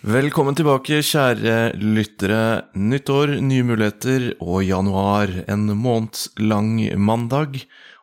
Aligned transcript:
Velkommen 0.00 0.56
tilbake, 0.56 1.02
kjære 1.04 1.74
lyttere. 1.76 2.62
Nytt 2.72 3.10
år, 3.12 3.34
nye 3.44 3.66
muligheter 3.68 4.30
og 4.40 4.62
januar. 4.64 5.28
En 5.44 5.66
månedslang 5.76 6.78
mandag, 6.96 7.58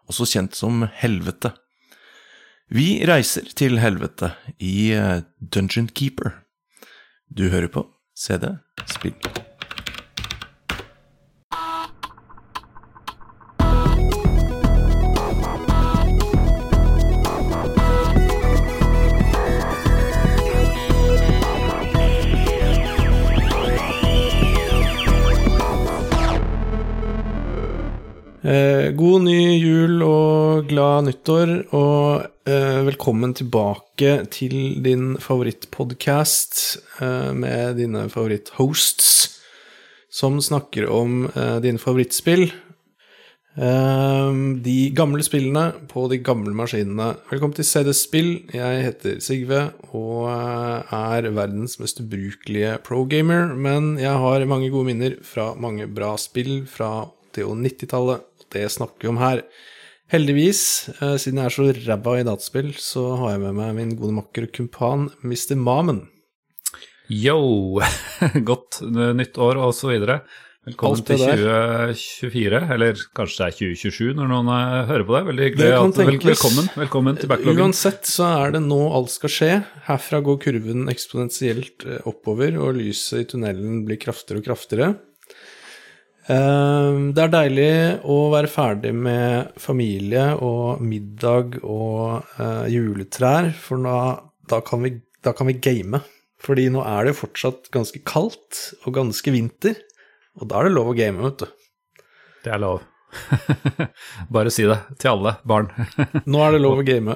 også 0.05 0.27
kjent 0.29 0.53
som 0.53 0.85
helvete. 1.01 1.55
Vi 2.69 3.01
reiser 3.01 3.49
til 3.49 3.81
helvete 3.81 4.29
i 4.61 4.91
eh, 4.93 5.25
Dungeon 5.41 5.89
Keeper. 5.89 6.35
Du 7.33 7.47
hører 7.49 7.73
på 7.73 7.87
CD 8.13 8.53
Spill. 8.85 9.17
God 28.97 29.25
ny 29.27 29.41
jul 29.61 30.01
og 30.05 30.69
glad 30.71 31.05
nyttår, 31.05 31.51
og 31.75 32.49
eh, 32.49 32.79
velkommen 32.87 33.35
tilbake 33.37 34.13
til 34.33 34.79
din 34.83 35.17
favorittpodcast 35.21 36.61
eh, 37.03 37.33
med 37.37 37.77
dine 37.77 38.07
favoritthosts 38.09 39.09
som 40.09 40.39
snakker 40.41 40.87
om 40.89 41.27
eh, 41.29 41.57
dine 41.61 41.81
favorittspill. 41.81 42.47
Eh, 43.57 44.39
de 44.65 44.77
gamle 44.97 45.25
spillene 45.25 45.67
på 45.91 46.07
de 46.09 46.17
gamle 46.23 46.55
maskinene. 46.57 47.11
Velkommen 47.29 47.57
til 47.59 47.67
CD 47.69 47.91
Spill. 47.97 48.31
Jeg 48.55 48.85
heter 48.87 49.19
Sigve 49.21 49.61
og 49.91 50.25
eh, 50.31 50.95
er 50.97 51.29
verdens 51.37 51.77
mest 51.83 52.01
ubrukelige 52.01 52.79
pro-gamer, 52.87 53.53
men 53.53 53.93
jeg 54.01 54.15
har 54.25 54.47
mange 54.49 54.71
gode 54.73 54.89
minner 54.89 55.19
fra 55.27 55.51
mange 55.53 55.85
bra 55.91 56.15
spill 56.21 56.63
fra 56.71 57.11
80- 57.37 57.45
og 57.51 57.61
90-tallet. 57.61 58.26
Det 58.53 58.65
snakker 58.71 59.07
vi 59.07 59.11
om 59.11 59.21
her. 59.21 59.43
Heldigvis, 60.11 60.61
eh, 61.01 61.17
siden 61.19 61.41
jeg 61.41 61.49
er 61.49 61.55
så 61.57 61.67
ræva 61.89 62.13
i 62.19 62.25
dataspill, 62.27 62.71
så 62.79 63.09
har 63.19 63.35
jeg 63.35 63.43
med 63.43 63.57
meg 63.59 63.73
min 63.75 63.95
gode 63.99 64.15
makker 64.21 64.47
og 64.47 64.53
kumpan 64.55 65.09
Mr. 65.21 65.57
Mamen. 65.59 66.05
Yo! 67.11 67.79
Godt 68.51 68.81
nytt 68.87 69.37
år 69.39 69.59
og 69.63 69.73
så 69.75 69.91
videre. 69.91 70.21
Velkommen 70.67 70.99
til 71.07 71.21
2024, 71.21 72.59
eller 72.75 72.97
kanskje 73.15 73.37
det 73.39 73.45
er 73.45 73.53
2027 73.55 74.17
når 74.17 74.27
noen 74.33 74.49
eh, 74.51 74.81
hører 74.89 75.05
på 75.07 75.15
det. 75.15 75.21
Veldig 75.29 75.45
hyggelig. 75.45 75.67
At- 75.77 75.99
vel, 76.01 76.17
velkommen, 76.27 76.67
velkommen 76.75 77.19
til 77.21 77.31
backloggen. 77.31 77.61
Uansett 77.69 78.09
så 78.09 78.27
er 78.43 78.55
det 78.57 78.63
nå 78.65 78.79
alt 78.97 79.13
skal 79.13 79.31
skje. 79.31 79.51
Herfra 79.87 80.19
går 80.25 80.41
kurven 80.43 80.89
eksponentielt 80.91 81.87
eh, 81.87 82.01
oppover, 82.11 82.59
og 82.59 82.75
lyset 82.81 83.23
i 83.23 83.29
tunnelen 83.31 83.85
blir 83.87 83.99
kraftigere 84.01 84.43
og 84.43 84.49
kraftigere. 84.49 84.89
Eh, 86.27 86.97
Det 87.15 87.23
er 87.23 87.31
deilig 87.33 87.71
å 88.03 88.17
være 88.33 88.51
ferdig 88.51 88.93
med 88.95 89.53
familie 89.61 90.33
og 90.43 90.81
middag 90.83 91.59
og 91.63 92.25
eh, 92.39 92.65
juletrær, 92.73 93.51
for 93.55 93.83
da, 93.85 93.97
da, 94.51 94.59
kan 94.65 94.83
vi, 94.83 94.93
da 95.23 95.33
kan 95.37 95.47
vi 95.47 95.57
game. 95.63 96.01
Fordi 96.43 96.67
nå 96.69 96.83
er 96.85 97.07
det 97.07 97.15
jo 97.15 97.21
fortsatt 97.23 97.71
ganske 97.73 98.03
kaldt 98.05 98.59
og 98.85 98.93
ganske 98.99 99.31
vinter, 99.33 99.79
og 100.37 100.51
da 100.51 100.59
er 100.59 100.67
det 100.67 100.75
lov 100.75 100.91
å 100.91 100.97
game, 100.97 101.23
vet 101.23 101.41
du. 101.41 102.03
Det 102.45 102.51
er 102.53 102.61
lov. 102.61 102.83
Bare 104.35 104.51
si 104.53 104.67
det 104.67 104.77
til 105.01 105.15
alle 105.15 105.37
barn. 105.47 105.71
Nå 106.29 106.43
er 106.43 106.53
det 106.53 106.61
lov 106.61 106.83
å 106.83 106.85
game 106.85 107.15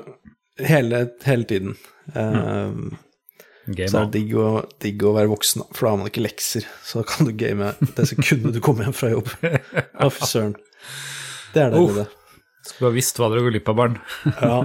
hele, 0.58 1.04
hele 1.28 1.46
tiden. 1.52 1.76
Eh, 2.16 2.80
Game 3.68 3.92
Så 3.92 4.00
er 4.00 4.08
det 4.10 4.18
digg 4.18 4.34
å, 4.42 4.48
digg 4.82 5.04
å 5.06 5.14
være 5.14 5.30
voksen, 5.32 5.68
for 5.70 5.86
da 5.86 5.94
har 5.94 6.00
man 6.02 6.10
ikke 6.10 6.24
lekser. 6.26 6.66
Så 6.86 7.02
da 7.02 7.06
kan 7.12 7.28
du 7.28 7.36
game 7.38 7.74
det 7.98 8.08
sekundet 8.10 8.58
du 8.58 8.62
kommer 8.64 8.88
hjem 8.88 8.98
fra 8.98 9.12
jobb. 9.14 9.30
Å, 9.42 10.10
fy 10.10 10.30
søren. 10.30 10.58
Det 11.54 11.66
er 11.66 11.76
det. 11.76 11.86
det. 12.00 12.08
Skulle 12.66 12.92
ha 12.92 12.96
visst 12.96 13.22
hva 13.22 13.30
dere 13.32 13.46
går 13.46 13.56
glipp 13.56 13.72
av, 13.72 13.80
barn. 13.80 13.98
Ja. 14.42 14.60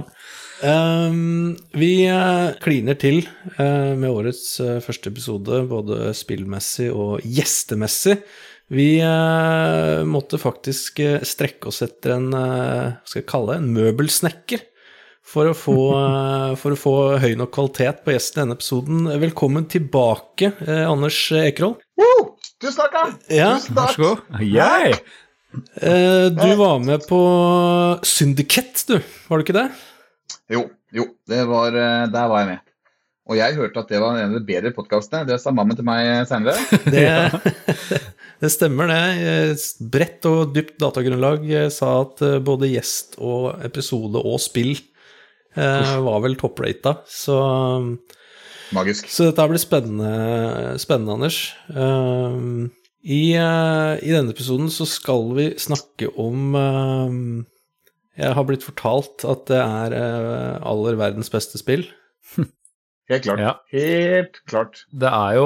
Um, 0.57 1.51
vi 1.77 2.07
eh, 2.09 2.55
kliner 2.63 2.97
til 2.97 3.19
uh, 3.59 3.93
med 3.93 4.09
årets 4.09 4.55
uh, 4.57 4.79
første 4.81 5.11
episode, 5.13 5.59
både 5.69 6.09
spillmessig 6.17 6.87
og 6.89 7.21
gjestemessig. 7.21 8.17
Vi 8.73 8.97
måtte 10.11 10.35
faktisk 10.41 10.97
strekke 11.23 11.69
oss 11.69 11.77
etter 11.85 12.17
en, 12.17 12.25
hva 12.33 12.97
skal 13.07 13.21
jeg 13.21 13.27
kalle 13.29 13.53
det, 13.53 13.61
en 13.61 13.69
møbelsnekker. 13.77 14.65
For 15.27 15.49
å, 15.49 15.53
få, 15.57 15.75
eh, 15.91 16.53
for 16.59 16.71
å 16.73 16.79
få 16.79 16.93
høy 17.19 17.33
nok 17.39 17.51
kvalitet 17.55 17.99
på 18.05 18.13
gjesten 18.15 18.39
i 18.39 18.43
denne 18.45 18.55
episoden. 18.55 19.01
Velkommen 19.19 19.65
tilbake, 19.67 20.53
eh, 20.63 20.85
Anders 20.87 21.17
Ekerhold. 21.35 21.81
Woo! 21.99 22.21
Tusen 22.63 22.79
takk, 22.79 22.95
da! 22.95 23.35
Ja, 23.35 23.49
Tusen 23.59 23.75
Vær 23.75 23.91
så 23.91 24.05
god. 24.05 24.23
Yeah. 24.39 24.95
eh, 25.83 26.29
du 26.31 26.47
var 26.61 26.79
med 26.79 27.03
på 27.09 27.19
Syndiket, 28.07 28.85
du. 28.87 28.95
Var 29.27 29.37
du 29.37 29.45
ikke 29.45 29.57
det? 29.59 29.67
Jo, 30.55 30.63
jo, 30.95 31.09
det 31.27 31.43
var, 31.51 31.75
eh, 31.75 32.07
der 32.15 32.31
var 32.31 32.45
jeg 32.45 32.51
med. 32.53 32.63
Og 33.27 33.35
jeg 33.35 33.59
hørte 33.59 33.83
at 33.83 33.91
det 33.91 33.99
var 33.99 34.15
en 34.15 34.31
av 34.31 34.39
de 34.39 34.47
bedre 34.47 34.71
podkastene. 34.71 35.27
Det 35.27 35.35
sa 35.43 35.51
mammaen 35.51 35.75
til 35.75 35.83
meg 35.91 36.23
senere. 36.29 36.55
Det, 36.95 37.03
det 38.39 38.51
stemmer, 38.53 38.87
det. 38.87 39.03
Eh, 39.27 39.65
Bredt 39.91 40.23
og 40.31 40.53
dypt 40.55 40.79
datagrunnlag 40.79 41.43
eh, 41.51 41.67
sa 41.73 41.97
at 42.05 42.23
eh, 42.23 42.39
både 42.39 42.71
gjest 42.71 43.19
og 43.19 43.57
episode 43.67 44.23
og 44.23 44.39
spill 44.39 44.77
eh, 44.77 44.93
var 45.57 46.23
vel 46.23 46.37
topprata. 46.39 46.99
Så, 47.09 47.37
Magisk. 48.75 49.09
så 49.11 49.29
dette 49.29 49.47
blir 49.49 49.61
spennende, 49.61 50.75
spennende 50.81 51.17
Anders. 51.17 51.39
Eh, 51.73 52.67
i, 53.07 53.21
eh, 53.39 53.93
I 54.03 54.11
denne 54.11 54.33
episoden 54.33 54.71
så 54.73 54.87
skal 54.89 55.29
vi 55.37 55.51
snakke 55.61 56.09
om 56.19 56.57
eh, 56.59 57.13
Jeg 58.19 58.35
har 58.35 58.47
blitt 58.49 58.65
fortalt 58.65 59.23
at 59.29 59.45
det 59.51 59.61
er 59.61 59.95
eh, 59.95 60.57
aller 60.65 60.99
verdens 60.99 61.31
beste 61.33 61.61
spill. 61.61 61.85
Helt 63.07 63.23
klart. 63.23 63.39
Ja. 63.39 63.51
Helt 63.71 64.41
klart. 64.51 64.81
Det 64.91 65.07
er 65.07 65.37
jo, 65.37 65.45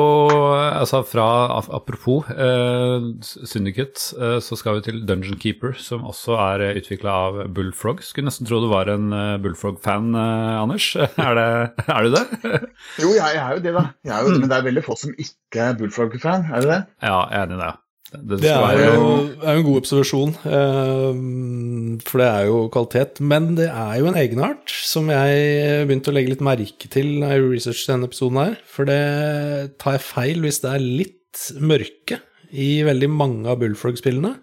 altså 0.50 1.04
fra 1.06 1.26
Apropos 1.62 2.26
eh, 2.34 3.06
Syndicate, 3.22 4.02
eh, 4.18 4.40
så 4.42 4.58
skal 4.58 4.80
vi 4.80 4.86
til 4.88 4.98
Dungeon 5.06 5.38
Keeper, 5.38 5.76
som 5.78 6.08
også 6.10 6.40
er 6.42 6.64
utvikla 6.82 7.14
av 7.28 7.38
Bullfrog. 7.54 8.02
Skulle 8.06 8.32
nesten 8.32 8.50
tro 8.50 8.64
du 8.64 8.68
var 8.72 8.90
en 8.90 9.14
eh, 9.14 9.36
Bullfrog-fan, 9.44 10.10
eh, 10.18 10.58
Anders. 10.64 10.90
Er, 11.22 11.38
det, 11.38 11.86
er 11.86 12.08
du 12.08 12.16
det? 12.16 12.62
Jo, 13.04 13.12
jeg 13.14 13.38
er 13.38 13.54
jo 13.54 13.62
det, 13.62 13.76
da. 13.78 13.84
Jeg 14.10 14.26
jo 14.26 14.34
det, 14.34 14.42
men 14.42 14.50
det 14.50 14.58
er 14.58 14.66
veldig 14.72 14.84
få 14.88 14.98
som 14.98 15.14
ikke 15.22 15.68
er 15.68 15.78
Bullfrog-fan, 15.78 16.50
er 16.50 16.66
du 16.66 16.72
det? 16.74 16.82
Ja, 17.04 17.20
jeg 17.30 17.38
er 17.44 17.46
enig 17.46 17.60
i 17.60 17.64
det. 17.68 17.72
Det, 18.12 18.42
Det 18.44 18.50
er 18.52 18.80
jo, 18.82 19.04
er 19.40 19.56
jo 19.56 19.60
en 19.62 19.64
god 19.70 19.78
observasjon, 19.80 20.32
eh, 20.52 22.00
for 22.04 22.20
det 22.20 22.28
er 22.28 22.48
jo 22.50 22.58
kvalitet. 22.74 23.22
Men 23.24 23.54
det 23.56 23.70
er 23.72 23.94
jo 24.02 24.10
en 24.10 24.18
egenart 24.20 24.74
som 24.84 25.08
jeg 25.14 25.86
begynte 25.88 26.12
å 26.12 26.16
legge 26.18 26.34
litt 26.34 26.44
merke 26.44 26.90
til 26.92 27.14
når 27.22 27.32
jeg 27.38 27.46
researchet 27.54 27.94
denne 27.94 28.10
episoden 28.12 28.42
her. 28.42 28.58
For 28.68 28.90
det 28.90 29.78
tar 29.80 29.96
jeg 29.96 30.04
feil 30.10 30.44
hvis 30.44 30.60
det 30.66 30.74
er 30.76 30.84
litt 30.84 31.46
mørke 31.64 32.20
i 32.52 32.72
veldig 32.84 33.08
mange 33.16 33.48
av 33.48 33.62
Bullfrog-spillene. 33.62 34.34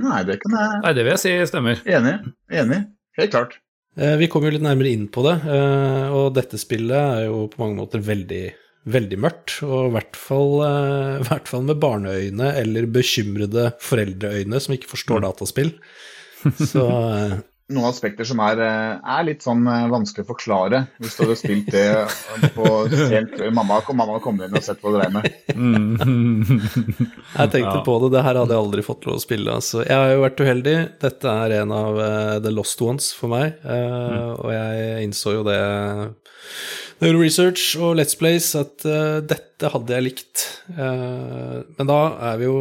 Nei, 0.00 0.22
det 0.24 0.38
kan 0.40 0.54
jeg 0.56 0.80
Nei, 0.86 0.92
det 0.96 1.04
vil 1.04 1.12
jeg 1.12 1.20
si 1.26 1.34
stemmer. 1.52 1.82
Enig. 1.84 2.14
Enig. 2.48 2.80
Helt 3.20 3.34
klart. 3.34 3.58
Eh, 4.00 4.16
Vi 4.16 4.28
kommer 4.32 4.48
jo 4.48 4.56
litt 4.56 4.64
nærmere 4.64 4.88
inn 4.96 5.04
på 5.12 5.20
det, 5.26 5.34
eh, 5.44 6.06
og 6.16 6.32
dette 6.38 6.56
spillet 6.56 6.96
er 6.96 7.26
jo 7.26 7.42
på 7.52 7.60
mange 7.60 7.76
måter 7.76 8.00
veldig, 8.00 8.46
veldig 8.88 9.18
mørkt. 9.22 9.58
Og 9.66 9.90
i 9.90 9.94
hvert 9.98 10.16
fall, 10.18 10.56
eh, 10.66 11.20
i 11.20 11.28
hvert 11.28 11.48
fall 11.50 11.62
med 11.68 11.78
barneøyne 11.82 12.50
eller 12.58 12.86
bekymrede 12.90 13.70
foreldreøyne 13.82 14.60
som 14.60 14.74
ikke 14.74 14.90
forstår 14.96 15.22
dataspill. 15.28 15.74
Så 16.58 16.82
eh, 16.90 17.40
Noen 17.72 17.86
aspekter 17.88 18.26
som 18.28 18.40
er, 18.44 18.58
eh, 18.60 18.96
er 19.14 19.22
litt 19.24 19.44
sånn 19.46 19.62
vanskelig 19.64 20.26
å 20.26 20.30
forklare 20.34 20.80
hvis 21.00 21.14
du 21.16 21.22
hadde 21.22 21.36
spilt 21.40 21.70
det 21.72 21.84
på 22.56 22.66
helt 23.08 23.38
Mamma, 23.54 23.78
mamma 23.96 24.18
kommer 24.20 24.50
inn 24.50 24.58
og 24.58 24.66
sett 24.66 24.82
på 24.82 24.92
det 24.92 25.06
regnet. 25.06 25.30
Jeg 26.26 27.52
tenkte 27.54 27.78
Ja. 27.78 27.84
på 27.86 27.94
det, 28.02 28.10
det 28.16 28.24
her 28.26 28.36
hadde 28.42 28.52
jeg 28.52 28.64
aldri 28.66 28.84
fått 28.84 29.06
lov 29.08 29.16
å 29.16 29.22
spille. 29.24 29.54
Altså. 29.56 29.86
Jeg 29.86 29.96
har 29.96 30.10
jo 30.12 30.24
vært 30.26 30.42
uheldig. 30.42 30.76
Dette 31.06 31.32
er 31.46 31.54
en 31.62 31.72
av 31.72 32.02
the 32.44 32.52
lost 32.52 32.82
ones 32.84 33.12
for 33.16 33.32
meg, 33.32 33.54
eh, 33.64 34.28
og 34.36 34.50
jeg 34.52 35.06
innså 35.06 35.38
jo 35.38 35.46
det 35.48 35.60
jo 37.10 37.18
research 37.18 37.74
og 37.80 37.96
Let's 37.98 38.14
Plays 38.18 38.52
at 38.58 38.86
uh, 38.86 39.18
dette 39.26 39.70
hadde 39.72 39.96
jeg 39.96 40.06
likt. 40.06 40.46
Uh, 40.70 41.62
men 41.78 41.90
da 41.90 42.00
er 42.30 42.40
vi 42.40 42.48
jo 42.48 42.56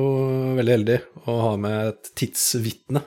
veldig 0.57 0.77
heldige 0.79 1.25
å 1.29 1.39
ha 1.45 1.55
med 1.61 1.93
et 1.93 2.13
tidsvitne 2.17 3.03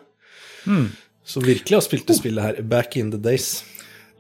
som 1.25 1.45
virkelig 1.45 1.79
har 1.79 1.85
spilt 1.85 2.09
det 2.09 2.19
spillet 2.19 2.45
her 2.45 2.61
back 2.69 2.97
in 3.01 3.11
the 3.13 3.21
days. 3.21 3.63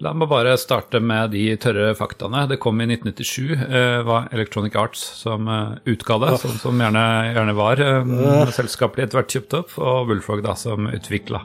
La 0.02 0.10
meg 0.12 0.26
bare 0.28 0.56
starte 0.58 0.98
med 0.98 1.30
de 1.36 1.44
tørre 1.62 1.92
faktaene. 1.94 2.44
Det 2.50 2.58
kom 2.62 2.80
i 2.82 2.88
1997, 2.90 3.42
Uh, 3.64 4.02
var 4.06 4.28
Electronic 4.34 4.74
Arts 4.76 5.02
som 5.22 5.48
uh, 5.48 5.76
utga 5.86 6.18
det, 6.24 6.32
som, 6.42 6.56
som 6.60 6.80
gjerne, 6.82 7.04
gjerne 7.30 7.58
var. 7.58 7.80
uh, 7.80 8.54
selskapet 8.54 8.98
ble 8.98 9.06
etter 9.06 9.20
hvert 9.20 9.36
kjøpt 9.38 9.60
opp, 9.62 9.76
og 9.78 10.08
Bullfrog 10.10 10.42
da 10.44 10.56
som 10.58 10.90
utvikla. 10.90 11.44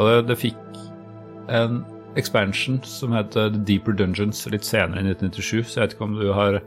Og 0.00 0.08
det, 0.08 0.18
det 0.30 0.40
fikk 0.40 0.60
en 1.52 1.82
expansion 2.18 2.80
som 2.86 3.12
heter 3.14 3.52
The 3.54 3.62
Deeper 3.68 3.94
Dungeons 3.96 4.42
litt 4.50 4.66
senere 4.66 5.02
i 5.02 5.12
1997, 5.12 5.68
så 5.68 5.80
jeg 5.80 5.82
vet 5.84 5.96
ikke 5.96 6.08
om 6.08 6.16
du 6.18 6.30
har 6.34 6.60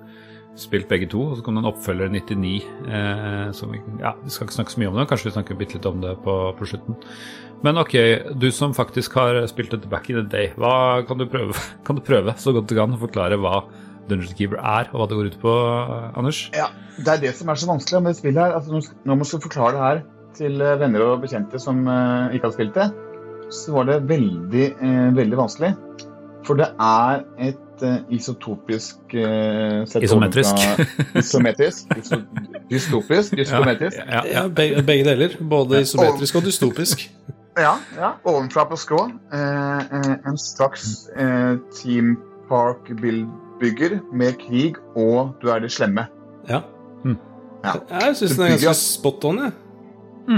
spilt 0.60 0.90
begge 0.90 1.10
to. 1.10 1.24
Og 1.32 1.40
så 1.40 1.46
kom 1.46 1.58
det 1.58 1.64
en 1.64 1.72
oppfølger 1.72 2.12
i 2.12 2.20
99. 2.20 2.52
Eh, 2.88 3.48
som 3.58 3.74
vi, 3.74 3.82
ja, 4.02 4.14
vi 4.22 4.34
skal 4.34 4.48
ikke 4.48 4.58
snakke 4.60 4.76
så 4.76 4.84
mye 4.84 4.92
om 4.92 5.00
det, 5.00 5.08
kanskje 5.10 5.30
vi 5.30 5.38
snakker 5.38 5.60
bitte 5.60 5.80
litt 5.80 5.90
om 5.90 6.04
det 6.04 6.14
på, 6.26 6.36
på 6.60 6.70
slutten. 6.70 7.00
Men 7.64 7.80
ok, 7.80 7.96
du 8.40 8.50
som 8.52 8.76
faktisk 8.76 9.16
har 9.16 9.40
spilt 9.48 9.72
dette 9.72 9.90
back 9.90 10.10
in 10.12 10.20
the 10.20 10.26
day, 10.28 10.52
hva 10.60 11.02
kan 11.08 11.20
du 11.20 11.26
prøve, 11.32 11.56
kan 11.88 12.00
du 12.00 12.04
prøve 12.06 12.36
så 12.40 12.56
godt 12.56 12.70
du 12.70 12.78
kan 12.78 12.96
å 12.96 13.02
forklare 13.02 13.40
hva 13.40 13.64
Dungeon 14.10 14.36
Keeper 14.36 14.60
er, 14.60 14.90
og 14.92 15.00
hva 15.00 15.08
det 15.08 15.20
går 15.20 15.30
ut 15.32 15.38
på, 15.40 15.54
Anders? 16.20 16.50
Ja, 16.58 16.68
Det 16.98 17.08
er 17.08 17.22
det 17.24 17.32
som 17.38 17.50
er 17.50 17.58
så 17.58 17.70
vanskelig 17.70 18.04
med 18.04 18.12
det 18.12 18.20
spillet 18.20 18.42
her. 18.44 18.58
Altså, 18.58 18.84
når 19.08 19.22
man 19.22 19.30
skal 19.30 19.42
forklare 19.46 19.78
det 19.78 19.86
her 19.88 20.04
til 20.38 20.62
eh, 20.62 20.78
venner 20.82 21.08
og 21.08 21.24
bekjente 21.24 21.62
som 21.62 21.82
eh, 21.88 22.36
ikke 22.36 22.50
har 22.50 22.56
spilt 22.58 22.78
det, 22.78 22.90
så 23.54 23.76
var 23.78 23.90
det 23.90 24.00
veldig, 24.10 24.66
eh, 24.82 25.10
veldig 25.16 25.38
vanskelig. 25.38 25.74
For 26.44 26.60
det 26.60 26.68
er 26.82 27.22
et 27.40 27.84
eh, 27.86 28.00
isotopisk 28.12 29.14
eh, 29.16 29.84
Isometrisk. 30.04 30.56
Isometrisk. 31.22 31.94
Iso, 31.98 32.20
dystopisk. 32.70 33.38
Dystometrisk. 33.38 33.98
Ja, 33.98 34.10
ja, 34.16 34.24
Ja, 34.34 34.48
begge, 34.48 34.84
begge 34.84 35.08
deler. 35.08 35.38
Både 35.40 35.82
isometrisk 35.82 36.36
og 36.36 36.50
dystopisk. 36.50 37.08
Ja, 37.58 37.76
ja. 37.98 38.12
Ovenfra 38.26 38.66
på 38.70 38.78
skrå. 38.82 39.06
Eh, 39.34 39.80
eh, 39.80 40.14
en 40.28 40.38
straks 40.38 41.08
eh, 41.16 41.56
Team 41.78 42.18
Park-bygger 42.50 44.00
med 44.14 44.40
krig, 44.42 44.80
og 44.96 45.36
du 45.42 45.50
er 45.54 45.60
det 45.64 45.72
slemme. 45.72 46.08
Ja. 46.50 46.62
Mm. 47.06 47.18
Ja. 47.64 47.78
Jeg 48.02 48.16
syns 48.20 48.36
den 48.36 48.46
er 48.48 48.58
ganske 48.58 48.74
spot 48.82 49.24
on, 49.30 49.46
jeg. 49.46 49.54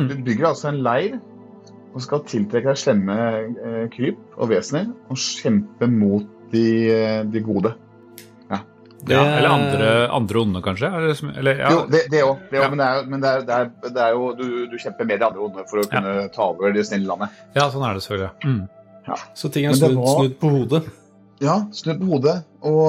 Du 0.09 0.15
bygger 0.25 0.47
altså 0.47 0.69
en 0.69 0.83
leir 0.83 1.17
og 1.95 2.03
skal 2.03 2.23
tiltrekke 2.27 2.73
deg 2.73 2.79
slemme 2.81 3.15
eh, 3.15 3.83
kryp 3.93 4.35
og 4.35 4.49
vesener 4.51 4.89
og 5.07 5.15
kjempe 5.21 5.87
mot 5.87 6.25
de, 6.51 6.65
eh, 6.91 7.21
de 7.31 7.41
gode. 7.45 7.71
ja, 9.05 9.21
eller 9.37 9.49
andre, 9.51 9.87
andre 10.09 10.39
onde, 10.41 10.61
kanskje? 10.65 10.89
Eller, 11.37 11.59
ja. 11.61 11.71
Jo, 11.71 11.83
det, 11.91 11.99
det 12.09 12.23
òg. 12.25 12.39
Ja. 12.55 12.67
Men, 12.71 12.79
det 12.81 12.85
er, 12.87 13.03
men 13.11 13.21
det 13.21 13.29
er, 13.31 13.43
det 13.45 13.57
er, 13.59 13.67
det 13.93 14.01
er 14.01 14.15
jo 14.15 14.31
du, 14.39 14.45
du 14.71 14.77
kjemper 14.81 15.05
med 15.05 15.21
de 15.21 15.27
andre 15.27 15.43
onde 15.45 15.65
for 15.69 15.83
å 15.83 15.87
kunne 15.91 16.13
ta 16.33 16.47
over 16.51 16.73
det 16.73 16.85
snille 16.87 17.07
landet. 17.11 17.35
ja, 17.55 17.67
sånn 17.69 17.85
er 17.85 17.97
det 17.99 18.05
selvfølgelig. 18.05 18.31
Mm. 18.49 18.63
Så 19.37 19.51
ting 19.53 19.67
er 19.69 19.77
snudd, 19.77 19.99
var- 20.01 20.15
snudd 20.19 20.37
på 20.41 20.49
hodet. 20.55 20.81
Ja, 21.43 21.59
snudd 21.75 21.99
på 22.01 22.07
hodet, 22.15 22.35
og, 22.65 22.85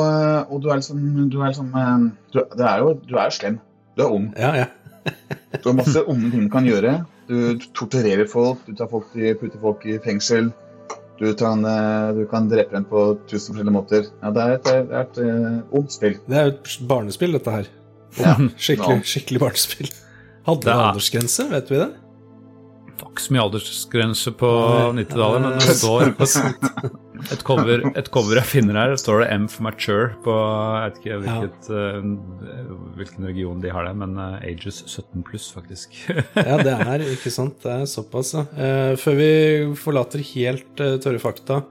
og 0.49 0.61
du 0.63 0.69
er 0.71 0.79
liksom 0.81 1.03
Du 1.29 1.37
er 1.43 1.51
liksom 1.51 1.73
eh, 1.77 2.07
du, 2.33 2.39
det 2.57 2.65
er 2.71 2.85
jo, 2.85 2.95
du 3.05 3.17
er 3.21 3.35
slem. 3.35 3.59
Du 3.99 4.05
er 4.07 4.15
ond. 4.17 4.31
Ja, 4.41 4.55
ja. 4.57 4.67
Du 5.61 5.69
har 5.69 5.77
masse 5.83 6.01
onde 6.13 6.31
ting 6.33 6.47
du 6.47 6.53
kan 6.55 6.65
gjøre. 6.65 6.95
Du 7.27 7.59
torturerer 7.75 8.27
folk, 8.31 8.61
du 8.69 8.75
tar 8.79 8.89
folk 8.91 9.11
i, 9.19 9.33
putter 9.35 9.59
folk 9.63 9.83
i 9.87 9.97
fengsel. 10.05 10.53
Du 11.19 11.31
kan, 11.35 11.65
eh, 11.65 12.13
du 12.15 12.27
kan 12.31 12.47
drepe 12.51 12.75
dem 12.77 12.85
på 12.85 13.03
tusen 13.27 13.55
forskjellige 13.55 13.73
måter. 13.75 14.07
Ja, 14.23 14.31
det 14.37 14.43
er 14.45 14.55
et, 14.59 14.67
et, 14.69 14.91
et 15.01 15.21
eh, 15.25 15.61
ondt 15.79 15.95
spill. 15.97 16.19
Det 16.29 16.37
er 16.37 16.51
jo 16.51 16.55
et 16.59 16.75
barnespill, 16.91 17.33
dette 17.39 17.55
her. 17.55 17.71
Ja. 18.21 18.35
Skikkelig, 18.57 18.99
no. 19.01 19.07
skikkelig 19.13 19.41
barnespill. 19.43 19.89
Hadde 20.47 20.69
Det 20.69 20.75
er- 20.75 20.85
aldersgrense, 20.91 21.49
vet 21.51 21.71
vi 21.73 21.81
det? 21.81 21.89
Det 22.97 23.03
var 23.05 23.11
ikke 23.13 23.25
så 23.27 23.33
mye 23.35 23.43
aldersgrense 23.49 24.33
på 24.41 24.51
90-tallet, 25.01 25.41
men 25.43 25.59
det 25.59 25.75
står 25.83 26.13
på 26.21 26.29
et 27.33 27.43
cover, 27.47 27.83
et 27.99 28.09
cover 28.13 28.39
jeg 28.41 28.49
finner 28.49 28.79
her, 28.79 28.95
står 29.01 29.23
det 29.23 29.29
M 29.35 29.47
for 29.51 29.67
mature 29.67 30.09
på 30.25 30.35
Jeg 30.37 30.83
vet 30.87 30.99
ikke 31.01 31.19
hvilket, 31.23 31.69
eh, 31.77 32.09
hvilken 32.99 33.29
region 33.29 33.63
de 33.63 33.73
har 33.73 33.87
det, 33.89 33.95
men 34.03 34.17
uh, 34.19 34.37
ages 34.47 34.83
17 34.85 35.25
pluss, 35.27 35.49
faktisk. 35.55 35.97
Ja, 36.49 36.59
det 36.61 36.75
er 36.75 37.07
ikke 37.07 37.33
sant. 37.33 37.59
Det 37.63 37.73
er 37.73 37.89
såpass, 37.91 38.35
ja. 38.37 38.45
Uh, 38.57 38.93
før 39.01 39.19
vi 39.21 39.31
forlater 39.81 40.25
helt 40.35 40.69
tørre 40.77 41.21
fakta 41.23 41.63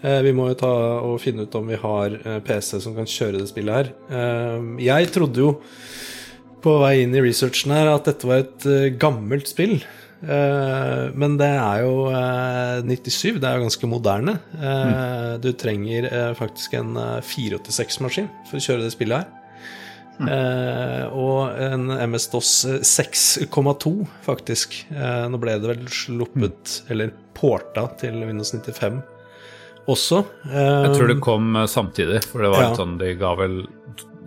Vi 0.00 0.32
må 0.32 0.46
jo 0.48 0.58
ta 0.62 0.70
og 1.04 1.18
finne 1.20 1.44
ut 1.44 1.56
om 1.58 1.66
vi 1.68 1.76
har 1.76 2.14
PC 2.46 2.78
som 2.80 2.94
kan 2.96 3.08
kjøre 3.08 3.42
det 3.42 3.50
spillet 3.50 3.74
her. 3.76 3.90
Jeg 4.80 5.10
trodde 5.12 5.42
jo 5.42 5.50
på 6.64 6.76
vei 6.80 7.02
inn 7.02 7.12
i 7.16 7.20
researchen 7.20 7.74
her 7.74 7.90
at 7.92 8.08
dette 8.08 8.28
var 8.28 8.46
et 8.46 8.96
gammelt 9.00 9.50
spill. 9.52 9.76
Eh, 10.20 11.04
men 11.16 11.36
det 11.40 11.48
er 11.48 11.82
jo 11.86 12.10
eh, 12.12 12.82
97, 12.84 13.38
det 13.40 13.48
er 13.48 13.56
jo 13.56 13.64
ganske 13.66 13.88
moderne. 13.88 14.34
Eh, 14.60 15.38
Du 15.40 15.50
trenger 15.56 16.08
eh, 16.12 16.32
faktisk 16.36 16.74
en 16.76 16.96
eh, 17.00 17.20
486-maskin 17.24 18.28
for 18.50 18.58
å 18.60 18.64
kjøre 18.66 18.84
det 18.84 18.92
spillet 18.92 19.22
her. 19.22 19.36
Eh, 20.20 21.04
og 21.16 21.54
en 21.64 21.86
MS-DOS 22.10 22.50
6,2, 22.84 23.94
faktisk. 24.26 24.76
Eh, 24.92 25.24
nå 25.32 25.40
ble 25.40 25.54
det 25.62 25.70
vel 25.72 25.86
sluppet, 25.88 26.82
eller 26.92 27.14
porta, 27.38 27.86
til 28.02 28.20
Windows 28.28 28.52
95 28.52 29.00
også. 29.90 30.20
Eh, 30.50 30.82
Jeg 30.84 30.92
tror 30.98 31.08
det 31.14 31.20
kom 31.24 31.56
eh, 31.56 31.64
samtidig, 31.72 32.20
for 32.28 32.44
det 32.44 32.50
var 32.52 32.66
Ja. 32.68 32.74
sånn 32.76 32.98
De 33.00 33.14
ga 33.16 33.32
vel 33.40 33.62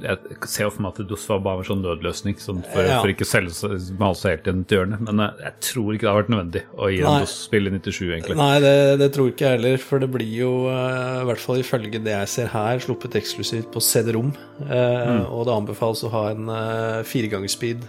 Jeg 0.03 0.37
ser 0.51 0.65
jo 0.65 0.71
for 0.75 0.83
meg 0.83 0.97
at 0.97 1.07
DOS 1.07 1.25
var 1.31 1.39
bare 1.45 1.63
en 1.63 1.67
sånn 1.69 1.83
nødløsning 1.85 2.35
sånn 2.43 2.59
for, 2.73 2.83
Ja. 2.83 2.97
for 2.99 3.07
ikke 3.13 3.23
å 3.23 3.29
selge 3.29 3.77
male 4.01 4.17
seg 4.19 4.33
helt 4.35 4.49
inn 4.51 4.63
til 4.67 4.81
hjørnet. 4.81 5.03
Men 5.07 5.23
eh, 5.23 5.43
jeg 5.45 5.53
tror 5.69 5.93
ikke 5.95 6.03
det 6.05 6.11
har 6.11 6.19
vært 6.21 6.31
nødvendig 6.33 6.63
å 6.75 6.89
gi 6.91 6.99
en 7.01 7.19
DOS-spill 7.23 7.69
i 7.69 7.73
97, 7.77 8.01
egentlig. 8.17 8.37
Nei, 8.41 8.59
det, 8.63 8.73
det 8.99 9.09
tror 9.15 9.31
ikke 9.31 9.45
jeg 9.47 9.57
heller, 9.57 9.77
for 9.79 10.03
det 10.03 10.09
blir 10.11 10.33
jo, 10.41 10.51
eh, 10.73 11.21
i 11.23 11.27
hvert 11.31 11.43
fall 11.45 11.61
ifølge 11.63 12.03
det 12.03 12.15
jeg 12.17 12.31
ser 12.33 12.51
her, 12.53 12.83
sluppet 12.83 13.15
eksklusivt 13.21 13.71
på 13.71 13.83
CD-rom. 13.83 14.33
Mm. 14.59 15.23
Og 15.31 15.45
det 15.47 15.55
anbefales 15.55 16.03
å 16.03 16.11
ha 16.13 16.25
en 16.33 16.51
uh, 16.51 16.99
fireganger-speed 17.07 17.87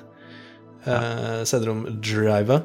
uh, 0.87 1.43
CD-rom-driver. 1.45 2.63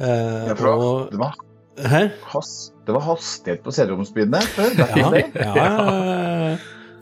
Eh, 0.00 0.46
Ja, 0.48 0.54
og 0.74 1.10
det, 1.12 1.18
var, 1.20 1.34
Hæ? 1.78 2.02
has, 2.32 2.72
det 2.86 2.94
var 2.96 3.04
hastighet 3.06 3.62
på 3.64 3.72
CD-romspillene 3.74 4.40
før. 4.54 4.72
Ja, 4.76 4.86
ja, 5.56 5.66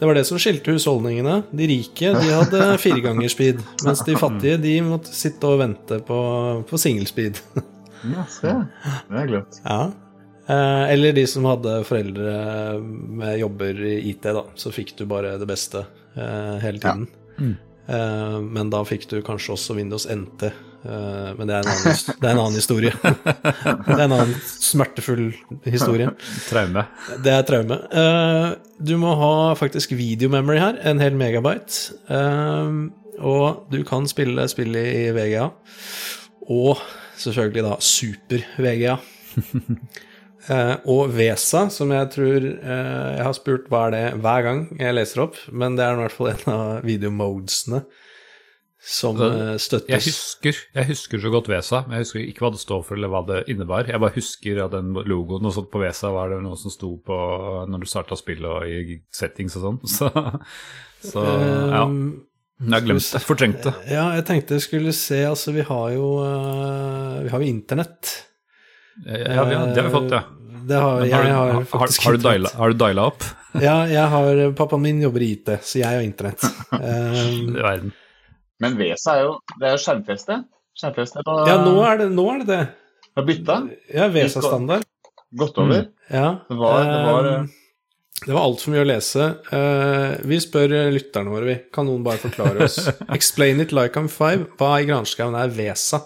det 0.00 0.08
var 0.08 0.16
det 0.16 0.24
som 0.24 0.38
skilte 0.40 0.72
husholdningene. 0.72 1.42
De 1.52 1.66
rike 1.68 2.12
de 2.16 2.28
hadde 2.32 2.68
firegangerspeed, 2.84 3.60
mens 3.84 4.00
de 4.06 4.14
fattige 4.16 4.56
de 4.62 4.78
måtte 4.86 5.12
sitte 5.12 5.44
og 5.50 5.60
vente 5.60 6.00
på, 6.06 6.20
på 6.70 6.80
singelspeed. 6.80 7.42
Ja, 8.00 8.22
se. 8.32 8.48
Det 8.48 9.12
har 9.12 9.18
jeg 9.26 9.28
glemt. 9.28 9.56
Ja. 9.60 9.80
Eh, 10.48 10.84
eller 10.94 11.12
de 11.12 11.26
som 11.28 11.44
hadde 11.44 11.74
foreldre 11.84 12.30
med 12.80 13.34
jobber 13.42 13.82
i 13.84 13.98
IT, 14.08 14.24
da. 14.24 14.46
Så 14.56 14.72
fikk 14.72 14.94
du 14.96 15.02
bare 15.10 15.34
det 15.36 15.44
beste 15.50 15.82
eh, 16.16 16.56
hele 16.64 16.80
tiden. 16.80 17.04
Eh, 17.84 18.38
men 18.40 18.72
da 18.72 18.80
fikk 18.88 19.04
du 19.10 19.18
kanskje 19.26 19.52
også 19.58 19.76
Windows 19.76 20.08
NT. 20.08 20.48
Eh, 20.84 21.30
men 21.36 21.48
det 21.48 21.56
er, 21.58 21.64
en 21.64 21.70
annen, 21.74 21.98
det 22.08 22.26
er 22.26 22.32
en 22.32 22.42
annen 22.42 22.56
historie. 22.56 22.92
det 23.04 23.96
er 23.96 24.04
en 24.06 24.16
annen 24.16 24.34
smertefull 24.48 25.26
historie. 25.68 26.08
Traume. 26.48 26.86
Det 27.24 27.34
er 27.34 27.46
traume. 27.48 27.80
Eh, 27.92 28.48
du 28.80 28.94
må 29.00 29.14
ha 29.20 29.32
faktisk 29.60 29.92
videomemory 29.98 30.60
her, 30.62 30.80
en 30.88 31.02
hel 31.02 31.18
megabyte. 31.20 31.98
Eh, 32.08 32.76
og 33.20 33.66
du 33.72 33.82
kan 33.84 34.08
spille 34.08 34.48
spillet 34.48 34.94
i 34.96 35.08
VGA. 35.16 35.50
Og 36.50 36.80
selvfølgelig 37.20 37.66
da 37.66 37.74
super-VGA. 37.84 39.00
Og 40.88 41.10
VESA, 41.12 41.66
som 41.70 41.90
jeg 41.92 42.06
tror 42.14 42.44
Jeg 42.48 43.24
har 43.26 43.34
spurt 43.36 43.66
hva 43.70 43.82
er 43.86 43.92
det 43.92 44.06
hver 44.24 44.46
gang 44.46 44.62
jeg 44.80 44.96
leser 44.96 45.20
opp, 45.26 45.36
men 45.52 45.76
det 45.76 45.84
er 45.84 45.98
i 45.98 46.00
hvert 46.00 46.16
fall 46.16 46.30
en 46.32 46.54
av 46.54 46.86
videomodesene 46.88 47.82
som 48.80 49.18
eh, 49.20 49.52
Jeg 49.52 49.60
støttes. 49.60 50.06
husker, 50.08 50.60
jeg 50.74 50.88
husker 50.88 51.20
så 51.20 51.30
godt 51.32 51.50
VESA, 51.52 51.82
men 51.86 51.98
jeg 51.98 52.06
husker 52.06 52.22
ikke 52.24 52.44
hva 52.46 52.50
det 52.54 52.62
står 52.62 52.80
for 52.86 52.96
eller 52.96 53.12
hva 53.12 53.20
det 53.28 53.42
innebar. 53.52 53.84
Jeg 53.90 54.00
bare 54.00 54.16
husker 54.16 54.62
at 54.64 54.72
den 54.72 54.94
logoen 54.96 55.44
og 55.44 55.52
sånt 55.52 55.68
på 55.72 55.82
VESA 55.82 56.12
var 56.14 56.32
det 56.32 56.40
noe 56.44 56.56
som 56.60 56.72
sto 56.72 56.94
på 57.04 57.18
når 57.68 57.84
du 57.84 57.90
starta 57.90 58.16
spillet 58.16 58.48
og 58.48 58.64
i 58.64 58.96
settings 59.12 59.58
og 59.60 59.66
sånn. 59.66 59.78
Så, 61.00 61.12
så 61.14 61.22
ja. 61.24 61.84
Um, 61.88 62.26
Jeg 62.60 62.74
har 62.74 62.82
glemt 62.84 63.06
det. 63.12 63.20
Fortrengt 63.24 63.62
det. 63.64 63.70
Ja, 63.88 64.10
jeg 64.18 64.26
tenkte 64.28 64.58
jeg 64.58 64.64
skulle 64.66 64.92
se 64.92 65.22
Altså, 65.24 65.54
vi 65.56 65.62
har 65.64 65.86
jo 65.94 66.10
eh, 66.20 67.22
Vi 67.24 67.30
har 67.32 67.40
jo 67.40 67.48
internett. 67.48 68.10
Ja, 69.06 69.46
det 69.48 69.78
har 69.78 69.86
vi 69.86 69.94
fått, 69.94 70.12
ja. 70.12 70.20
Det 70.68 70.76
har, 70.76 71.06
jeg 71.08 71.16
har, 71.16 71.24
du, 71.24 71.54
har, 71.56 71.64
faktisk 71.72 72.04
har, 72.04 72.18
du 72.18 72.26
diala, 72.26 72.50
har 72.52 72.74
du 72.74 72.76
diala 72.82 73.06
opp 73.08 73.24
Ja, 73.64 73.78
jeg 73.88 74.04
har 74.12 74.42
Pappaen 74.58 74.84
min 74.84 75.00
jobber 75.00 75.24
i 75.24 75.30
IT, 75.38 75.54
så 75.64 75.80
jeg 75.80 75.88
har 75.88 76.04
internett. 76.04 76.44
Um, 76.76 77.56
verden? 77.64 77.94
Men 78.60 78.76
VESA 78.78 79.14
er 79.16 79.22
jo 79.24 79.36
det 79.60 79.70
er 79.70 79.80
skjermfeste. 79.80 80.36
Skjermfeste 80.80 81.22
på, 81.26 81.36
ja, 81.48 81.56
nå 81.64 81.74
er 81.84 81.98
det 82.02 82.10
nå 82.14 82.26
er 82.34 82.42
det. 82.42 82.46
det. 82.50 82.60
har 83.16 83.24
bytta. 83.26 83.56
Ja, 83.94 84.08
VESA-standard. 84.12 84.84
Gått 85.40 85.58
over. 85.58 85.88
Ja. 86.10 86.28
Det 86.48 86.56
var- 86.58 86.84
det 86.84 87.00
var, 87.06 87.28
um, 87.40 87.48
det 88.26 88.32
var 88.34 88.42
altfor 88.44 88.72
mye 88.74 88.84
å 88.84 88.88
lese. 88.90 89.26
Uh, 89.52 90.16
vi 90.28 90.38
spør 90.42 90.74
lytterne 90.92 91.30
våre, 91.32 91.44
vi. 91.48 91.56
Kan 91.72 91.86
noen 91.86 92.02
bare 92.04 92.18
forklare 92.20 92.64
oss? 92.66 92.78
Explain 93.16 93.60
it 93.60 93.72
like 93.72 93.96
I'm 93.98 94.08
five. 94.08 94.46
Hva 94.58 94.80
i 94.80 94.86
granskauen 94.88 95.34
er 95.38 95.48
VESA? 95.48 96.02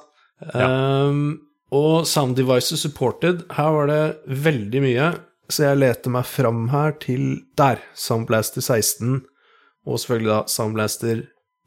Um, 0.54 1.40
og 1.74 2.06
Sound 2.06 2.36
Devices 2.36 2.82
Supported, 2.84 3.44
her 3.56 3.70
var 3.74 3.86
det 3.90 4.02
veldig 4.28 4.82
mye, 4.84 5.08
så 5.50 5.70
jeg 5.70 5.80
leter 5.80 6.12
meg 6.14 6.26
fram 6.28 6.68
her 6.70 6.92
til 7.02 7.40
der. 7.58 7.80
Soundblaster 7.98 8.62
16, 8.62 9.22
og 9.86 9.98
selvfølgelig 9.98 10.30
da 10.30 10.42
Soundblaster 10.52 11.24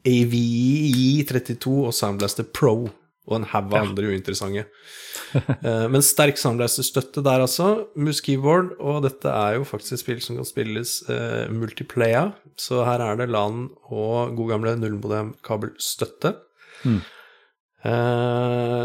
AVI 0.08 1.26
32 1.28 1.74
og 1.90 1.94
Soundblaster 1.96 2.48
Pro 2.48 2.88
og 3.28 3.36
en 3.36 3.46
haug 3.50 3.74
av 3.74 3.90
andre 3.90 4.14
uinteressante. 4.14 4.66
Eh, 5.28 5.86
men 5.92 6.00
sterk 6.00 6.38
samleierstøtte 6.40 7.20
der, 7.20 7.42
altså. 7.44 7.66
Mus 8.00 8.22
keyboard, 8.24 8.70
og 8.80 9.02
dette 9.04 9.28
er 9.28 9.58
jo 9.58 9.66
faktisk 9.68 9.98
et 9.98 10.00
spill 10.00 10.22
som 10.24 10.38
kan 10.38 10.46
spilles 10.48 10.94
uh, 11.10 11.50
multiplayer, 11.52 12.30
så 12.56 12.80
her 12.86 13.04
er 13.04 13.18
det 13.20 13.26
LAN 13.28 13.66
og 13.92 14.32
god 14.38 14.54
gamle 14.54 14.72
nullmodem-kabelstøtte. 14.80 16.32
Mm. 16.88 17.02
Eh, 17.92 18.84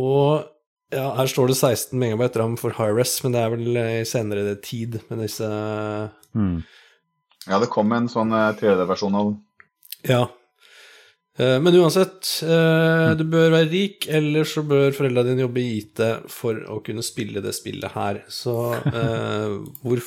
og 0.00 0.46
ja, 0.94 1.04
her 1.18 1.28
står 1.30 1.52
det 1.52 1.58
16 1.58 1.98
megabyte 2.00 2.40
ram 2.40 2.56
for 2.60 2.78
Hi-Res, 2.78 3.18
men 3.26 3.36
det 3.36 3.42
er 3.42 3.52
vel 3.52 3.82
i 3.82 4.06
senere 4.08 4.56
tid 4.64 5.02
med 5.10 5.26
disse 5.26 5.50
Mm. 6.34 6.64
Ja, 7.46 7.60
det 7.62 7.68
kom 7.70 7.92
en 7.94 8.08
sånn 8.10 8.32
3D-versjon 8.34 9.14
av 9.14 9.28
den. 9.28 9.36
Ja. 10.08 10.24
Eh, 11.38 11.58
Men 11.60 11.74
uansett, 11.80 12.28
eh, 12.46 13.10
du 13.18 13.24
bør 13.26 13.50
være 13.56 13.70
rik, 13.72 14.06
eller 14.06 14.46
så 14.46 14.62
bør 14.62 14.94
foreldrene 14.94 15.32
dine 15.32 15.42
jobbe 15.42 15.62
i 15.62 15.80
IT 15.80 16.02
for 16.30 16.60
å 16.70 16.78
kunne 16.86 17.02
spille 17.02 17.42
det 17.42 17.54
spillet 17.56 17.90
her. 17.96 18.20
Så 18.30 18.54
eh, 18.78 19.56
hvor, 19.82 20.02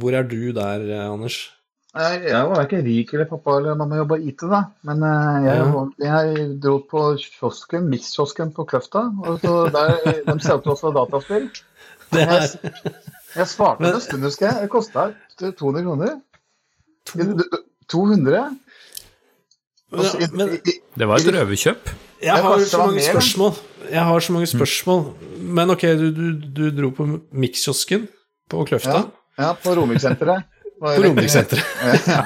hvor 0.00 0.16
er 0.16 0.24
du 0.28 0.52
der, 0.56 0.86
Anders? 1.04 1.50
Jeg, 1.98 2.22
jeg 2.30 2.48
var 2.48 2.62
ikke 2.64 2.80
rik 2.84 3.12
eller 3.12 3.28
pappa 3.28 3.58
eller 3.58 3.76
mamma 3.76 3.98
jobba 3.98 4.18
i 4.20 4.28
IT, 4.30 4.44
da. 4.48 4.62
Men 4.88 5.04
jeg, 5.44 5.84
jeg 6.04 6.48
dro 6.62 6.78
på 6.88 7.04
kiosken, 7.20 7.88
Mix-kiosken 7.92 8.52
på 8.56 8.64
Kløfta. 8.68 9.06
Og 9.24 9.40
så 9.42 9.54
der, 9.74 9.96
de 10.28 10.36
solgte 10.44 10.72
også 10.76 10.94
dataspill. 10.96 11.48
Jeg, 12.08 12.46
jeg 13.36 13.44
svarte 13.50 13.84
en 13.84 13.98
stund, 14.00 14.22
husker 14.24 14.46
jeg. 14.46 14.62
Det 14.62 14.70
kosta 14.72 15.02
200 15.36 15.82
kroner. 15.84 16.14
to 17.04 17.26
200? 17.92 18.46
Men- 19.90 20.52
i- 20.54 20.60
i- 20.70 20.80
Det 20.98 21.08
var 21.08 21.16
et 21.16 21.26
røverkjøp. 21.34 21.90
Jeg 22.22 22.32
har 22.42 22.58
så 22.60 22.78
mange 22.78 23.00
spørsmål. 23.00 23.52
Jeg 23.90 24.04
har 24.04 24.20
så 24.20 24.32
mange 24.32 24.46
spørsmål. 24.46 25.04
Men 25.40 25.70
ok, 25.70 25.82
du, 25.82 26.10
du, 26.12 26.24
du 26.56 26.70
dro 26.82 26.90
på 26.90 27.06
Mix-kiosken 27.32 28.08
på 28.50 28.64
Kløfta? 28.68 28.90
Ja, 29.38 29.42
ja, 29.46 29.52
på 29.54 29.74
Romiksenteret. 29.78 30.42
På 30.78 30.86
Romerikssenteret. 30.94 31.64
Ja. 32.06 32.22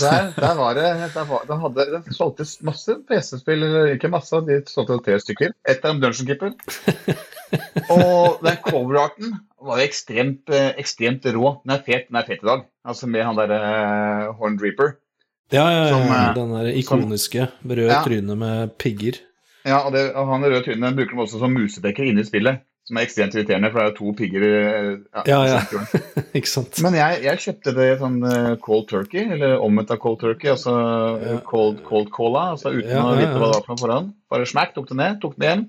Der, 0.00 0.30
der 0.40 0.54
var 0.56 0.72
det 0.74 0.84
der 1.14 1.24
var, 1.28 1.42
de 1.48 1.56
hadde, 1.60 2.02
De 2.06 2.14
solgte 2.16 2.46
masse 2.64 2.94
PC-spill, 3.10 3.62
eller 3.66 3.90
ikke 3.92 4.08
masse, 4.08 4.40
de 4.46 4.62
solgte 4.70 4.96
tre 5.04 5.18
stykker. 5.20 5.52
Ett 5.68 5.84
av 5.84 5.92
dem 5.92 6.00
Dungeon 6.00 6.26
Keeper. 6.30 6.54
Og 7.96 8.40
den 8.44 8.56
coverarten 8.64 9.34
var 9.60 9.80
jo 9.82 9.84
ekstremt, 9.90 10.48
eh, 10.54 10.70
ekstremt 10.80 11.26
rå. 11.34 11.58
Den 11.64 11.74
er 11.76 11.82
fet, 11.84 12.08
den 12.08 12.16
er 12.20 12.24
fet 12.28 12.40
i 12.42 12.46
dag. 12.48 12.64
Altså 12.88 13.06
med 13.10 13.24
han 13.26 13.36
derre 13.36 13.60
uh, 13.60 14.34
Horn 14.40 14.56
Reaper. 14.62 14.94
Ja, 15.52 15.66
ja, 15.70 15.84
ja. 15.86 15.92
Som, 15.94 16.08
eh, 16.14 16.34
den 16.36 16.54
der 16.56 16.72
ikoniske 16.78 17.48
røde 17.66 17.88
Ja. 17.90 18.02
trynet 18.06 18.38
med 18.38 18.74
pigger. 18.78 19.18
Ja, 19.66 19.82
og, 19.86 19.92
det, 19.92 20.14
og 20.16 20.26
han 20.30 20.42
røde 20.46 20.62
trynet 20.64 20.96
bruker 20.96 21.16
de 21.16 21.22
også 21.26 21.38
som 21.42 21.52
musedekker 21.54 22.06
inne 22.06 22.22
i 22.22 22.28
spillet. 22.28 22.62
Som 22.88 22.96
er 22.96 23.04
ekstremt 23.04 23.34
irriterende, 23.36 23.68
for 23.70 23.78
det 23.78 23.84
er 23.84 23.90
jo 23.92 23.96
to 23.98 24.12
pigger 24.18 24.42
i 24.42 24.52
eh, 24.66 25.20
Ja, 25.28 25.40
ja. 25.46 25.58
Ikke 26.38 26.48
sant? 26.48 26.80
Men 26.82 26.94
jeg, 26.96 27.20
jeg 27.26 27.42
kjøpte 27.44 27.74
det 27.76 27.88
sånn 28.00 28.16
eh, 28.26 28.54
cold 28.64 28.88
turkey, 28.90 29.26
eller 29.36 29.60
omvendt 29.62 29.92
av 29.94 30.00
cold 30.02 30.18
turkey, 30.22 30.50
altså 30.50 30.72
eh, 31.20 31.28
Ja. 31.34 31.38
cold, 31.46 31.82
cold 31.86 32.10
cola, 32.14 32.46
altså 32.56 32.72
uten 32.72 32.88
Ja, 32.90 33.04
å 33.04 33.12
ja, 33.14 33.20
vite 33.20 33.36
hva 33.36 33.50
det 33.50 33.54
var 33.58 33.66
for 33.66 33.74
noe 33.74 33.82
forhånd. 33.84 34.10
Bare 34.32 34.48
smakk, 34.48 34.72
tok 34.74 34.88
det 34.90 34.96
ned, 35.02 35.20
tok 35.22 35.36
det 35.38 35.50
hjem, 35.52 35.66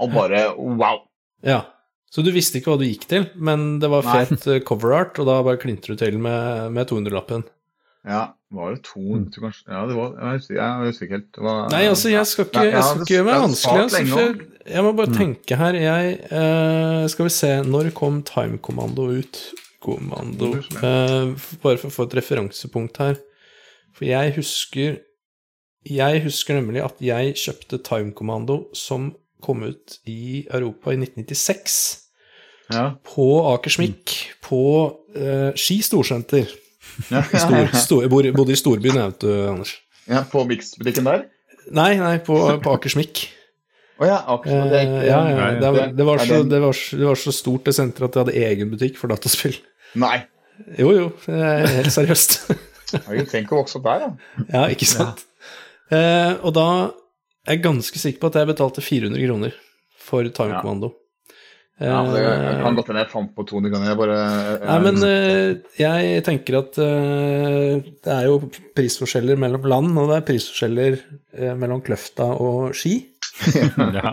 og 0.00 0.14
bare 0.14 0.44
wow. 0.56 1.02
Ja. 1.44 1.62
Så 2.12 2.22
du 2.24 2.30
visste 2.32 2.60
ikke 2.60 2.74
hva 2.74 2.78
du 2.80 2.84
gikk 2.86 3.06
til, 3.08 3.26
men 3.36 3.78
det 3.82 3.88
var 3.92 4.04
fet 4.06 4.46
eh, 4.46 4.60
cover 4.64 4.94
art, 5.02 5.18
og 5.18 5.26
da 5.28 5.40
bare 5.42 5.60
klinte 5.60 5.88
du 5.92 5.96
til 5.96 6.16
med, 6.22 6.70
med 6.72 6.88
200-lappen. 6.88 7.44
Ja, 8.04 8.22
var 8.50 8.72
det 8.74 8.80
to 8.82 9.00
kanskje? 9.38 9.62
Ja, 9.70 9.84
det 9.86 9.94
var 9.94 10.14
Jeg 10.18 10.38
husker, 10.40 10.54
jeg 10.58 10.86
husker 10.88 11.06
ikke 11.06 11.14
helt. 11.20 11.28
Det 11.36 11.42
var, 11.46 11.68
Nei, 11.70 11.82
altså, 11.86 12.08
jeg 12.10 12.26
skal 12.26 12.46
ikke, 12.48 12.64
jeg 12.66 12.82
skal 12.84 13.00
ikke 13.04 13.14
gjøre 13.14 13.26
meg 13.28 13.40
vanskelig. 13.44 13.82
Altså, 13.82 14.00
jeg, 14.02 14.40
jeg 14.74 14.82
må 14.86 14.92
bare 14.98 15.06
Mm. 15.12 15.16
tenke 15.20 15.56
her. 15.60 15.74
Jeg 15.78 16.18
uh, 16.32 17.08
Skal 17.08 17.24
vi 17.28 17.30
se, 17.30 17.50
når 17.62 17.90
kom 17.94 18.22
Time-kommando 18.26 19.06
ut? 19.18 19.40
Kommando 19.82 20.50
uh, 20.82 21.32
Bare 21.62 21.78
for 21.78 21.88
å 21.88 21.94
få 21.94 22.06
et 22.08 22.14
referansepunkt 22.18 22.98
her. 23.02 23.16
For 23.94 24.04
jeg 24.08 24.34
husker 24.36 24.98
Jeg 25.86 26.22
husker 26.26 26.54
nemlig 26.58 26.82
at 26.82 26.98
jeg 27.02 27.34
kjøpte 27.38 27.78
Time-kommando 27.86 28.64
som 28.74 29.12
kom 29.42 29.62
ut 29.66 29.96
i 30.06 30.46
Europa 30.50 30.90
i 30.92 30.98
1996. 31.00 31.98
Ja. 32.72 32.92
På 33.02 33.24
Akersmik, 33.54 34.12
på 34.42 34.60
uh, 35.16 35.50
Ski 35.58 35.80
storsenter. 35.82 36.46
Ja, 37.10 37.22
Stor, 37.24 37.68
stor, 37.78 38.02
jeg 38.04 38.10
bor- 38.12 38.32
bodde 38.36 38.52
i 38.52 38.58
storbyen, 38.58 38.96
jeg, 38.98 39.12
vet 39.12 39.20
du, 39.24 39.30
Anders. 39.48 39.70
ja, 40.10 40.22
på 40.28 40.42
Mix-butikken 40.48 41.06
der? 41.08 41.22
Nei, 41.72 41.92
nei, 42.00 42.16
på, 42.26 42.36
på 42.64 42.72
Akersmik. 42.74 43.22
Å 44.02 44.08
ja, 44.08 44.16
akkurat. 44.34 44.66
Det, 44.72 44.80
Eh, 44.82 45.06
ja, 45.06 45.20
ja, 45.28 45.36
ja, 45.38 45.48
det, 45.60 45.70
var, 45.76 45.92
det, 45.94 46.06
var 46.08 46.18
så, 46.26 46.40
det, 46.50 46.58
var, 46.64 46.74
det 46.98 47.06
var 47.06 47.20
så 47.22 47.32
stort 47.32 47.64
det 47.68 47.74
senteret 47.76 48.08
at 48.10 48.16
de 48.16 48.22
hadde 48.24 48.46
egen 48.50 48.72
butikk 48.72 48.96
for 48.98 49.12
dataspill. 49.12 49.54
Nei. 50.02 50.24
Jo, 50.78 50.90
jo, 50.96 51.06
helt 51.28 51.92
seriøst. 51.94 52.36
Jeg 53.08 53.28
tenker 53.30 53.56
å 53.56 53.62
vokse 53.62 53.78
opp 53.78 53.86
der, 53.86 54.02
da. 54.04 54.46
ja, 54.52 54.64
ikke 54.74 54.88
sant? 54.90 55.22
Eh, 55.92 56.34
og 56.44 56.52
da 56.56 56.66
er 57.46 57.54
jeg 57.56 57.62
ganske 57.64 57.98
sikker 58.02 58.20
på 58.20 58.28
at 58.28 58.36
jeg 58.38 58.48
betalte 58.50 58.82
400 58.84 59.22
kroner 59.24 59.54
for 59.98 60.28
Time 60.28 60.52
Ja. 60.58 60.60
Commando. 60.60 60.92
Ja, 61.82 61.98
men 62.06 62.12
det 62.14 62.22
Eh, 62.22 62.60
kan 62.62 62.76
godt 62.78 62.90
hende 62.92 63.02
jeg 63.02 63.10
fant 63.10 63.32
på 63.34 63.44
200 63.48 63.72
ganger. 63.72 63.88
Jeg 63.90 63.98
bare 63.98 64.18
Nei, 64.62 64.76
men 64.84 65.06
eh, 65.08 65.48
jeg 65.80 66.22
tenker 66.26 66.58
at 66.60 66.78
eh, 66.78 67.80
det 68.04 68.12
er 68.14 68.28
jo 68.28 68.36
prisforskjeller 68.76 69.40
mellom 69.40 69.66
land, 69.66 69.90
og 69.98 70.12
det 70.12 70.18
er 70.20 70.26
prisforskjeller 70.30 70.98
eh, 71.00 71.54
mellom 71.58 71.82
Kløfta 71.86 72.28
og 72.38 72.70
Ski. 72.78 72.98
Ja. 73.96 74.12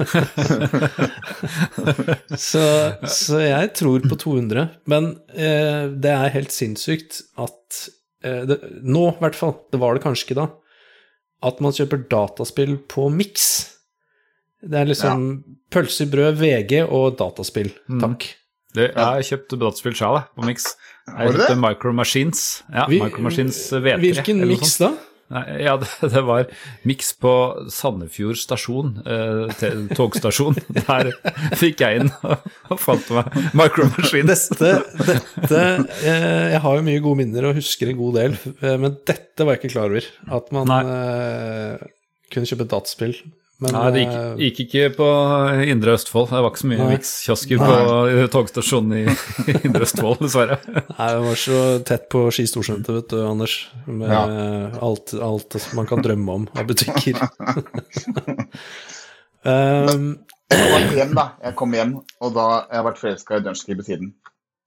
Så, 2.40 2.62
så 3.04 3.40
jeg 3.42 3.72
tror 3.76 4.04
på 4.06 4.16
200. 4.16 4.68
Men 4.90 5.10
eh, 5.34 5.88
det 5.92 6.12
er 6.14 6.32
helt 6.34 6.54
sinnssykt 6.54 7.20
at 7.40 7.80
eh, 8.24 8.42
det, 8.48 8.60
Nå, 8.82 9.06
i 9.12 9.20
hvert 9.24 9.36
fall. 9.38 9.56
Det 9.72 9.80
var 9.82 9.96
det 9.96 10.04
kanskje 10.04 10.28
ikke 10.30 10.38
da. 10.40 10.46
At 11.50 11.60
man 11.64 11.74
kjøper 11.76 12.06
dataspill 12.12 12.78
på 12.90 13.08
Mix. 13.12 13.50
Det 14.62 14.76
er 14.82 14.88
liksom 14.90 15.26
pølse 15.72 16.04
i 16.04 16.10
brød, 16.12 16.36
VG 16.40 16.82
og 16.86 17.16
dataspill. 17.20 17.70
Mm. 17.88 18.00
Takk. 18.04 18.26
Det, 18.76 18.88
jeg 18.92 19.02
har 19.02 19.22
kjøpt 19.26 19.54
dataspill 19.58 19.94
sjøl, 19.98 20.20
på 20.36 20.44
Mix. 20.46 20.66
Jeg 21.08 21.30
du 21.32 21.38
det? 21.38 21.46
kjøpte 21.48 21.56
Micro 21.58 21.92
Machines. 21.96 22.42
Ja, 22.70 22.84
Vi- 22.86 23.00
Micro 23.02 23.22
Machines 23.24 23.58
V3. 23.72 23.96
Hvilken 24.04 24.44
Mix 24.46 24.76
da? 24.78 24.92
Nei, 25.30 25.44
ja, 25.62 25.76
det, 25.78 25.86
det 26.10 26.20
var 26.26 26.48
Mix 26.90 27.12
på 27.22 27.32
Sandefjord 27.70 28.34
stasjon, 28.38 28.96
eh, 29.06 29.66
togstasjon. 29.94 30.56
Der 30.88 31.10
fikk 31.58 31.82
jeg 31.84 32.00
inn 32.00 32.10
og 32.26 32.74
fant 32.82 33.06
meg 33.14 33.36
micromaskin. 33.54 34.26
Dette, 34.26 34.72
dette 35.06 35.60
eh, 36.02 36.50
Jeg 36.56 36.62
har 36.64 36.80
jo 36.80 36.82
mye 36.88 37.02
gode 37.04 37.20
minner 37.22 37.46
og 37.46 37.60
husker 37.60 37.92
en 37.92 38.00
god 38.02 38.18
del, 38.18 38.34
eh, 38.58 38.74
men 38.82 38.98
dette 39.06 39.46
var 39.46 39.54
jeg 39.54 39.62
ikke 39.62 39.72
klar 39.76 39.94
over. 39.94 40.08
At 40.40 40.50
man 40.56 40.74
eh, 40.82 41.86
kunne 42.34 42.50
kjøpe 42.50 42.66
dataspill. 42.74 43.14
Men 43.60 43.74
Nei, 43.76 43.80
det 43.92 44.00
gikk, 44.02 44.12
eh, 44.16 44.38
gikk 44.40 44.60
ikke 44.64 44.84
på 44.96 45.06
Indre 45.68 45.92
Østfold. 45.98 46.30
Det 46.30 46.38
var 46.40 46.48
ikke 46.54 46.62
så 46.62 46.68
mye 46.70 46.78
Nei. 46.80 46.86
Mix-kiosker 46.94 47.60
på 47.60 47.74
eh, 48.08 48.22
togstasjonen 48.32 48.94
i 49.00 49.02
Indre 49.68 49.84
Østfold, 49.84 50.22
dessverre. 50.22 50.56
Nei, 50.70 51.08
det 51.12 51.20
var 51.26 51.40
så 51.42 51.58
tett 51.90 52.06
på 52.12 52.22
Ski 52.32 52.46
storsenter, 52.48 52.96
vet 53.02 53.12
du, 53.12 53.18
Anders. 53.28 53.58
Med 53.84 54.08
Ja. 54.08 54.22
alt, 54.80 55.12
alt 55.20 55.58
man 55.76 55.86
kan 55.90 56.00
drømme 56.06 56.38
om 56.40 56.48
av 56.56 56.64
butikker. 56.70 57.20
um, 59.44 60.08
Jeg 60.50 60.66
kom 60.72 60.96
hjem, 60.96 61.14
da. 61.14 61.26
Jeg 61.44 61.54
kom 61.60 61.76
hjem, 61.76 61.92
og 62.24 62.32
da 62.34 62.46
jeg 62.64 62.80
har 62.80 62.86
vært 62.88 63.00
forelska 63.04 63.38
i 63.38 63.44
Dungeon 63.44 63.66
Keeper 63.68 63.86
siden. 63.86 64.14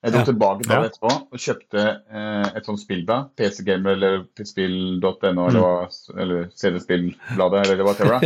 Jeg 0.03 0.11
dro 0.11 0.19
Ja. 0.19 0.25
tilbake 0.27 0.63
til 0.67 0.71
Ja. 0.75 0.81
etterpå 0.83 1.11
og 1.31 1.39
kjøpte 1.39 1.83
eh, 2.11 2.47
et 2.57 2.65
sånt 2.67 2.81
spillblad. 2.81 3.29
PCGamer 3.39 3.91
eller 3.95 4.25
spill.no 4.43 5.47
eller, 5.47 5.59
hva- 5.63 6.19
eller 6.19 6.49
CD-spillbladet 6.59 7.61
eller 7.71 7.83
whatever. 7.87 8.19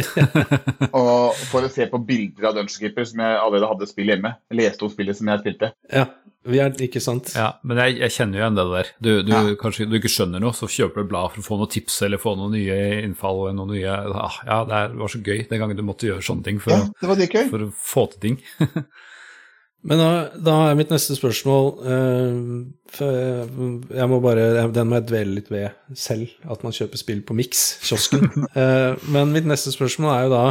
og 0.97 1.35
for 1.51 1.61
å 1.67 1.69
se 1.71 1.85
på 1.91 1.99
bilder 2.07 2.49
av 2.49 2.55
Dungeon 2.57 2.79
Keeper 2.81 3.05
som 3.05 3.19
jeg 3.21 3.37
allerede 3.41 3.69
hadde 3.69 3.87
spill 3.89 4.09
hjemme. 4.13 4.35
Jeg 4.51 4.57
leste 4.63 4.87
om 4.87 4.89
spillet 4.93 5.17
som 5.19 5.27
jeg 5.31 5.43
spilte. 5.45 5.71
ja, 5.93 6.05
vi 6.47 6.59
er 6.63 6.71
ikke 6.79 7.01
sant? 7.03 7.33
Ja, 7.35 7.49
men 7.67 7.77
jeg, 7.81 7.97
jeg 7.99 8.13
kjenner 8.15 8.37
jo 8.39 8.43
igjen 8.45 8.55
det 8.57 8.65
der. 8.71 8.91
Du, 9.03 9.09
du 9.27 9.31
Ja. 9.35 9.41
kanskje 9.59 9.87
du 9.91 9.97
ikke 9.99 10.09
skjønner 10.13 10.39
noe, 10.39 10.53
så 10.55 10.69
kjøper 10.71 10.95
du 10.95 11.01
et 11.03 11.09
blad 11.11 11.31
for 11.33 11.41
å 11.43 11.47
få 11.49 11.57
noen 11.59 11.71
tips 11.73 12.01
eller 12.07 12.17
få 12.23 12.37
noen 12.39 12.53
nye 12.55 12.77
innfall. 13.03 13.41
eller 13.49 13.57
Noen 13.59 13.73
nye, 13.75 13.97
ah, 14.15 14.37
ja, 14.47 14.61
det 14.63 14.95
var 14.97 15.11
så 15.11 15.19
gøy 15.21 15.43
den 15.49 15.59
gangen 15.59 15.75
du 15.77 15.83
måtte 15.83 16.07
gjøre 16.07 16.23
sånne 16.23 16.43
ting 16.47 16.59
for, 16.63 16.71
Ja, 16.71 17.15
det 17.19 17.49
for 17.51 17.67
å 17.67 17.73
få 17.75 18.07
til 18.15 18.19
ting. 18.29 18.41
Men 19.85 20.01
da, 20.01 20.09
da 20.41 20.55
er 20.67 20.77
mitt 20.77 20.89
neste 20.91 21.15
spørsmål 21.17 21.67
eh, 21.85 22.37
Jeg 23.93 24.09
må 24.09 24.19
bare 24.23 24.65
Den 24.73 24.89
må 24.89 24.97
jeg 24.97 25.07
dvele 25.11 25.37
litt 25.37 25.51
ved 25.53 25.69
selv, 25.93 26.31
at 26.49 26.65
man 26.65 26.73
kjøper 26.75 26.99
spill 26.99 27.21
på 27.25 27.37
Mix, 27.37 27.69
kiosken. 27.85 28.25
Eh, 28.57 28.97
men 29.13 29.33
mitt 29.35 29.45
neste 29.47 29.71
spørsmål 29.73 30.13
er 30.13 30.25
jo 30.25 30.33
da 30.33 30.43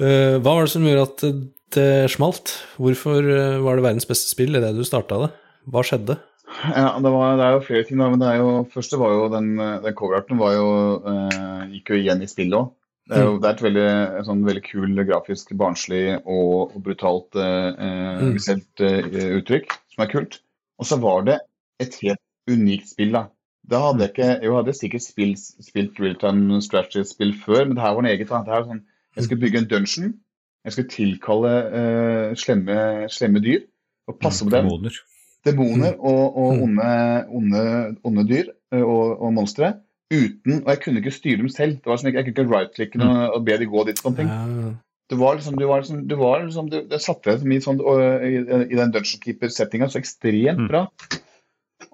eh, 0.00 0.36
Hva 0.40 0.54
var 0.54 0.64
det 0.64 0.72
som 0.72 0.86
gjorde 0.86 1.06
at 1.10 1.24
det, 1.26 1.32
det 1.76 1.90
smalt? 2.14 2.54
Hvorfor 2.80 3.20
var 3.66 3.78
det 3.78 3.84
verdens 3.84 4.08
beste 4.08 4.32
spill 4.32 4.56
idet 4.56 4.72
du 4.78 4.82
starta 4.86 5.20
det? 5.26 5.30
Hva 5.70 5.84
skjedde? 5.84 6.16
Ja, 6.72 6.96
det, 6.98 7.10
var, 7.12 7.36
det 7.38 7.44
er 7.46 7.52
jo 7.54 7.64
flere 7.66 7.84
ting, 7.86 8.00
da. 8.00 8.08
Men 8.10 8.22
det 8.22 8.30
er 8.30 8.40
jo, 8.40 8.64
første 8.72 8.98
var 8.98 9.12
jo 9.14 9.28
den, 9.30 9.52
den 9.84 9.96
coverarten 9.98 10.40
var 10.40 10.56
jo, 10.56 10.70
gikk 11.70 11.92
jo 11.92 12.00
igjen 12.00 12.24
i 12.24 12.30
spillet 12.30 12.58
òg. 12.58 12.72
Det 13.10 13.18
er 13.18 13.24
jo 13.26 13.38
det 13.42 13.48
er 13.48 13.56
et 13.56 13.62
veldig, 13.66 13.86
sånn 14.28 14.44
veldig 14.46 14.62
kul, 14.68 14.92
grafisk, 15.08 15.50
barnslig 15.58 16.04
og, 16.20 16.76
og 16.76 16.82
brutalt 16.86 17.34
eh, 17.34 17.68
eh, 17.74 18.22
Mm. 18.22 18.32
visuelt 18.36 18.82
eh, 18.86 19.34
uttrykk, 19.40 19.74
som 19.94 20.04
er 20.06 20.10
kult. 20.12 20.38
Og 20.78 20.86
så 20.88 20.98
var 21.02 21.24
det 21.26 21.38
et 21.82 21.96
helt 22.04 22.20
unikt 22.50 22.88
spill, 22.92 23.12
da. 23.16 23.24
Da 23.70 23.78
hadde 23.88 24.06
jeg 24.06 24.12
ikke 24.14 24.28
Jo, 24.44 24.52
jeg 24.52 24.58
hadde 24.60 24.74
sikkert 24.78 25.04
spilt, 25.04 25.42
spilt 25.66 25.98
real-time 26.00 26.60
strategy-spill 26.64 27.34
før, 27.42 27.66
men 27.66 27.76
det 27.76 27.82
her 27.84 27.94
var 27.98 28.02
noe 28.06 28.14
eget. 28.14 28.28
da. 28.30 28.40
Det 28.46 28.54
her 28.54 28.62
var 28.64 28.70
sånn, 28.74 28.84
jeg 29.16 29.24
skulle 29.26 29.40
bygge 29.44 29.58
en 29.64 29.68
dungeon. 29.74 30.14
Jeg 30.64 30.72
skulle 30.76 30.92
tilkalle 30.92 31.52
eh, 31.80 32.34
slemme, 32.36 32.78
slemme 33.08 33.40
dyr 33.44 33.62
og 34.08 34.18
passe 34.20 34.44
på 34.44 34.50
dem. 34.52 34.66
Demoner. 34.68 34.96
Demoner 35.46 35.94
og, 35.98 36.36
og 36.36 36.50
Mm. 36.56 36.62
onde, 36.66 36.90
onde, 37.40 37.62
onde 38.04 38.24
dyr 38.28 38.50
eh, 38.72 38.82
og, 38.84 39.20
og 39.22 39.32
monstre. 39.34 39.74
Uten, 40.10 40.62
og 40.64 40.70
jeg 40.72 40.80
kunne 40.82 40.98
ikke 41.02 41.12
styre 41.14 41.38
dem 41.38 41.48
selv. 41.54 41.76
Det 41.78 41.86
var 41.90 42.00
sånn, 42.00 42.10
jeg, 42.10 42.16
jeg 42.18 42.26
kunne 42.26 42.34
ikke 42.34 42.54
right-klikke 42.56 43.02
og, 43.04 43.18
og 43.36 43.44
be 43.46 43.58
de 43.60 43.68
gå 43.70 43.84
dit. 43.86 44.00
sånne 44.02 44.18
ting. 44.18 44.30
Ja. 44.30 44.72
Det 45.10 45.18
var 45.18 45.34
liksom, 45.38 45.56
det 45.58 45.66
var 45.66 45.82
liksom, 45.82 46.02
det 46.10 46.18
var 46.18 46.42
liksom 46.44 46.68
det, 46.70 46.80
Det 46.90 47.00
satte 47.02 47.32
deg 47.34 47.54
i, 47.56 47.60
sånn, 47.62 47.80
i, 47.82 48.34
i 48.70 48.78
den 48.78 48.92
Dungeon 48.94 49.22
Keeper-settinga 49.24 49.88
så 49.90 49.98
ekstremt 50.02 50.70
Mm. 50.70 51.20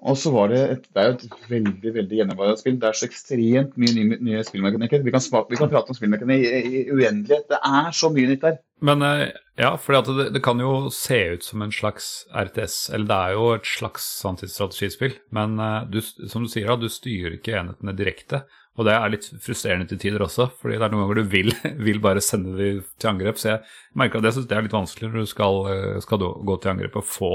Og 0.05 0.17
så 0.21 0.29
var 0.29 0.51
det 0.51 0.59
et, 0.61 0.83
det 0.93 1.01
er 1.01 1.07
jo 1.07 1.15
et 1.15 1.47
veldig 1.49 1.91
veldig 1.95 2.17
gjennomarbeidet 2.19 2.61
spill. 2.61 2.75
Det 2.77 2.89
er 2.89 2.97
så 2.99 3.07
ekstremt 3.07 3.79
mye 3.81 3.93
nye, 3.95 4.19
nye 4.27 4.43
spillmekanikker. 4.45 5.01
Vi 5.05 5.13
kan, 5.13 5.23
vi 5.49 5.57
kan 5.57 5.71
prate 5.71 5.93
om 5.93 5.97
spillmekanikker 5.97 6.53
i, 6.53 6.59
i, 6.69 6.83
uendelighet. 6.93 7.47
Det 7.49 7.57
er 7.65 7.89
så 7.97 8.11
mye 8.13 8.29
nytt 8.29 8.45
der. 8.45 8.59
Men 8.85 9.01
eh, 9.01 9.31
ja, 9.57 9.71
for 9.81 9.97
det, 9.97 10.27
det 10.35 10.43
kan 10.45 10.61
jo 10.61 10.91
se 10.93 11.17
ut 11.33 11.47
som 11.47 11.65
en 11.65 11.73
slags 11.73 12.27
RTS, 12.29 12.77
eller 12.93 13.09
det 13.09 13.17
er 13.17 13.33
jo 13.39 13.49
et 13.55 13.71
slags 13.71 14.05
sanntidsstrategispill, 14.21 15.17
men 15.33 15.57
eh, 15.57 15.89
du, 15.89 15.99
som 16.05 16.45
du 16.45 16.51
sier, 16.51 16.69
du 16.77 16.89
styrer 16.93 17.39
ikke 17.39 17.57
enhetene 17.57 17.97
direkte. 17.97 18.45
Og 18.77 18.85
det 18.85 18.93
er 18.93 19.09
litt 19.09 19.25
frustrerende 19.41 19.87
til 19.89 19.97
tider 19.97 20.21
også, 20.21 20.51
fordi 20.61 20.77
det 20.77 20.85
er 20.85 20.91
noen 20.93 21.07
ganger 21.07 21.23
du 21.23 21.31
vil, 21.31 21.49
vil 21.87 22.01
bare 22.03 22.21
sende 22.21 22.53
dem 22.59 22.83
til 23.01 23.09
angrep. 23.09 23.41
Så 23.41 23.55
jeg 23.55 23.63
merker 23.97 24.21
at 24.21 24.29
jeg 24.29 24.37
syns 24.37 24.51
det 24.51 24.59
er 24.59 24.67
litt 24.67 24.77
vanskelig 24.77 25.09
når 25.09 25.25
du 25.25 25.31
skal, 25.33 25.63
eh, 25.73 25.95
skal 26.05 26.21
gå 26.21 26.61
til 26.61 26.75
angrep 26.75 26.99
og 27.01 27.09
få, 27.09 27.31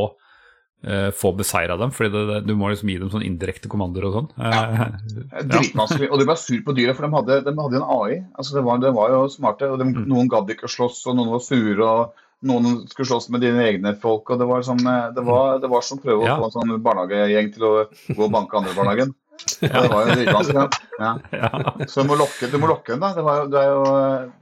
få 1.14 1.30
beseira 1.38 1.76
dem, 1.78 1.92
fordi 1.94 2.10
det, 2.10 2.40
du 2.48 2.56
må 2.58 2.72
liksom 2.72 2.88
gi 2.90 2.96
dem 2.98 3.10
sånn 3.12 3.22
indirekte 3.22 3.70
kommandoer 3.70 4.08
og 4.08 4.16
sånn. 4.16 4.28
Ja. 4.42 4.88
Det 5.06 5.28
er 5.38 5.46
Dritvanskelig. 5.52 6.08
Og 6.10 6.18
de 6.18 6.26
var 6.26 6.40
sur 6.42 6.58
på 6.66 6.74
dyra, 6.74 6.94
for 6.98 7.06
de 7.06 7.12
hadde, 7.14 7.36
de 7.46 7.54
hadde 7.60 7.78
en 7.78 7.86
AI. 7.86 8.18
Altså, 8.34 8.56
det, 8.58 8.64
var, 8.66 8.82
de 8.82 8.90
var 8.96 9.14
jo 9.14 9.22
smarte. 9.30 9.70
og 9.70 9.78
de, 9.78 9.86
Noen 10.10 10.30
gadd 10.32 10.50
ikke 10.50 10.66
å 10.66 10.74
slåss, 10.74 11.04
og 11.06 11.16
noen 11.20 11.30
var 11.36 11.44
sure. 11.46 11.86
og 11.86 12.28
noen 12.42 12.80
skulle 12.90 13.06
slåss 13.12 13.28
med 13.30 13.44
dine 13.46 13.62
egne 13.62 13.94
folk. 14.02 14.30
og 14.34 14.40
Det 14.42 14.46
var 14.50 14.64
som, 14.66 14.78
eh, 14.82 15.10
det 15.14 15.22
var, 15.22 15.60
det 15.62 15.70
var 15.70 15.84
som 15.86 16.00
å 16.00 16.02
prøve 16.02 16.26
Ja. 16.26 16.34
å 16.34 16.42
få 16.42 16.50
en 16.50 16.56
sånn 16.74 16.82
barnehagegjeng 16.82 17.52
til 17.54 17.62
å 17.68 17.72
gå 18.16 18.18
og 18.26 18.32
banke 18.34 18.58
andre 18.58 18.74
i 18.74 18.78
barnehagen. 18.80 19.14
Ja. 19.62 19.80
Det 19.82 19.88
var 19.90 20.06
jo 20.06 20.14
dritvanskelig. 20.18 20.80
Ja. 21.00 21.08
ja. 21.34 21.48
Så 21.90 22.02
du 22.04 22.08
må 22.10 22.14
lokke, 22.20 22.46
du 22.52 22.58
må 22.62 22.68
lokke 22.70 22.92
den, 22.92 23.00
da. 23.02 23.08
Det 23.16 23.22
var, 23.26 23.46
det, 23.50 23.58
er 23.58 23.70
jo, 23.72 23.86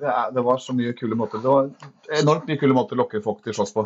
det, 0.01 0.09
er, 0.13 0.33
det 0.37 0.43
var 0.45 0.59
så 0.61 0.75
mye 0.77 0.93
kule 0.99 1.17
måter. 1.17 1.41
Det 1.41 1.49
var 1.49 1.71
enormt 2.21 2.49
mye 2.51 2.61
kule 2.61 2.77
måter 2.77 2.99
å 2.99 3.01
lokke 3.05 3.23
folk 3.25 3.41
til 3.45 3.55
å 3.55 3.57
slåss 3.61 3.73
på. 3.77 3.85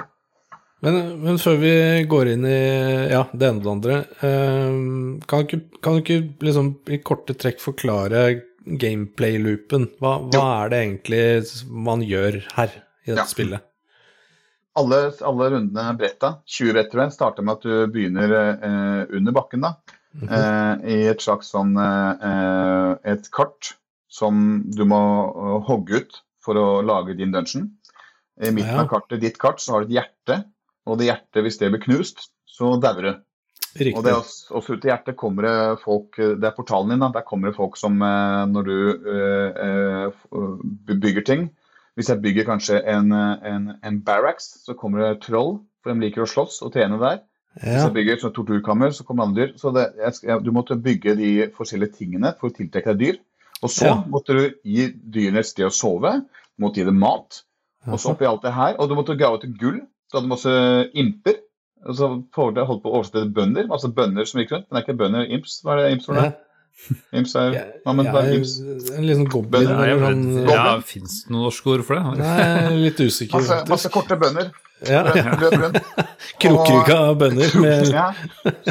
Men, 0.85 0.99
men 1.23 1.39
før 1.41 1.57
vi 1.63 1.75
går 2.11 2.31
inn 2.35 2.45
i 2.49 2.59
ja, 3.11 3.23
det 3.33 3.47
ene 3.49 3.61
og 3.61 3.65
det 3.65 3.73
andre, 3.73 3.99
eh, 4.21 4.75
kan, 5.31 5.41
du 5.41 5.47
ikke, 5.49 5.61
kan 5.85 6.01
ikke 6.03 6.19
liksom 6.45 6.73
i 6.93 6.99
korte 7.01 7.37
trekk 7.41 7.63
forklare 7.63 8.25
gameplay-loopen? 8.65 9.89
Hva, 10.03 10.19
hva 10.33 10.45
er 10.65 10.73
det 10.73 10.83
egentlig 10.83 11.23
man 11.89 12.05
gjør 12.05 12.43
her 12.59 12.75
i 13.05 13.11
dette 13.13 13.23
Ja. 13.23 13.29
spillet? 13.31 13.65
Alle, 14.77 14.97
alle 15.23 15.51
rundene 15.55 15.93
bretta, 15.97 16.33
20 16.51 16.73
brett 16.75 16.89
tror 16.91 17.05
jeg, 17.05 17.15
starter 17.15 17.45
med 17.47 17.61
at 17.61 17.63
du 17.63 17.93
begynner 17.95 18.33
eh, 18.35 19.03
under 19.15 19.33
bakken. 19.37 19.63
da. 19.69 19.77
Mhm. 20.15 20.29
eh, 20.31 20.75
i 20.95 20.97
et 21.11 21.23
slags 21.25 21.49
sånn 21.51 21.73
eh, 21.81 22.91
et 23.13 23.25
kart 23.35 23.73
som 24.09 24.63
du 24.71 24.85
må 24.87 25.01
eh, 25.31 25.57
hogge 25.67 26.03
ut 26.05 26.19
for 26.45 26.55
å 26.61 26.83
lage 26.87 27.17
din 27.19 27.33
dungeon. 27.35 27.71
I 28.43 28.51
midten 28.51 28.79
av 28.83 28.89
kartet, 28.91 29.21
ditt 29.23 29.39
kart, 29.39 29.61
så 29.63 29.73
har 29.75 29.85
du 29.85 29.93
et 29.93 29.97
hjerte, 30.01 30.41
og 30.87 30.99
det 31.01 31.07
hjertet, 31.11 31.43
hvis 31.47 31.59
det 31.61 31.71
blir 31.73 31.83
knust, 31.83 32.29
så 32.47 32.75
dauer 32.83 33.03
du. 33.03 33.13
Og 33.15 33.81
det 33.81 33.87
Riktig. 33.89 34.07
er 34.07 34.15
også, 34.21 34.55
også 34.55 34.75
ut 34.77 34.85
i 34.87 34.91
hjertet 34.93 35.17
kommer 35.19 35.43
det 35.49 35.81
folk 35.83 36.15
Det 36.17 36.47
er 36.47 36.53
portalen 36.55 36.93
din, 36.95 37.01
da. 37.03 37.09
Der 37.11 37.25
kommer 37.27 37.51
det 37.51 37.57
folk 37.57 37.75
som 37.77 37.97
eh, 38.07 38.45
når 38.47 38.69
du 38.69 38.77
eh, 39.11 40.95
bygger 40.95 41.25
ting 41.27 41.49
Hvis 41.99 42.09
jeg 42.13 42.23
bygger 42.23 42.47
kanskje 42.47 42.79
en, 42.91 43.11
en, 43.13 43.73
en 43.83 43.99
barracks, 44.07 44.47
så 44.65 44.75
kommer 44.79 45.03
det 45.03 45.23
troll, 45.27 45.57
for 45.83 45.91
de 45.95 46.03
liker 46.07 46.23
å 46.25 46.27
slåss 46.31 46.61
og 46.67 46.73
trene 46.75 46.99
der. 47.03 47.21
Hvis 47.61 47.85
jeg 47.85 47.95
bygger 47.95 48.17
et 48.19 48.35
torturkammer, 48.35 48.91
så 48.91 49.05
kommer 49.07 49.29
andre 49.29 49.45
dyr. 49.45 49.53
Så 49.63 49.71
det, 49.77 49.85
jeg, 50.03 50.41
du 50.43 50.51
måtte 50.55 50.75
bygge 50.83 51.15
de 51.21 51.29
forskjellige 51.55 51.95
tingene 52.01 52.33
for 52.41 52.51
å 52.51 52.55
tiltrekke 52.57 52.95
deg 52.97 53.03
dyr. 53.05 53.21
Og 53.63 53.71
så 53.71 53.87
Ja. 53.93 53.95
måtte 54.11 54.35
du 54.35 54.43
gi 54.67 54.89
dyrene 54.91 55.39
et 55.45 55.47
sted 55.47 55.67
å 55.69 55.71
sove, 55.75 56.17
du 56.27 56.65
måtte 56.67 56.83
gi 56.83 56.89
dem 56.89 56.99
mat. 56.99 57.45
Og 57.87 57.99
så 58.03 58.11
oppi 58.17 58.27
alt 58.27 58.43
det 58.43 58.55
her, 58.57 58.75
og 58.79 58.89
du 58.91 58.97
måtte 58.99 59.15
grave 59.19 59.39
etter 59.39 59.55
gull. 59.55 59.79
Du 60.15 60.21
hadde 60.21 60.31
masse 60.31 60.55
imper. 60.95 61.41
Og 61.85 61.97
så 61.99 62.07
holdt 62.39 62.57
jeg 62.63 62.69
på 62.71 62.79
å 62.89 62.95
oversette 63.01 63.21
til 63.27 63.33
bønder. 63.37 63.67
Masse 63.69 63.91
bønder 63.93 64.25
som 64.31 64.41
gikk 64.41 64.53
rundt. 64.55 64.67
Men 64.71 64.79
det 64.79 64.81
er 64.81 64.87
ikke 64.87 64.99
bønder, 65.03 65.27
imps. 65.37 65.57
Hva 65.67 65.75
er 65.75 65.81
det 65.83 65.89
imps 65.99 66.07
for 66.07 66.15
Ja. 66.15 66.23
noe? 66.31 66.41
Imps 67.15 67.35
er 67.39 67.53
Ja, 67.55 67.61
Hva 67.87 67.93
men 67.95 68.07
er 68.11 68.31
imps? 68.35 68.55
en 68.97 69.05
liten 69.07 69.27
goblin 69.31 69.63
Ja, 69.69 69.85
jeg 69.87 69.99
sånn 70.01 70.49
ja, 70.51 70.81
Fins 70.83 71.21
det 71.25 71.31
noen 71.31 71.45
norske 71.47 71.71
ord 71.71 71.85
for 71.87 71.95
det? 71.95 72.19
Nei, 72.19 72.71
litt 72.89 72.99
usikker, 72.99 73.39
Masse, 73.39 73.59
masse 73.71 73.91
korte 73.95 74.17
bønder. 74.19 74.49
Ja, 74.83 75.05
ja. 75.15 75.37
Krokrygga 76.43 76.99
bønder 77.21 77.55
med 77.63 77.93
Ja, 77.95 78.09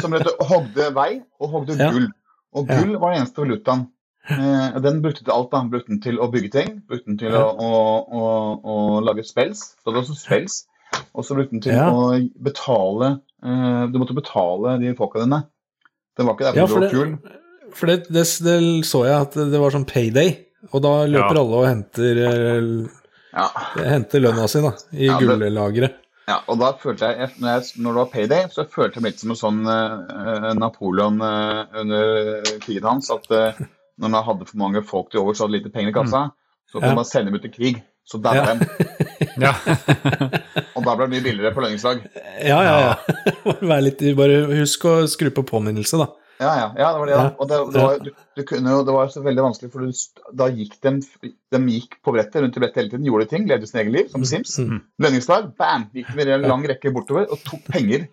som 0.00 0.12
rett 0.12 0.28
og 0.34 0.44
hogde 0.50 0.90
vei 0.96 1.22
og 1.40 1.50
hogde 1.54 1.78
Ja. 1.80 1.90
gull. 1.94 2.10
Og 2.54 2.68
Ja. 2.68 2.80
gull 2.82 2.98
var 2.98 3.14
den 3.14 3.22
eneste 3.22 3.40
valutaen. 3.40 3.86
Eh, 4.28 4.80
den 4.80 5.00
brukte 5.02 5.24
til 5.24 5.32
alt. 5.32 5.50
da. 5.50 5.62
Brukte 5.68 5.88
den 5.88 6.00
til 6.00 6.16
å 6.18 6.30
bygge 6.32 6.50
ting, 6.52 6.82
brukte 6.88 7.06
den 7.06 7.18
til 7.18 7.32
Ja. 7.32 7.42
å, 7.44 7.56
å, 7.56 8.08
å, 8.12 8.64
å 8.64 9.04
lage 9.04 9.24
spels. 9.24 9.76
Så 9.80 9.90
det 9.90 9.94
var 9.94 10.02
også 10.02 10.16
spells. 10.16 10.66
Og 11.14 11.24
så 11.24 11.34
brukte 11.36 11.50
den 11.54 11.60
til 11.64 11.72
Ja. 11.76 11.90
å 11.90 12.18
betale 12.42 13.20
uh, 13.44 13.86
Du 13.92 13.98
måtte 14.00 14.14
betale 14.16 14.78
de 14.80 14.94
folka 14.98 15.20
dine. 15.24 15.42
Den 16.16 16.26
var 16.26 16.34
ikke 16.34 16.46
derfor 16.50 16.56
Ja, 16.60 16.66
for 16.66 16.80
du 16.80 16.86
var 16.86 16.88
det- 16.88 16.94
kul. 16.94 17.18
For 17.74 17.86
det, 17.90 17.96
det, 18.12 18.24
det 18.44 18.84
så 18.86 19.04
jeg 19.04 19.20
at 19.20 19.32
det 19.50 19.58
var 19.60 19.70
sånn 19.74 19.86
payday, 19.88 20.36
og 20.72 20.82
da 20.82 20.92
løper 21.10 21.34
Ja. 21.34 21.40
alle 21.42 21.56
og 21.58 21.66
henter, 21.66 22.20
eh, 22.28 22.88
Ja. 23.34 23.48
henter 23.82 24.20
lønna 24.22 24.48
si 24.48 24.60
da, 24.62 24.70
i 24.92 25.06
Ja, 25.08 25.18
gullageret. 25.18 25.94
ja, 26.28 26.36
og 26.48 26.58
da 26.60 26.72
følte 26.78 27.00
jeg, 27.10 27.30
når, 27.40 27.48
jeg, 27.58 27.82
når 27.82 27.90
det 27.90 27.98
var 27.98 28.12
payday, 28.12 28.42
så 28.48 28.64
følte 28.70 28.94
jeg 28.94 29.02
meg 29.02 29.12
litt 29.12 29.20
som 29.20 29.30
en 29.30 29.36
sånn 29.36 29.66
uh, 29.66 30.54
Napoleon 30.54 31.20
uh, 31.20 31.64
under 31.74 32.42
krigen 32.60 32.84
hans. 32.86 33.10
At 33.10 33.26
uh, 33.30 33.52
når 33.98 34.08
han 34.14 34.24
hadde 34.24 34.46
for 34.46 34.56
mange 34.56 34.84
folk 34.86 35.10
til 35.10 35.20
over, 35.20 35.34
så 35.34 35.44
hadde 35.48 35.58
lite 35.58 35.72
penger 35.74 35.90
i 35.90 35.92
kassa, 35.98 36.30
så 36.70 36.78
kunne 36.78 36.90
Ja. 36.94 36.94
man 36.94 37.04
sende 37.04 37.32
dem 37.32 37.34
ut 37.40 37.44
i 37.44 37.48
krig. 37.50 37.82
Så 38.06 38.22
daua 38.22 38.54
Ja. 39.40 39.52
Og 40.76 40.82
da 40.84 40.94
ble 40.98 41.06
det 41.06 41.12
mye 41.14 41.24
billigere 41.24 41.54
på 41.56 41.62
lønningslag. 41.64 42.02
Ja, 42.44 42.58
ja, 42.66 42.74
ja. 42.84 43.54
Vær 43.70 43.82
litt, 43.84 44.02
bare 44.18 44.42
husk 44.60 44.84
å 44.90 44.94
skru 45.10 45.30
på 45.34 45.44
påminnelse, 45.48 46.00
da. 46.02 46.08
Ja, 46.42 46.50
ja, 46.58 46.64
ja, 46.74 46.88
det 46.90 46.98
var 46.98 47.06
det. 47.06 47.14
da. 47.18 47.26
Og 47.38 47.48
det, 47.50 47.58
det, 47.74 47.82
var, 47.84 48.00
du, 48.02 48.10
du 48.36 48.42
kunne, 48.48 48.72
jo- 48.74 48.82
det 48.86 48.94
var 48.96 49.12
så 49.14 49.22
veldig 49.22 49.44
vanskelig, 49.46 49.70
for 49.70 49.86
du, 49.86 50.32
da 50.34 50.48
gikk 50.50 50.74
de, 50.82 50.94
de 51.54 51.60
gikk 51.76 51.94
på 52.04 52.14
brettet 52.16 52.42
rundt 52.42 52.58
i 52.58 52.62
brettet 52.64 52.80
hele 52.82 52.90
tiden, 52.90 53.06
gjorde 53.06 53.28
ting, 53.30 53.46
levde 53.50 53.68
sin 53.70 53.80
egen 53.84 53.94
liv, 53.94 54.08
som 54.10 54.26
Sims. 54.26 54.56
Mm. 54.58 54.80
Lønningslag, 55.04 55.52
bam! 55.60 55.86
Gikk 55.94 56.10
de 56.10 56.18
med 56.18 56.32
en 56.34 56.48
lang 56.50 56.66
rekke 56.68 56.90
bortover 56.96 57.30
og 57.30 57.38
tok 57.46 57.62
penger. 57.70 58.08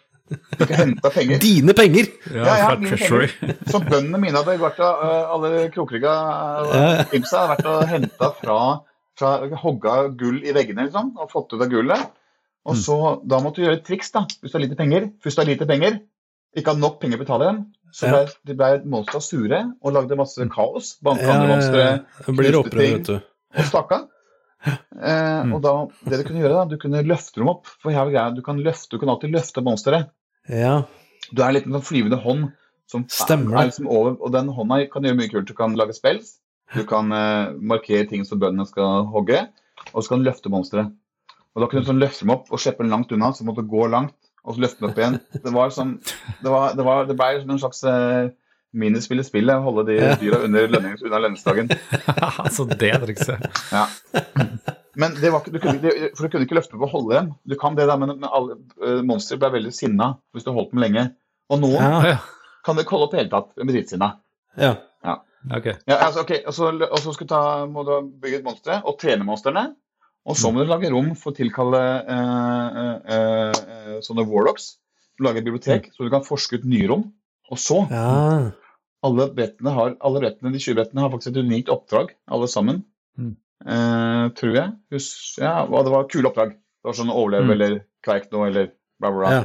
Henta 0.69 1.09
penger. 1.11 1.41
Dine 1.43 1.73
penger! 1.75 2.07
Ja, 2.31 2.45
Ja, 2.45 2.53
ja, 2.61 2.67
mine 2.79 2.93
Treasury. 2.93 3.27
Så 3.67 3.81
bøndene 3.83 4.21
mine 4.21 4.37
hadde 4.37 4.53
vært 4.61 4.77
og, 4.85 5.01
øh, 5.03 5.33
alle 5.35 5.65
krokrygga 5.73 6.13
Ja. 6.69 6.85
Simsa 7.11 7.41
hadde 7.41 7.57
vært 7.57 7.67
og 7.73 7.89
henta 7.89 8.29
fra, 8.37 8.59
fra 9.19 9.47
hogga 9.63 9.95
gull 10.17 10.39
i 10.43 10.53
veggene 10.55 10.87
liksom, 10.87 11.13
og 11.19 11.29
fått 11.31 11.53
ut 11.53 11.61
av 11.61 11.69
gullet. 11.71 12.09
Og 12.65 12.75
så, 12.77 12.95
Da 13.27 13.39
måtte 13.41 13.57
du 13.57 13.65
gjøre 13.65 13.79
et 13.79 13.85
triks 13.87 14.11
da, 14.13 14.21
hvis 14.41 14.51
du 14.53 14.57
har 14.59 14.65
lite 14.67 14.77
penger. 14.77 15.09
Hvis 15.23 15.35
du 15.35 15.41
har 15.41 15.49
lite 15.49 15.65
penger, 15.67 15.99
ikke 16.55 16.73
har 16.75 16.77
nok 16.79 16.99
penger 17.01 17.17
å 17.17 17.23
betale 17.23 17.45
dem, 17.49 17.61
så 17.91 18.07
Ja. 18.11 18.25
de 18.45 18.53
ble 18.53 18.83
monstra 18.85 19.19
sure 19.21 19.73
og 19.81 19.93
lagde 19.93 20.15
masse 20.19 20.37
kaos. 20.49 20.97
Banka 21.01 21.25
andre 21.33 21.47
monstre 21.47 22.05
blir 22.27 22.51
knuste 22.53 22.71
ting. 22.77 22.97
vet 22.97 23.05
du. 23.05 23.21
og 23.57 23.65
stakk 23.65 23.91
av. 23.91 24.07
Eh, 25.01 25.43
og 25.55 25.61
da, 25.63 25.73
det 26.05 26.19
du 26.21 26.23
kunne 26.27 26.41
gjøre 26.43 26.53
da, 26.59 26.65
du 26.69 26.77
kunne 26.77 27.01
løfte 27.03 27.41
dem 27.41 27.49
opp. 27.49 27.65
For 27.81 27.89
her 27.91 28.05
er 28.05 28.11
greia, 28.13 28.35
du 28.35 28.41
kan, 28.45 28.59
løfte, 28.61 28.91
du 28.93 28.99
kan 29.01 29.09
alltid 29.09 29.33
løfte 29.33 29.63
monsteret. 29.65 30.11
Ja, 30.49 30.83
Du 31.31 31.41
er 31.43 31.53
litt 31.53 31.65
en 31.65 31.73
sånn 31.77 31.85
flyvende 31.85 32.17
hånd 32.21 32.51
som 32.91 33.05
Stemmer 33.07 33.55
er 33.61 33.69
liksom 33.69 33.87
over, 33.87 34.17
og 34.19 34.31
den 34.33 34.49
hånda 34.51 34.81
kan 34.91 35.03
gjøre 35.05 35.15
mye 35.15 35.29
kult. 35.31 35.47
Du 35.47 35.53
kan 35.55 35.73
lage 35.79 35.93
spells, 35.95 36.39
du 36.75 36.83
kan 36.87 37.11
eh, 37.15 37.53
markere 37.57 38.07
ting 38.09 38.25
som 38.27 38.39
bøndene 38.41 38.67
skal 38.69 39.05
hogge, 39.11 39.45
og 39.91 40.03
så 40.03 40.13
kan 40.13 40.21
du 40.21 40.27
løfte 40.29 40.51
monsteret. 40.53 40.91
Og 41.51 41.63
da 41.63 41.67
kunne 41.67 41.83
du 41.83 41.89
sånn 41.89 42.01
løfte 42.01 42.23
dem 42.23 42.35
opp 42.35 42.51
og 42.51 42.61
slippe 42.63 42.83
dem 42.83 42.93
langt 42.93 43.11
unna, 43.11 43.31
så 43.35 43.47
måtte 43.47 43.65
du 43.65 43.71
gå 43.71 43.87
langt, 43.91 44.15
og 44.45 44.55
så 44.55 44.63
løfte 44.63 44.81
dem 44.83 44.91
opp 44.91 45.01
igjen. 45.01 45.17
Det 45.35 45.53
var 45.53 45.73
sånn, 45.75 45.97
det, 46.39 46.47
var, 46.49 46.77
det, 46.77 46.85
var, 46.87 47.09
det 47.09 47.17
ble 47.19 47.31
en 47.43 47.61
slags 47.61 47.83
eh, 47.87 48.29
minispill 48.71 49.19
i 49.19 49.25
spillet, 49.27 49.63
holde 49.65 49.83
de 49.89 49.97
dyra 50.21 50.43
under 50.45 50.69
lønnings, 50.71 51.03
unna 51.03 51.19
lønningsdagen. 51.25 51.71
altså, 52.45 52.65
det 52.71 52.93
trikset. 53.03 53.49
Ja. 53.73 53.87
Men 54.99 55.15
det 55.19 55.31
var 55.31 55.43
du 55.47 55.59
kunne, 55.59 55.79
for 56.15 56.25
du 56.25 56.31
kunne 56.31 56.47
ikke 56.47 56.57
løfte 56.57 56.77
opp 56.77 56.85
og 56.87 56.93
holde 56.95 57.17
dem. 57.17 57.33
Du 57.47 57.55
kan 57.59 57.75
det, 57.75 57.87
da, 57.89 57.97
men, 57.99 58.15
men 58.19 58.29
alle 58.31 58.57
uh, 58.83 59.01
monstre 59.07 59.39
ble 59.39 59.51
veldig 59.57 59.73
sinna 59.75 60.13
hvis 60.35 60.47
du 60.47 60.53
holdt 60.55 60.73
dem 60.73 60.83
lenge. 60.83 61.09
Og 61.51 61.61
noen 61.63 61.79
ja, 61.79 62.15
Ja. 62.15 62.17
kan 62.65 62.77
du 62.77 62.83
ikke 62.83 62.95
holde 62.95 63.09
opp 63.09 63.15
i 63.15 63.19
det 63.19 63.23
hele 63.25 63.33
tatt, 63.33 63.51
de 63.59 63.67
blir 63.67 64.07
Ja, 64.59 64.73
ja. 65.03 65.15
Ok. 65.49 65.65
Ja, 65.89 65.97
altså, 66.05 66.21
okay, 66.21 66.43
og 66.45 66.53
så, 66.53 66.69
og 66.85 66.99
så 67.01 67.13
skal 67.15 67.27
ta, 67.31 67.41
må 67.65 67.81
du 67.87 67.95
bygge 68.21 68.41
et 68.41 68.45
monster 68.45 68.81
og 68.85 68.99
trene 69.01 69.25
monstrene. 69.25 69.71
Og 70.29 70.37
så 70.37 70.51
må 70.53 70.61
du 70.61 70.69
lage 70.69 70.91
rom 70.93 71.15
for 71.17 71.31
å 71.33 71.37
tilkalle 71.39 71.79
eh, 72.13 72.81
eh, 73.15 73.61
eh, 73.73 73.95
sånne 74.05 74.25
warlocks. 74.29 74.75
Du 75.17 75.23
lager 75.25 75.41
et 75.41 75.47
bibliotek, 75.47 75.87
så 75.95 76.05
du 76.05 76.11
kan 76.13 76.21
forske 76.27 76.59
ut 76.61 76.67
nye 76.69 76.85
rom. 76.91 77.07
Og 77.49 77.57
så 77.57 77.79
Ja. 77.89 78.51
alle 79.03 79.25
brettene 79.33 79.73
har, 79.73 79.95
alle 79.99 80.21
brettene, 80.21 80.51
De 80.53 80.59
20 80.61 80.75
brettene 80.77 81.01
har 81.01 81.09
faktisk 81.09 81.33
et 81.33 81.41
unikt 81.41 81.69
oppdrag, 81.73 82.13
alle 82.29 82.47
sammen. 82.47 82.83
Mm. 83.17 83.33
Eh, 83.65 84.29
tror 84.37 84.53
jeg. 84.55 84.75
Hus, 84.93 85.09
ja, 85.41 85.63
og 85.65 85.85
det 85.85 85.91
var 85.95 86.07
kule 86.07 86.29
oppdrag. 86.29 86.53
Det 86.53 86.85
var 86.89 86.93
sånn 87.01 87.09
overleve 87.13 87.49
Mm. 87.49 87.51
eller 87.57 87.79
kveik 88.05 88.31
noe 88.31 88.47
eller 88.47 88.69
bla, 88.99 89.09
bla, 89.09 89.17
bla. 89.19 89.29
ja. 89.31 89.43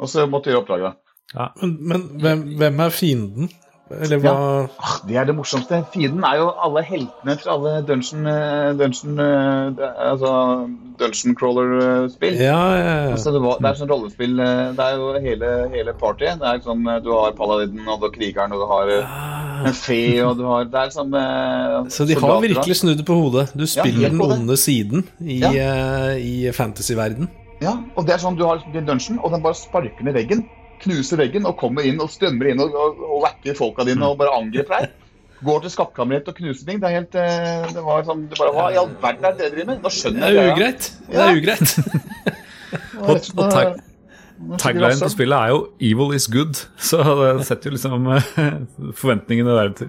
Og 0.00 0.08
så 0.08 0.24
måtte 0.28 0.48
du 0.48 0.54
gjøre 0.56 0.64
oppdraget. 0.64 0.96
da. 1.34 1.52
Men, 1.60 1.76
men 1.80 2.08
hvem, 2.20 2.42
hvem 2.58 2.80
er 2.80 2.90
fienden? 2.90 3.48
Eller 3.92 4.16
hva 4.16 4.30
ja. 4.32 4.92
det 5.04 5.16
er 5.20 5.26
det 5.28 5.34
morsomste. 5.36 5.82
Fienden 5.92 6.24
er 6.24 6.38
jo 6.40 6.46
alle 6.64 6.80
heltene 6.86 7.34
fra 7.36 7.52
alle 7.52 7.74
dungeon, 7.84 8.24
eh, 8.30 8.70
dungeon, 8.80 9.20
eh, 9.20 9.84
altså 10.08 10.30
dungeon 11.00 11.36
crawler-spill. 11.36 12.38
Ja, 12.40 12.62
ja. 12.78 12.94
Altså, 13.10 13.34
det, 13.34 13.42
var, 13.44 13.60
det 13.60 13.68
er 13.70 13.78
sånn 13.82 13.92
rollespill 13.92 14.40
eh, 14.40 14.72
Det 14.78 14.88
er 14.88 14.96
jo 14.96 15.12
hele, 15.26 15.52
hele 15.74 15.96
partyet. 16.00 16.40
Det 16.40 16.48
er 16.48 16.64
eh, 16.64 16.98
Du 17.04 17.12
har 17.12 17.36
paladinen, 17.36 17.84
og 17.84 18.00
du 18.00 18.08
har 18.08 18.16
krigeren, 18.16 18.56
og 18.56 18.64
du 18.64 18.66
har 18.72 18.92
Ah. 19.04 19.68
en 19.68 19.76
fe, 19.76 20.00
og 20.24 20.38
du 20.38 20.44
har 20.48 20.64
Det 20.64 20.80
er 20.80 20.90
eh, 21.20 21.88
Så 21.92 22.08
de 22.08 22.16
har 22.18 22.40
virkelig 22.40 22.80
snudd 22.80 22.98
det 22.98 23.06
på 23.06 23.20
hodet. 23.20 23.50
Du 23.52 23.66
spiller 23.68 24.08
den 24.08 24.20
onde 24.20 24.56
siden 24.56 25.04
i, 25.20 25.40
Ja. 25.44 25.52
Uh, 25.52 26.16
i 26.18 26.52
fantasyverden. 26.52 27.28
Ja, 27.62 27.76
og 27.96 28.06
det 28.06 28.16
er 28.16 28.20
sånn 28.22 28.36
du 28.36 28.44
har 28.48 28.64
din 28.72 28.86
dungeon, 28.86 29.20
og 29.22 29.30
den 29.32 29.42
bare 29.44 29.54
sparker 29.54 30.04
ned 30.04 30.16
veggen. 30.16 30.46
Knuser 30.84 31.16
veggen 31.20 31.46
og 31.48 31.56
kommer 31.60 31.86
inn 31.88 32.00
og 32.04 32.10
strømmer 32.12 32.50
inn 32.52 32.60
og, 32.60 32.74
og, 32.76 33.00
og 33.08 33.22
wacker 33.24 33.56
folka 33.58 33.86
dine 33.88 34.04
og 34.06 34.18
bare 34.20 34.34
angriper 34.36 34.78
deg. 34.84 34.92
Går 35.44 35.64
til 35.64 35.72
skattkammeret 35.74 36.28
og 36.30 36.36
knuser 36.38 36.64
ting. 36.68 36.78
Det 36.80 36.88
er 36.88 36.94
helt 37.00 37.16
eh, 37.20 37.64
Det 37.74 37.82
var 37.84 38.04
sånn 38.06 38.22
det 38.30 38.38
bare, 38.38 38.52
Hva 38.54 38.68
i 38.72 38.78
all 38.80 38.92
verden 39.02 39.26
er 39.28 39.34
det 39.34 39.40
dere 39.42 39.54
driver 39.56 39.72
med? 39.72 39.82
Nå 39.84 39.90
skjønner 39.92 40.28
er 40.28 40.30
jeg 40.30 40.36
Det 40.36 40.44
er 40.44 40.54
ugreit. 40.54 40.86
Det 41.08 41.24
er 41.24 41.40
ugreit. 41.40 41.74
og 42.94 43.10
Og- 43.10 43.16
og 43.16 43.50
tag- 43.50 43.58
bare- 43.58 43.74
Nå 44.34 44.56
skikkelig 44.58 44.62
Tagline 44.64 45.00
på 45.04 45.08
spillet 45.12 45.38
er 45.38 45.48
jo 45.52 45.58
'evil 45.80 46.14
is 46.16 46.26
good', 46.26 46.64
så 46.90 46.98
det 47.36 47.46
setter 47.46 47.70
jo 47.70 47.74
liksom 47.76 48.06
eh, 48.16 48.92
forventningene 48.98 49.52
deretter. 49.54 49.88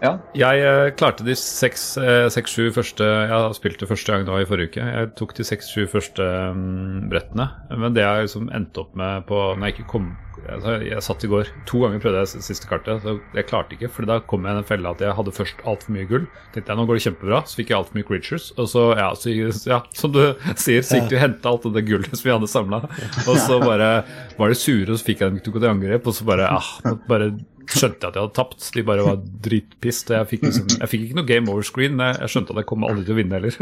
Ja. 0.00 0.14
Jeg 0.36 0.64
eh, 0.64 0.86
klarte 0.96 1.24
de 1.26 1.34
seks-sju 1.36 2.70
første 2.72 3.04
Jeg 3.04 3.56
spilte 3.58 3.88
første 3.88 4.14
gang 4.14 4.24
nå 4.24 4.40
i 4.40 4.48
forrige 4.48 4.72
uke. 4.72 4.86
Jeg 4.96 5.12
tok 5.18 5.34
de 5.36 5.44
seks-sju 5.46 5.84
første 5.92 6.24
mm, 6.56 7.10
brettene. 7.12 7.50
Men 7.76 7.96
det 7.96 8.06
jeg 8.06 8.26
liksom 8.26 8.48
endte 8.56 8.84
opp 8.84 8.96
med 8.98 9.26
på 9.28 9.38
Når 9.52 9.68
jeg 9.68 9.76
ikke 9.76 9.90
kom 9.92 10.10
altså, 10.48 10.78
Jeg 10.86 11.04
satt 11.04 11.26
i 11.26 11.30
går 11.30 11.50
To 11.68 11.82
ganger 11.84 12.02
prøvde 12.02 12.24
jeg 12.24 12.44
siste 12.46 12.70
kartet, 12.70 13.04
så 13.04 13.18
jeg 13.36 13.48
klarte 13.50 13.76
ikke. 13.76 13.90
For 13.92 14.08
da 14.08 14.20
kom 14.24 14.48
jeg 14.48 14.56
i 14.56 14.60
den 14.62 14.68
fella 14.70 14.94
at 14.94 15.04
jeg 15.04 15.16
hadde 15.18 15.36
først 15.36 15.60
altfor 15.68 15.96
mye 15.96 16.08
gull. 16.08 16.26
tenkte 16.54 16.72
jeg 16.72 16.80
nå 16.80 16.88
går 16.88 16.98
det 16.98 17.04
kjempebra, 17.06 17.42
så 17.44 17.60
fikk 17.60 17.74
jeg 17.74 17.80
altfor 17.82 18.00
mye 18.00 18.08
creatures. 18.08 18.50
Og 18.56 18.72
så, 18.72 18.86
ja, 18.98 19.12
så, 19.18 19.36
ja, 19.68 19.82
som 19.96 20.16
du 20.16 20.22
sier, 20.56 20.80
så 20.86 20.98
gikk 20.98 21.12
du 21.12 21.16
og 21.18 21.24
henta 21.26 21.52
alt 21.52 21.70
det 21.76 21.86
gullet 21.88 22.16
som 22.16 22.26
vi 22.26 22.34
hadde 22.34 22.50
samla. 22.50 22.82
Og 23.26 23.34
så 23.36 23.60
bare 23.62 23.92
var 24.40 24.52
de 24.52 24.58
sure, 24.58 24.88
og 24.88 24.96
så 24.96 25.12
fikk 25.12 25.24
jeg 25.24 25.32
dem 25.32 25.40
ikke 25.40 25.50
til 25.50 25.54
å 25.54 25.58
gå 25.58 25.64
til 25.66 25.74
angrep. 25.74 26.08
Og 26.08 26.16
så 26.16 26.28
bare, 26.28 26.48
ah, 26.56 27.00
bare 27.10 27.34
skjønte 27.76 28.02
jeg 28.02 28.10
at 28.10 28.16
jeg 28.18 28.24
hadde 28.24 28.36
tapt. 28.38 28.70
De 28.76 28.86
bare 28.86 29.04
var 29.06 29.20
dritpissed. 29.46 30.14
Jeg 30.14 30.30
fikk, 30.32 30.48
liksom, 30.48 30.66
jeg 30.78 30.90
fikk 30.92 31.04
ikke 31.06 31.20
noe 31.20 31.28
game 31.28 31.52
over-screen. 31.52 31.94
men 31.98 32.18
Jeg 32.20 32.32
skjønte 32.34 32.54
at 32.54 32.62
jeg 32.62 32.70
kom 32.70 32.88
aldri 32.88 33.06
til 33.06 33.16
å 33.16 33.20
vinne 33.20 33.38
heller. 33.38 33.54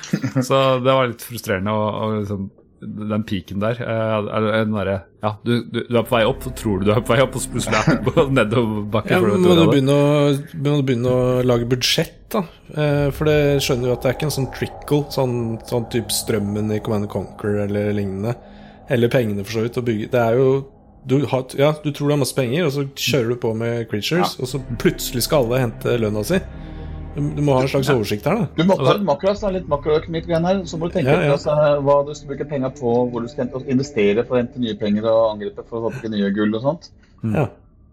Så 0.48 0.60
det 0.84 0.98
var 0.98 1.10
litt 1.10 1.24
frustrerende. 1.24 1.74
Og, 1.74 1.88
og 1.94 2.18
liksom, 2.20 2.50
den 2.84 3.22
piken 3.24 3.62
der 3.62 3.78
eh, 3.80 4.64
den 4.64 4.74
der 4.74 4.90
Ja, 5.22 5.36
du, 5.44 5.62
du, 5.64 5.80
du 5.88 5.96
er 5.96 6.04
på 6.04 6.16
vei 6.16 6.24
opp, 6.28 6.42
så 6.44 6.50
tror 6.56 6.80
du 6.80 6.88
du 6.88 6.92
er 6.92 7.00
på 7.00 7.14
vei 7.14 7.22
opp, 7.24 7.36
og 7.38 7.40
så 7.40 7.52
plutselig 7.52 7.78
er 7.78 7.96
du 7.96 8.10
på 8.10 8.24
nedoverbakke. 8.38 9.14
Ja, 9.14 9.20
må, 9.24 9.54
du 9.56 9.62
begynne 9.70 9.94
å, 9.96 10.74
begynne 10.84 11.14
å 11.14 11.22
lage 11.46 11.68
budsjett, 11.70 12.18
da. 12.34 12.44
Eh, 12.74 13.08
for 13.14 13.30
det 13.30 13.62
skjønner 13.64 13.88
jo 13.88 13.96
at 13.96 14.04
det 14.04 14.10
er 14.10 14.18
ikke 14.18 14.28
en 14.28 14.36
sånn 14.36 14.50
trickle, 14.52 15.00
sånn, 15.14 15.38
sånn 15.70 15.88
type 15.94 16.12
strømmen 16.12 16.74
i 16.76 16.82
Command 16.84 17.08
Conquer 17.12 17.62
eller 17.64 17.94
lignende. 17.96 18.36
Eller 18.92 19.08
pengene, 19.12 19.46
for 19.46 19.56
så 19.56 19.64
vidt, 19.64 19.80
å 19.80 19.86
bygge. 19.86 20.10
Det 20.12 20.20
er 20.20 20.36
jo 20.36 20.48
du, 21.06 21.26
har, 21.30 21.44
ja, 21.58 21.72
du 21.84 21.90
tror 21.92 22.08
du 22.08 22.12
har 22.14 22.20
masse 22.22 22.36
penger, 22.36 22.66
og 22.66 22.72
så 22.72 22.84
kjører 22.96 23.28
du 23.34 23.36
på 23.42 23.54
med 23.56 23.88
creatures, 23.90 24.36
og 24.40 24.48
så 24.48 24.60
plutselig 24.80 25.22
skal 25.26 25.44
alle 25.44 25.60
hente 25.66 25.96
lønna 26.00 26.22
si. 26.24 26.38
Du, 27.14 27.20
du 27.36 27.42
må 27.46 27.54
ha 27.54 27.62
en 27.62 27.68
slags 27.70 27.90
oversikt 27.92 28.24
her, 28.26 28.40
da. 28.40 28.46
Du 28.56 28.64
må 28.66 28.74
ta 28.74 28.82
Altså- 28.82 28.94
litt 28.98 29.06
makro, 29.06 29.34
så 29.38 29.46
er 29.46 29.52
litt 29.60 29.68
makroøkonomikk-greier 29.70 30.46
her. 30.48 30.62
Så 30.66 30.78
må 30.80 30.88
du 30.90 30.96
tenke 30.96 31.12
Ja, 31.12 31.20
ja. 31.28 31.32
Altså, 31.36 31.54
hva 31.86 31.98
du 32.08 32.14
skal 32.14 32.32
bruke 32.32 32.48
penger 32.50 32.72
på, 32.74 32.94
hvor 33.12 33.22
du 33.22 33.28
skal 33.30 33.52
investere 33.70 34.24
for 34.26 34.34
å 34.34 34.40
hente 34.42 34.58
nye 34.58 34.74
penger 34.80 35.06
og 35.06 35.36
angripe 35.36 35.62
for 35.68 35.78
å 35.78 35.92
få 35.92 36.00
til 36.00 36.10
nye 36.16 36.32
gull 36.34 36.54
og 36.58 36.62
sånt. 36.66 36.90
Ja. 37.22 37.46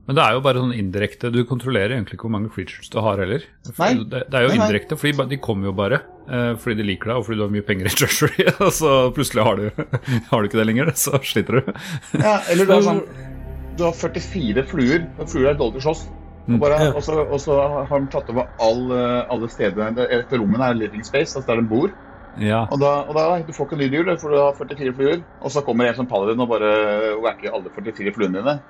Men 0.07 0.17
det 0.17 0.23
er 0.25 0.33
jo 0.33 0.41
bare 0.43 0.61
sånn 0.63 0.73
indirekte. 0.73 1.29
Du 1.31 1.43
kontrollerer 1.45 1.93
egentlig 1.95 2.17
ikke 2.17 2.25
hvor 2.27 2.33
mange 2.33 2.49
creatures 2.51 2.89
du 2.89 2.97
har 3.05 3.19
heller. 3.21 3.43
Nei. 3.77 3.91
Det, 4.01 4.23
det 4.33 4.39
er 4.39 4.47
jo 4.47 4.55
indirekte, 4.57 4.97
fordi 4.97 5.27
de 5.29 5.37
kommer 5.43 5.69
jo 5.69 5.73
bare 5.77 5.99
eh, 6.27 6.55
fordi 6.59 6.75
de 6.81 6.87
liker 6.89 7.11
deg, 7.11 7.19
og 7.21 7.27
fordi 7.27 7.37
du 7.37 7.43
har 7.45 7.53
mye 7.53 7.67
penger 7.67 7.85
i 7.91 7.93
treasury. 7.95 8.47
Og 8.65 8.71
så 8.73 8.93
plutselig 9.15 9.45
har 9.45 9.61
du, 9.61 9.83
har 10.31 10.41
du 10.41 10.49
ikke 10.49 10.59
det 10.61 10.65
lenger, 10.71 10.91
så 11.03 11.21
sliter 11.21 11.59
du. 11.61 11.71
Ja, 12.17 12.39
eller 12.49 12.65
du 12.65 12.73
har 12.77 12.87
sånn 12.87 13.03
Du 13.77 13.85
har 13.87 13.93
44 13.95 14.65
fluer, 14.73 15.05
og 15.21 15.29
fluer 15.31 15.51
er 15.53 15.59
dårlig 15.61 15.77
til 15.79 15.83
å 15.83 15.87
slåss. 15.91 16.03
Og, 16.49 16.55
bare, 16.59 16.77
Ja. 16.81 16.91
og, 16.97 17.03
så, 17.05 17.19
og 17.21 17.37
så 17.39 17.55
har 17.87 17.99
de 18.01 18.07
tatt 18.11 18.29
over 18.33 18.49
all, 18.59 18.81
eh, 18.97 19.19
alle 19.31 19.47
stedene 19.53 19.93
det- 19.95 20.09
Dette 20.23 20.39
rommet 20.41 20.63
er 20.65 20.73
living 20.81 21.05
space, 21.05 21.37
altså 21.37 21.45
der 21.53 21.61
de 21.61 21.69
bor. 21.69 21.93
Ja. 22.39 22.61
Og 22.71 22.79
da, 22.79 22.91
og 23.09 23.15
da 23.17 23.25
du 23.43 23.51
får 23.53 23.67
ikke 23.67 23.77
en 23.81 23.95
hjul, 23.97 24.11
for 24.21 24.31
du 24.31 24.37
har 24.39 24.53
44 24.55 24.93
fluer. 24.95 25.17
Og 25.43 25.51
så 25.51 25.63
kommer 25.65 25.89
en 25.89 25.97
som 25.97 26.07
paladin 26.07 26.39
og 26.39 26.47
bare 26.53 26.71
wacker 27.23 27.51
alle 27.57 27.71
44 27.75 28.13
fluene 28.15 28.39
dine. 28.39 28.59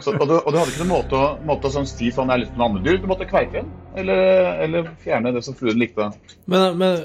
Så, 0.00 0.12
og, 0.14 0.22
du, 0.30 0.36
og 0.38 0.52
du 0.52 0.56
hadde 0.56 0.70
ikke 0.70 0.84
noen 0.84 0.92
måte 0.92 1.20
måte 1.48 1.70
som 1.74 1.82
si 1.88 2.12
sånn, 2.14 2.30
lyst 2.38 2.52
på 2.54 2.60
noen 2.60 2.76
andre 2.76 2.82
dyr. 2.86 3.00
Du 3.02 3.08
måtte 3.10 3.26
kveike 3.26 3.56
den, 3.58 3.72
eller, 3.98 4.20
eller 4.62 4.90
fjerne 5.02 5.32
det 5.34 5.42
som 5.42 5.56
fluen 5.58 5.80
likte. 5.82 6.06
Men, 6.46 6.76
men 6.78 7.00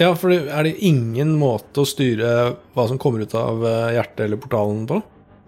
ja, 0.00 0.08
for 0.16 0.32
er 0.32 0.64
det 0.64 0.72
ingen 0.88 1.34
måte 1.38 1.84
å 1.84 1.88
styre 1.88 2.30
hva 2.72 2.86
som 2.88 2.96
kommer 3.02 3.26
ut 3.26 3.34
av 3.36 3.60
eh, 3.68 3.90
hjertet 3.98 4.24
eller 4.24 4.40
portalen 4.40 4.86
på? 4.88 5.02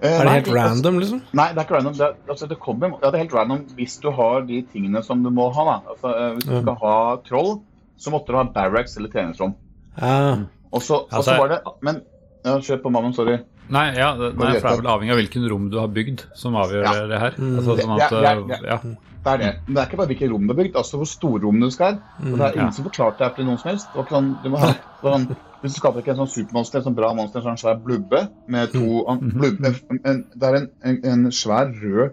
Eh, 0.05 0.11
Er 0.13 0.19
det 0.21 0.29
nei, 0.29 0.35
helt 0.43 0.53
random, 0.59 1.01
liksom? 1.01 1.23
Nei, 1.41 1.49
det 1.57 1.63
er 1.63 1.65
ikke 1.71 1.79
random. 1.79 1.97
Det 1.97 2.05
er, 2.11 2.19
altså, 2.37 2.51
det 2.53 2.61
kommer, 2.61 2.93
ja, 3.01 3.09
det 3.09 3.17
er 3.17 3.25
helt 3.25 3.37
random 3.41 3.63
hvis 3.81 3.97
du 4.05 4.11
har 4.21 4.45
de 4.53 4.61
tingene 4.77 5.01
som 5.09 5.25
du 5.25 5.31
må 5.33 5.49
ha. 5.57 5.65
Da. 5.71 5.79
Altså, 5.97 6.13
eh, 6.13 6.31
hvis 6.37 6.51
du 6.51 6.53
Ja. 6.59 6.63
skal 6.67 6.79
ha 6.85 6.97
troll, 7.25 7.55
så 7.97 8.11
måtte 8.15 8.33
du 8.33 8.39
ha 8.39 8.45
barracks 8.45 8.97
eller 8.99 9.09
treningsrom. 9.13 9.55
Ja. 10.01 10.45
Og 10.75 10.83
så, 10.83 11.05
og 11.07 11.11
så 11.11 11.17
Altså- 11.23 11.39
var 11.39 11.49
det 11.49 11.61
Men 11.83 12.03
ja, 12.45 12.59
kjør 12.59 12.83
på, 12.83 12.91
mannen. 12.93 13.15
Sorry. 13.15 13.39
Nei, 13.73 13.87
ja, 13.97 14.11
det, 14.19 14.35
nei, 14.37 14.51
for 14.61 14.69
det 14.69 14.73
er 14.75 14.81
vel 14.83 14.91
avhengig 14.93 15.13
av 15.15 15.19
hvilken 15.23 15.49
rom 15.49 15.71
du 15.73 15.79
har 15.81 15.89
bygd, 15.89 16.25
som 16.37 16.55
avgjør 16.61 16.83
Ja. 16.85 17.07
det 17.09 17.21
her. 17.23 17.35
Mm. 17.39 17.55
Altså, 17.59 17.77
sånn 17.81 17.95
at, 17.95 18.11
ja, 18.13 18.21
ja, 18.21 18.33
eh, 18.33 18.49
ja. 18.49 18.59
ja. 18.75 18.79
Det 19.25 19.33
er 19.33 19.39
det. 19.41 19.53
Men 19.65 19.75
det 19.75 19.81
er 19.81 19.87
ikke 19.89 19.97
bare 19.97 20.11
hvilke 20.11 20.29
rom 20.29 20.43
du 20.47 20.53
har 20.53 20.59
bygd, 20.59 20.75
altså 20.77 20.99
hvor 21.01 21.09
store 21.09 21.41
rom 21.47 21.61
du 21.61 21.71
skal. 21.71 21.95
ha. 21.95 22.25
det 22.25 22.35
er 22.35 22.45
ja. 22.45 22.61
ingen 22.61 22.73
som 22.77 22.85
forklarte 22.85 23.25
det 23.25 23.31
til 23.39 23.47
noen 23.47 23.59
som 23.63 23.71
helst. 23.71 23.87
Det 23.89 23.97
var 23.97 24.05
ikke 24.05 24.17
sånn, 24.19 24.29
du 24.43 24.49
må 24.53 24.59
ha, 24.61 24.73
sånn, 25.01 25.25
hvis 25.63 25.73
du 25.73 25.81
skaper 25.81 26.03
ikke 26.03 26.11
en 26.13 26.21
sånn 26.21 26.33
supermonster, 26.35 26.79
en 26.83 26.85
sånn 26.91 26.99
bra 26.99 27.15
monster, 27.17 27.41
en 27.41 27.47
sånn 27.57 27.63
svær 27.63 27.81
blubbe 27.81 28.21
med 28.53 28.73
to 28.75 29.07
an- 29.09 29.23
blubbe, 29.33 29.73
en, 29.73 30.01
en, 30.05 30.21
Det 30.35 30.51
er 30.51 30.55
en, 30.61 30.69
en, 30.85 31.01
en 31.15 31.25
svær 31.33 31.73
rød 31.73 32.13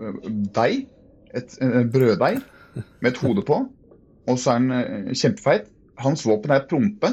øh, 0.00 0.14
deig, 0.56 0.86
et, 1.34 1.58
en 1.60 1.90
brøddeig, 1.92 2.40
med 3.02 3.10
et 3.12 3.18
hode 3.20 3.42
på, 3.44 3.60
og 4.26 4.38
så 4.38 4.52
er 4.52 4.60
han 4.60 4.70
øh, 4.72 5.14
kjempefeit. 5.14 5.70
Hans 6.02 6.26
våpen 6.26 6.52
er 6.52 6.62
et 6.62 6.68
prompe, 6.70 7.12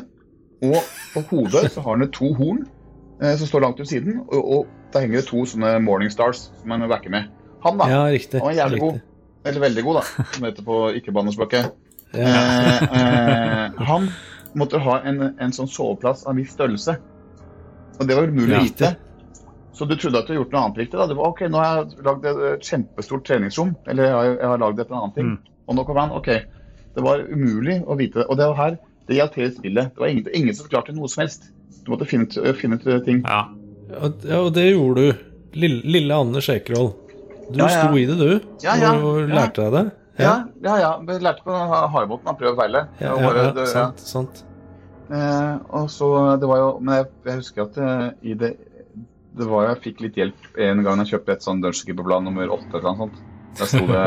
og 0.63 0.79
på 1.13 1.23
hodet 1.29 1.69
så 1.71 1.83
har 1.83 1.97
han 1.97 2.11
to 2.11 2.33
horn 2.37 2.65
eh, 3.21 3.35
som 3.39 3.47
står 3.47 3.63
langt 3.65 3.79
ut 3.79 3.89
siden, 3.89 4.19
og, 4.27 4.41
og 4.43 4.67
der 4.93 5.05
henger 5.05 5.21
det 5.21 5.29
to 5.29 5.45
sånne 5.49 5.77
Morning 5.83 6.11
Stars 6.13 6.49
som 6.61 6.75
han 6.75 6.85
vekker 6.89 7.13
med. 7.13 7.31
Han, 7.63 7.79
da. 7.79 7.87
ja, 7.89 8.03
riktig. 8.11 8.41
Han 8.41 8.51
var 8.51 8.59
jævlig 8.59 8.81
god. 8.83 8.99
Eller 9.45 9.59
veldig 9.59 9.83
god, 9.83 9.99
da, 9.99 10.25
som 10.35 10.45
heter 10.47 10.67
på 10.67 10.81
ikke-banespråket. 10.99 11.71
Ja. 12.13 12.19
Eh, 12.19 12.83
eh, 12.83 13.81
han 13.89 14.11
måtte 14.53 14.81
ha 14.83 14.99
en, 15.07 15.23
en 15.41 15.55
sånn 15.55 15.69
soveplass 15.71 16.27
av 16.27 16.35
en 16.35 16.43
viss 16.43 16.53
størrelse. 16.53 16.97
Og 17.99 18.09
det 18.09 18.17
var 18.17 18.29
umulig 18.29 18.57
å 18.57 18.61
vite. 18.63 18.93
Så 19.73 19.87
du 19.89 19.95
trodde 19.97 20.19
at 20.19 20.27
du 20.27 20.33
hadde 20.33 20.41
gjort 20.43 20.53
noe 20.53 20.65
annet 20.67 20.81
riktig. 20.83 20.97
da. 20.99 21.07
Det 21.09 21.17
var 21.17 21.31
ok, 21.33 21.41
nå 21.49 21.61
har 21.61 21.79
jeg 21.79 22.05
lagd 22.05 22.27
et 22.29 22.67
kjempestort 22.67 23.25
treningsrom. 23.25 23.73
Eller 23.89 24.05
jeg 24.09 24.13
har, 24.13 24.27
jeg 24.29 24.51
har 24.51 24.61
lagd 24.61 24.81
et 24.81 24.85
eller 24.85 24.99
annet 24.99 25.17
ting. 25.17 25.31
Mm. 25.33 25.55
Og 25.65 25.77
nå 25.77 25.85
kommer 25.87 26.05
han. 26.05 26.13
Ok. 26.19 26.29
Det 26.93 27.03
var 27.05 27.23
umulig 27.25 27.79
å 27.87 27.97
vite 27.99 28.21
det. 28.21 28.27
Og 28.29 28.37
det 28.39 28.47
var 28.51 28.59
her 28.59 28.77
det 29.09 29.17
gjaldt 29.17 29.35
hele 29.39 29.51
spillet. 29.51 29.91
Det 29.95 29.99
var 30.03 30.11
ingen, 30.13 30.27
ingen 30.33 30.55
som 30.55 30.67
forklarte 30.67 30.95
noe 30.95 31.09
som 31.11 31.23
helst. 31.25 31.49
Du 31.83 31.91
måtte 31.91 32.07
finne 32.07 32.53
finne 32.59 32.79
ut 32.79 33.05
ting. 33.05 33.23
ja. 33.25 33.43
Ja, 33.93 34.39
og 34.39 34.53
det 34.55 34.63
gjorde 34.71 35.01
du. 35.01 35.25
Lille, 35.59 35.81
lille 35.85 36.15
Anders 36.15 36.47
Ekerhold. 36.49 36.95
Du 37.51 37.59
Ja, 37.59 37.67
ja. 37.67 37.81
sto 37.83 37.97
i 37.99 38.05
det, 38.07 38.15
du, 38.17 38.39
Ja, 38.63 38.73
ja, 38.79 38.93
og 38.95 39.19
ja. 39.19 39.27
lærte 39.35 39.65
deg 39.67 39.73
det. 39.75 39.83
Ja, 40.23 40.33
ja. 40.63 40.77
ja. 40.79 40.91
Vi 41.05 41.17
lærte 41.21 41.43
på 41.45 41.53
hardbåten 41.93 42.31
av 42.31 42.37
prøver 42.39 42.55
og 42.55 42.61
feile. 42.61 42.81
ja, 43.01 43.11
ja, 43.19 43.33
ja, 43.35 43.51
ja. 43.59 43.65
sant, 43.69 43.99
sant. 43.99 44.43
Eh, 45.13 45.55
og 45.69 45.89
så, 45.91 46.07
det 46.41 46.47
var 46.47 46.61
jo, 46.61 46.69
Men 46.79 46.95
jeg, 47.01 47.09
jeg 47.27 47.41
husker 47.41 47.65
at 47.67 47.77
eh, 47.77 48.07
i 48.31 48.33
det 48.39 48.53
det 49.33 49.45
var 49.49 49.65
Jeg 49.67 49.81
fikk 49.83 50.01
litt 50.05 50.17
hjelp 50.17 50.57
en 50.61 50.83
gang 50.85 50.99
jeg 51.01 51.15
kjøpte 51.15 51.33
et 51.33 51.45
sånn 51.45 51.61
Dungeonkeeper-blad 51.61 52.23
nummer 52.27 52.51
åtte. 52.53 52.69
eller 52.77 52.93
noe 52.93 52.99
sånt. 53.07 53.21
Der 53.57 53.69
sto 53.69 53.83
det 53.89 54.03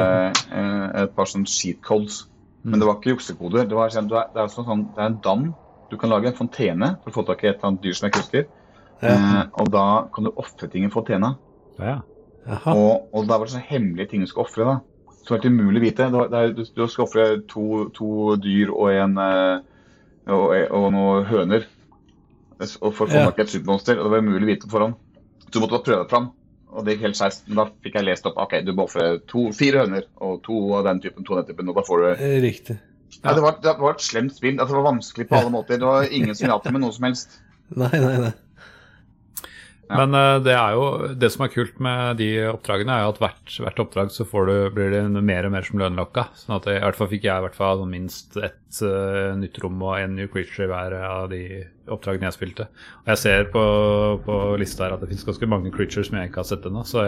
eh, 0.55 0.85
et 1.03 1.15
par 1.17 1.27
sånn 1.31 1.47
cheat 1.51 1.81
codes. 1.83 2.25
Men 2.67 2.83
det 2.83 2.87
var 2.89 2.97
ikke 2.99 3.13
juksekoder. 3.15 3.67
Det, 3.71 3.77
var, 3.79 3.93
sånn- 3.95 4.09
det, 4.11 4.19
er, 4.19 4.31
det, 4.35 4.43
er 4.43 4.53
sånn, 4.53 4.85
det 4.97 5.03
er 5.05 5.11
en 5.13 5.21
dam. 5.23 5.45
Du 5.91 5.95
kan 6.01 6.11
lage 6.11 6.27
en 6.33 6.35
fontene 6.39 6.89
for 7.05 7.13
å 7.13 7.17
få 7.21 7.25
tak 7.29 7.45
i 7.45 7.51
et 7.53 7.61
eller 7.61 7.69
annet 7.71 7.85
dyr 7.85 7.95
som 7.95 8.07
jeg 8.09 8.13
ikke 8.15 8.23
husker. 8.25 8.47
Ja. 9.05 9.13
Eh, 9.13 9.43
og 9.63 9.71
da 9.75 9.85
kan 10.15 10.27
du 10.27 10.33
ofre 10.41 10.69
ting 10.73 10.87
i 10.89 10.91
fontena. 10.93 11.37
ja. 11.79 12.01
Og, 12.79 13.09
og 13.13 13.25
da 13.27 13.37
var 13.39 13.47
det 13.49 13.55
sånne 13.57 13.67
hemmelige 13.71 14.09
ting 14.13 14.21
du 14.23 14.29
skulle 14.31 14.47
ofre. 14.47 14.77
som 15.27 15.35
er 15.35 15.41
helt 15.43 15.51
umulig 15.51 15.81
å 15.81 15.85
vite. 15.85 16.05
Det 16.11 16.19
var, 16.19 16.29
det 16.31 16.39
er, 16.43 16.53
du, 16.55 16.63
du 16.63 16.83
skal 16.91 17.05
ofre 17.09 17.25
to, 17.51 17.65
to 17.95 18.37
dyr 18.39 18.71
og 18.71 18.91
en 18.95 19.17
eh, 19.19 19.57
og, 20.31 20.55
og 20.75 20.87
noen 20.95 21.25
høner 21.27 21.67
og 22.63 22.93
for 22.95 23.05
å 23.05 23.11
få 23.11 23.19
tak 23.29 23.39
i 23.39 23.43
et 23.45 23.51
supermonster. 23.53 23.99
Og 23.99 24.07
det 24.07 24.13
var 24.15 24.23
umulig 24.25 24.47
å 24.47 24.51
vite 24.53 24.67
på 24.67 24.75
forhånd. 24.77 24.95
Så 25.43 25.51
du 25.53 25.59
måtte 25.61 25.75
bare 25.77 25.87
prøve 25.87 26.05
det 26.05 26.11
fram. 26.15 26.29
Og 26.73 26.85
det 26.85 26.97
gikk 26.97 27.05
helt 27.07 27.19
skeis. 27.19 27.43
Men 27.47 27.61
da 27.61 27.65
fikk 27.85 27.95
jeg 28.01 28.07
lest 28.09 28.27
opp 28.29 28.39
ok, 28.43 28.59
du 28.67 28.73
må 28.77 28.85
ofre 28.89 29.05
fire 29.57 29.85
høner 29.85 30.07
og 30.25 30.41
to 30.47 30.57
av 30.77 30.85
den 30.89 31.01
typen, 31.05 31.25
to 31.25 31.37
av 31.37 31.45
den 31.45 31.53
typen, 31.55 31.69
og 31.71 31.79
da 31.79 31.85
får 31.87 32.03
du 32.03 32.07
Eh, 32.17 32.41
Riktig. 32.43 32.79
ja, 33.23 33.33
det, 33.35 33.43
var, 33.45 33.59
det 33.63 33.77
var 33.79 33.95
et 33.95 34.03
slemt 34.05 34.35
spill. 34.37 34.59
Altså, 34.61 34.75
det 34.75 34.81
var 34.83 34.91
vanskelig 34.93 35.29
på 35.31 35.39
alle 35.39 35.53
måter. 35.55 35.79
Det 35.81 35.87
var 35.87 36.11
ingen 36.11 36.35
som 36.35 36.49
hjalp 36.51 36.67
til 36.67 36.73
med 36.77 36.83
noe 36.85 36.93
som 36.97 37.07
helst. 37.09 37.39
Nei, 37.83 37.91
nei, 37.99 38.17
nei. 38.23 38.33
Ja. 39.87 40.01
Men 40.01 40.17
eh, 40.19 40.37
det 40.43 40.55
er 40.57 40.75
jo 40.75 40.87
det 41.15 41.29
som 41.31 41.45
er 41.47 41.53
kult 41.53 41.77
med 41.83 42.19
de 42.19 42.29
oppdragene, 42.51 42.91
er 42.97 43.05
jo 43.05 43.13
at 43.13 43.21
hvert, 43.23 43.55
hvert 43.63 43.83
oppdrag 43.85 44.11
så 44.11 44.27
får 44.27 44.49
du, 44.49 44.55
blir 44.75 44.91
det 44.95 45.03
mer 45.15 45.47
og 45.47 45.55
mer 45.55 45.67
som 45.67 45.79
lønnlokka. 45.79 46.27
Sånn 46.41 46.57
at 46.57 46.67
i 46.73 46.77
hvert 46.83 46.99
fall 46.99 47.11
fikk 47.13 47.27
jeg 47.29 47.39
i 47.39 47.45
hvert 47.47 47.59
fall 47.59 47.85
minst 47.91 48.35
ett 48.41 48.81
uh, 48.83 49.37
nytt 49.39 49.61
rom 49.63 49.79
og 49.87 49.95
en 50.01 50.17
new 50.19 50.27
creature 50.33 50.67
i 50.67 50.71
hver 50.73 50.97
av 50.99 51.29
de 51.31 51.43
oppdragene 51.87 52.27
jeg 52.31 52.39
spilte. 52.41 52.67
Og 53.05 53.13
jeg 53.15 53.23
ser 53.23 53.51
på, 53.55 53.65
på 54.27 54.39
lista 54.59 54.89
her 54.89 54.97
at 54.97 55.05
det 55.05 55.13
finnes 55.13 55.27
ganske 55.29 55.51
mange 55.55 55.71
creatures 55.75 56.11
som 56.11 56.19
jeg 56.19 56.33
ikke 56.33 56.43
har 56.43 56.49
sett 56.51 56.67
ennå. 56.67 56.83
Så, 56.89 57.05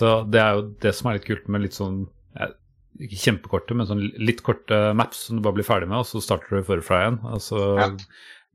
så 0.00 0.16
det 0.26 0.42
er 0.42 0.58
jo 0.58 0.70
det 0.82 0.94
som 0.98 1.10
er 1.10 1.20
litt 1.20 1.28
kult 1.30 1.46
med 1.46 1.62
litt 1.68 1.78
sånn 1.78 2.08
jeg, 2.38 2.56
ikke 3.06 3.20
kjempekorte, 3.22 3.76
men 3.78 3.86
sånn 3.86 4.02
litt 4.18 4.42
korte 4.42 4.80
maps 4.98 5.28
som 5.28 5.38
du 5.38 5.44
bare 5.44 5.60
blir 5.60 5.66
ferdig 5.66 5.86
med, 5.86 6.00
og 6.02 6.08
så 6.08 6.18
starter 6.24 6.58
du 6.58 6.66
forfra 6.66 7.04
igjen. 7.04 7.20
Altså, 7.30 7.62
Ja. 7.78 7.92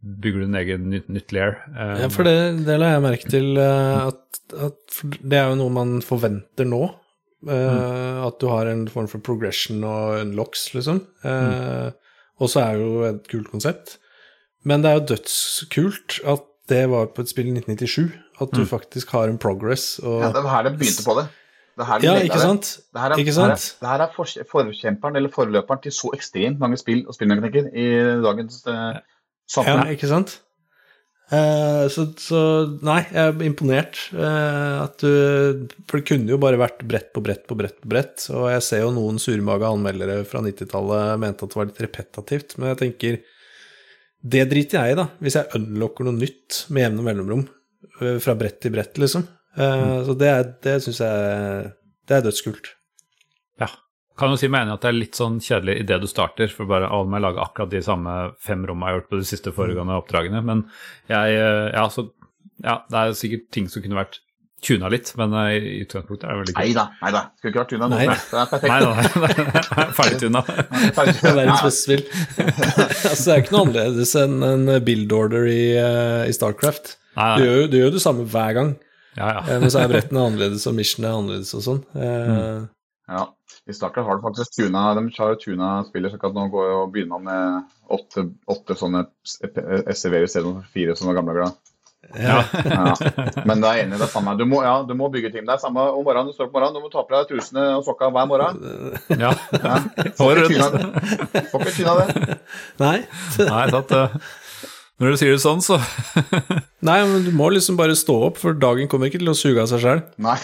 Bygger 0.04 0.44
du 0.44 0.46
din 0.50 0.56
egen 0.60 0.90
nytt, 0.92 1.08
nytt 1.10 1.32
layer. 1.36 1.56
Um, 1.72 1.94
Ja, 2.04 2.08
for 2.12 2.28
det, 2.28 2.36
det 2.68 2.76
la 2.82 2.90
jeg 2.94 3.04
merke 3.06 3.30
til 3.32 3.58
eh, 3.58 4.08
at, 4.10 4.42
at 4.68 4.98
det 5.24 5.40
er 5.40 5.50
jo 5.54 5.60
noe 5.62 5.72
man 5.72 5.94
forventer 6.04 6.68
nå. 6.68 6.82
eh, 7.48 8.18
At 8.28 8.40
du 8.44 8.48
har 8.52 8.68
en 8.72 8.86
form 8.92 9.08
for 9.12 9.24
progression 9.24 9.84
og 9.88 10.18
en 10.22 10.34
locks, 10.36 10.70
liksom. 10.76 11.04
mm. 11.24 11.94
Og 12.44 12.50
så 12.50 12.64
er 12.66 12.80
det 12.80 12.84
jo 12.88 13.04
et 13.08 13.28
kult 13.32 13.52
konsept. 13.54 13.98
Men 14.68 14.82
det 14.84 14.90
er 14.92 14.98
jo 15.00 15.06
dødskult 15.14 16.20
at 16.28 16.44
det 16.72 16.82
var 16.92 17.10
på 17.16 17.24
et 17.24 17.30
spill 17.32 17.50
i 17.52 17.56
1997. 17.60 18.12
At 18.42 18.52
du 18.56 18.64
faktisk 18.66 19.12
har 19.14 19.30
en 19.30 19.38
progress 19.38 20.00
og 20.02 20.22
Ja, 20.24 20.30
det 20.34 20.42
var 20.44 20.56
her 20.58 20.64
det 20.68 20.72
begynte 20.80 21.04
på 21.06 21.14
det. 21.20 21.26
det 21.78 21.84
er 21.84 21.90
her 21.92 22.04
Ja, 22.08 22.14
ikke 22.26 22.40
sant? 22.42 22.70
Det 22.92 23.02
her 23.04 23.12
er, 23.14 23.18
Ikke 23.22 23.32
det 23.36 23.44
her 23.44 23.52
er, 23.54 23.66
det 23.84 23.90
her 23.92 24.02
er 24.08 24.14
for, 24.16 24.26
forkjemperen 24.52 25.16
eller 25.20 25.30
forløperen 25.32 25.82
til 25.84 25.92
så 25.96 26.10
ekstremt 26.18 26.60
mange 26.60 26.78
spill 26.82 27.04
og 27.08 27.14
spillmekanikker 27.16 27.70
i 27.76 27.86
dagens 28.26 28.64
eh, 29.62 29.68
Ja, 29.70 29.84
ikke 29.94 30.10
sant? 30.10 30.40
Eh, 31.34 31.86
så, 31.90 32.04
så 32.20 32.40
nei, 32.86 33.00
jeg 33.10 33.22
er 33.32 33.44
imponert. 33.48 33.98
eh, 34.14 34.82
at 34.84 34.98
du 35.02 35.68
For 35.90 35.98
det 36.00 36.06
kunne 36.10 36.30
jo 36.30 36.38
bare 36.42 36.60
vært 36.62 36.84
brett 36.86 37.12
på 37.16 37.24
brett 37.26 37.46
på 37.50 37.56
brett 37.58 37.80
på 37.82 37.90
brett. 37.90 38.26
Og 38.36 38.50
jeg 38.52 38.62
ser 38.66 38.84
jo 38.84 38.92
noen 38.94 39.18
surmaga 39.22 39.72
anmeldere 39.74 40.20
fra 40.30 40.42
90-tallet 40.46 41.20
mente 41.24 41.46
at 41.48 41.54
det 41.54 41.60
var 41.62 41.70
litt 41.72 41.82
repetativt. 41.86 42.58
Men 42.60 42.74
jeg 42.74 42.82
tenker 42.84 43.18
Det 44.24 44.44
driter 44.52 44.80
jeg 44.80 44.94
i, 44.94 45.00
da. 45.00 45.08
Hvis 45.24 45.36
jeg 45.40 45.50
unlocker 45.58 46.06
noe 46.08 46.16
nytt 46.20 46.66
med 46.70 46.86
jevne 46.88 47.08
mellomrom. 47.08 47.48
eh, 48.02 48.20
fra 48.24 48.36
brett 48.40 48.60
til 48.62 48.72
brett, 48.76 48.94
liksom. 49.02 49.26
Eh, 49.58 50.04
Så 50.06 50.18
det, 50.20 50.34
det 50.64 50.78
syns 50.86 51.00
jeg 51.02 51.74
Det 52.08 52.18
er 52.20 52.22
dødskult. 52.30 52.74
Kan 54.20 54.30
jo 54.30 54.38
si 54.38 54.46
enig 54.48 54.74
at 54.76 54.82
det 54.82 54.90
er 54.92 54.98
litt 55.00 55.16
sånn 55.18 55.40
kjedelig 55.42 55.80
idet 55.82 56.02
du 56.04 56.08
starter, 56.08 56.48
for 56.54 56.66
bare 56.70 56.86
alle 56.90 57.10
må 57.10 57.20
lage 57.24 57.42
akkurat 57.42 57.72
de 57.72 57.82
samme 57.82 58.34
fem 58.40 58.62
rommene 58.70 58.86
jeg 58.92 58.94
har 58.94 59.00
gjort 59.02 59.10
på 59.10 59.18
de 59.24 59.26
siste 59.32 59.52
foregående 59.56 59.96
oppdragene. 59.98 60.44
Men 60.46 60.66
jeg 61.10 61.40
Ja, 61.74 61.88
så 61.90 62.12
Ja, 62.64 62.84
det 62.90 62.96
er 63.00 63.12
sikkert 63.18 63.50
ting 63.52 63.66
som 63.68 63.82
kunne 63.82 63.98
vært 63.98 64.20
tuna 64.64 64.88
litt, 64.88 65.10
men 65.20 65.34
eh, 65.36 65.58
i 65.60 65.82
utgangspunktet 65.84 66.24
er 66.24 66.38
det 66.38 66.40
veldig 66.40 66.54
Nei 66.56 66.68
Neida, 66.70 66.84
da, 66.86 67.02
nei 67.02 67.12
da. 67.12 67.22
Skulle 67.36 67.52
ikke 67.52 67.60
vært 67.64 67.72
tuna 67.74 67.88
noe 67.92 68.06
noe. 68.06 68.14
Det 68.30 68.40
er 68.40 68.52
perfekt. 68.54 68.72
Nei, 68.72 68.80
nei, 68.86 69.74
nei, 69.76 69.88
ferdig 69.98 70.20
tuna. 70.22 70.44
Det 70.48 71.28
er 71.28 71.36
verdens 71.36 71.64
beste 71.66 71.82
spill. 71.82 72.04
altså, 73.10 73.26
det 73.26 73.34
er 73.34 73.42
ikke 73.44 73.56
noe 73.58 73.66
annerledes 73.66 74.14
enn 74.22 74.38
en 74.48 74.64
build 74.88 75.12
order 75.18 75.50
i, 75.52 75.60
eh, 75.76 76.24
i 76.30 76.36
Starcraft. 76.38 76.94
Nei, 77.18 77.28
Du 77.42 77.44
gjør, 77.44 77.60
jo- 77.60 77.68
du 77.74 77.78
gjør 77.82 77.92
det 77.98 78.04
samme 78.06 78.24
hver 78.32 78.56
gang, 78.62 78.72
Ja, 79.18 79.28
ja. 79.34 79.42
eh, 79.50 79.60
men 79.66 79.74
så 79.74 79.82
er 79.84 79.92
brettene 79.92 80.24
annerledes, 80.30 80.64
og 80.72 80.78
mission 80.80 81.06
er 81.10 81.18
annerledes 81.20 81.52
og 81.60 81.66
sånn. 81.68 81.84
Mm. 81.98 82.70
Ja. 83.12 83.26
I 83.70 83.74
starten 83.76 84.04
har 84.04 84.18
du 84.20 84.24
faktisk 84.26 84.58
tuna 84.58 84.82
De 84.98 85.04
har 85.18 85.36
tuna 85.40 85.68
spiller, 85.88 86.12
så 86.12 86.18
kan 86.20 86.34
nå 86.36 86.50
går 86.52 86.72
og 86.82 86.90
begynner 86.92 87.22
med 87.24 87.70
åtte, 87.88 88.26
åtte 88.52 88.76
sånne 88.76 89.06
SCV-er 89.24 90.26
istedenfor 90.28 90.66
fire 90.74 90.96
sånne 91.00 91.16
gamle 91.16 91.38
glad. 91.38 91.56
ja. 92.20 92.42
Ja. 92.68 92.92
Men 93.48 93.62
det 93.64 93.70
er 93.70 93.78
enig, 93.86 93.96
det 94.02 94.04
er 94.04 94.12
samme. 94.12 94.34
Du 94.36 94.44
må, 94.50 94.60
ja, 94.66 94.74
du 94.84 94.92
må 95.00 95.08
bygge 95.14 95.32
team. 95.32 95.48
Det 95.48 95.56
er 95.56 95.62
samme 95.64 95.86
om 95.96 96.04
morgenen. 96.04 96.34
Du 96.34 96.36
står 96.36 96.50
opp 96.50 96.58
morgenen, 96.58 96.76
du 96.76 96.84
må 96.84 96.92
ta 96.92 97.06
på 97.08 97.16
deg 97.16 97.30
trusene 97.32 97.64
og 97.78 97.86
sokka 97.88 98.10
hver 98.12 98.28
morgen. 98.28 98.60
ja. 99.24 99.32
Ja. 99.56 99.78
Får 100.20 100.44
ikke 100.44 100.52
tyna 100.52 100.68
det. 100.76 101.46
Får 101.54 101.64
ikke 101.64 101.78
tyna 101.80 101.96
det. 102.02 102.38
Nei. 102.84 102.98
Nei, 103.48 103.64
tatt, 103.78 103.96
eh, 103.96 104.18
Når 105.02 105.16
du 105.16 105.18
sier 105.24 105.32
det 105.34 105.42
sånn, 105.42 105.64
så 105.64 105.80
Nei, 106.84 107.00
men 107.08 107.24
du 107.26 107.32
må 107.36 107.48
liksom 107.56 107.80
bare 107.80 107.96
stå 107.98 108.20
opp, 108.28 108.38
for 108.44 108.60
dagen 108.60 108.92
kommer 108.92 109.08
ikke 109.10 109.24
til 109.24 109.32
å 109.32 109.38
suge 109.40 109.64
av 109.64 109.72
seg 109.72 109.82
sjøl. 109.88 110.04
Nei. 110.22 110.38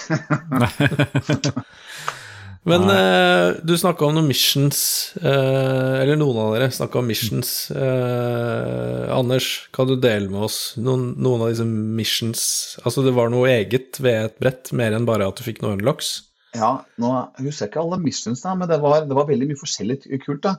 Men 2.68 2.84
uh, 2.92 3.56
du 3.64 3.72
snakka 3.80 4.04
om 4.06 4.18
noen 4.18 4.28
missions, 4.28 4.80
uh, 5.24 6.02
eller 6.02 6.20
noen 6.20 6.40
av 6.44 6.56
dere 6.58 6.68
snakka 6.76 7.00
om 7.00 7.08
missions. 7.08 7.52
Uh, 7.72 9.08
Anders, 9.16 9.70
kan 9.76 9.88
du 9.88 9.96
dele 9.96 10.28
med 10.32 10.44
oss 10.50 10.60
noen, 10.78 11.14
noen 11.18 11.46
av 11.46 11.54
disse 11.54 11.66
missions? 11.66 12.44
Altså 12.84 13.06
det 13.06 13.16
var 13.16 13.32
noe 13.32 13.48
eget 13.54 14.02
ved 14.04 14.26
et 14.26 14.36
brett, 14.44 14.74
mer 14.76 14.98
enn 14.98 15.08
bare 15.08 15.30
at 15.30 15.40
du 15.40 15.46
fikk 15.48 15.64
noen 15.64 15.80
unlocks? 15.80 16.18
Ja, 16.58 16.80
nå 17.00 17.14
husker 17.40 17.68
jeg 17.68 17.72
ikke 17.72 17.86
alle 17.86 18.02
missions, 18.04 18.44
da, 18.44 18.58
men 18.60 18.70
det 18.70 18.82
var, 18.84 19.06
det 19.08 19.16
var 19.18 19.30
veldig 19.30 19.52
mye 19.52 19.62
forskjellig 19.62 20.02
kult. 20.26 20.44
da. 20.50 20.58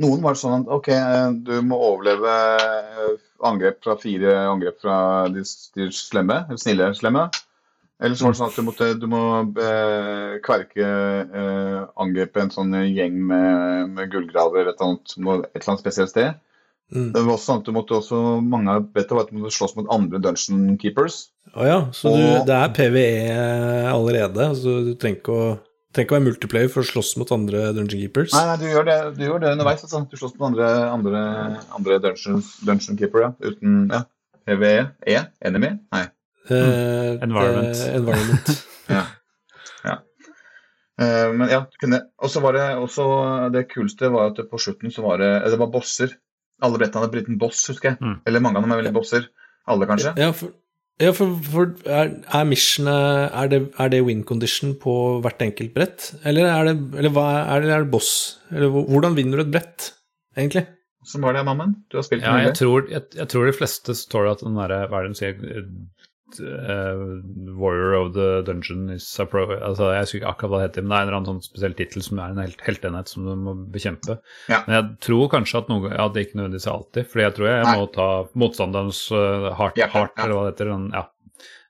Noen 0.00 0.22
var 0.24 0.38
sånn 0.40 0.62
at 0.62 0.72
ok, 0.72 0.88
du 1.44 1.56
må 1.68 1.76
overleve 1.92 2.32
angrep 3.44 3.82
fra 3.84 3.96
fire 4.00 4.36
angrep 4.48 4.78
fra 4.80 4.96
de, 5.34 5.42
de 5.76 5.88
slemme, 5.92 6.44
eller 6.46 6.60
snille 6.62 6.92
slemme. 6.96 7.26
Eller 8.02 8.18
så 8.18 8.26
var 8.26 8.34
det 8.34 8.38
sånn 8.40 8.50
at 8.50 8.56
du, 8.58 8.64
måtte, 8.66 8.86
du 8.98 9.04
må 9.10 9.24
eh, 9.62 10.38
kverke 10.42 10.86
eh, 11.22 11.76
angripe 12.02 12.42
en 12.42 12.50
sånn 12.50 12.74
gjeng 12.88 13.20
med, 13.30 13.92
med 13.94 14.10
gullgraver 14.10 14.64
eller 14.64 14.72
et 14.72 14.80
eller 14.82 14.96
annet, 14.96 15.12
et 15.52 15.60
eller 15.60 15.70
annet 15.70 15.84
spesielt 15.84 16.10
sted. 16.10 16.40
Mm. 16.92 17.12
Det 17.14 17.22
var 17.22 17.36
også 17.36 17.46
sånn 17.46 17.60
at 17.62 17.68
du 17.68 17.76
måtte 17.76 17.94
også, 17.96 18.22
mange 18.44 18.74
dette 18.96 19.14
var 19.14 19.24
at 19.24 19.30
du 19.30 19.38
måtte 19.38 19.54
slåss 19.54 19.76
mot 19.78 19.92
andre 19.94 20.18
dungeon 20.24 20.74
keepers. 20.82 21.28
Å 21.52 21.68
ja, 21.68 21.78
så 21.94 22.12
du, 22.16 22.24
det 22.48 22.56
er 22.56 22.72
PVE 22.74 23.12
allerede? 23.92 24.50
Altså 24.50 24.80
du 24.86 24.92
trenger 24.98 25.20
ikke 25.20 25.36
å, 25.36 25.46
trenger 25.92 26.06
ikke 26.06 26.14
å 26.14 26.18
være 26.18 26.26
multiplayer 26.26 26.72
for 26.72 26.82
å 26.82 26.88
slåss 26.88 27.12
mot 27.20 27.32
andre 27.34 27.66
Dungeon 27.76 28.00
Keepers? 28.00 28.32
Nei, 28.32 28.44
nei, 28.48 28.56
du 28.62 28.66
gjør 28.70 28.88
det, 28.88 28.96
du 29.18 29.22
gjør 29.26 29.42
det 29.44 29.52
underveis. 29.58 29.84
Altså. 29.84 30.02
Du 30.08 30.16
slåss 30.16 30.34
mot 30.38 30.48
andre, 30.48 30.70
andre, 30.88 31.22
andre 31.76 32.00
dungeons, 32.06 32.54
dungeon 32.64 32.98
keeper, 33.00 33.26
ja. 33.26 33.30
Uten 33.44 33.84
ja. 33.92 34.02
PVE? 34.48 34.74
E? 35.12 35.20
Enemy? 35.44 35.74
Nei. 35.92 36.06
Eh, 36.50 37.18
Environment. 37.22 37.74
det- 37.78 37.94
environment. 38.00 38.52
Ja. 38.90 39.04
ja. 39.84 39.96
Uh, 41.00 41.30
men 41.34 41.48
ja, 41.48 41.60
Og 42.20 42.30
så 42.30 42.40
var 42.44 42.52
det 42.52 42.64
også 42.76 43.04
Det 43.54 43.62
kuleste 43.70 44.10
var 44.12 44.30
at 44.30 44.42
på 44.50 44.58
slutten 44.60 44.92
så 44.92 45.02
var 45.02 45.18
det 45.18 45.30
Det 45.50 45.58
var 45.58 45.70
bosser. 45.72 46.12
Alle 46.62 46.78
brettene 46.78 47.02
hadde 47.02 47.12
blitt 47.14 47.28
en 47.30 47.38
boss, 47.38 47.64
husker 47.66 47.90
jeg. 47.92 47.98
Mm. 48.00 48.18
Eller 48.26 48.40
mange 48.44 48.58
av 48.60 48.62
dem 48.66 48.72
er 48.74 48.82
veldig 48.82 48.92
bosser. 48.94 49.24
Alle, 49.66 49.86
kanskje. 49.86 50.12
Ja, 50.18 50.28
for, 50.36 50.52
ja, 51.02 51.10
for, 51.16 51.32
for 51.42 51.72
er, 51.90 52.12
er 52.22 52.44
missionet 52.46 53.32
er 53.34 53.48
det, 53.50 53.60
er 53.82 53.90
det 53.90 54.02
win 54.06 54.22
condition 54.22 54.76
på 54.78 54.94
hvert 55.24 55.42
enkelt 55.42 55.72
brett? 55.74 56.12
Eller 56.28 56.46
er 56.52 56.70
det, 56.70 56.76
eller 57.00 57.14
hva 57.16 57.26
er, 57.48 57.64
det, 57.64 57.72
er 57.74 57.82
det 57.86 57.90
boss? 57.90 58.12
Eller 58.52 58.70
hvordan 58.70 59.16
vinner 59.18 59.40
du 59.40 59.46
et 59.46 59.50
brett, 59.56 59.88
egentlig? 60.36 60.66
Som 61.08 61.24
var 61.26 61.34
det, 61.34 61.42
Mammen? 61.48 61.74
Du 61.90 61.98
har 61.98 62.06
spilt 62.06 62.22
Ja, 62.22 62.36
mye. 62.36 62.44
jeg 62.50 62.58
tror, 62.60 62.86
jeg, 62.90 63.02
jeg 63.18 63.28
tror 63.32 63.48
de 63.48 63.56
fleste 63.56 63.96
står 63.98 64.28
at 64.36 64.44
den 64.44 64.54
derre 64.54 64.84
Hva 64.86 65.00
er 65.00 65.08
det 65.08 65.16
de 65.16 65.18
sier? 65.18 65.64
Eh, 66.40 67.02
Warrior 67.58 67.94
of 67.98 68.12
the 68.14 68.42
Dungeon 68.46 68.88
is 68.94 69.06
a 69.20 69.26
pro 69.26 69.44
altså, 69.56 69.90
Jeg 69.92 70.04
husker 70.06 70.18
ikke 70.20 70.30
akkurat 70.32 70.50
hva 70.52 70.60
det 70.62 70.68
heter, 70.70 70.82
men 70.86 70.90
det 70.90 70.96
er 70.96 71.02
en 71.02 71.08
eller 71.08 71.18
annen 71.20 71.30
sånn 71.32 71.44
spesiell 71.46 71.74
tittel 71.78 72.02
som 72.06 72.18
er 72.22 72.32
en 72.34 72.40
helt, 72.44 72.60
heltenhet 72.66 73.08
som 73.12 73.24
du 73.28 73.32
må 73.36 73.54
bekjempe. 73.74 74.18
Ja. 74.48 74.62
Men 74.66 74.76
jeg 74.78 74.90
tror 75.08 75.28
kanskje 75.36 75.62
at 75.62 75.68
noen, 75.72 75.88
at 75.92 76.12
det 76.14 76.22
er 76.22 76.28
ikke 76.28 76.40
nødvendigvis 76.40 76.68
alltid, 76.72 77.08
fordi 77.12 77.26
jeg 77.26 77.36
tror 77.38 77.48
jeg 77.50 77.62
jeg 77.64 77.78
må 77.82 77.86
ta 77.94 78.08
motstanderens 78.44 79.00
uh, 79.12 79.50
hardt, 79.58 79.76
ja, 79.80 79.88
ja. 79.92 80.06
eller 80.24 80.36
hva 80.38 80.44
det 80.48 80.54
heter. 80.54 80.72
den- 80.72 80.90
Ja. 80.94 81.06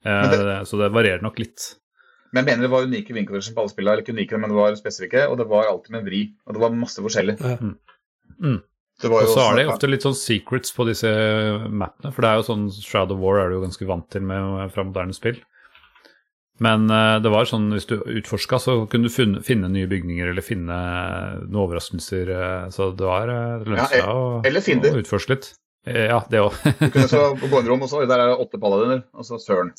Eh, 0.05 0.31
det- 0.33 0.67
så 0.67 0.79
det 0.81 0.91
varierer 0.93 1.23
nok 1.23 1.39
litt. 1.39 1.77
Men 2.33 2.45
jeg 2.47 2.57
mener 2.57 2.63
det 2.69 2.71
var 2.73 2.83
unike 2.89 3.13
vinkelkorreksjoner 3.15 3.55
på 3.55 3.61
alle 3.61 3.71
spillene. 3.75 3.93
Eller 3.93 4.03
ikke 4.03 4.15
unike, 4.17 4.39
men 4.41 4.49
det 4.51 4.57
var 4.57 4.75
spesifikke. 4.81 5.27
Og 5.29 5.37
det 5.39 5.47
var 5.51 5.67
alltid 5.69 5.91
med 5.93 6.01
en 6.01 6.07
vri. 6.09 6.21
Og 6.47 6.55
det 6.57 6.61
var 6.63 6.71
masse 6.71 7.03
forskjellig. 7.05 7.35
Ja. 7.45 7.57
Mm. 8.41 8.63
Det 9.03 9.11
var 9.11 9.25
Og 9.27 9.33
så 9.33 9.45
er 9.51 9.57
det 9.59 9.69
ofte 9.73 9.91
litt 9.91 10.05
sånn 10.07 10.17
secrets 10.19 10.75
på 10.77 10.87
disse 10.89 11.11
mappene, 11.69 12.13
for 12.15 12.23
det 12.25 12.31
er 12.31 12.41
jo 12.41 12.47
sånn 12.47 12.69
Shroud 12.75 13.15
of 13.15 13.23
War 13.23 13.41
er 13.43 13.51
du 13.51 13.59
jo 13.59 13.65
ganske 13.65 13.89
vant 13.89 14.07
til 14.15 14.23
med 14.27 14.71
fra 14.75 14.85
moderne 14.87 15.17
spill. 15.17 15.41
Men 16.63 16.85
eh, 16.93 17.17
det 17.25 17.33
var 17.33 17.49
sånn 17.49 17.71
hvis 17.75 17.89
du 17.91 17.97
utforska, 17.99 18.61
så 18.63 18.77
kunne 18.91 19.09
du 19.09 19.15
funne, 19.15 19.41
finne 19.43 19.71
nye 19.73 19.89
bygninger 19.91 20.31
eller 20.31 20.45
finne 20.47 20.77
noen 21.43 21.63
overraskelser. 21.65 22.31
eh, 22.31 22.69
så 22.75 22.93
det 22.95 23.09
var 23.09 23.33
lønna 23.65 23.89
Ja, 23.99 24.13
å, 24.13 24.27
å 24.45 25.01
utforske 25.03 25.35
litt. 25.35 25.49
Eh, 25.87 26.07
Ja, 26.13 26.21
det 26.31 26.45
òg. 26.45 26.55
Du 26.79 26.91
kunne 26.93 27.09
så 27.17 27.33
gå 27.41 27.49
inn 27.51 27.67
i 27.67 27.73
rom, 27.73 27.83
og 27.83 27.91
så 27.91 28.05
der 28.07 28.21
er 28.21 28.33
det 28.33 28.39
åtte 28.45 28.61
paladiner. 28.63 29.03
Og 29.17 29.27
så 29.27 29.41
søren. 29.43 29.73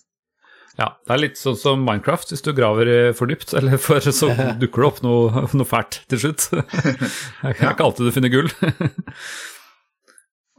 Ja, 0.80 0.90
det 1.06 1.14
er 1.14 1.22
litt 1.22 1.38
sånn 1.38 1.58
som 1.60 1.82
Minecraft. 1.86 2.32
Hvis 2.34 2.44
du 2.46 2.52
graver 2.58 2.90
eh, 2.90 3.10
for 3.18 3.30
dypt, 3.30 3.54
eller 3.60 3.82
for, 3.82 4.04
så 4.04 4.32
dukker 4.62 4.86
det 4.86 4.90
opp 4.90 5.02
noe, 5.06 5.48
noe 5.54 5.70
fælt 5.70 6.02
til 6.12 6.26
slutt. 6.26 6.48
Det 6.54 7.54
er 7.54 7.74
ikke 7.74 7.86
alltid 7.86 8.10
du 8.10 8.16
finner 8.16 8.34
gull. 8.34 8.50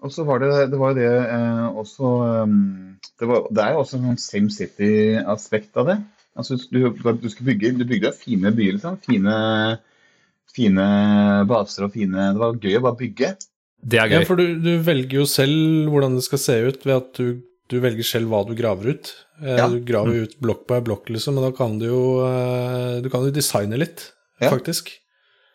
Og 0.05 0.13
så 0.13 0.27
var 0.29 0.43
det, 0.43 0.51
det 0.69 0.79
var 0.79 0.93
det 0.97 1.09
eh, 1.09 1.65
også 1.81 2.11
um, 2.45 2.59
det, 3.17 3.25
var, 3.25 3.47
det 3.49 3.63
er 3.65 3.73
jo 3.73 3.81
også 3.81 3.97
en 3.97 4.11
sånn 4.11 4.21
Same 4.21 4.53
City-aspekt 4.53 5.81
av 5.81 5.89
det. 5.89 5.97
Altså, 6.37 6.59
du, 6.69 6.91
du, 6.93 7.29
skal 7.33 7.49
bygge, 7.49 7.73
du 7.79 7.87
bygde 7.89 8.13
fine 8.19 8.53
byer, 8.53 8.77
liksom. 8.77 8.99
Fine, 9.07 9.35
fine 10.55 10.87
baser 11.49 11.87
og 11.87 11.95
fine 11.95 12.33
Det 12.35 12.43
var 12.43 12.59
gøy 12.61 12.79
å 12.79 12.85
bare 12.85 13.01
bygge. 13.01 13.33
Det 13.85 14.01
er 14.01 14.11
gøy. 14.11 14.19
Ja, 14.19 14.29
for 14.29 14.41
du, 14.41 14.59
du 14.61 14.73
velger 14.85 15.23
jo 15.23 15.29
selv 15.31 15.89
hvordan 15.93 16.19
det 16.19 16.27
skal 16.27 16.43
se 16.43 16.59
ut, 16.69 16.85
ved 16.85 16.97
at 16.99 17.21
du, 17.21 17.41
du 17.73 17.79
velger 17.81 18.07
selv 18.09 18.33
hva 18.33 18.43
du 18.45 18.53
graver 18.59 18.93
ut. 18.93 19.15
Eh, 19.43 19.57
Ja. 19.59 19.69
Du 19.69 19.81
graver 19.81 20.23
ut 20.25 20.37
blokk 20.41 20.67
på 20.69 20.81
blokk, 20.85 21.09
liksom, 21.11 21.35
men 21.35 21.45
da 21.45 21.51
kan 21.57 21.79
du 21.79 21.87
jo 21.87 22.03
eh, 22.27 23.01
Du 23.03 23.09
kan 23.11 23.25
jo 23.25 23.31
designe 23.35 23.77
litt, 23.79 24.13
Ja. 24.41 24.51
faktisk. 24.51 24.93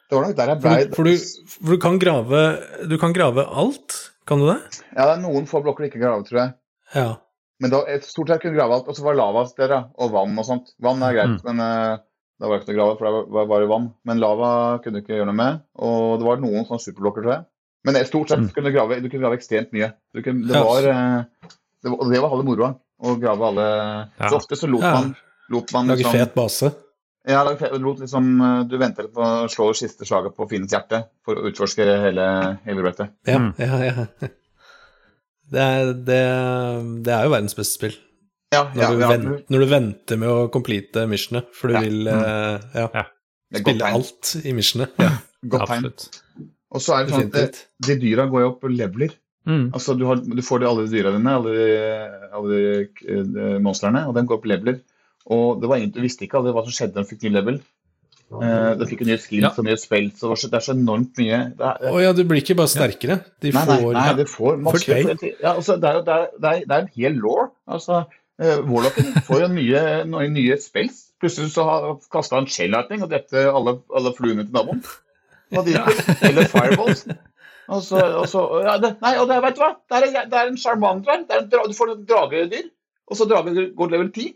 Det 0.10 0.15
var 0.18 0.26
nok 0.26 0.36
der 0.36 0.48
jeg 0.48 0.62
For 0.62 0.70
blei 0.70 0.84
du, 0.86 0.96
for, 0.96 1.04
du, 1.04 1.18
for 1.48 1.76
du 1.76 1.78
kan 1.78 2.00
grave 2.00 2.42
Du 2.89 2.98
kan 2.98 3.13
grave 3.13 3.46
alt, 3.48 4.12
kan 4.26 4.39
du 4.39 4.48
det? 4.50 4.60
Ja, 4.98 5.06
det 5.06 5.13
er 5.18 5.22
noen 5.24 5.48
få 5.48 5.62
blokker 5.63 5.86
du 5.86 5.89
ikke 5.92 6.02
graver, 6.02 6.24
tror 6.28 6.39
jeg. 6.42 6.54
Ja. 6.96 7.15
Men 7.62 7.72
da, 7.72 7.84
et 7.88 8.04
stort 8.08 8.28
sett 8.30 8.42
kunne 8.42 8.56
grave 8.56 8.72
alt. 8.74 8.88
Og 8.88 8.96
så 8.96 9.04
var 9.04 9.15
lavasteder, 9.20 9.70
ja. 9.74 9.80
Og 10.00 10.12
vann 10.13 10.38
og 10.39 10.46
sånt. 10.48 10.70
Vann 10.80 11.02
er 11.04 11.13
greit, 11.13 11.39
Mm. 11.44 11.46
men 11.46 11.60
uh, 11.60 11.98
da 12.39 12.48
var 12.48 12.60
det 12.60 12.63
ikke 12.68 12.76
noe 12.78 12.80
å 12.80 12.86
grave, 12.86 12.98
for 12.98 13.06
det 13.26 13.34
var 13.36 13.48
bare 13.52 13.68
vann. 13.68 13.88
Men 14.06 14.20
lava 14.22 14.80
kunne 14.84 14.96
du 14.96 15.02
ikke 15.04 15.18
gjøre 15.18 15.26
noe 15.28 15.36
med. 15.36 15.62
Og 15.78 16.20
det 16.20 16.26
var 16.30 16.38
noen 16.39 16.65
sånne 16.68 16.80
superblokker, 16.86 17.22
tror 17.26 17.34
jeg. 17.34 17.46
Men 17.86 17.96
stort 18.06 18.30
sett 18.30 18.39
Mm. 18.39 18.50
kunne 18.56 18.70
du 18.72 18.78
grave, 18.78 19.02
du 19.02 19.10
kunne 19.10 19.24
grave 19.26 19.38
ekstremt 19.38 19.72
mye. 19.74 19.94
Du 20.13 20.22
kunne, 20.24 20.48
det 20.48 20.56
Ja. 20.56 20.63
var 20.63 20.88
uh, 20.88 21.24
det 21.84 21.92
var, 21.92 22.10
det 22.12 22.22
var 22.22 22.30
halve 22.30 22.46
moroa. 22.48 22.76
Å 23.00 23.16
grave 23.22 23.46
alle 23.48 23.66
Ja. 24.20 24.30
Så 24.30 24.36
ofte 24.42 24.56
så 24.60 24.68
lot 24.70 24.82
Ja. 24.84 24.94
man, 25.00 25.16
lot 25.50 25.72
man 25.74 25.88
Lage 25.88 26.02
liksom 26.04 26.12
fet 26.18 26.34
base. 26.36 26.72
Ja, 27.28 27.44
lage 27.44 27.60
fet, 27.60 27.74
lot 27.82 28.00
liksom 28.00 28.42
eh, 28.42 28.64
Du 28.68 28.78
venter 28.78 29.08
på 29.14 29.22
å 29.22 29.48
slå 29.52 29.68
det 29.72 29.78
siste 29.82 30.06
slaget 30.08 30.36
på 30.36 30.48
fiendens 30.50 30.72
hjerte 30.74 31.04
for 31.26 31.36
å 31.36 31.48
utforske 31.52 31.86
hele, 31.86 32.58
hele 32.66 32.82
brettet. 32.86 33.12
Ja, 33.28 33.38
Mm. 33.40 33.54
ja, 33.60 33.80
ja. 33.86 34.06
Det 35.50 35.60
er, 35.66 35.94
det, 36.06 36.18
det 37.06 37.14
er 37.16 37.24
jo 37.26 37.32
verdens 37.34 37.56
beste 37.58 37.74
spill. 37.80 37.96
Ja, 38.54 38.64
Når, 38.74 38.82
ja, 38.82 38.90
du, 38.90 39.00
ja, 39.02 39.08
Venter, 39.10 39.40
når 39.54 39.60
du 39.64 39.66
venter 39.72 40.18
med 40.22 40.30
å 40.30 40.50
complete 40.54 41.08
missionet, 41.10 41.48
for 41.58 41.70
du 41.70 41.74
Ja. 41.76 41.82
vil 41.86 42.08
uh, 42.10 42.60
ja, 42.76 43.06
det 43.54 43.62
spille 43.64 43.90
alt 43.94 44.36
i 44.46 44.54
missionet. 44.58 44.94
Ja, 45.02 45.10
Godt 45.54 45.68
tegn. 45.70 45.88
Og 46.70 46.82
så 46.86 47.00
er 47.00 47.06
det 47.08 47.14
sånn 47.16 47.34
at 47.42 47.60
de 47.88 47.96
dyra 48.02 48.28
går 48.30 48.42
jo 48.44 48.50
opp 48.52 48.64
og 48.70 48.74
leveler. 48.78 49.14
Mm. 49.50 49.66
Altså, 49.74 49.96
du, 49.98 50.06
har, 50.06 50.22
du 50.22 50.42
får 50.46 50.62
de, 50.62 50.70
alle 50.70 50.86
de 50.86 50.94
dyra 50.94 51.12
dine, 51.16 51.34
alle 51.40 51.56
de, 51.58 51.68
alle 52.38 52.62
de 52.62 53.18
de 53.34 53.50
monstrene, 53.66 54.06
og 54.06 54.14
de 54.18 54.26
går 54.30 54.42
på 54.44 54.52
leveler. 54.52 54.80
Og 55.30 55.60
det 55.62 55.70
var 55.70 55.82
ingen, 55.82 55.92
du 55.96 56.02
visste 56.06 56.26
ikke 56.26 56.38
aldri 56.40 56.54
hva 56.56 56.64
som 56.68 56.76
skjedde 56.76 56.96
da 57.00 57.04
du 57.06 57.10
fikk 57.10 57.26
ny 57.26 57.34
level. 57.36 57.60
Uh, 58.30 58.76
du 58.78 58.84
fikk 58.86 59.00
jo 59.02 59.08
nye 59.10 59.18
skills 59.18 59.42
Ja. 59.42 59.50
og 59.58 59.66
nye 59.66 59.74
var 59.74 60.38
så, 60.38 60.50
det 60.52 60.58
er 60.60 60.66
så 60.68 60.74
enormt 60.76 61.18
mye. 61.18 61.38
Det 61.58 61.66
er, 61.66 61.86
Å 61.90 62.02
ja, 62.04 62.12
du 62.14 62.22
blir 62.30 62.44
ikke 62.44 62.56
bare 62.60 62.70
sterkere. 62.70 63.16
De 63.42 63.50
nei, 63.56 63.64
nei, 63.66 63.78
får 63.82 63.94
nei, 63.98 64.14
de 64.20 64.26
får 64.30 64.60
masse 64.68 64.86
ja, 64.86 65.54
altså, 65.56 65.78
det, 65.82 65.90
er, 65.90 65.98
jo- 65.98 66.04
det, 66.06 66.14
er, 66.18 66.28
det, 66.38 66.52
er, 66.52 66.66
det 66.70 66.76
er 66.78 66.84
en 66.84 66.92
hel 67.00 67.18
law. 67.24 67.48
Altså, 67.66 68.04
uh, 68.44 68.60
Warlocken 68.70 69.10
får 69.26 69.42
jo 69.48 69.50
nye, 69.56 69.82
nye, 70.14 70.30
nye 70.36 70.60
spells. 70.62 71.08
Plutselig 71.20 71.50
så 71.56 71.66
har 71.68 71.88
kasta 72.14 72.38
han 72.38 72.48
shell 72.48 72.70
lightning 72.76 73.02
og 73.04 73.10
drepte 73.12 73.48
alle, 73.50 73.80
alle 73.98 74.14
fluene 74.16 74.46
til 74.46 74.54
naboen. 74.56 74.86
Og 75.58 75.66
de, 75.66 75.74
Eller 76.30 76.46
fireballs. 76.54 77.08
Og 77.70 77.82
så, 77.86 78.00
og 78.22 78.26
så, 78.32 78.42
ja, 78.66 78.78
det, 78.82 78.96
nei, 79.04 79.12
og 79.22 79.28
det, 79.30 79.36
vet 79.46 79.58
du 79.58 79.62
hva? 79.62 79.72
Det 79.86 79.98
er, 80.00 80.26
det 80.32 80.38
er 80.40 80.48
en 80.50 80.58
charmander 80.58 81.12
her. 81.12 81.26
Det 81.30 81.36
er 81.38 81.44
en 81.44 81.50
dra- 81.52 81.68
Du 81.70 81.76
får 81.78 81.92
et 81.94 82.06
dragedyr, 82.10 82.70
og 83.12 83.18
så 83.20 83.28
dragen 83.30 83.60
går 83.78 83.92
level 83.94 84.10
10. 84.16 84.32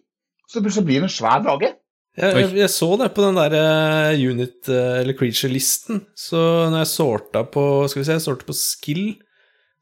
Så 0.51 0.61
plutselig 0.61 0.85
blir 0.85 1.01
det 1.01 1.07
en 1.09 1.13
svær 1.15 1.41
drage. 1.45 1.71
Jeg, 2.13 2.35
jeg, 2.37 2.49
jeg 2.59 2.69
så 2.69 2.91
det 3.01 3.07
på 3.15 3.23
den 3.25 3.39
der 3.39 3.55
eh, 3.57 4.21
unit- 4.21 4.69
eh, 4.69 4.99
eller 5.01 5.15
creature-listen. 5.17 6.03
Så 6.13 6.37
når 6.69 6.83
jeg 6.83 6.91
sorta 6.91 7.41
på 7.49 7.63
Skal 7.89 8.03
vi 8.03 8.05
se, 8.05 8.17
jeg 8.19 8.25
sorta 8.27 8.45
på 8.45 8.53
skill, 8.53 9.03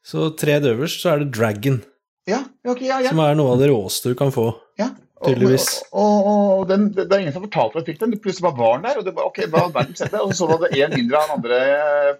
så 0.05 0.29
tredje 0.39 0.71
øverst 0.71 1.03
så 1.03 1.11
er 1.11 1.25
det 1.25 1.33
dragon. 1.35 1.81
Ja, 2.29 2.39
okay, 2.63 2.87
ja, 2.87 3.01
ja. 3.03 3.09
Som 3.11 3.19
er 3.25 3.35
noe 3.35 3.51
av 3.55 3.59
det 3.59 3.67
råeste 3.73 4.13
du 4.13 4.15
kan 4.15 4.31
få. 4.31 4.53
ja. 4.79 4.93
Tydeligvis. 5.21 5.67
Og, 5.91 6.27
og, 6.27 6.45
og 6.59 6.63
den, 6.69 6.87
det 6.95 7.07
er 7.07 7.21
ingen 7.21 7.35
som 7.35 7.43
fortalte 7.45 7.77
at 7.77 7.83
jeg 7.83 7.93
fikk 7.93 8.03
den. 8.03 8.15
Det 8.15 8.21
plutselig 8.23 8.47
bare 8.47 8.59
var 8.59 8.77
den 8.77 8.87
der. 8.87 9.01
Og 9.01 9.05
det 9.05 9.15
var, 9.17 9.27
ok, 9.29 9.43
hva 9.53 9.65
verden 9.73 9.97
skjedde? 9.97 10.23
Og 10.25 10.33
så 10.37 10.47
var 10.49 10.63
det 10.63 10.71
én 10.79 10.95
mindre 10.95 11.19
av 11.19 11.27
den 11.27 11.35
andre 11.37 11.59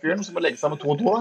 fyren 0.03 0.25
som 0.25 0.37
må 0.37 0.43
legge 0.45 0.61
seg 0.61 0.73
med 0.73 0.83
to 0.83 0.91
og 0.93 1.01
to. 1.01 1.15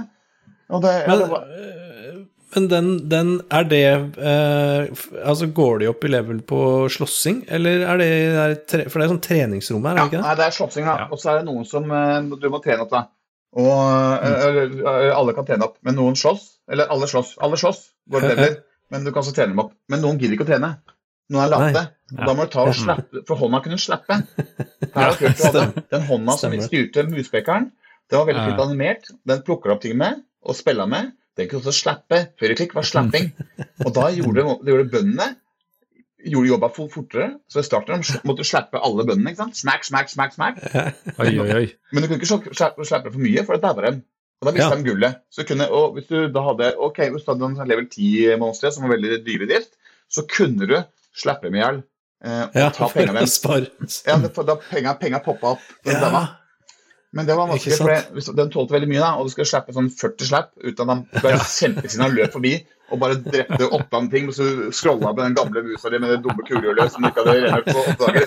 Og 0.71 0.85
det, 0.85 0.93
ja, 1.01 1.09
Men, 1.09 1.23
det 1.23 1.31
var, 1.31 1.47
eh, 1.51 2.19
men 2.55 2.67
den, 2.71 2.91
den 3.11 3.31
Er 3.51 3.65
det 3.71 3.87
eh, 4.19 5.07
Altså, 5.25 5.49
går 5.55 5.81
de 5.83 5.89
opp 5.91 6.05
i 6.05 6.11
level 6.11 6.43
på 6.47 6.61
slåssing, 6.93 7.45
eller 7.49 7.87
er 7.87 8.03
det 8.03 8.11
der, 8.71 8.85
For 8.89 9.01
det 9.01 9.07
er 9.07 9.13
sånn 9.15 9.25
treningsrom 9.25 9.89
her, 9.89 9.97
er 9.97 10.03
ja, 10.03 10.05
det 10.05 10.13
ikke 10.13 10.21
det? 10.21 10.27
nei, 10.27 10.37
det 10.39 10.47
er 10.47 10.57
slåssing, 10.59 10.87
da. 10.87 10.97
Ja. 11.05 11.09
Og 11.11 11.23
så 11.23 11.33
er 11.33 11.41
det 11.41 11.49
noen 11.51 11.67
som 11.69 11.91
eh, 11.95 12.17
du 12.31 12.49
må 12.53 12.63
trene 12.65 12.87
opp, 12.87 12.95
da. 12.95 13.05
Og 13.61 13.71
mm. 13.75 14.81
eh, 14.87 15.11
alle 15.17 15.35
kan 15.35 15.47
trene 15.49 15.67
opp, 15.67 15.79
men 15.87 15.99
noen 15.99 16.19
slåss. 16.19 16.47
Eller 16.71 16.91
alle 16.93 17.09
slåss. 17.11 17.35
Alle 17.43 17.59
slåss, 17.59 17.83
går 18.11 18.23
det 18.27 18.33
leveler, 18.33 18.57
men 18.95 19.07
du 19.07 19.11
kan 19.11 19.25
også 19.25 19.35
trene 19.35 19.55
dem 19.55 19.65
opp. 19.65 19.75
Men 19.91 20.05
noen 20.05 20.21
gidder 20.21 20.39
ikke 20.39 20.47
å 20.47 20.53
trene. 20.53 20.75
Noen 21.31 21.45
er 21.45 21.51
late. 21.53 21.83
Ja. 22.11 22.25
da 22.27 22.33
må 22.35 22.43
du 22.47 22.51
ta 22.51 22.65
og 22.67 22.75
slappe, 22.75 23.21
for 23.29 23.39
hånda 23.39 23.61
kunne 23.63 23.79
slappe. 23.79 24.17
Hadde. 24.97 25.67
Den 25.93 26.03
hånda 26.09 26.35
som 26.37 26.51
Stemmer. 26.51 26.67
styrte 26.67 27.05
muspekeren, 27.11 27.69
det 28.11 28.19
var 28.19 28.27
veldig 28.27 28.43
Ja. 28.43 28.49
fint 28.51 28.61
animert. 28.65 29.11
Den 29.27 29.43
plukker 29.47 29.71
opp 29.77 29.81
ting 29.85 29.97
med 29.97 30.23
og 30.43 30.57
spiller 30.59 30.89
med. 30.91 31.13
Den 31.39 31.49
kunne 31.49 31.63
også 31.63 31.73
slappe. 31.77 32.19
Høyreklikk 32.41 32.75
var 32.75 32.83
slapping. 32.83 33.31
Og 33.87 33.95
da 33.95 34.09
gjorde, 34.11 34.43
det 34.65 34.73
gjorde 34.75 34.91
bøndene 34.91 35.29
gjorde 36.27 36.51
jobba 36.51 36.69
for- 36.75 36.91
fortere. 36.93 37.29
Så 37.49 37.63
i 37.63 37.65
starten 37.65 38.03
måtte 38.29 38.43
du 38.43 38.45
slappe 38.45 38.77
alle 38.83 39.07
bøndene. 39.09 39.31
ikke 39.31 39.45
sant? 39.45 39.57
Smack, 39.57 39.85
smack, 39.87 40.11
smack, 40.13 40.35
smack. 40.35 40.59
Oi, 41.19 41.31
oi, 41.39 41.49
oi. 41.55 41.67
Men 41.93 42.03
du 42.03 42.09
kunne 42.11 42.19
ikke 42.21 42.55
slappe, 42.85 43.13
for 43.13 43.19
mye, 43.23 43.45
for 43.47 43.57
da 43.57 43.71
daua 43.73 43.87
dem. 43.87 44.03
Og 44.43 44.47
da 44.49 44.53
mista 44.57 44.71
Ja. 44.75 44.77
de 44.77 44.85
gullet. 44.91 45.17
Så 45.31 45.47
kunne, 45.47 45.71
og 45.71 45.95
hvis 45.95 46.09
du 46.09 46.29
da 46.33 46.43
hadde 46.43 46.75
ok, 46.77 46.99
hvis 47.15 47.25
du 47.25 47.33
hadde 47.33 47.45
en 47.45 47.57
sånn 47.57 47.69
level 47.69 47.87
10-monstre 47.87 48.73
som 48.73 48.83
var 48.89 48.97
veldig 48.97 49.23
dyre 49.25 49.45
i 49.45 49.51
så 50.11 50.27
kunne 50.27 50.67
du 50.67 50.77
slappe 51.17 51.49
dem 51.49 51.57
i 51.59 51.63
hjel 51.63 51.81
eh, 52.25 52.43
og 52.45 52.59
Ja, 52.59 52.69
ta 52.75 52.91
pengene 52.93 53.23
deres. 53.23 53.41
Ja, 54.07 54.19
for 54.35 54.47
da 54.49 54.59
penga, 54.71 54.95
penga 55.01 55.23
poppa 55.25 55.57
opp. 55.57 55.73
Ja. 55.85 55.99
Denne. 56.05 56.27
Men 57.13 57.27
det 57.27 57.35
var 57.35 57.49
vanskelig, 57.51 57.75
for 58.23 58.37
den 58.39 58.51
tålte 58.55 58.77
veldig 58.77 58.87
mye, 58.93 59.01
da, 59.03 59.15
og 59.19 59.27
du 59.27 59.33
skulle 59.33 59.49
slappe 59.51 59.75
sånn 59.75 59.89
40 59.91 60.29
slapp 60.29 60.53
uten 60.63 60.85
at 60.85 60.93
han 60.93 61.01
ble 61.17 61.33
kjempesinna 61.43 62.07
og 62.07 62.15
løp 62.15 62.37
forbi 62.37 62.53
og 62.91 62.99
bare 63.03 63.17
drepte 63.23 63.67
åtte 63.67 63.99
andre 63.99 64.13
ting, 64.15 64.29
og 64.31 64.35
så 64.35 64.47
scrolla 64.75 65.13
med 65.15 65.23
den 65.25 65.37
gamle 65.39 65.63
musa 65.67 65.91
di 65.91 65.99
med 66.03 66.11
det 66.11 66.21
dumme 66.25 66.43
kulehjulet 66.47 66.93
som 66.93 67.03
du 67.03 67.11
ikke 67.11 67.23
hadde 67.23 67.35
rennet 67.45 67.67
på 67.67 67.83
åtte 67.83 68.03
dager. 68.07 68.27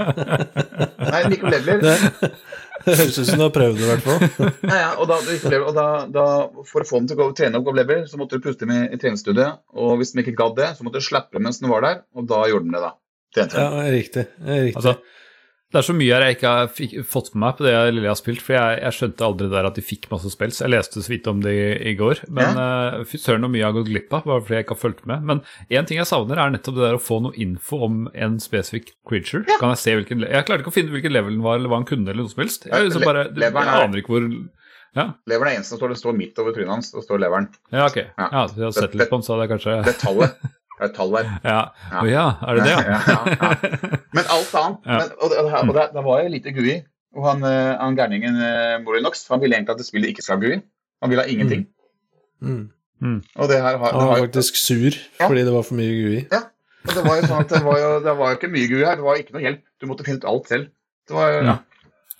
Nei, 1.12 1.22
mikroleveler. 1.32 1.80
Det, 1.86 2.30
det 2.86 2.96
høres 2.98 3.18
ut 3.18 3.28
som 3.28 3.40
du 3.40 3.44
har 3.44 3.52
prøvd 3.54 3.78
det, 3.78 3.84
i 3.84 3.90
hvert 3.90 4.06
fall. 4.06 4.50
Ja, 4.70 4.78
ja, 4.80 4.90
og, 4.96 5.10
da, 5.10 5.18
og 5.60 5.72
da, 5.76 5.86
da, 6.14 6.24
For 6.68 6.84
å 6.84 6.88
få 6.88 7.02
dem 7.02 7.10
til 7.10 7.18
å 7.18 7.20
gå, 7.22 7.28
trene 7.38 7.60
opp 7.60 7.68
Gob 7.68 7.78
Lever, 7.78 8.02
så 8.10 8.20
måtte 8.20 8.38
du 8.38 8.44
puste 8.44 8.64
dem 8.66 8.74
i, 8.76 8.80
i 8.94 8.98
treningsstudiet. 9.00 9.60
Og 9.76 9.96
hvis 10.00 10.14
de 10.14 10.24
ikke 10.24 10.36
gadd 10.38 10.58
det, 10.58 10.72
så 10.78 10.86
måtte 10.86 11.02
du 11.02 11.06
slappe 11.06 11.42
mens 11.42 11.60
de 11.62 11.70
var 11.70 11.86
der, 11.86 12.02
og 12.16 12.28
da 12.30 12.42
gjorde 12.50 12.68
de 12.68 12.76
det, 12.76 12.82
da. 12.88 12.92
Trente 13.36 13.62
Ja, 13.62 13.82
riktig. 13.94 14.26
riktig. 14.42 14.76
Altså, 14.80 14.96
det 15.70 15.78
er 15.78 15.84
så 15.86 15.94
mye 15.94 16.10
her 16.16 16.24
jeg 16.26 16.34
ikke 16.36 16.50
har 16.50 16.70
fikk, 16.74 16.94
fått 17.06 17.28
med 17.34 17.40
meg 17.44 17.56
på 17.58 17.62
det 17.66 17.72
jeg 17.76 18.02
har 18.02 18.18
spilt, 18.18 18.40
for 18.42 18.56
jeg, 18.56 18.78
jeg 18.82 18.96
skjønte 18.96 19.26
aldri 19.26 19.46
der 19.52 19.68
at 19.68 19.76
de 19.78 19.84
fikk 19.86 20.08
masse 20.10 20.32
spills. 20.34 20.58
Jeg 20.64 20.72
leste 20.72 20.98
så 21.04 21.12
vidt 21.12 21.28
om 21.30 21.40
det 21.44 21.52
i, 21.54 21.68
i 21.92 21.94
går, 21.98 22.24
men 22.28 22.58
uh, 22.58 23.04
fy 23.06 23.20
søren 23.22 23.46
hvor 23.46 23.52
mye 23.54 23.60
jeg 23.62 23.68
har 23.68 23.76
gått 23.78 23.90
glipp 23.92 24.16
av, 24.18 24.24
bare 24.26 24.42
fordi 24.42 24.58
jeg 24.58 24.66
ikke 24.66 24.74
har 24.76 24.82
fulgt 24.82 25.04
med. 25.06 25.22
Men 25.30 25.42
én 25.70 25.86
ting 25.86 26.00
jeg 26.02 26.10
savner, 26.10 26.42
er 26.42 26.50
nettopp 26.56 26.74
det 26.80 26.86
der 26.88 26.98
å 26.98 27.02
få 27.06 27.20
noe 27.22 27.38
info 27.38 27.80
om 27.86 28.00
en 28.14 28.40
spesifikk 28.42 28.90
creature. 29.06 29.44
Kan 29.62 29.76
Jeg 29.76 29.82
se 29.84 29.94
hvilken, 30.00 30.26
jeg 30.26 30.48
klarte 30.50 30.64
ikke 30.66 30.74
å 30.74 30.78
finne 30.80 30.94
hvilken 30.96 31.14
level 31.14 31.36
den 31.38 31.46
var, 31.46 31.60
eller 31.62 31.70
hva 31.70 31.78
han 31.84 31.88
kunne, 31.88 32.10
eller 32.10 32.26
noe 32.26 32.34
som 32.34 32.42
helst. 32.42 32.66
Jeg, 32.66 32.88
liksom 32.90 33.06
bare, 33.06 33.28
jeg 33.30 33.52
er- 33.54 33.74
aner 33.78 34.02
ikke 34.02 34.16
hvor 34.16 34.30
Ja, 34.98 35.04
Leveren 35.30 35.52
er 35.52 35.60
eneste 35.60 35.70
som 35.76 35.78
står, 35.78 35.92
det 35.94 36.00
står 36.00 36.16
midt 36.18 36.38
over 36.42 36.50
trynet 36.56 36.72
hans. 36.74 36.88
Det 36.90 37.04
står 37.06 37.20
leveren. 37.22 37.46
ja 37.70 37.84
ok. 37.86 37.98
Ja. 38.10 38.26
Ja, 38.26 38.40
så 38.50 38.58
jeg 38.58 38.64
har 38.66 38.72
sett 38.74 38.96
litt 38.98 39.06
på 39.12 39.20
den, 39.20 39.22
så 39.22 39.36
hadde 39.36 39.46
jeg 39.46 39.52
kanskje 39.54 39.76
Det 39.86 40.00
tallet. 40.02 40.40
Det 40.80 40.86
er 40.86 40.88
et 40.88 40.96
tall 40.96 41.10
der. 41.12 41.26
Ja, 41.44 41.58
Ja. 41.92 42.04
Ja 42.08 42.26
er 42.48 42.56
det 42.56 42.62
det, 42.64 42.70
ja? 42.72 43.00
ja, 43.12 43.18
ja. 43.36 43.50
Men 44.16 44.30
alt 44.32 44.54
annet 44.56 44.86
Ja. 44.88 44.96
men, 44.96 45.10
Og, 45.20 45.30
det, 45.30 45.42
og 45.60 45.74
det, 45.76 45.84
da 45.92 46.04
var 46.06 46.22
jo 46.22 46.30
lite 46.32 46.54
GUI. 46.56 46.78
Og 47.18 47.26
han, 47.26 47.44
eh, 47.44 47.76
han 47.76 47.96
gærningen 47.98 48.38
eh, 48.40 48.76
Morinox 48.84 49.26
han 49.28 49.42
ville 49.42 49.58
egentlig 49.58 49.74
at 49.74 49.82
det 49.82 49.86
spillet 49.88 50.14
ikke 50.14 50.24
skal 50.24 50.38
ha 50.38 50.46
GUI. 50.46 50.60
Han 51.02 51.12
ville 51.12 51.26
ha 51.26 51.28
ingenting. 51.28 51.66
Mm. 52.40 52.70
Og 53.36 53.48
det 53.48 53.58
her 53.60 53.76
har, 53.76 53.92
Han 53.92 54.08
var 54.08 54.16
har 54.16 54.24
faktisk 54.24 54.56
sur 54.56 54.96
fordi 55.20 55.44
det 55.44 55.52
var 55.52 55.62
for 55.68 55.76
mye 55.76 55.92
GUI. 56.00 56.24
Ja. 56.32 56.46
Og 56.88 56.94
det 56.96 57.04
var 57.04 57.18
jo 57.18 57.28
sånn 57.28 57.44
at 57.44 57.52
det 57.52 57.60
var 57.64 57.78
jo, 57.80 57.92
det 58.04 58.16
var 58.16 58.32
jo 58.32 58.38
ikke 58.40 58.52
mye 58.56 58.68
GUI 58.70 58.84
her. 58.86 58.96
Det 58.96 59.04
var 59.04 59.20
ikke 59.20 59.36
noe 59.36 59.44
hjelp. 59.44 59.62
Du 59.80 59.86
måtte 59.90 60.06
finne 60.06 60.22
ut 60.22 60.28
alt 60.32 60.48
selv. 60.48 60.70
Det 61.08 61.16
var 61.16 61.32
jo, 61.34 61.40
ja. 61.50 61.56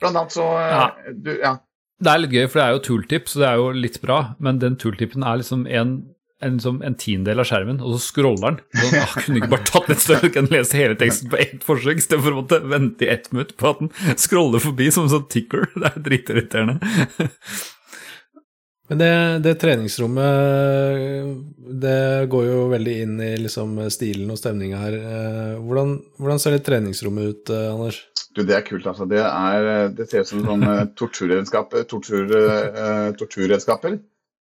Blant 0.00 0.16
annet 0.20 0.36
så 0.36 0.46
eh, 0.61 0.70
Ja. 0.74 0.86
Du, 1.16 1.32
ja. 1.38 1.56
Det 2.00 2.08
er 2.12 2.22
litt 2.22 2.32
gøy, 2.32 2.46
for 2.48 2.61
det 2.61 2.64
er 2.64 2.72
jo 2.72 2.84
tooltip, 2.84 3.26
så 3.28 3.42
det 3.42 3.48
er 3.50 3.58
jo 3.61 3.66
litt 3.76 3.98
bra, 4.00 4.20
men 4.40 4.61
den 4.61 4.78
tooltipen 4.80 5.24
er 5.26 5.36
liksom 5.42 5.66
en, 5.68 5.90
en, 6.45 6.61
som 6.62 6.78
en 6.86 6.97
tiendedel 6.97 7.43
av 7.43 7.49
skjermen, 7.49 7.80
og 7.84 7.97
så 7.97 8.01
scroller 8.05 8.47
den. 8.47 8.61
Sånn, 8.80 8.97
ah, 9.01 9.16
kunne 9.24 9.41
ikke 9.41 9.53
bare 9.55 9.68
tatt 9.68 9.91
et 9.93 10.05
større, 10.05 10.30
kan 10.34 10.49
lese 10.53 10.78
hele 10.78 10.97
teksten 11.01 11.32
på 11.32 11.41
ett 11.43 11.66
forsøk, 11.66 12.01
istedenfor 12.01 12.36
å 12.36 12.41
måtte 12.43 12.62
vente 12.64 13.07
i 13.07 13.11
ett 13.12 13.28
minutt 13.34 13.57
på 13.61 13.74
at 13.74 13.82
den 13.82 13.93
scroller 14.20 14.62
forbi 14.62 14.88
som 14.95 15.07
en 15.07 15.14
sånn 15.16 15.28
ticker. 15.32 15.68
Det 15.80 15.91
er 15.91 16.03
dritirriterende. 16.07 16.80
Men 18.91 18.99
det, 18.99 19.12
det 19.45 19.53
treningsrommet 19.62 20.24
det 21.80 22.26
går 22.32 22.47
jo 22.49 22.62
veldig 22.72 22.95
inn 23.05 23.20
i 23.22 23.28
liksom 23.38 23.76
stilen 23.95 24.32
og 24.34 24.41
stemninga 24.41 24.80
her. 24.80 24.97
Eh, 24.99 25.53
hvordan, 25.62 25.93
hvordan 26.18 26.43
ser 26.43 26.57
det 26.57 26.64
treningsrommet 26.66 27.28
ut, 27.28 27.53
eh, 27.55 27.68
Anders? 27.70 28.01
Du, 28.34 28.43
Det 28.43 28.57
er 28.57 28.64
kult, 28.66 28.88
altså. 28.91 29.07
Det, 29.11 29.20
er, 29.22 29.93
det 29.95 30.09
ser 30.11 30.26
ut 30.26 30.32
som 30.32 30.43
sånn 30.47 30.66
torturredskap, 30.99 31.76
Tortur, 31.91 32.34
torturredskaper. 33.18 34.01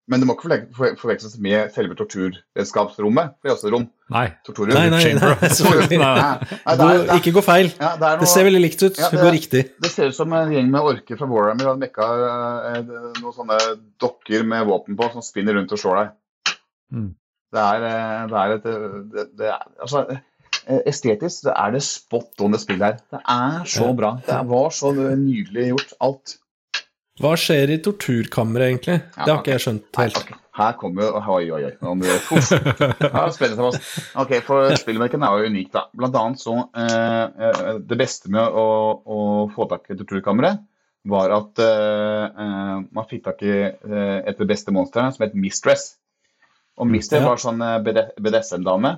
Men 0.06 0.20
det 0.20 0.26
må 0.28 0.34
ikke 0.36 0.48
forve- 0.76 0.96
forveksles 1.00 1.38
med 1.40 1.70
selve 1.72 1.94
torturredskapsrommet. 1.96 3.30
For 3.40 3.46
det 3.48 3.50
er 3.50 3.54
også 3.54 3.68
et 3.70 3.72
rom. 3.72 3.86
Nei. 4.12 4.24
Torturrom. 4.44 4.74
Nei, 4.76 4.90
nei, 4.92 4.98
nei. 5.00 5.14
Nei, 5.16 5.96
nei, 5.96 6.74
det, 6.76 6.88
er, 6.88 6.98
det, 7.08 7.16
ikke 7.22 7.32
gå 7.38 7.42
feil. 7.46 7.70
ja, 7.80 7.94
det, 7.96 8.10
er 8.10 8.20
Det 8.20 8.28
ser 8.28 8.44
veldig 8.44 8.60
likt 8.60 8.84
ut. 8.84 9.00
Ja, 9.00 9.08
Det 9.14 9.22
går 9.22 9.32
riktig. 9.32 9.62
det 9.80 9.90
ser 9.94 10.12
ut 10.12 10.18
som 10.18 10.34
en 10.36 10.52
gjeng 10.52 10.68
med 10.74 10.90
orker 10.92 11.16
fra 11.20 11.28
Warhammer 11.30 11.70
og 11.72 11.80
mekka 11.80 12.10
eh, 12.74 12.92
noen 13.22 13.32
sånne 13.38 13.58
dokker 14.04 14.44
med 14.44 14.68
våpen 14.68 14.98
på 15.00 15.08
som 15.14 15.24
spinner 15.24 15.56
rundt 15.56 15.72
og 15.72 15.80
slår 15.80 16.02
deg. 16.02 16.12
Mm. 16.92 17.08
Det 17.54 17.64
er, 17.64 17.88
eh, 17.88 18.22
det 18.28 18.38
er 18.44 18.54
et 18.58 18.70
det, 19.16 19.26
det 19.40 19.50
er, 19.56 19.66
altså, 19.88 20.04
eh, 20.10 20.80
Estetisk 20.92 21.48
det 21.48 21.56
er 21.56 21.74
det 21.78 21.82
spot 21.88 22.44
on 22.44 22.52
det 22.52 22.60
spillet 22.60 22.84
her. 22.92 23.00
Det 23.12 23.20
er 23.24 23.64
så 23.72 23.88
bra. 23.96 24.14
Det 24.26 24.40
var 24.52 24.68
så 24.72 24.92
nydelig 24.92 25.70
gjort, 25.72 25.96
alt. 26.04 26.36
Hva 27.22 27.36
skjer 27.38 27.70
i 27.70 27.76
torturkammeret, 27.84 28.72
egentlig? 28.72 28.96
Det 29.14 29.28
har 29.30 29.38
ikke 29.42 29.52
jeg 29.54 29.62
skjønt 29.62 29.98
helt. 30.00 30.16
Ok, 30.18 30.32
Her 30.58 30.72
kommer 30.78 31.04
jo 31.06 31.20
Oi, 31.36 31.44
oi, 31.54 31.60
oi. 31.68 31.72
Om 31.86 32.02
Uff. 32.02 32.50
Ja, 33.04 33.22
spennende. 33.34 33.70
Ok, 34.22 34.32
for 34.46 34.74
Spillmerken 34.80 35.22
er 35.26 35.38
jo 35.44 35.50
unik, 35.52 35.68
da. 35.76 35.84
Blant 35.94 36.18
annet 36.18 36.42
så 36.42 36.56
eh, 36.74 37.22
eh, 37.48 37.70
Det 37.86 37.98
beste 38.00 38.30
med 38.34 38.42
å, 38.58 38.66
å 39.06 39.18
få 39.54 39.68
tak 39.70 39.86
i 39.94 39.98
torturkammeret 40.00 40.62
var 41.06 41.34
at 41.36 41.58
eh, 41.60 42.24
eh, 42.42 42.76
man 42.96 43.06
fikk 43.10 43.26
tak 43.26 43.42
i 43.44 43.52
eh, 43.60 44.18
et 44.24 44.30
av 44.34 44.40
de 44.40 44.46
beste 44.48 44.72
monstrene, 44.72 45.12
som 45.12 45.26
het 45.26 45.34
Mistress. 45.36 45.98
Og 46.80 46.88
Mistress 46.90 47.20
Ja. 47.22 47.28
var 47.28 47.42
sånn 47.42 47.60
BD 47.84 48.00
BDSM-dame 48.24 48.96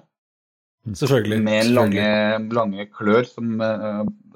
Selvfølgelig. 0.87 1.41
med 1.43 1.65
selvfølgelig. 1.67 2.01
lange, 2.01 2.53
lange 2.63 2.87
klør 2.95 3.27
som, 3.29 3.57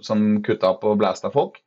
som 0.05 0.25
kutta 0.45 0.75
opp 0.75 0.85
og 0.91 0.99
blæsta 1.01 1.31
folk. 1.33 1.61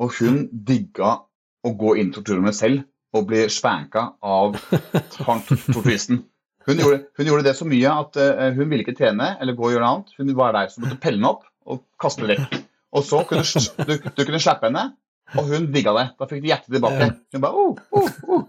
Og 0.00 0.16
hun 0.18 0.46
digga 0.50 1.18
å 1.66 1.72
gå 1.76 1.96
inn 2.00 2.10
i 2.10 2.14
torturrommet 2.14 2.56
selv 2.56 2.84
og 3.16 3.26
bli 3.30 3.44
spanka 3.50 4.06
av 4.22 4.56
torturisten. 5.18 6.22
Hun 6.68 6.78
gjorde, 6.78 7.00
hun 7.16 7.26
gjorde 7.30 7.46
det 7.48 7.54
så 7.58 7.66
mye 7.66 7.92
at 8.04 8.18
eh, 8.20 8.50
hun 8.54 8.68
ville 8.70 8.84
ikke 8.84 8.96
trene 8.98 9.32
eller 9.40 9.56
gå 9.58 9.66
og 9.66 9.72
gjøre 9.74 9.82
noe 9.84 9.92
annet. 9.96 10.12
Hun 10.20 10.34
var 10.38 10.54
der 10.54 10.68
som 10.72 10.84
måtte 10.84 11.00
pelle 11.02 11.18
henne 11.18 11.30
opp 11.32 11.46
og 11.70 11.82
kaste 12.00 12.22
henne 12.22 12.36
vekk. 12.36 12.58
Og 12.96 13.06
så 13.06 13.22
kunne 13.28 13.44
du, 13.88 13.94
du, 13.96 14.22
kunne 14.26 14.40
slappe 14.42 14.66
henne, 14.66 14.84
og 15.38 15.46
hun 15.46 15.68
digga 15.74 15.94
det. 15.94 16.04
Da 16.18 16.26
fikk 16.30 16.42
du 16.42 16.48
hjertet 16.50 16.74
tilbake. 16.74 17.08
Hun 17.34 17.42
bare 17.44 17.64
oh, 17.64 17.80
oh, 17.94 18.08
oh. 18.26 18.42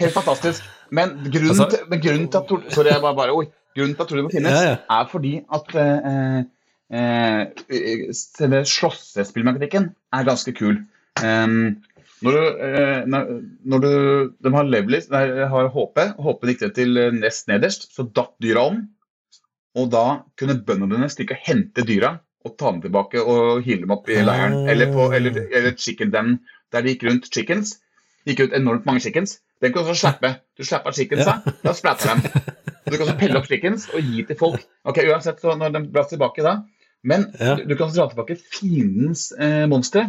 Helt 0.00 0.14
fantastisk. 0.14 0.64
Men 0.90 1.14
grunnen, 1.26 1.52
Altså- 1.52 1.70
til, 1.72 1.86
men 1.92 2.02
grunnen 2.02 2.28
til 2.32 2.40
at 2.42 2.74
Sorry, 2.74 2.90
jeg 2.92 3.04
bare, 3.04 3.16
bare 3.20 3.36
oi. 3.36 3.46
Grunnen 3.76 3.94
til 3.94 4.02
at 4.02 4.08
tortur 4.08 4.24
må 4.24 4.32
finnes, 4.32 4.52
Ja, 4.56 4.74
ja. 4.74 4.76
er 5.00 5.08
fordi 5.12 5.32
at 5.52 5.74
eh, 5.82 6.38
eh, 6.96 7.96
selve 8.16 8.62
slåssespillmekanikken 8.64 9.90
er 10.16 10.28
ganske 10.28 10.54
kul. 10.56 10.80
Um, 11.22 11.82
når 12.24 12.32
du, 12.32 12.42
eh, 12.64 13.06
når 13.06 13.82
du 13.82 13.90
De 14.42 14.52
har 14.54 14.68
levelis, 14.68 15.08
nei, 15.12 15.24
har 15.50 15.68
HP, 15.74 15.98
HP 16.24 16.46
gikk 16.50 16.62
det 16.64 16.70
til 16.78 17.00
eh, 17.00 17.12
nest 17.14 17.48
nederst, 17.50 17.90
så 17.92 18.06
datt 18.08 18.34
dyra 18.42 18.66
om. 18.70 18.82
Og 19.76 19.90
da 19.92 20.04
kunne 20.40 20.56
bøndene 20.64 20.96
dine 20.96 21.10
stikke 21.12 21.36
og 21.36 21.42
hente 21.44 21.84
dyra 21.84 22.14
og 22.46 22.54
ta 22.56 22.70
dem 22.70 22.80
tilbake 22.84 23.20
og 23.20 23.64
hile 23.66 23.82
dem 23.84 23.92
opp 23.92 24.08
i 24.08 24.20
leiren. 24.22 24.62
Ah. 24.62 24.70
Eller, 24.72 24.92
på, 24.94 25.08
eller, 25.12 25.40
eller 25.50 25.74
chicken 25.76 26.12
den, 26.14 26.38
der 26.72 26.84
de 26.86 26.94
gikk 26.94 27.04
rundt 27.08 27.28
chickens. 27.34 27.76
Gikk 28.26 28.46
ut 28.46 28.56
enormt 28.56 28.86
mange 28.88 29.02
chickens. 29.04 29.40
Den 29.62 29.72
kan 29.74 29.82
du 29.84 29.90
også 29.90 30.06
slappe. 30.06 30.30
Du 30.56 30.64
slapper 30.64 30.94
chickensa, 30.96 31.38
da 31.64 31.72
splatter 31.76 32.12
dem. 32.14 32.24
Du 32.86 32.94
kan 32.94 33.06
også 33.06 33.16
pelle 33.18 33.40
opp 33.40 33.48
chickens 33.50 33.88
og 33.92 34.04
gi 34.04 34.24
til 34.28 34.38
folk. 34.38 34.64
Ok, 34.86 35.00
Uansett, 35.10 35.40
så 35.42 35.56
når 35.58 35.74
de 35.74 35.84
dras 35.94 36.10
tilbake 36.12 36.44
da 36.44 36.58
Men 37.06 37.26
Ja. 37.40 37.54
du, 37.56 37.64
du 37.68 37.76
kan 37.78 37.90
dra 37.94 38.08
tilbake 38.10 38.36
fiendens 38.40 39.32
eh, 39.38 39.66
monstre 39.70 40.08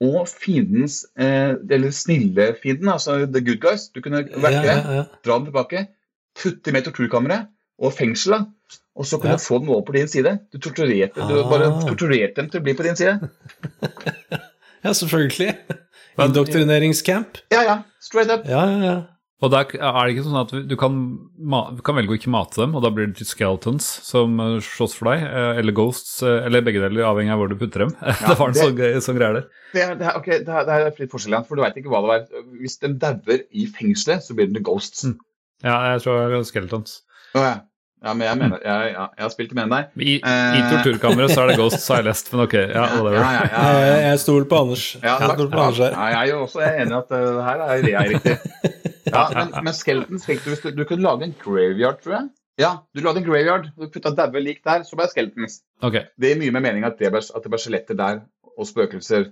og 0.00 0.28
fiendens 0.30 1.00
eh, 1.18 1.54
Eller 1.70 1.90
snille 1.90 2.54
fienden, 2.62 2.88
altså 2.88 3.26
the 3.26 3.40
good 3.44 3.58
guys. 3.60 3.88
Du 3.94 4.00
kunne 4.00 4.20
Ja, 4.30 4.40
verke 4.40 4.66
ja, 4.66 4.76
ja. 4.98 5.04
dra 5.26 5.38
dem 5.38 5.46
tilbake, 5.48 5.86
putte 6.42 6.72
med 6.72 6.82
torturkammeret 6.86 7.48
og 7.78 7.92
fengsel. 7.92 8.34
Og 8.98 9.06
så 9.06 9.18
kunne 9.18 9.30
Ja. 9.30 9.36
du 9.36 9.42
få 9.42 9.58
dem 9.58 9.68
over 9.70 9.82
på 9.86 9.92
din 9.92 10.08
side. 10.08 10.38
Du 10.52 10.58
torturerte, 10.58 11.14
du 11.28 11.40
Ah. 11.40 11.48
bare 11.50 11.70
torturerte 11.88 12.34
dem 12.36 12.50
til 12.50 12.60
å 12.60 12.62
bli 12.62 12.74
på 12.74 12.82
din 12.86 12.96
side. 12.96 13.28
ja, 14.84 14.92
selvfølgelig. 14.92 15.54
Indoktrineringscamp. 16.18 17.38
Ja, 17.52 17.62
ja. 17.62 17.76
Straight 18.00 18.30
up. 18.30 18.46
Ja, 18.48 18.64
ja, 18.70 18.78
ja. 18.84 18.96
Og 19.38 19.52
der 19.54 19.68
er 19.78 19.98
det 20.08 20.16
ikke 20.16 20.24
sånn 20.26 20.40
at 20.40 20.50
du 20.66 20.72
kan, 20.74 20.94
du 21.38 21.82
kan 21.86 21.94
velge 21.94 22.10
å 22.10 22.16
ikke 22.18 22.32
mate 22.34 22.58
dem, 22.58 22.72
og 22.74 22.82
da 22.82 22.90
blir 22.90 23.06
det 23.14 23.22
skeletons 23.28 23.86
som 24.02 24.32
eh, 24.42 24.56
slåss 24.66 24.96
for 24.98 25.12
deg, 25.12 25.22
eh, 25.28 25.60
eller 25.60 25.76
ghosts, 25.78 26.16
eh, 26.26 26.40
eller 26.48 26.64
begge 26.66 26.80
deler, 26.82 27.04
avhengig 27.06 27.30
av 27.36 27.38
hvor 27.38 27.52
du 27.52 27.54
putter 27.60 27.84
dem. 27.86 27.92
det 28.02 28.34
var 28.40 28.48
en 28.50 28.58
sånn, 28.58 28.74
gøy- 28.80 28.98
sånn 29.04 29.14
greie 29.20 29.36
der. 29.36 29.46
Det 29.76 29.84
er, 29.84 29.94
det 30.00 30.08
er, 30.10 30.18
ok, 30.18 30.26
det 30.42 30.50
er, 30.58 30.66
det 30.66 30.74
er 30.80 30.90
litt 30.90 31.14
forskjell 31.14 31.36
igjen, 31.36 31.46
for 31.46 31.54
du 31.54 31.62
veit 31.62 31.78
ikke 31.78 31.92
hva 31.94 32.00
det 32.02 32.10
var. 32.10 32.26
Hvis 32.58 32.80
de 32.82 32.90
dauer 32.98 33.44
i 33.62 33.68
fengselet, 33.78 34.26
så 34.26 34.34
blir 34.34 34.50
det 34.50 34.64
ghosts. 34.66 35.06
Mm. 35.06 35.14
Ja, 35.62 35.76
jeg 35.92 36.02
tror 36.08 36.18
det 36.34 36.40
er 36.40 36.48
skeletons. 36.50 36.98
Oh, 37.36 37.42
ja. 37.46 37.54
ja, 38.08 38.12
men 38.18 38.26
jeg 38.26 38.40
mener 38.42 38.62
jeg, 38.66 38.90
ja, 38.96 39.06
jeg 39.18 39.22
har 39.28 39.32
spilt 39.36 39.54
med 39.54 39.68
enn 39.68 39.76
deg. 39.76 39.94
I, 40.02 40.18
i 40.18 40.20
Eh. 40.34 40.66
torturkammeret 40.74 41.30
så 41.36 41.44
er 41.44 41.52
det 41.52 41.60
ghosts, 41.62 41.86
har 41.94 42.02
jeg 42.02 42.08
lest, 42.10 42.34
men 42.34 42.42
ok. 42.48 42.58
Ja, 42.74 42.88
whatever. 42.98 43.20
ja, 43.22 43.30
ja, 43.38 43.46
ja, 43.54 43.64
Jeg, 43.78 43.86
ja. 43.86 44.04
jeg 44.10 44.22
stoler 44.26 44.50
på 44.50 44.60
Anders. 44.66 44.88
Ja, 44.98 45.14
Jeg 45.22 45.30
stoler 45.38 45.54
på 45.54 45.62
Anders 45.68 45.80
Ja, 45.84 45.90
her. 45.94 46.10
jeg 46.16 46.18
er 46.26 46.32
jo 46.34 46.42
også 46.48 46.66
enig 46.66 46.90
i 46.90 46.98
at 47.04 47.14
uh, 47.14 47.24
det 47.38 47.48
her 47.52 47.66
er 47.68 47.90
jeg 47.94 48.14
riktig. 48.16 48.38
Ja, 49.12 49.24
men, 49.34 49.52
men 49.64 49.74
Skeletons 49.76 50.26
fikk 50.28 50.44
du 50.44 50.50
hvis 50.52 50.62
du, 50.64 50.70
du 50.76 50.84
kunne 50.88 51.04
lage 51.06 51.26
en 51.28 51.34
graveyard, 51.42 52.00
tror 52.04 52.14
jeg. 52.18 52.28
Ja, 52.58 52.70
du 52.94 53.00
lagde 53.04 53.20
en 53.22 53.26
graveyard, 53.28 53.68
du 53.78 53.86
putta 53.94 54.10
daue 54.18 54.40
lik 54.42 54.64
der, 54.66 54.82
så 54.86 54.96
ble 54.98 55.06
det 55.06 55.12
Skeletons. 55.14 55.60
Okay. 55.86 56.08
Det 56.18 56.32
gir 56.32 56.40
mye 56.40 56.54
mer 56.56 56.64
mening 56.68 56.86
at 56.88 56.98
det 56.98 57.12
ble, 57.14 57.20
at 57.22 57.44
det 57.44 57.52
ble 57.52 57.60
skjeletter 57.62 57.98
der, 57.98 58.24
og 58.58 58.66
spøkelser. 58.66 59.28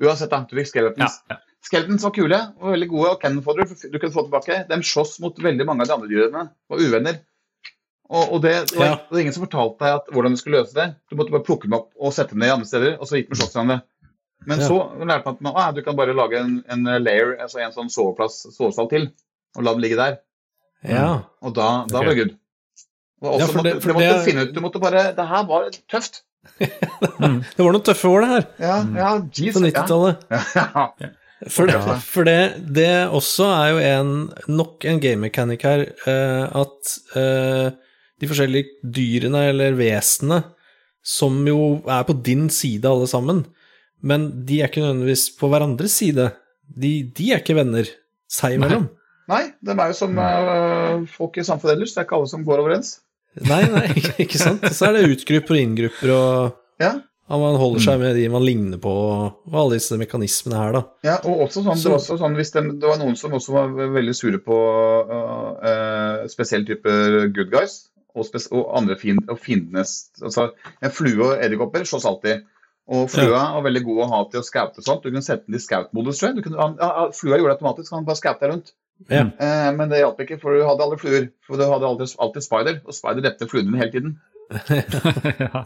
Uansett, 0.00 0.30
da, 0.32 0.42
du 0.48 0.56
fikk 0.58 0.68
Skeletons. 0.74 1.22
ja. 1.30 1.40
Skeletons 1.60 2.04
var 2.06 2.12
kule 2.16 2.36
og 2.60 2.70
veldig 2.72 2.86
gode, 2.88 3.08
og 3.14 3.18
Cannonfodder 3.20 3.66
du 3.68 3.96
kunne 4.00 4.14
få 4.14 4.22
tilbake. 4.24 4.62
De 4.68 4.78
slåss 4.88 5.18
mot 5.20 5.36
veldig 5.44 5.66
mange 5.68 5.84
av 5.84 5.90
de 5.90 5.96
andre 5.98 6.08
dyrene, 6.08 6.44
var 6.72 6.80
uvenner. 6.80 7.18
Og, 8.10 8.32
og 8.34 8.38
det, 8.42 8.54
det, 8.72 8.78
var, 8.80 8.86
Ja. 8.88 8.94
det 8.96 9.14
var 9.14 9.20
ingen 9.22 9.34
som 9.36 9.44
fortalte 9.44 9.84
deg 9.84 9.98
at, 10.00 10.08
hvordan 10.14 10.34
du 10.34 10.40
skulle 10.40 10.62
løse 10.62 10.74
det. 10.74 10.86
Du 11.12 11.18
måtte 11.20 11.34
bare 11.34 11.44
plukke 11.46 11.68
dem 11.68 11.76
opp 11.76 11.90
og 12.00 12.14
sette 12.16 12.32
dem 12.32 12.40
ned 12.42 12.48
i 12.48 12.54
andre 12.56 12.66
steder, 12.70 12.96
og 12.96 13.06
så 13.06 13.20
gikk 13.20 13.28
de 13.28 13.36
og 13.36 13.42
sloss 13.42 13.52
hverandre. 13.54 13.76
Men 14.46 14.60
Ja. 14.60 14.66
så 14.68 14.76
lærte 15.04 15.24
man 15.26 15.34
at 15.34 15.40
man, 15.44 15.52
ah, 15.56 15.70
du 15.76 15.82
kan 15.84 15.96
bare 15.96 16.14
lage 16.16 16.38
en, 16.40 16.62
en 16.70 16.84
layer, 17.04 17.34
altså 17.40 17.60
en 17.60 17.72
sånn 17.74 17.90
soveplass, 17.92 18.46
sovesal 18.56 18.88
til, 18.88 19.10
og 19.56 19.64
la 19.66 19.74
den 19.76 19.82
ligge 19.84 19.96
der. 20.00 20.18
Ja. 20.88 21.20
Og 21.44 21.52
da, 21.54 21.84
da 21.90 21.98
okay. 21.98 22.06
var 22.06 22.08
det 22.14 22.16
good. 22.22 22.36
Og 23.20 23.34
Ja, 23.38 23.44
også 23.44 23.52
for 23.52 23.62
det- 23.62 23.74
måtte, 23.74 23.86
du 23.86 23.92
måtte 23.92 24.12
det- 24.14 24.24
finne 24.24 24.42
ut 24.46 24.54
Du 24.54 24.60
måtte 24.64 24.80
bare 24.80 25.02
Det 25.12 25.26
her 25.28 25.42
var 25.44 25.70
tøft. 25.92 26.22
Det 26.60 27.58
var 27.60 27.72
noen 27.74 27.84
tøffe 27.84 28.08
år, 28.08 28.20
det 28.24 28.28
her. 28.30 28.46
Ja, 28.58 28.76
ja, 28.96 29.10
jeez. 29.28 29.52
På 29.54 29.60
90-tallet. 29.60 30.22
Ja. 30.30 30.40
ja. 31.00 31.10
For, 31.48 31.66
det, 31.68 31.76
for 32.04 32.24
det, 32.24 32.38
det 32.76 32.88
også 33.08 33.44
er 33.48 33.68
jo 33.72 33.78
en, 33.84 34.10
nok 34.48 34.84
en 34.84 34.98
game 35.00 35.20
mechanic 35.24 35.62
her, 35.64 35.86
uh, 36.06 36.62
at 36.64 36.96
uh, 37.16 37.70
de 38.20 38.28
forskjellige 38.28 38.68
dyrene 38.84 39.46
eller 39.48 39.72
vesenene, 39.78 40.42
som 41.04 41.38
jo 41.48 41.80
er 41.88 42.04
på 42.04 42.16
din 42.24 42.48
side 42.52 42.84
alle 42.88 43.08
sammen, 43.08 43.44
men 44.00 44.30
de 44.46 44.60
er 44.60 44.70
ikke 44.70 44.82
nødvendigvis 44.84 45.28
på 45.38 45.50
hverandres 45.52 45.98
side. 46.00 46.30
De, 46.70 46.92
de 47.16 47.30
er 47.34 47.42
ikke 47.42 47.58
venner 47.58 47.88
seg 48.30 48.56
imellom. 48.56 48.88
Nei, 49.30 49.44
de 49.62 49.76
er 49.76 49.92
jo 49.92 49.98
som 49.98 50.16
uh, 50.18 51.04
folk 51.10 51.38
i 51.38 51.46
samfunnet 51.46 51.76
ellers. 51.76 51.94
Det 51.94 52.02
er 52.02 52.08
ikke 52.08 52.18
alle 52.18 52.30
som 52.32 52.46
går 52.46 52.62
overens. 52.62 52.96
Nei, 53.46 53.62
nei, 53.70 53.86
ikke 54.24 54.40
sant? 54.40 54.64
Så 54.74 54.88
er 54.88 54.98
det 54.98 55.06
utgrupper 55.12 55.56
og 55.56 55.62
inngrupper, 55.62 56.12
og 56.16 56.82
Ja, 56.82 56.96
man 57.38 57.58
holder 57.60 57.84
seg 57.84 58.00
med 58.02 58.16
de 58.18 58.24
man 58.32 58.42
ligner 58.42 58.80
på, 58.82 58.90
og 58.90 59.54
alle 59.54 59.76
disse 59.76 59.94
mekanismene 60.00 60.58
her, 60.58 60.74
da. 60.74 60.80
ja 61.06 61.18
og 61.20 61.44
også 61.44 61.62
sånn, 61.62 61.78
det, 61.78 61.92
var 61.92 62.00
også 62.00 62.16
sånn 62.18 62.34
hvis 62.34 62.50
det, 62.56 62.64
det 62.82 62.88
var 62.90 62.98
noen 62.98 63.14
som 63.20 63.36
også 63.38 63.54
var 63.54 63.76
veldig 63.94 64.14
sure 64.18 64.40
på 64.42 64.56
uh, 65.06 65.52
uh, 65.62 66.24
spesielle 66.32 66.66
typer 66.66 67.28
good 67.30 67.52
guys, 67.52 67.76
og, 68.18 68.34
og 68.50 68.64
andre 68.80 68.96
fiend, 68.98 69.22
og 69.30 69.38
fiendenes 69.38 70.10
altså, 70.18 70.48
En 70.82 70.90
flue 70.90 71.28
og 71.28 71.44
edderkopper 71.44 71.86
slåss 71.86 72.08
alltid. 72.10 72.42
Og 72.90 73.06
flua 73.12 73.42
var 73.54 73.62
veldig 73.68 73.82
god 73.86 73.98
å 74.02 74.08
ha 74.10 74.20
til 74.32 74.40
å 74.42 74.46
scoute 74.46 74.82
sånt. 74.82 75.04
Du 75.04 75.12
kunne 75.12 75.22
sette 75.22 75.46
den 75.46 75.54
i 75.58 75.62
scout-modus, 75.62 76.18
tror 76.18 76.30
jeg. 76.32 76.40
Du 76.40 76.46
kunne, 76.48 76.58
han, 76.58 76.72
ja, 76.80 77.04
flua 77.14 77.36
gjorde 77.38 77.52
det 77.52 77.58
automatisk, 77.60 77.92
han 77.94 78.06
bare 78.08 78.18
skauta 78.18 78.50
rundt. 78.50 78.72
Ja. 79.08 79.22
Eh, 79.38 79.68
men 79.78 79.88
det 79.92 80.00
hjalp 80.02 80.18
ikke, 80.24 80.40
for 80.42 80.58
du 80.58 80.64
hadde 80.66 80.82
aldri 80.84 80.98
fluer. 81.00 81.28
For 81.46 81.60
du 81.60 81.64
hadde 81.70 81.86
alltid, 81.86 82.16
alltid 82.26 82.44
spider, 82.48 82.80
og 82.84 82.96
spider 82.96 83.24
drepte 83.28 83.48
fluene 83.48 83.70
dine 83.70 83.80
hele 83.84 83.94
tiden. 83.94 84.16
ja. 85.44 85.62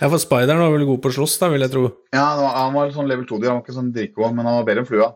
Ja, 0.00 0.08
for 0.08 0.16
Spideren 0.22 0.62
var 0.64 0.72
vel 0.72 0.86
god 0.88 1.02
på 1.04 1.10
å 1.12 1.16
slåss, 1.18 1.34
da, 1.42 1.50
vil 1.52 1.64
jeg 1.66 1.72
tro. 1.74 1.82
Ja, 2.16 2.22
han 2.32 2.40
var, 2.40 2.54
han 2.56 2.76
var 2.78 2.94
sånn 2.96 3.10
level 3.10 3.26
2-dyr, 3.28 3.50
han 3.50 3.58
var 3.60 3.66
ikke 3.66 3.76
sånn 3.76 3.92
dritgod, 3.94 4.32
men 4.36 4.48
han 4.48 4.56
var 4.60 4.66
bedre 4.70 4.84
enn 4.84 4.88
flua. 4.88 5.10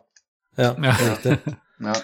Ja, 0.60 0.74
Ja. 0.84 0.92
riktig. 1.00 1.56
Ja. 1.84 1.94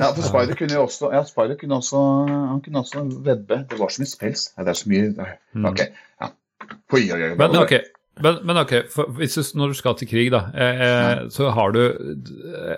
ja, 0.00 0.06
for 0.12 0.22
Spider 0.24 0.56
kunne 0.56 0.72
jo 0.78 0.84
også 0.86 1.10
Ja, 1.12 1.18
Spider 1.28 1.58
kunne 1.60 1.76
også 1.82 1.98
Han 2.28 2.62
kunne 2.64 2.80
også 2.80 3.02
vedde. 3.24 3.58
Det 3.68 3.76
var 3.80 3.92
så 3.92 4.00
mye 4.00 4.08
spels. 4.08 4.46
Ja, 4.56 4.64
det 4.64 4.72
er 4.72 4.78
så 4.80 4.88
mye 4.88 5.10
Mm. 5.52 5.66
Ok. 5.68 5.82
Ja. 6.22 6.30
Oi, 6.96 7.02
oi, 7.12 7.18
oi. 7.26 7.34
Men 7.36 7.56
ok, 7.60 7.74
Men, 8.20 8.42
men 8.44 8.58
ok, 8.60 8.72
du, 8.92 9.42
når 9.56 9.72
du 9.72 9.76
skal 9.78 9.94
til 9.96 10.08
krig, 10.10 10.28
da, 10.34 10.42
eh, 10.52 10.80
eh, 10.84 11.20
så 11.32 11.48
har 11.56 11.72
du 11.72 11.80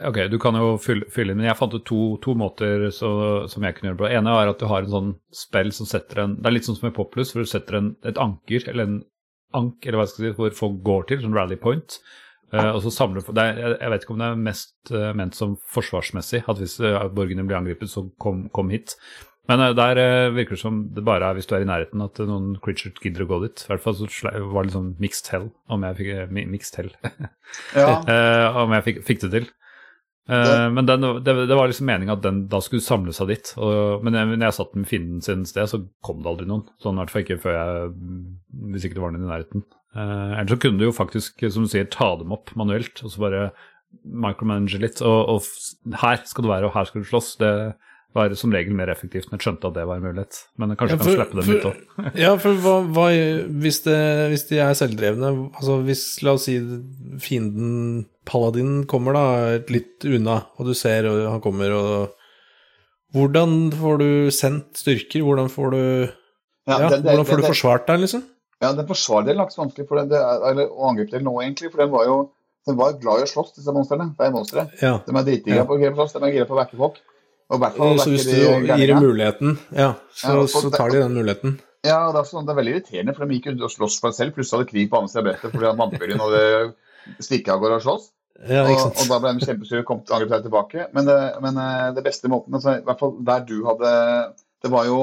Ok, 0.06 0.20
du 0.30 0.36
kan 0.38 0.54
jo 0.54 0.76
fylle, 0.78 1.08
fylle 1.10 1.34
inn, 1.34 1.40
men 1.40 1.48
jeg 1.48 1.58
fant 1.58 1.74
ut 1.74 1.82
to, 1.88 2.02
to 2.22 2.36
måter 2.38 2.86
så, 2.94 3.10
som 3.50 3.66
jeg 3.66 3.74
kunne 3.74 3.90
gjøre 3.90 3.96
det 3.98 4.02
på. 4.04 4.08
Det 4.12 4.20
ene 4.20 4.36
er 4.38 4.52
at 4.52 4.62
du 4.62 4.68
har 4.70 4.86
en 4.86 4.94
sånn 4.94 5.10
spill 5.34 5.72
som 5.74 5.90
setter 5.90 6.22
en 6.22 6.36
Det 6.38 6.50
er 6.50 6.54
litt 6.54 6.68
sånn 6.68 6.78
som 6.78 6.90
i 6.90 6.94
Poplus, 6.94 7.34
hvor 7.34 7.42
du 7.42 7.50
setter 7.50 7.80
en, 7.80 7.90
et 8.06 8.20
anker, 8.20 8.68
eller 8.70 8.86
en 8.86 9.00
ank, 9.58 9.80
eller 9.82 10.00
hva 10.00 10.06
skal 10.10 10.28
jeg 10.28 10.36
si, 10.36 10.38
hvor 10.38 10.54
folk 10.60 10.78
går 10.86 11.10
til, 11.10 11.24
sånn 11.24 11.34
rally 11.34 11.58
point. 11.58 11.98
Eh, 12.54 12.70
og 12.70 12.80
så 12.84 12.94
samler 12.94 13.26
det 13.34 13.42
er, 13.42 13.76
Jeg 13.80 13.90
vet 13.90 14.06
ikke 14.06 14.14
om 14.14 14.22
det 14.22 14.30
er 14.30 14.42
mest 14.46 14.94
uh, 14.94 15.10
ment 15.18 15.34
som 15.34 15.58
forsvarsmessig, 15.74 16.44
at 16.46 16.62
hvis 16.62 16.78
borgerne 17.14 17.46
blir 17.48 17.58
angrepet, 17.58 17.90
så 17.90 18.06
kom, 18.22 18.46
kom 18.54 18.70
hit. 18.70 18.94
Men 19.50 19.60
uh, 19.60 19.72
der 19.76 19.98
virker 20.32 20.56
det 20.56 20.62
som 20.62 20.84
det 20.94 21.04
bare 21.04 21.28
er 21.28 21.36
hvis 21.36 21.48
du 21.50 21.56
er 21.56 21.64
i 21.64 21.68
nærheten 21.68 22.04
at 22.04 22.22
noen 22.24 22.54
creature 22.64 22.94
gidder 23.02 23.26
å 23.26 23.30
gå 23.32 23.42
dit. 23.44 23.66
I 23.66 23.72
hvert 23.72 23.84
fall 23.84 23.98
så 23.98 24.08
var 24.30 24.64
det 24.64 24.70
liksom 24.70 24.94
mixed 25.02 25.28
hell, 25.34 25.50
om 25.68 25.84
jeg 25.84 26.00
fikk 26.00 26.32
mixed 26.54 26.80
hell. 26.80 26.94
ja. 27.76 27.90
om 28.64 28.72
jeg 28.78 28.88
fikk, 28.88 29.04
fikk, 29.10 29.22
det 29.26 29.32
til. 29.36 29.52
Uh, 30.24 30.70
men 30.72 30.86
den, 30.88 31.04
det, 31.20 31.32
det, 31.50 31.56
var 31.56 31.68
liksom 31.68 31.84
meninga 31.84 32.14
at 32.16 32.22
den 32.24 32.46
da 32.48 32.62
skulle 32.64 32.84
samle 32.84 33.12
seg 33.12 33.28
dit. 33.28 33.52
Og, 33.60 34.04
men 34.04 34.16
jeg, 34.16 34.30
når 34.32 34.46
jeg 34.46 34.56
satt 34.56 34.76
med 34.78 34.88
fienden 34.88 35.24
sin 35.24 35.44
sted, 35.48 35.68
så 35.68 35.82
kom 36.04 36.22
det 36.24 36.30
aldri 36.30 36.48
noen. 36.48 36.64
Sånn 36.80 36.96
i 36.96 37.02
hvert 37.02 37.12
fall 37.12 37.26
ikke 37.26 37.42
før 37.42 37.58
jeg 37.58 37.90
Hvis 38.72 38.86
ikke 38.88 38.96
det 38.96 39.04
var 39.04 39.14
noen 39.14 39.26
i 39.26 39.32
nærheten. 39.32 39.66
Uh, 39.94 40.32
ellers 40.40 40.54
så 40.56 40.60
kunne 40.62 40.80
du 40.80 40.88
jo 40.88 40.96
faktisk, 40.96 41.44
som 41.52 41.66
du 41.66 41.70
sier, 41.70 41.90
ta 41.92 42.14
dem 42.18 42.32
opp 42.34 42.54
manuelt, 42.58 43.04
og 43.04 43.12
så 43.12 43.26
bare 43.26 43.42
micromanage 44.02 44.80
litt. 44.80 45.04
Og, 45.04 45.36
og 45.36 45.98
her 46.00 46.24
skal 46.26 46.46
du 46.46 46.50
være, 46.50 46.70
og 46.70 46.78
her 46.78 46.88
skal 46.88 47.04
du 47.04 47.10
slåss. 47.10 47.34
Det 47.42 47.52
var 48.14 48.34
som 48.38 48.52
regel 48.54 48.76
mer 48.78 48.90
effektivt 48.92 49.28
når 49.28 49.38
jeg 49.38 49.44
skjønte 49.48 49.68
at 49.70 49.76
det 49.76 49.84
var 49.90 49.98
en 49.98 50.06
mulighet. 50.06 50.40
Men 50.60 50.74
kanskje 50.78 50.96
ja, 50.96 51.00
for, 51.00 51.10
kan 51.10 51.16
slippe 51.18 51.38
dem 51.40 51.50
litt 51.50 51.68
òg. 51.68 51.78
ja, 52.24 52.32
for 52.40 52.60
hva, 52.62 52.74
hva 52.94 53.06
hvis, 53.64 53.80
det, 53.86 54.00
hvis, 54.32 54.44
de 54.50 54.60
er 54.62 54.76
selvdrevne 54.78 55.30
Altså 55.50 55.78
hvis, 55.86 56.04
la 56.26 56.36
oss 56.38 56.46
si, 56.46 56.58
fienden 57.22 58.04
Paladin 58.28 58.84
kommer 58.90 59.18
da 59.18 59.24
litt 59.72 60.06
unna, 60.06 60.44
og 60.56 60.70
du 60.70 60.76
ser 60.78 61.08
og 61.10 61.24
han 61.32 61.42
kommer 61.44 61.74
og 61.78 62.20
Hvordan 63.14 63.68
får 63.78 63.98
du 64.00 64.08
sendt 64.34 64.78
styrker? 64.80 65.22
Hvordan 65.22 65.50
får 65.50 65.68
du 65.70 65.82
ja, 65.82 66.78
ja, 66.78 66.88
det, 66.88 67.02
det, 67.04 67.10
Hvordan 67.10 67.28
får 67.28 67.38
det, 67.38 67.44
du 67.44 67.50
forsvart 67.52 67.84
deg, 67.90 68.00
liksom? 68.06 68.24
Ja, 68.62 68.72
den 68.74 68.88
forsvardelen 68.88 69.42
er 69.42 69.46
ikke 69.46 69.54
så 69.54 69.62
vanskelig, 69.62 69.86
for 69.90 70.00
det, 70.00 70.22
eller 70.48 70.70
å 70.72 70.88
angripe 70.88 71.20
nå, 71.22 71.34
egentlig. 71.44 71.70
For 71.70 71.84
den 71.84 71.92
var 71.92 72.08
jo 72.08 72.16
den 72.66 72.78
var 72.80 72.96
glad 72.96 73.20
i 73.20 73.26
å 73.26 73.28
slåss, 73.28 73.52
disse 73.58 73.74
monstrene. 73.76 74.08
Det 74.16 74.24
er 74.24 74.32
monstre. 74.32 74.64
Ja. 74.80 74.96
De 75.04 75.12
er 75.12 75.26
dritgira 75.26 75.60
ja. 75.60 75.66
på 75.68 75.76
å 75.76 75.90
slåss, 75.98 76.14
de 76.16 76.22
er 76.24 76.32
gira 76.38 76.48
på 76.48 76.56
å 76.56 76.60
vekke 76.62 76.78
folk. 76.80 77.02
Og 77.52 77.60
hvert 77.60 77.76
så 77.76 78.08
hvis 78.08 78.24
du 78.26 78.34
gir 78.64 78.88
dem 78.88 79.02
muligheten, 79.04 79.58
ja, 79.76 79.92
så, 80.16 80.38
ja, 80.40 80.46
så, 80.48 80.70
tar 80.72 80.94
de 80.94 81.02
den 81.02 81.16
muligheten. 81.18 81.58
Ja, 81.84 81.98
det 82.14 82.22
er, 82.22 82.28
sånn, 82.28 82.46
det 82.48 82.54
er 82.54 82.58
veldig 82.62 82.72
irriterende, 82.78 83.12
for 83.12 83.28
de 83.28 83.36
gikk 83.36 83.50
ut 83.52 83.66
og 83.66 83.72
sloss 83.72 83.98
for 84.00 84.14
seg 84.14 84.30
selv. 84.30 84.36
Plutselig 84.38 84.62
hadde 84.62 84.70
krig 84.70 84.86
på 84.88 85.00
andre 85.00 85.12
siden 85.12 85.20
av 85.20 85.26
brettet 85.28 85.52
fordi 85.52 85.72
vampyren 85.82 86.22
hadde 86.24 86.44
stukket 87.20 87.50
av 87.52 87.60
gårde 87.60 87.76
og 87.76 87.84
slåss. 87.84 88.06
Ja, 88.48 88.64
og, 88.66 88.88
og, 88.88 89.04
da 89.10 89.18
ble 89.22 89.34
de 89.36 89.46
kjempesure 89.46 89.82
og 89.84 89.90
kom 89.90 90.00
til 90.02 90.16
angrep 90.16 90.46
tilbake. 90.46 90.88
Men, 90.96 91.06
det, 91.06 91.18
men 91.44 91.60
eh, 91.60 91.90
det, 91.94 92.02
beste 92.06 92.30
måten, 92.32 92.56
altså, 92.56 92.78
i 92.80 92.86
hvert 92.86 93.02
fall 93.02 93.12
der 93.28 93.44
du 93.46 93.58
hadde 93.68 93.92
Det 94.64 94.72
var 94.72 94.88
jo 94.88 94.98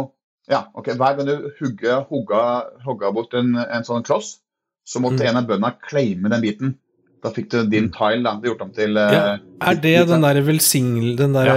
ja, 0.49 0.65
ok, 0.75 0.89
Hver 0.99 1.19
gang 1.19 1.29
du 1.29 1.51
hugga, 1.61 2.01
hugga, 2.09 2.43
hugga 2.83 3.11
bort 3.15 3.37
en, 3.37 3.53
en, 3.61 3.85
sånn 3.87 4.03
kloss, 4.03 4.39
så 4.83 4.99
måtte 4.99 5.21
mm. 5.21 5.27
en 5.29 5.39
av 5.39 5.47
bøndene 5.47 5.77
claime 5.85 6.31
den 6.33 6.43
biten. 6.43 6.73
Da 7.21 7.29
fikk 7.29 7.51
du 7.53 7.57
din 7.69 7.87
mm. 7.89 7.93
tile 7.93 8.23
da, 8.25 8.33
gjort 8.41 8.61
om 8.65 8.69
til 8.73 8.97
ja. 8.97 9.37
Er 9.61 9.77
det 9.77 9.95
den 10.09 10.23
der 10.25 10.39
velsignel... 10.41 11.11
Den 11.19 11.35
der 11.37 11.51
ja. 11.51 11.55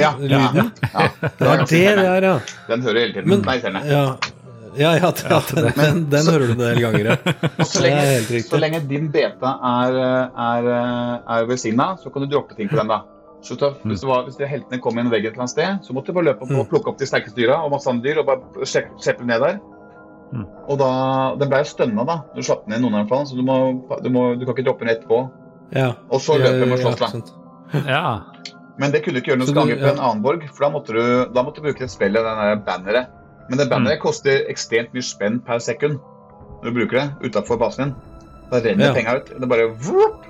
ja, 0.00 0.12
lyden? 0.16 0.70
Ja, 0.94 1.08
det 1.20 1.48
er 1.50 1.64
det 1.64 1.68
det 1.70 2.06
er, 2.06 2.26
ja. 2.30 2.36
Den 2.70 2.84
hører 2.86 3.00
hele 3.02 3.12
tiden. 3.12 3.28
Men, 3.28 3.42
Nei, 3.44 3.58
serne. 3.60 3.82
Ja. 3.84 4.04
Ja, 4.78 4.94
ja, 4.94 5.10
den, 5.10 5.72
den, 5.76 6.04
den 6.12 6.28
hører 6.30 6.46
du 6.46 6.52
en 6.54 6.60
del 6.62 6.80
ganger, 6.80 7.08
ja. 7.10 7.16
Så 7.72 7.82
lenge, 7.82 8.42
så 8.46 8.60
lenge 8.62 8.80
din 8.88 9.08
beta 9.12 9.56
er, 9.66 9.96
er, 10.30 10.68
er 11.26 11.48
velsigna, 11.50 11.96
så 11.98 12.12
kan 12.14 12.24
du 12.24 12.30
droppe 12.30 12.54
ting 12.56 12.70
på 12.70 12.78
den, 12.78 12.88
da. 12.88 13.02
Så 13.42 13.56
ta, 13.56 13.72
mm. 13.74 13.90
hvis, 13.90 14.04
var, 14.06 14.24
hvis 14.28 14.38
heltene 14.48 14.80
kom 14.80 14.96
i 14.96 15.02
en 15.02 15.10
vegg 15.12 15.26
et 15.26 15.34
eller 15.34 15.44
annet 15.44 15.54
sted, 15.56 15.84
så 15.84 15.96
måtte 15.96 16.12
du 16.12 16.18
bare 16.20 16.30
løpe 16.30 16.46
opp 16.46 16.54
og 16.54 16.62
mm. 16.62 16.70
plukke 16.70 16.92
opp 16.92 17.00
de 17.00 17.08
sterkeste 17.08 17.36
dyra 17.40 17.58
og 17.64 17.74
masse 17.74 17.90
andre 17.90 18.06
dyr 18.06 18.22
og 18.22 18.30
bare 18.30 18.68
slippe 18.68 19.26
ned 19.26 19.42
der. 19.44 19.60
Mm. 20.30 20.46
Og 20.70 20.76
da, 20.78 20.90
Den 21.40 21.50
ble 21.50 21.60
stønna 21.66 22.04
da 22.06 22.20
du 22.36 22.42
slapp 22.46 22.68
ned 22.70 22.84
noen 22.84 23.00
av 23.00 23.08
dem, 23.10 23.26
så 23.26 23.38
du, 23.38 23.42
må, 23.46 23.56
du, 24.02 24.10
må, 24.14 24.28
du, 24.38 24.44
kan 24.46 24.54
ikke 24.54 24.66
droppe 24.68 24.86
den 24.86 24.94
etterpå. 24.94 25.24
Ja. 25.74 25.92
Og 26.10 26.22
så 26.22 26.38
løper 26.38 26.62
løpe 26.62 26.74
med 26.74 26.84
slåss, 26.84 27.00
da. 27.00 27.82
Ja. 27.86 28.04
Men 28.80 28.94
det 28.94 29.02
kunne 29.04 29.18
du 29.18 29.22
ikke 29.22 29.34
gjøre 29.34 29.42
når 29.42 29.48
du 29.48 29.52
skulle 29.52 29.66
angripe 29.68 29.88
ja. 29.88 29.94
en 29.94 30.04
annen 30.06 30.22
borg, 30.24 30.46
for 30.50 30.66
da 30.66 30.70
måtte 30.74 30.94
du, 30.96 31.02
da 31.34 31.44
måtte 31.46 31.60
du 31.60 31.68
bruke 31.68 31.84
det 31.84 31.92
spillet, 31.92 32.26
den 32.26 32.64
banneret. 32.66 33.12
Men 33.50 33.58
det 33.58 33.68
banneret 33.70 33.98
mm. 33.98 34.04
koster 34.04 34.46
ekstremt 34.50 34.94
mye 34.94 35.04
spenn 35.04 35.40
per 35.44 35.62
sekund 35.62 35.98
når 36.60 36.70
du 36.70 36.76
bruker 36.78 37.00
det 37.00 37.30
utafor 37.30 37.58
basen 37.60 37.88
din. 37.88 37.94
Da 38.50 38.60
renner 38.62 38.90
ja. 38.90 38.94
penga 38.96 39.16
ut. 39.20 39.32
Det 39.40 39.48
bare 39.50 39.70
whoop! 39.86 40.26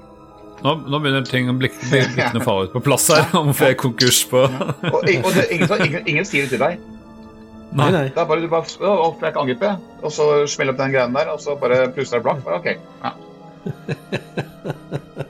Nå, 0.61 0.75
nå, 0.93 0.99
begynner 1.01 1.25
ting 1.25 1.49
å 1.49 1.55
blikkene 1.57 2.43
falle 2.45 2.69
ut 2.69 2.75
på 2.75 2.83
plass 2.85 3.09
her. 3.13 3.29
Om 3.39 3.53
får 3.57 3.73
jeg 3.73 3.79
konkurs 3.81 4.25
på 4.29 4.45
ja. 4.45 4.73
Og, 4.91 4.99
og 5.01 5.31
det, 5.37 5.47
ingen, 5.57 5.71
ingen, 5.87 6.03
ingen 6.05 6.29
sier 6.29 6.45
det 6.45 6.57
til 6.57 6.65
deg. 6.65 6.83
Nei, 7.71 7.91
nei. 7.95 8.07
Da 8.15 8.27
bare 8.27 8.43
du 8.43 8.51
bare 8.51 8.67
Å, 8.83 9.13
jeg 9.21 9.35
kan 9.35 9.43
angripe. 9.45 9.73
Og 10.03 10.15
så 10.15 10.29
smeller 10.51 10.75
opp 10.75 10.83
den 10.83 10.95
greien 10.95 11.17
der, 11.17 11.33
og 11.35 11.43
så 11.43 11.57
bare 11.61 11.85
plutselig 11.95 12.19
er 12.19 12.23
det 12.23 12.27
blankt. 12.27 12.47
OK. 12.51 12.69
Ja. 13.05 13.13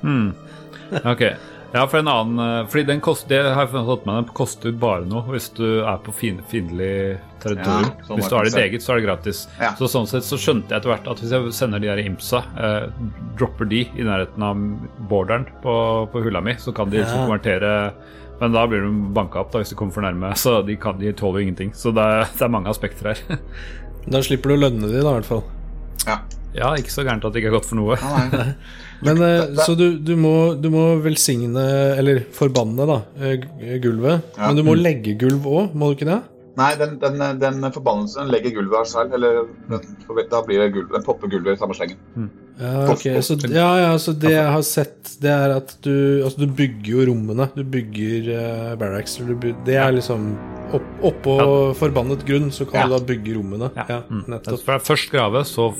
hmm. 0.04 0.28
Ok. 1.04 1.24
Ja, 1.70 1.84
for 1.86 2.00
en 2.00 2.08
annen 2.10 2.38
eh, 2.42 2.68
Fordi 2.70 2.82
den 2.88 3.00
kost, 3.04 3.28
det 3.30 3.38
har 3.46 3.62
jeg 3.62 3.84
fått 3.86 4.06
med 4.06 4.16
den 4.16 4.30
koster 4.34 4.72
bare 4.74 5.06
noe 5.06 5.22
hvis 5.30 5.50
du 5.54 5.82
er 5.86 6.00
på 6.02 6.14
fiendtlig 6.14 6.94
territorium. 7.40 7.92
Ja, 7.92 8.06
sånn 8.08 8.18
hvis 8.18 8.30
du 8.30 8.36
har 8.36 8.48
ditt 8.48 8.58
eget, 8.60 8.84
så 8.84 8.92
er 8.92 9.00
det 9.00 9.06
gratis. 9.06 9.44
Ja. 9.60 9.70
Så 9.78 9.88
sånn 9.90 10.08
sett 10.10 10.26
så 10.26 10.38
skjønte 10.40 10.74
jeg 10.74 10.80
etter 10.82 10.92
hvert 10.92 11.06
at 11.08 11.22
hvis 11.22 11.34
jeg 11.36 11.52
sender 11.56 11.82
de 11.82 11.90
her 11.92 12.02
IMSA, 12.02 12.42
eh, 12.66 12.88
dropper 13.38 13.70
de 13.70 13.84
i 13.86 14.06
nærheten 14.06 14.44
av 14.44 14.64
borderen 15.12 15.46
på, 15.62 15.76
på 16.10 16.24
hulla 16.26 16.42
mi, 16.44 16.56
så 16.60 16.74
kan 16.76 16.90
de 16.92 17.00
ja. 17.00 17.08
konvertere 17.14 17.70
men 18.40 18.56
da 18.56 18.64
blir 18.68 18.86
de 18.86 18.90
banka 19.14 19.42
opp 19.42 19.52
da, 19.52 19.60
hvis 19.60 19.72
de 19.74 19.76
kommer 19.76 19.92
for 19.92 20.04
nærme. 20.04 20.32
Så 20.40 20.60
de, 20.64 20.76
kan, 20.80 20.96
de 21.00 21.12
tåler 21.16 21.42
jo 21.42 21.48
ingenting. 21.48 21.72
Så 21.76 21.92
det 21.96 22.04
er, 22.04 22.28
det 22.32 22.46
er 22.46 22.52
mange 22.52 22.72
aspekter 22.72 23.12
her. 23.12 23.40
da 24.14 24.22
slipper 24.24 24.52
du 24.52 24.56
å 24.56 24.62
lønne 24.62 24.88
de, 24.88 25.00
da, 25.00 25.12
i 25.12 25.18
hvert 25.18 25.28
fall. 25.28 25.42
Ja. 26.06 26.16
ja, 26.56 26.70
ikke 26.80 26.94
så 26.94 27.04
gærent 27.04 27.26
at 27.28 27.34
det 27.34 27.42
ikke 27.42 27.52
er 27.52 27.58
godt 27.58 27.68
for 27.68 27.80
noe. 27.80 27.98
Men 29.06 29.20
eh, 29.24 29.60
Så 29.60 29.76
du, 29.76 29.86
du, 30.00 30.14
må, 30.20 30.34
du, 30.56 30.70
må, 30.72 30.86
velsigne, 31.04 31.66
eller 32.00 32.22
forbanne, 32.36 32.88
da, 32.88 32.98
eh, 33.20 33.76
gulvet. 33.82 34.32
Ja. 34.36 34.48
Men 34.48 34.60
du 34.60 34.64
må 34.66 34.76
legge 34.78 35.18
gulv 35.20 35.44
òg, 35.48 35.76
må 35.76 35.90
du 35.90 35.98
ikke 35.98 36.08
det? 36.08 36.20
Nei, 36.58 36.74
den, 36.76 36.98
den, 37.00 37.20
den 37.40 37.72
forbannelsen 37.72 38.30
legger 38.32 38.56
gulvet 38.58 38.82
av 38.82 38.86
selv. 38.90 39.16
Eller 39.16 39.42
da 40.30 40.42
blir 40.46 40.62
det 40.62 40.70
gulvet, 40.74 40.94
den 40.96 41.04
popper 41.06 41.30
gulvet 41.30 41.56
i 41.56 41.60
samme 41.60 41.76
slengen. 41.78 42.00
Mm. 42.16 42.30
Ja, 42.60 42.92
okay. 42.92 43.22
så, 43.24 43.38
ja, 43.48 43.68
ja, 43.80 43.92
så 43.98 44.12
det 44.12 44.34
jeg 44.34 44.48
har 44.52 44.64
sett, 44.68 45.14
det 45.22 45.30
er 45.32 45.54
at 45.54 45.70
du 45.80 46.20
Altså, 46.26 46.42
du 46.42 46.50
bygger 46.52 46.90
jo 46.92 47.06
rommene. 47.08 47.46
Du 47.54 47.62
bygger 47.64 48.32
uh, 48.34 48.72
barracks. 48.80 49.16
Du 49.16 49.32
bygger, 49.32 49.62
det 49.64 49.78
er 49.80 49.94
liksom 49.96 50.34
opp, 50.76 50.90
Oppå 51.10 51.36
ja. 51.40 51.46
forbannet 51.78 52.26
grunn 52.28 52.50
så 52.54 52.66
kan 52.68 52.82
ja. 52.82 52.88
du 52.90 52.96
da 52.98 53.00
bygge 53.12 53.38
rommene. 53.38 53.70
Ja, 53.78 54.02
mm. 54.10 54.26
nettopp. 54.34 54.68
Først 54.86 55.14
grave, 55.14 55.44
så 55.48 55.70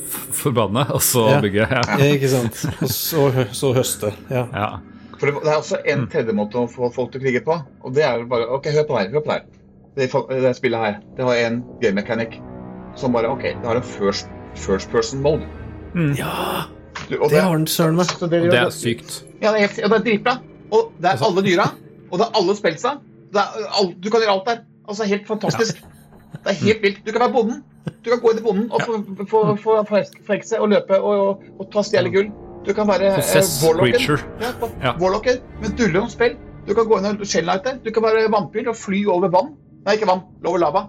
forbanne, 0.41 0.87
og 0.95 1.05
så 1.05 1.27
bygge. 1.45 1.69
Ja. 1.69 1.85
ikke 2.07 2.33
sant. 2.33 2.65
Og 2.81 2.95
så, 2.95 3.29
så 3.53 3.75
høste. 3.77 4.15
Ja. 4.33 4.47
For 5.21 5.29
det, 5.29 5.41
det 5.45 5.53
er 5.53 5.59
også 5.61 5.83
en 5.85 6.07
mm. 6.07 6.11
tredje 6.15 6.35
måte 6.37 6.63
å 6.63 6.69
få 6.71 6.89
folk 6.95 7.13
til 7.13 7.21
å 7.21 7.27
krige 7.27 7.43
på, 7.45 7.61
og 7.85 7.97
det 7.97 8.07
er 8.09 8.23
bare 8.29 8.49
OK, 8.57 8.71
hør 8.73 8.87
på 8.89 8.97
deg, 8.97 9.19
Hør 9.19 9.27
på 9.27 9.37
her. 9.37 9.49
Det, 9.97 10.07
det 10.31 10.57
spillet 10.57 10.79
her, 10.81 11.01
det 11.17 11.25
har 11.27 11.35
en 11.47 11.63
game 11.83 11.99
mechanic 11.99 12.37
som 12.97 13.13
bare 13.13 13.31
OK, 13.31 13.43
det 13.43 13.67
har 13.67 13.77
en 13.77 13.87
first, 13.87 14.29
first 14.55 14.91
person 14.91 15.23
mode. 15.23 15.47
Mm. 15.95 16.13
Ja! 16.19 16.63
det, 17.09 17.19
det 17.31 17.41
har 17.43 17.57
den 17.57 17.67
søren 17.67 17.97
meg. 17.99 18.11
Det, 18.21 18.31
det 18.31 18.59
er 18.59 18.71
sykt. 18.75 19.25
Ja, 19.43 19.53
det 19.55 19.65
er, 19.65 19.73
og 19.85 19.91
det 19.91 19.99
er 19.99 20.05
dritbra. 20.05 20.37
Og 20.71 20.93
det 20.99 21.07
er 21.07 21.11
altså- 21.17 21.31
alle 21.31 21.43
dyra, 21.47 21.67
og 22.11 22.19
det 22.19 22.27
er 22.27 22.39
alle 22.41 22.57
spelsa. 22.57 22.99
du 24.05 24.11
kan 24.11 24.21
gjøre 24.21 24.33
alt 24.33 24.47
der. 24.47 24.59
Altså, 24.89 25.05
helt 25.05 25.27
fantastisk. 25.27 25.83
Det 26.33 26.51
er 26.53 26.65
helt 26.65 26.83
vilt. 26.83 27.07
Du 27.07 27.13
kan 27.13 27.21
være 27.21 27.33
bonden. 27.33 27.65
Du 28.05 28.11
kan 28.11 28.21
gå 28.21 28.31
inn 28.31 28.39
i 28.39 28.43
bonden 28.43 28.73
og 28.73 28.81
få, 29.29 29.57
få, 29.57 29.71
og 30.61 30.69
løpe 30.69 31.01
og, 31.01 31.29
og, 31.29 31.43
og 31.59 31.73
ta 31.73 31.83
stjele 31.83 32.11
gull. 32.13 32.31
Du 32.67 32.73
kan 32.77 32.89
være 32.89 33.17
eh, 33.17 33.45
warlocken. 33.65 34.19
Ja, 34.83 34.93
warlocken 35.01 35.41
med 35.63 35.77
dulle 35.79 36.01
om 36.01 36.09
spill. 36.09 36.37
Du 36.69 36.75
kan 36.75 36.85
gå 36.85 36.99
inn 36.99 37.07
og 37.07 37.27
shelllighte. 37.27 37.79
Du 37.85 37.91
kan 37.91 38.03
være 38.03 38.29
vampyr 38.33 38.69
og 38.69 38.77
fly 38.77 39.07
over 39.07 39.33
vann. 39.33 39.55
Nei, 39.87 39.97
ikke 39.97 40.09
vann. 40.11 40.23
Over 40.45 40.61
lava. 40.63 40.85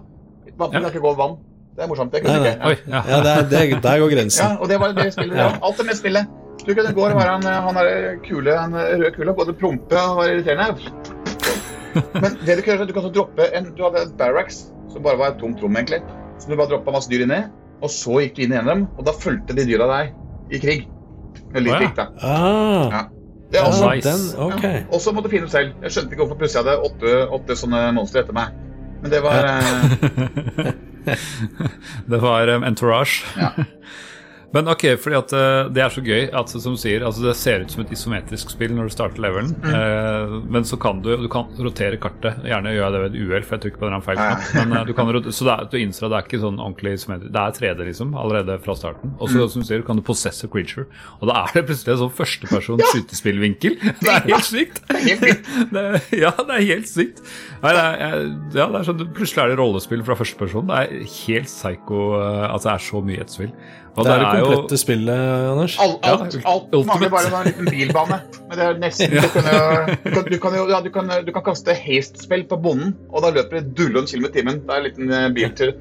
Vann, 0.58 0.70
kan 0.70 0.86
ikke 0.90 1.00
gå 1.00 1.10
over 1.10 1.20
vann. 1.22 1.40
Det 1.72 1.84
er 1.84 1.88
morsomt. 1.88 2.12
Det 2.12 2.20
kunne 2.24 2.40
ikke. 2.42 2.68
Oi, 2.68 2.76
ja. 2.92 3.02
ja 3.08 3.20
det 3.24 3.32
er, 3.32 3.48
det, 3.48 3.82
der 3.84 3.98
går 4.02 4.12
grensen. 4.12 4.44
Ja, 4.44 4.58
og 4.60 4.68
det 4.68 4.80
var 4.80 4.92
det 4.96 5.08
spillet. 5.14 5.38
Ja. 5.38 5.48
Alt 5.64 5.80
er 5.80 5.88
med 5.88 5.98
spillet. 6.00 6.38
Du 6.62 6.74
kunne 6.74 6.92
gå 6.94 7.06
og 7.06 7.16
være 7.16 7.32
han, 7.32 7.46
han 7.66 7.78
er 7.80 8.18
kule, 8.26 8.52
han 8.58 8.76
røde 8.76 9.10
kula, 9.16 9.32
både 9.34 9.54
prompe 9.58 9.98
og 9.98 10.20
være 10.20 10.36
irriterende. 10.36 10.76
Men 12.14 12.36
det 12.46 12.58
du 12.58 12.62
kan 12.62 12.76
gjøre, 12.76 12.86
du 12.88 12.94
kan 12.96 13.08
droppe 13.12 13.48
en 13.56 13.72
Du 13.76 13.82
hadde 13.84 14.04
et 14.06 14.14
barracks 14.20 14.66
som 14.92 15.04
bare 15.04 15.18
var 15.20 15.34
et 15.34 15.40
tomt 15.40 15.60
rom, 15.64 15.76
egentlig. 15.76 16.02
Så 16.38 16.50
du 16.50 16.56
bare 16.56 16.70
droppa 16.70 16.92
masse 16.94 17.10
dyr 17.10 17.24
inni, 17.24 17.40
og 17.82 17.90
så 17.92 18.20
gikk 18.22 18.36
du 18.36 18.44
inn 18.44 18.54
i 18.54 18.58
en 18.60 18.66
av 18.66 18.74
dem, 18.74 18.84
og 18.98 19.08
da 19.08 19.14
fulgte 19.16 19.56
de 19.56 19.64
dyra 19.68 19.88
deg 19.90 20.52
i 20.52 20.60
krig. 20.62 20.86
Veldig 21.52 21.76
krig, 21.78 21.92
da. 21.96 22.08
Ah. 22.20 22.92
Ja. 22.92 23.02
Det 23.52 23.60
er 23.60 23.66
også, 23.68 23.88
nice. 23.92 24.12
ja. 24.36 24.76
Og 24.88 25.00
så 25.00 25.12
også 25.12 25.24
du 25.24 25.28
finne 25.28 25.48
ut 25.48 25.52
selv. 25.52 25.74
Jeg 25.84 25.92
skjønte 25.92 26.14
ikke 26.14 26.24
hvorfor 26.24 26.38
plutselig 26.40 26.62
jeg 26.62 26.70
hadde 26.70 26.88
åtte, 26.88 27.16
åtte 27.36 27.56
sånne 27.60 27.82
monstre 27.96 28.22
etter 28.22 28.36
meg. 28.36 28.54
Men 29.02 29.10
det 29.10 29.20
var 29.20 29.44
eh... 29.44 30.72
Det 32.06 32.18
var 32.18 32.48
um, 32.48 32.64
Entourage. 32.64 33.24
Ja. 33.36 33.50
Men 34.52 34.68
ok, 34.68 34.84
fordi 35.00 35.16
at 35.16 35.32
uh, 35.32 35.70
det 35.72 35.82
er 35.82 35.92
så 35.92 36.02
gøy 36.04 36.26
at 36.28 36.52
som 36.52 36.74
du 36.76 36.80
sier, 36.80 37.04
altså 37.06 37.24
det 37.24 37.34
ser 37.40 37.64
ut 37.64 37.72
som 37.72 37.82
et 37.84 37.92
isometrisk 37.94 38.52
spill 38.52 38.74
når 38.76 38.90
du 38.90 38.94
starter 38.94 39.22
levelen, 39.24 39.54
eh, 39.64 40.34
men 40.52 40.66
så 40.68 40.76
kan 40.80 41.00
du 41.04 41.10
du 41.22 41.28
kan 41.32 41.48
rotere 41.62 41.96
kartet. 42.00 42.42
Gjerne 42.46 42.74
gjør 42.74 42.84
jeg 42.84 42.94
det 42.94 43.00
ved 43.02 43.14
et 43.14 43.22
uhell, 43.22 43.46
for 43.46 43.56
jeg 43.56 43.64
trykker 43.64 43.82
på 43.82 43.88
den 43.88 44.04
feil 44.04 44.20
knapp. 44.20 44.44
Men 44.58 44.74
uh, 44.76 44.82
du 44.88 44.92
kan 44.96 45.08
rotere, 45.08 45.34
så 45.34 45.48
det 45.48 45.54
er, 45.54 45.70
du 45.72 45.76
innser 45.80 46.06
at 46.06 46.12
det 46.12 46.18
er 46.18 46.28
ikke 46.28 46.42
sånn 46.44 46.60
ordentlig 46.60 46.94
isometrisk. 46.98 47.32
Det 47.32 47.42
er 47.42 47.56
3D 47.58 47.88
liksom, 47.88 48.14
allerede 48.22 48.58
fra 48.64 48.76
starten. 48.76 49.14
Og 49.18 49.32
så 49.32 49.48
som 49.52 49.64
du 49.64 49.68
sier, 49.68 49.84
kan 49.86 50.00
du 50.00 50.04
possesse 50.04 50.50
creature, 50.52 50.84
og 51.20 51.30
da 51.30 51.42
er 51.46 51.56
det 51.56 51.64
plutselig 51.70 51.94
en 51.94 52.02
sånn 52.04 52.14
førstepersons 52.20 52.84
skytespillvinkel. 52.92 53.78
Det 54.02 54.10
er 54.10 54.24
helt 54.26 54.46
sykt! 54.48 54.80
Det, 54.92 55.82
ja, 56.24 56.32
det 56.36 56.56
er 56.56 56.64
helt 56.66 56.88
sykt. 56.90 57.22
Nei, 57.62 57.72
det 57.76 57.82
er, 57.82 58.24
ja, 58.56 58.66
det 58.72 58.80
er 58.80 58.86
sånn, 58.88 59.04
plutselig 59.14 59.44
er 59.44 59.52
det 59.52 59.58
rollespill 59.60 60.02
fra 60.06 60.16
førsteperson. 60.18 60.66
Det 60.68 60.80
er 60.80 61.12
helt 61.22 61.50
psycho 61.50 62.02
at 62.18 62.64
det 62.64 62.72
er 62.72 62.82
så 62.82 63.02
mye 63.04 63.20
i 63.20 63.22
ett 63.22 63.32
spill. 63.32 63.52
Og 63.92 64.06
Det 64.06 64.12
er 64.12 64.22
det 64.22 64.28
komplette 64.46 64.76
spillet, 64.80 65.22
Anders. 65.52 65.74
Alt, 65.84 66.06
alt, 66.08 66.36
alt 66.48 66.70
mangler 66.88 67.10
bare 67.12 67.32
en 67.42 67.48
liten 67.50 67.66
bilbane. 67.68 68.18
Men 68.48 68.56
det 68.58 68.64
er 68.66 68.78
nesten 68.80 69.10
Du 69.12 69.26
kan 69.34 69.48
jo, 69.52 69.96
du 70.04 70.10
kan, 70.14 70.22
du 70.30 70.38
kan, 70.40 70.54
jo, 70.56 70.62
ja, 70.70 70.78
du 70.80 70.88
kan, 70.94 71.10
du 71.26 71.32
kan 71.36 71.44
kaste 71.44 71.74
haste-spill 71.76 72.46
på 72.48 72.56
bonden, 72.64 72.94
og 73.12 73.20
da 73.26 73.32
løper 73.36 73.60
det 73.60 73.74
dullon 73.76 74.08
kilometer 74.08 74.40
i 74.40 74.40
timen. 74.40 74.62
Det 74.64 74.72
er 74.72 74.80
en 74.80 74.86
liten 74.88 75.12
eh, 75.18 75.28
biltur. 75.36 75.74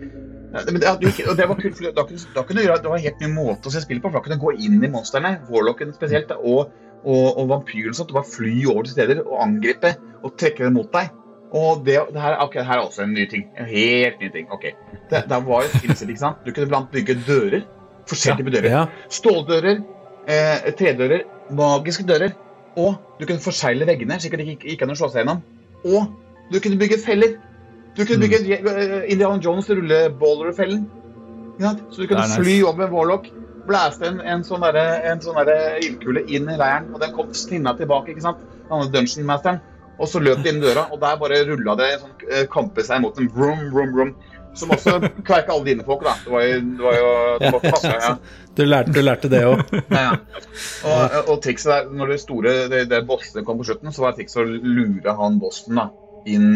Ja, 0.51 0.65
Men 0.67 0.81
det, 0.83 0.91
gikk- 1.05 1.29
og 1.31 1.37
det 1.39 1.47
var 1.47 1.55
kult, 1.61 1.77
for 1.79 1.87
da 1.95 2.03
da 2.35 2.43
kunne 2.43 2.59
du 2.59 2.65
gjøre, 2.67 2.81
det 2.83 2.91
var 2.91 2.99
en 2.99 3.05
helt 3.07 3.23
ny 3.23 3.31
måte 3.31 3.71
å 3.71 3.75
se 3.77 3.85
spill 3.85 4.01
på. 4.03 4.11
for 4.11 4.19
Da 4.19 4.25
kunne 4.27 4.35
du 4.41 4.43
gå 4.43 4.53
inn 4.59 4.83
i 4.83 4.91
monstrene, 4.91 5.37
Warlocken 5.47 5.93
spesielt, 5.95 6.35
og, 6.35 6.73
og, 7.05 7.27
og 7.39 7.47
vampyren. 7.55 7.95
Sånn, 7.95 8.11
du 8.11 8.15
bare 8.19 8.27
fly 8.27 8.57
over 8.67 8.83
til 8.89 8.97
steder 8.97 9.23
og 9.23 9.37
angripe 9.47 9.95
og 10.19 10.35
trekke 10.35 10.67
dem 10.67 10.75
mot 10.81 10.91
deg. 10.91 11.13
Og 11.55 11.85
det, 11.87 11.95
det 12.11 12.19
her, 12.23 12.35
okay, 12.43 12.63
her 12.67 12.79
er 12.81 12.89
også 12.89 13.03
en 13.07 13.15
ny 13.15 13.23
ting. 13.31 13.47
En 13.59 13.67
helt 13.71 14.19
ny 14.19 14.29
ting. 14.35 14.51
ok. 14.51 14.67
Det, 15.11 15.23
det 15.31 15.39
var 15.47 15.63
et 15.63 15.79
skillset, 15.79 16.11
ikke 16.11 16.25
sant? 16.27 16.43
Du 16.43 16.51
kunne 16.51 16.67
blant 16.71 16.91
bygge 16.91 17.15
dører. 17.27 17.63
Forskjellige 18.11 18.43
typer 18.43 18.57
dører. 18.57 18.71
Ja. 18.75 18.85
Ståldører, 19.19 19.83
eh, 20.27 20.71
tredører, 20.79 21.27
magiske 21.57 22.07
dører. 22.07 22.35
Og 22.79 22.95
du 23.19 23.25
kunne 23.25 23.43
forsegle 23.43 23.87
veggene, 23.87 24.19
slik 24.19 24.35
at 24.37 24.39
det 24.39 24.47
ikke 24.53 24.69
gikk 24.71 24.85
an 24.85 24.93
å 24.93 24.99
slå 24.99 25.09
seg 25.11 25.25
gjennom. 25.25 25.41
Og 25.83 26.11
du 26.51 26.59
kunne 26.63 26.79
bygge 26.79 27.01
feller. 27.03 27.35
Du 27.97 28.05
kunne 28.05 28.23
bygge 28.23 28.43
eh, 28.55 28.97
Indiana 29.11 29.41
Jones 29.43 29.67
sant? 31.67 31.83
Så 31.91 32.01
du 32.01 32.07
kunne 32.07 32.23
nice. 32.25 32.39
fly 32.39 32.61
over 32.63 32.85
med 32.85 32.95
Warlock, 32.95 33.27
blæste 33.67 34.07
en, 34.07 34.21
en 34.21 34.45
sånn 34.45 34.63
sånn 35.23 35.51
ildkule 35.83 36.23
inn 36.27 36.49
i 36.49 36.57
leiren, 36.57 36.89
og 36.93 37.03
den 37.03 37.13
kom 37.15 37.33
stinna 37.37 37.75
tilbake, 37.77 38.13
ikke 38.13 38.23
sant? 38.23 38.41
Den 38.67 38.77
andre 38.77 38.91
Dungeon 38.95 39.27
Masteren. 39.27 39.61
Og 40.01 40.09
så 40.09 40.21
løp 40.23 40.41
de 40.41 40.49
inn 40.49 40.61
døra, 40.63 40.87
og 40.89 41.01
der 41.03 41.19
bare 41.21 41.43
rulla 41.45 41.75
det 41.77 41.89
en 41.93 42.05
sånn 42.05 42.29
eh, 42.31 42.45
kampe 42.49 42.83
seg 42.85 43.03
mot 43.03 43.17
en 43.19 43.29
vroom, 43.35 43.67
vroom, 43.73 43.91
vroom. 43.93 44.15
Som 44.57 44.73
også 44.75 44.97
kverka 45.23 45.53
alle 45.53 45.63
dine 45.69 45.83
folk, 45.87 46.01
da. 46.03 46.13
Det 46.25 46.31
var 46.33 46.41
jo, 46.43 46.57
det 46.77 46.83
var 46.83 46.95
jo 46.97 47.11
det 47.39 47.51
var 47.55 47.63
passe, 47.63 47.91
ja. 47.95 48.11
Du 48.57 48.61
lærte, 48.67 48.91
du 48.91 48.99
lærte 49.01 49.29
det 49.31 49.39
òg. 49.47 49.61
Ja, 49.93 50.01
ja. 50.03 50.11
Og, 50.91 51.15
og 51.31 51.37
trikset 51.45 51.71
der, 51.71 51.85
når 51.95 52.11
det 52.11 52.17
store 52.25 52.55
det, 52.73 52.81
det 52.91 52.99
bossene 53.07 53.45
kom 53.47 53.61
på 53.61 53.67
slutten, 53.69 53.93
så 53.95 54.03
var 54.03 54.17
trikset 54.17 54.41
å 54.43 54.45
lure 54.49 55.15
han 55.21 55.37
bossen 55.39 55.79
da, 55.79 55.87
inn 56.27 56.49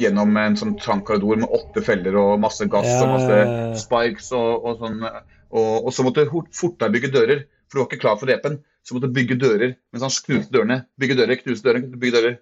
gjennom 0.00 0.32
en 0.40 0.56
sånn 0.58 0.72
trang 0.80 1.04
korridor 1.06 1.38
med 1.44 1.52
åtte 1.54 1.84
feller 1.86 2.16
og 2.18 2.40
masse 2.42 2.64
gass 2.66 2.88
Ja, 2.88 3.02
og 3.04 3.12
masse 3.12 3.84
spikes 3.84 4.32
og, 4.34 4.64
og 4.66 4.80
sånn. 4.80 5.04
Og, 5.54 5.68
og 5.84 5.92
så 5.94 6.02
måtte 6.06 6.24
du 6.24 6.32
fort- 6.32 6.50
fortere 6.56 6.90
bygge 6.96 7.12
dører, 7.14 7.44
for 7.68 7.76
du 7.76 7.82
var 7.84 7.90
ikke 7.92 8.00
klar 8.02 8.16
for 8.18 8.32
repen. 8.32 8.56
Så 8.84 8.96
måtte 8.96 9.12
du 9.12 9.14
bygge 9.20 9.36
dører 9.40 9.76
mens 9.94 10.02
han 10.08 10.16
knuste 10.16 10.50
dørene. 10.56 10.80
Bygge 11.00 11.20
dører, 11.20 11.38
knuse 11.44 11.62
dørene, 11.68 11.92
bygge 12.00 12.16
dører. 12.16 12.40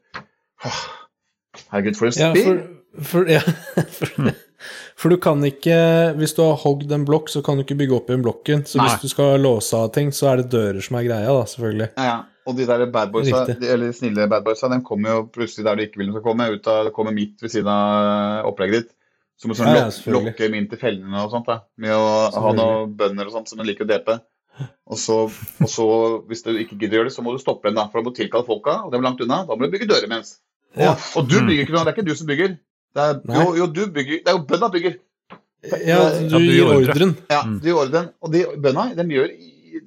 Herregud, 1.74 1.98
for 1.98 2.08
et 2.08 2.16
Ja, 2.22 2.30
for, 2.38 2.62
for, 3.10 3.28
ja, 3.30 3.42
for, 3.98 4.32
for 5.02 5.10
du 5.10 5.16
kan 5.18 5.42
ikke 5.44 5.76
Hvis 6.18 6.34
du 6.36 6.42
har 6.44 6.56
hogd 6.62 6.92
en 6.94 7.04
blokk, 7.08 7.28
så 7.32 7.42
kan 7.44 7.58
du 7.58 7.64
ikke 7.66 7.76
bygge 7.80 7.96
opp 7.98 8.10
igjen 8.12 8.22
blokken. 8.24 8.62
Så 8.68 8.78
Nei. 8.78 8.86
hvis 8.88 9.02
du 9.02 9.10
skal 9.10 9.40
låse 9.42 9.74
av 9.78 9.90
ting, 9.94 10.12
så 10.14 10.30
er 10.32 10.42
det 10.42 10.50
dører 10.54 10.78
som 10.84 10.98
er 11.00 11.08
greia, 11.08 11.26
da, 11.34 11.42
selvfølgelig. 11.50 11.88
Ja, 11.98 12.06
ja. 12.12 12.20
Og 12.46 12.56
de 12.58 12.64
der 12.66 12.86
bad 12.90 13.12
boysa, 13.14 13.44
de, 13.46 13.54
eller 13.70 13.92
snille 13.94 14.24
bad 14.30 14.42
boysa, 14.42 14.66
de 14.72 14.80
kommer 14.82 15.12
jo 15.14 15.20
plutselig 15.30 15.62
der 15.66 15.76
du 15.78 15.82
ikke 15.84 16.00
vil 16.00 16.08
de 16.10 16.14
skal 16.16 16.24
komme. 16.26 16.48
Ut 16.50 16.66
av, 16.72 16.80
det 16.88 16.92
kommer 16.96 17.14
midt 17.14 17.42
ved 17.44 17.52
siden 17.54 17.68
av 17.70 18.48
opplegget 18.50 18.80
ditt. 18.80 18.90
Så 19.38 19.46
må 19.50 19.54
du 19.54 19.60
sånn 19.60 19.70
Ja, 19.74 19.84
ja, 19.86 20.12
lokke 20.14 20.34
dem 20.38 20.54
inn 20.58 20.66
til 20.70 20.78
fellene 20.80 21.22
og 21.22 21.30
sånt. 21.34 21.46
da. 21.46 21.60
Med 21.78 21.94
å 21.94 22.08
ha 22.34 22.52
noen 22.58 22.96
bønder 22.98 23.30
og 23.30 23.36
sånt 23.36 23.50
som 23.50 23.62
de 23.62 23.66
liker 23.68 23.86
å 23.86 23.90
drepe. 23.92 24.18
Og 24.90 24.98
så, 25.00 25.20
og 25.62 25.70
så, 25.70 25.86
hvis 26.28 26.42
du 26.44 26.50
ikke 26.58 26.76
gidder 26.78 26.98
å 26.98 26.98
gjøre 27.00 27.10
det, 27.10 27.14
så 27.14 27.22
må 27.26 27.32
du 27.34 27.38
stoppe 27.42 27.70
dem, 27.70 27.78
da. 27.78 27.86
For 27.90 27.98
da 28.02 28.06
må 28.06 28.12
du 28.12 28.18
tilkalle 28.18 28.46
folka, 28.46 28.74
og 28.84 28.90
de 28.92 28.98
er 28.98 29.06
langt 29.06 29.22
unna. 29.24 29.40
Da 29.48 29.54
må 29.56 29.66
du 29.66 29.72
bygge 29.72 29.88
dører 29.90 30.06
imens. 30.10 30.36
Og, 30.76 30.82
Ja. 30.82 30.92
og 31.16 31.28
du 31.30 31.38
bygger 31.46 31.62
ikke 31.64 31.74
noe, 31.74 31.84
det 31.86 31.92
er 31.94 31.96
ikke 31.98 32.10
du 32.10 32.14
som 32.18 32.26
bygger. 32.30 32.58
Det 32.92 33.02
er, 33.02 33.20
jo, 33.40 33.54
jo, 33.56 33.66
du 33.72 33.82
bygger. 33.94 34.20
Det 34.24 34.28
er 34.32 34.36
jo 34.36 34.44
bønda 34.48 34.68
bygger. 34.74 34.98
Ja, 35.86 35.98
du 36.18 36.28
du 36.28 36.38
gir 36.42 36.66
ordren. 36.68 37.16
Ja, 37.30 37.42
du 37.46 37.68
gir 37.68 37.78
ordren. 37.78 38.08
Og 38.20 38.32
de 38.34 38.44
bøndene 38.60 38.96
de 38.98 39.14
gjør, 39.16 39.28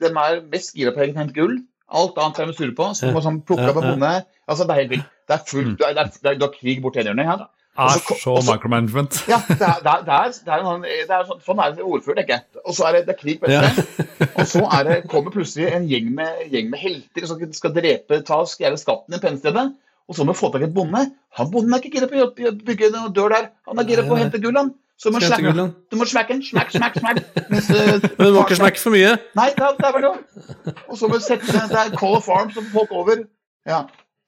de 0.01 0.12
er 0.12 0.39
mest 0.51 0.74
gira 0.78 0.93
på 0.95 1.03
å 1.03 1.10
hente 1.10 1.36
gull. 1.36 1.58
Alt 1.95 2.16
annet 2.18 2.39
er 2.41 2.49
de 2.49 2.56
sure 2.58 2.74
på. 2.78 2.88
Så 2.97 3.10
de 3.10 3.14
må 3.14 3.22
sånn 3.22 3.41
plukke 3.45 3.68
opp 3.70 3.82
en 3.82 3.84
Ja, 3.84 3.89
ja. 3.89 3.97
bonde. 3.97 4.14
Altså, 4.47 4.66
det 4.66 4.74
er 4.76 4.82
helt 4.82 4.93
vilt. 4.95 5.12
Det 5.26 5.34
er 5.36 5.43
fullt, 5.49 5.78
det 5.82 5.86
er, 5.88 5.93
det 5.97 6.01
er, 6.06 6.10
det 6.24 6.32
er, 6.32 6.39
du 6.39 6.45
har 6.45 6.53
krig 6.56 6.82
borti 6.84 7.01
ene 7.03 7.24
her. 7.28 7.43
Ja. 7.76 7.86
Er 7.89 7.99
så- 7.99 8.16
så 8.24 8.34
micromanagement. 8.53 9.18
Ja, 9.28 9.39
det 9.49 9.62
er, 9.68 9.80
det 9.84 9.91
er, 9.91 10.03
det 10.06 10.53
er, 10.53 10.66
en 10.76 10.82
det 10.86 11.10
er 11.12 11.24
sånn, 11.28 11.41
sånn 11.43 11.60
er 11.60 11.74
det 11.76 11.84
ordfører, 11.84 12.16
tenker 12.22 12.38
jeg. 12.38 12.43
Og 12.64 12.74
så 12.78 12.86
er 12.88 12.93
det, 12.93 13.01
det 13.10 13.16
er 13.16 13.22
krig 13.22 13.39
på 13.41 13.49
et 13.49 13.51
Ja. 13.51 14.28
Og 14.39 14.47
så 14.47 14.62
er 14.80 14.84
det, 14.88 14.97
kommer 15.12 15.32
plutselig 15.34 15.74
en 15.76 15.88
gjeng 15.89 16.14
med, 16.16 16.45
gjeng 16.53 16.70
med 16.72 16.80
helter 16.80 17.26
som 17.28 17.41
skal 17.51 17.74
drepe, 17.76 18.22
ta 18.24 18.38
stjele 18.47 18.78
skatten 18.80 19.18
i 19.18 19.20
pennestedet. 19.20 19.74
Og 20.06 20.18
så 20.18 20.26
må 20.26 20.34
vi 20.36 20.39
få 20.39 20.51
tak 20.53 20.62
i 20.62 20.68
et 20.68 20.74
bonde. 20.74 21.01
Han 21.39 21.51
bonden 21.51 21.74
er 21.74 21.82
ikke 21.82 21.97
gira 21.97 22.10
på 22.10 22.22
å 22.22 22.51
bygge 22.66 22.91
noen 22.93 23.14
dør 23.16 23.34
der. 23.34 23.47
Han 23.70 23.82
er 23.82 23.88
gira 23.89 24.06
på 24.06 24.14
å 24.14 24.20
hente 24.20 24.41
gull, 24.43 24.58
han. 24.60 24.74
Så 24.95 25.12
du 25.12 25.16
må 25.18 25.20
smekke 25.20 25.51
du 25.91 25.97
må 25.99 26.06
smekke 26.08 26.36
den. 26.38 26.43
Smekk, 26.45 26.70
smekk, 26.78 26.99
smekk. 27.01 27.18
Mens, 27.51 27.70
eh, 27.74 28.06
Men 28.16 28.30
du 28.30 28.38
må 28.38 28.45
ikke 28.45 28.60
smekke 28.62 28.80
for 28.80 28.95
mye. 28.95 29.16
Nei, 29.36 29.49
det 29.58 29.66
er, 29.66 29.76
det 29.80 29.89
er 29.89 29.95
vel 29.97 30.06
noe. 30.08 30.76
Og 30.88 30.99
så 30.99 31.10
må 31.12 31.20
du 31.20 31.26
sette 31.26 31.51
det 31.51 31.80
er 31.82 31.95
Call 31.99 32.16
of 32.20 32.30
Arms 32.32 32.56
som 32.56 32.68
folk 32.72 32.93
over. 32.95 33.26
Ja. 33.68 33.82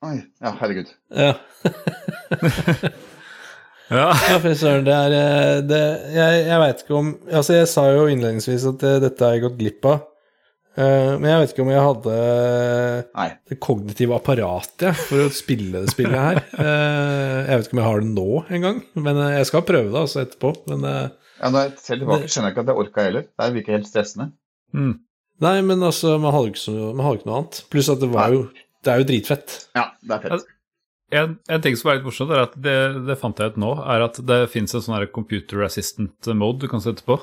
Oi, 0.05 0.17
ja, 0.43 0.55
herregud. 0.59 0.91
Ja. 1.15 1.36
Ja. 3.88 4.09
Ja, 4.28 4.36
fy 4.43 4.51
søren, 4.59 4.84
det 4.84 4.91
er 4.91 5.13
eh, 5.15 5.59
det, 5.63 5.78
Jeg, 6.11 6.39
jeg 6.49 6.59
veit 6.59 6.82
ikke 6.84 6.95
om 6.97 7.11
Altså, 7.32 7.53
jeg 7.55 7.69
sa 7.71 7.86
jo 7.93 8.01
innledningsvis 8.11 8.65
at 8.73 8.82
det, 8.84 8.89
dette 9.05 9.23
har 9.23 9.38
jeg 9.38 9.45
gått 9.45 9.55
glipp 9.61 9.88
av. 9.88 10.01
Eh, 10.78 11.13
men 11.17 11.25
jeg 11.25 11.41
vet 11.41 11.53
ikke 11.53 11.63
om 11.63 11.71
jeg 11.73 11.86
hadde 11.88 12.15
Nei. 13.17 13.30
det 13.49 13.55
kognitive 13.63 14.17
apparatet 14.19 14.99
for 15.07 15.25
å 15.25 15.32
spille 15.34 15.82
det 15.82 15.93
spillet 15.95 16.17
her. 16.17 16.41
Eh, 16.67 17.47
jeg 17.47 17.59
vet 17.59 17.67
ikke 17.67 17.78
om 17.78 17.82
jeg 17.82 17.88
har 17.88 18.03
det 18.03 18.09
nå 18.11 18.32
engang, 18.57 18.80
men 18.97 19.19
eh, 19.23 19.36
jeg 19.38 19.47
skal 19.49 19.63
prøve 19.65 19.91
det 19.93 19.99
altså 19.99 20.21
etterpå. 20.23 20.51
Men 20.71 20.86
Ja, 20.88 21.49
når 21.53 21.59
jeg 21.63 21.73
ser 21.82 22.01
tilbake, 22.01 22.30
skjønner 22.30 22.49
jeg 22.49 22.55
ikke 22.55 22.63
at 22.63 22.71
jeg 22.71 22.82
orka 22.84 23.05
heller. 23.07 23.25
Det 23.30 23.47
virker 23.55 23.78
helt 23.78 23.89
stressende. 23.89 24.28
Mm. 24.75 24.93
Nei, 25.45 25.55
men 25.65 25.86
altså, 25.86 26.15
man 26.21 26.34
hadde 26.34 26.49
jo 26.49 26.55
ikke, 26.55 26.75
man 26.97 27.05
hadde 27.05 27.19
ikke 27.21 27.30
noe 27.30 27.39
annet. 27.41 27.59
Pluss 27.73 27.89
at 27.93 28.01
det 28.01 28.09
var 28.13 28.34
jo 28.34 28.45
Det 28.86 28.93
er 28.93 29.01
jo 29.01 29.07
dritfett. 29.09 29.57
Ja, 29.78 29.88
det 30.01 30.17
er 30.17 30.23
fett. 30.25 30.53
En, 31.17 31.38
en 31.47 31.63
ting 31.63 31.78
som 31.80 31.89
er 31.89 31.99
litt 31.99 32.07
morsomt, 32.07 32.34
er 32.36 32.43
at 32.43 32.55
det, 32.59 32.78
det 33.07 33.17
fant 33.21 33.39
jeg 33.39 33.53
ut 33.53 33.59
nå, 33.63 33.71
er 33.95 34.05
at 34.09 34.19
det 34.28 34.41
fins 34.51 34.75
en 34.75 34.84
sånn 34.84 35.07
computer 35.15 35.63
assistant 35.65 36.30
mode 36.36 36.65
du 36.65 36.69
kan 36.71 36.84
sette 36.84 37.05
på. 37.07 37.19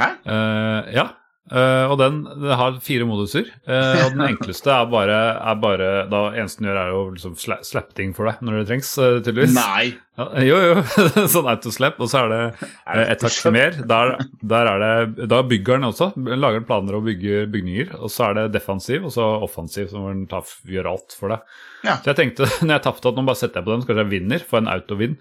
Hæ? 0.00 0.08
Uh, 0.24 0.90
ja. 0.94 1.06
Eh, 1.50 1.84
og 1.90 1.96
den, 1.98 2.20
den 2.28 2.52
har 2.54 2.76
fire 2.84 3.06
moduser. 3.08 3.48
Uh, 3.66 4.04
og 4.04 4.12
den 4.14 4.22
enkleste 4.28 4.70
er 4.70 4.86
bare, 4.90 5.16
er 5.40 5.56
bare 5.58 5.88
da 6.10 6.20
eneste 6.38 6.62
den 6.62 6.68
gjør, 6.68 6.78
er 6.78 6.92
jo 6.92 7.00
liksom 7.16 7.34
sla, 7.42 7.56
slappe 7.66 7.96
ting 7.98 8.12
for 8.14 8.30
deg 8.30 8.44
når 8.46 8.60
det 8.60 8.68
trengs, 8.68 8.92
uh, 9.00 9.18
tydeligvis. 9.18 9.56
Nei! 9.56 9.96
Ja, 10.20 10.28
jo, 10.46 10.60
jo. 10.68 10.76
sånn 11.34 11.50
autoslap. 11.50 11.98
Og 11.98 12.12
så 12.12 12.22
er 12.22 12.30
det 12.30 12.40
uh, 12.60 13.02
et 13.02 13.26
hakk 13.26 13.50
mer. 13.56 13.80
Der, 13.90 14.14
der 14.52 14.72
er 14.76 14.84
det, 14.84 15.26
da 15.32 15.42
bygger 15.50 15.80
den 15.80 15.90
også. 15.90 16.12
Lager 16.30 16.60
den 16.60 16.70
planer 16.70 17.00
og 17.00 17.08
bygger 17.08 17.50
bygninger. 17.50 17.96
Og 17.98 18.14
så 18.14 18.28
er 18.28 18.38
det 18.38 18.48
defensiv, 18.60 19.10
og 19.10 19.16
så 19.16 19.26
offensiv, 19.42 19.90
som 19.90 20.06
den 20.06 20.26
tar, 20.30 20.46
gjør 20.70 20.92
alt 20.94 21.18
for 21.18 21.34
deg. 21.34 21.60
Ja. 21.82 21.98
Så 21.98 22.12
jeg 22.12 22.20
tenkte 22.22 22.46
når 22.62 22.76
jeg 22.76 22.86
tapte 22.86 23.10
at 23.10 23.18
nå 23.18 23.26
bare 23.26 23.42
setter 23.42 23.58
jeg 23.58 23.66
på 23.66 23.74
den, 23.74 23.82
så 23.82 23.90
kanskje 23.90 24.06
jeg 24.06 24.14
vinner. 24.14 24.50
Får 24.52 24.62
en 24.62 24.74
autovinn. 24.76 25.20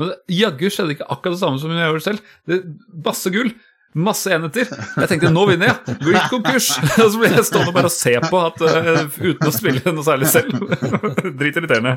Men 0.00 0.14
jaggu 0.32 0.68
skjedde 0.72 0.96
ikke 0.96 1.08
akkurat 1.12 1.36
det 1.36 1.42
samme 1.42 1.60
som 1.60 1.72
jeg 1.72 1.88
gjorde 1.88 2.06
selv. 2.06 2.32
Det, 2.48 2.62
masse 3.04 3.32
gull. 3.32 3.54
Masse 3.94 4.30
enheter. 4.30 4.68
Jeg 4.70 5.10
tenkte 5.10 5.32
nå 5.34 5.42
vinner 5.48 5.72
jeg! 5.72 5.96
Går 5.98 6.18
ikke 6.20 6.36
konkurs! 6.36 6.68
Og 7.02 7.08
så 7.10 7.18
blir 7.18 7.32
jeg 7.34 7.46
stående 7.48 7.74
bare 7.74 7.90
og 7.90 7.94
se 7.94 8.12
på 8.22 8.42
at, 8.46 8.60
uh, 8.62 9.00
uten 9.18 9.48
å 9.48 9.54
spille 9.54 9.94
noe 9.96 10.06
særlig 10.06 10.28
selv. 10.30 10.60
Dritirriterende. 11.40 11.96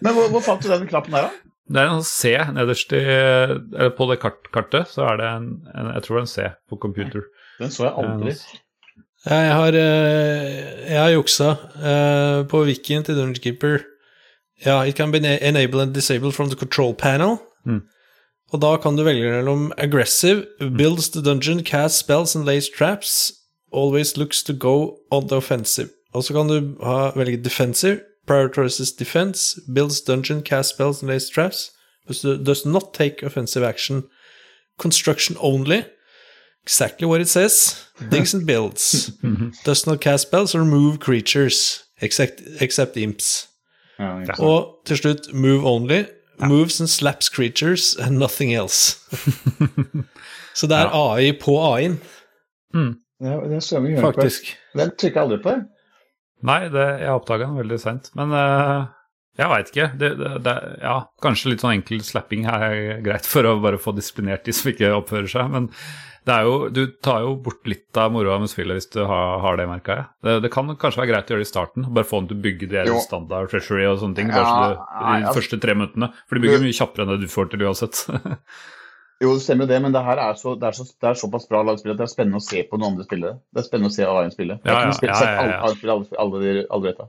Men 0.00 0.14
hvor, 0.16 0.30
hvor 0.32 0.44
fant 0.46 0.64
du 0.64 0.70
den 0.72 0.88
knappen 0.88 1.18
der, 1.18 1.28
da? 1.28 1.54
Det 1.68 1.82
er 1.82 1.90
en 1.92 2.06
C 2.06 2.30
nederst 2.56 2.94
i 2.96 3.02
Eller 3.04 3.90
på 3.92 4.06
det 4.08 4.22
kart, 4.22 4.46
kartet, 4.54 4.88
så 4.88 5.04
er 5.10 5.18
det 5.20 5.26
en, 5.28 5.50
en 5.76 5.90
Jeg 5.98 6.06
tror 6.06 6.16
det 6.16 6.22
er 6.22 6.24
en 6.24 6.32
C 6.32 6.46
på 6.70 6.80
computer. 6.80 7.26
Den 7.58 7.74
så 7.74 7.90
jeg 7.90 7.92
aldri. 8.00 8.32
Ja, 9.26 9.34
jeg 9.42 9.54
har, 9.58 9.76
eh, 9.76 10.58
jeg 10.88 10.98
har 11.02 11.12
juksa 11.12 11.50
eh, 11.90 12.46
på 12.48 12.62
wikien 12.64 13.04
til 13.04 13.18
Dungeon 13.18 13.42
Keeper. 13.42 13.82
Ja, 14.64 14.82
it 14.86 14.96
can 14.96 15.12
be 15.12 15.18
enable 15.18 15.82
and 15.82 15.94
disable 15.94 16.32
from 16.32 16.48
the 16.48 16.56
control 16.56 16.94
panel. 16.94 17.38
Mm. 17.66 17.82
Og 18.52 18.60
da 18.60 18.76
kan 18.80 18.96
du 18.96 19.04
velge 19.04 19.28
mellom 19.28 19.72
aggressive, 19.78 20.46
builds 20.58 21.10
the 21.10 21.22
dungeon, 21.22 21.62
cast 21.64 21.98
spells 21.98 22.34
and 22.36 22.46
lays 22.46 22.68
traps, 22.68 23.32
always 23.72 24.16
looks 24.16 24.42
to 24.42 24.52
go 24.52 24.96
on 25.10 25.28
the 25.28 25.36
offensive. 25.36 25.90
Og 26.14 26.24
så 26.24 26.32
kan 26.32 26.48
du 26.48 26.76
ha, 26.82 27.12
velge 27.16 27.44
defensive, 27.44 28.00
prioritizes 28.26 28.92
defense, 28.92 29.60
builds 29.74 30.00
dungeon, 30.00 30.42
cast 30.42 30.70
spells 30.70 31.02
and 31.02 31.10
lays 31.10 31.28
traps, 31.28 31.70
but 32.06 32.16
does 32.46 32.64
not 32.64 32.94
take 32.94 33.22
offensive 33.22 33.62
action. 33.62 34.04
Construction 34.78 35.36
only, 35.40 35.84
exactly 36.62 37.06
what 37.06 37.20
it 37.20 37.28
says. 37.28 37.84
Digs 38.10 38.34
and 38.34 38.46
builds. 38.46 39.10
Does 39.64 39.86
not 39.86 40.00
cast 40.00 40.28
spells 40.28 40.54
or 40.54 40.64
move 40.64 41.00
creatures, 41.00 41.84
except, 42.00 42.42
except 42.60 42.96
imps. 42.96 43.48
Ja. 43.98 44.22
Og 44.38 44.76
til 44.86 44.96
slutt, 44.96 45.34
move 45.34 45.66
only. 45.66 46.04
Moves 46.40 46.80
and 46.80 46.88
slaps 46.90 47.28
creatures 47.28 47.96
and 47.98 48.18
nothing 48.18 48.52
else. 48.54 48.96
Så 50.58 50.66
det 50.70 50.76
er 50.78 50.90
AI 50.94 51.32
på 51.38 51.54
AI-en, 51.62 51.98
Det, 53.18 53.34
det 53.50 53.58
så 53.66 53.80
vi 53.82 53.92
gjøre 53.96 54.02
på. 54.02 54.12
faktisk. 54.12 54.52
Den 54.78 54.90
trykker 54.98 55.20
jeg 55.20 55.24
aldri 55.26 55.38
på. 55.42 55.54
Nei, 56.46 56.60
det, 56.70 56.84
jeg 57.02 57.10
oppdaga 57.14 57.46
den 57.48 57.58
veldig 57.58 57.78
seint. 57.82 58.10
Men 58.18 58.30
eh, 58.34 58.84
jeg 59.38 59.50
veit 59.52 59.68
ikke. 59.70 59.88
Det, 60.00 60.10
det, 60.18 60.34
det, 60.42 60.54
ja, 60.82 60.98
kanskje 61.22 61.52
litt 61.52 61.62
sånn 61.62 61.76
enkel 61.76 62.02
slapping 62.02 62.48
er 62.50 62.98
greit 63.04 63.26
for 63.28 63.46
å 63.46 63.58
bare 63.62 63.78
få 63.78 63.94
disiplinert 63.94 64.46
de 64.48 64.54
som 64.56 64.72
ikke 64.72 64.90
oppfører 64.96 65.30
seg. 65.30 65.50
Men 65.52 65.68
det 66.28 66.34
er 66.34 66.48
jo, 66.48 66.56
du 66.74 66.80
tar 67.04 67.22
jo 67.24 67.36
bort 67.40 67.68
litt 67.70 68.00
av 68.00 68.10
moroa 68.12 68.40
med 68.42 68.50
spillet 68.50 68.80
hvis 68.80 68.90
du 68.92 68.98
har, 69.08 69.38
har 69.44 69.60
det, 69.60 69.68
merka 69.70 69.94
jeg. 69.94 70.08
Det, 70.26 70.34
det 70.44 70.50
kan 70.52 70.72
kanskje 70.74 71.04
være 71.04 71.10
greit 71.12 71.30
å 71.30 71.34
gjøre 71.34 71.44
det 71.44 71.48
i 71.48 71.52
starten. 71.52 71.86
Bare 71.96 72.08
få 72.08 72.20
den 72.20 72.32
til 72.32 72.40
å 72.40 72.44
bygge 72.48 72.70
de 72.72 72.80
her 72.80 72.90
standard 73.04 73.52
treasury 73.52 73.86
og 73.88 74.02
sånne 74.02 74.18
ting. 74.18 74.32
Bare 74.34 74.42
Ja, 74.42 74.50
så 74.50 74.74
du, 74.74 75.28
de 75.28 75.36
første 75.38 75.60
tre 75.62 75.76
minuttene. 75.78 76.10
For 76.26 76.36
de 76.36 76.44
bygger 76.44 76.66
mye 76.66 76.78
kjappere 76.80 77.06
enn 77.06 77.14
det 77.14 77.22
du 77.22 77.30
får 77.32 77.54
til 77.54 77.64
uansett. 77.68 78.02
Jo, 79.18 79.32
det 79.34 79.42
stemmer 79.42 79.66
jo 79.66 79.72
det, 79.72 79.78
men 79.82 79.90
det 79.90 79.98
her 80.06 80.20
er, 80.22 80.36
så, 80.38 80.52
det 80.54 80.68
er, 80.68 80.76
så, 80.78 80.84
er 81.02 81.16
såpass 81.18 81.48
bra 81.50 81.64
lagspill 81.66 81.90
at 81.90 81.98
det 81.98 82.04
er 82.04 82.10
spennende 82.12 82.38
å 82.38 82.44
se 82.44 82.60
på 82.62 82.78
noen 82.78 82.92
andre 82.92 83.06
spillere. 83.08 83.40
Det 83.50 83.64
er 83.64 83.66
spennende 83.66 83.90
å 83.90 83.94
se 83.96 84.04
AI-en 84.06 84.30
spille. 84.30 84.58
Jeg 84.62 84.70
Ja, 84.70 84.76
ja, 84.76 84.84
ja, 84.84 84.92
spilt, 84.94 85.10
ja, 85.10 85.24
ja, 85.26 85.40
alle, 85.42 85.56
alle, 85.58 85.88
alle, 85.90 86.20
alle, 86.22 86.52
alle, 86.70 86.92
alle 86.92 87.08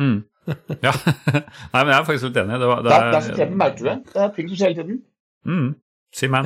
mm. 0.00 0.14
Ja. 0.86 0.92
Nei, 0.94 1.82
men 1.84 1.92
jeg 1.92 1.98
er 2.00 2.06
faktisk 2.08 2.28
litt 2.30 2.40
enig. 2.42 2.58
Det, 2.62 2.68
var, 2.70 2.82
Det 2.86 2.92
er, 2.96 3.06
det 3.10 3.18
er 3.20 3.26
så 3.28 3.36
tett, 3.38 3.54
merker 3.62 3.78
du 3.84 3.88
det? 3.90 3.96
Det 4.14 4.22
er 4.24 4.32
ting 4.36 4.48
som 4.50 4.56
skjer 4.60 4.72
hele 4.74 4.82
tiden. 4.82 5.00
mm. 5.46 5.70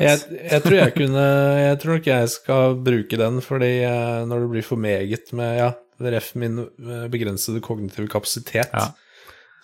Jeg, 0.05 0.19
jeg 0.45 0.61
tror 0.61 0.75
jeg 0.77 0.93
kunne 0.93 1.23
Jeg 1.65 1.77
tror 1.81 1.95
nok 1.97 2.09
jeg 2.11 2.29
skal 2.35 2.75
bruke 2.85 3.17
den, 3.17 3.39
fordi 3.41 3.71
eh, 3.89 4.19
når 4.29 4.43
det 4.45 4.51
blir 4.53 4.67
for 4.67 4.77
meget 4.77 5.31
med 5.33 5.55
ja, 5.57 5.71
ref 6.13 6.27
min 6.37 6.59
eh, 6.67 7.07
begrensede 7.09 7.63
kognitive 7.65 8.05
kapasitet, 8.13 8.69
Ja. 8.77 8.91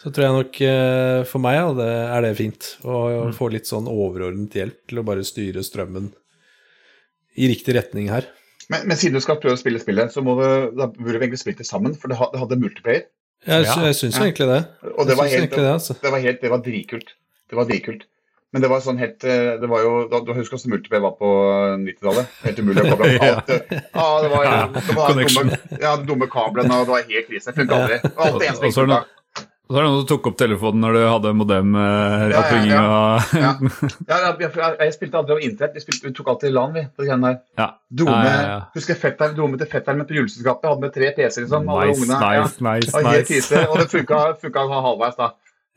så 0.00 0.08
tror 0.08 0.24
jeg 0.24 0.36
nok 0.38 0.60
eh, 0.64 1.18
for 1.28 1.44
meg 1.44 1.58
ja, 1.58 1.66
det, 1.76 1.90
er 2.16 2.24
det 2.24 2.32
fint 2.40 2.70
å 2.88 3.02
Mm. 3.26 3.34
få 3.36 3.50
litt 3.52 3.68
sånn 3.68 3.90
overordnet 3.92 4.56
hjelp 4.56 4.78
til 4.88 5.02
å 5.02 5.04
bare 5.04 5.26
styre 5.28 5.60
strømmen 5.66 6.08
i 7.36 7.50
riktig 7.52 7.76
retning 7.76 8.08
her. 8.08 8.24
Men, 8.72 8.86
men 8.88 8.96
siden 8.96 9.18
du 9.18 9.24
skal 9.24 9.36
prøve 9.42 9.58
å 9.58 9.60
spille 9.60 9.80
spillet, 9.82 10.12
så 10.16 10.22
må 10.24 10.38
du, 10.40 10.46
da 10.80 10.86
burde 10.88 11.18
vi 11.18 11.26
egentlig 11.26 11.42
spilt 11.42 11.60
det 11.60 11.66
sammen, 11.68 11.92
for 11.98 12.08
det 12.08 12.16
hadde 12.16 12.56
multiplayer. 12.56 13.04
Jeg, 13.46 13.64
Ja. 13.64 13.74
jeg 13.86 13.94
syns 13.96 14.16
Ja. 14.18 14.24
egentlig 14.26 14.46
det. 14.50 14.64
Og 14.98 15.06
det 15.08 15.16
var 15.16 15.26
helt, 15.32 15.50
det, 15.50 15.66
altså. 15.72 15.94
det 16.02 16.10
var 16.12 16.18
helt, 16.20 16.40
det 16.40 16.50
var 16.50 16.58
dritkult. 16.58 17.14
Det 17.50 17.56
var 17.56 17.64
dritkult. 17.64 18.02
Men 18.52 18.62
det 18.62 18.68
var 18.70 18.80
sånn 18.82 18.98
helt 18.98 19.22
eh, 19.22 19.60
Det 19.62 19.68
var 19.70 19.78
jo 19.84 20.08
da, 20.10 20.18
Du 20.26 20.32
husker 20.34 20.56
hvordan 20.58 20.72
multiplayer 20.74 21.02
var 21.04 21.12
på 21.20 21.28
90-tallet? 21.84 22.26
Helt 22.42 22.58
umulig 22.58 22.82
å 22.82 22.90
koble 22.90 23.06
av. 23.06 23.14
Ja. 23.14 23.34
alt. 23.36 23.50
Ja, 23.94 24.08
det 24.24 24.30
var, 24.32 24.44
det 24.74 24.96
var 24.96 25.14
dumme, 25.14 25.58
ja, 25.80 25.92
dumme 25.96 26.26
kablene, 26.26 26.74
og 26.80 26.86
det 26.88 26.94
var 26.96 27.06
helt 27.12 27.28
krise. 27.30 27.54
Funka 27.54 27.78
aldri. 27.78 28.00
Alt 28.16 28.38
det 28.40 28.48
eneste 28.50 28.72
funka. 28.74 29.04
Og 29.70 29.74
så 29.76 29.78
er 29.78 29.84
det 29.84 29.90
noen 29.92 30.00
som 30.02 30.06
tok 30.10 30.24
opp 30.26 30.38
telefonen 30.40 30.80
når 30.82 30.96
du 30.96 31.00
hadde 31.06 31.30
modem-oppringing 31.38 32.72
Ja, 32.72 32.80
og 32.90 33.34
Ja. 33.38 33.50
Ja, 34.10 34.16
ja, 34.24 34.30
jeg, 34.42 34.48
jeg, 34.56 34.78
jeg 34.80 34.94
spilte 34.96 35.20
aldri 35.20 35.36
over 35.36 35.44
internett. 35.46 35.84
Vi, 35.86 35.98
vi 36.08 36.10
tok 36.16 36.30
alltid 36.32 36.50
LAN, 36.56 36.72
vi. 36.74 36.82
på 36.96 37.06
de 37.06 37.18
der. 37.22 37.36
Ja. 37.60 37.68
Dome, 38.00 38.16
Ja, 38.16 38.32
ja, 38.34 38.40
ja. 38.48 38.56
Husker 38.74 38.96
jeg 38.96 39.02
fetteren, 39.04 39.36
dro 39.36 39.46
med 39.52 39.62
til 39.62 39.70
fetteren 39.70 40.00
med 40.02 40.08
på 40.10 40.16
juleselskapet. 40.18 40.66
Hadde 40.72 40.82
med 40.88 40.94
tre 40.96 41.12
PC-er, 41.14 41.44
liksom. 41.46 41.70
alle 41.70 41.86
Nice, 41.92 42.02
ungene. 42.02 42.18
Ja. 42.18 42.42
nice, 42.42 42.66
nice, 42.66 42.90
Det 42.96 43.04
nice. 43.06 43.28
krise, 43.30 43.62
og 43.70 43.78
det 43.78 43.86
funka, 43.94 44.20
funka 44.42 44.66
halvveis, 44.74 45.16
da. 45.22 45.30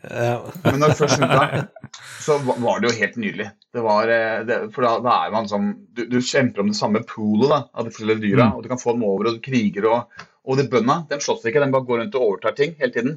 Ja. 0.09 0.39
Men 0.65 0.81
når 0.81 0.87
det 0.91 0.97
først 0.99 1.21
funka, 1.21 1.63
så 2.25 2.39
var 2.49 2.81
det 2.81 2.89
jo 2.89 2.97
helt 2.97 3.15
nydelig. 3.21 3.49
Det 3.77 3.85
var, 3.85 4.09
eh, 4.11 4.41
det, 4.49 4.57
for 4.73 4.83
da, 4.89 4.95
da 5.05 5.19
er 5.27 5.37
man 5.37 5.45
sånn 5.53 5.69
du, 5.95 6.07
du 6.11 6.17
kjemper 6.19 6.65
om 6.65 6.73
det 6.73 6.79
samme 6.81 7.05
poolet 7.07 7.53
da, 7.53 7.61
av 7.77 7.85
de 7.87 7.93
forskjellige 7.93 8.25
dyra, 8.25 8.49
Mm. 8.49 8.57
og 8.57 8.63
du 8.65 8.69
kan 8.73 8.81
få 8.81 8.97
dem 8.97 9.05
over, 9.07 9.29
og 9.29 9.37
du 9.37 9.43
kriger 9.45 9.85
og 9.93 10.23
Og 10.43 10.57
de 10.59 10.65
bøndene 10.67 11.05
de 11.07 11.15
slåss 11.23 11.45
ikke, 11.47 11.61
de 11.63 11.71
bare 11.71 11.85
går 11.87 11.99
rundt 12.01 12.15
og 12.19 12.23
overtar 12.25 12.51
ting 12.57 12.73
hele 12.81 12.91
tiden. 12.91 13.13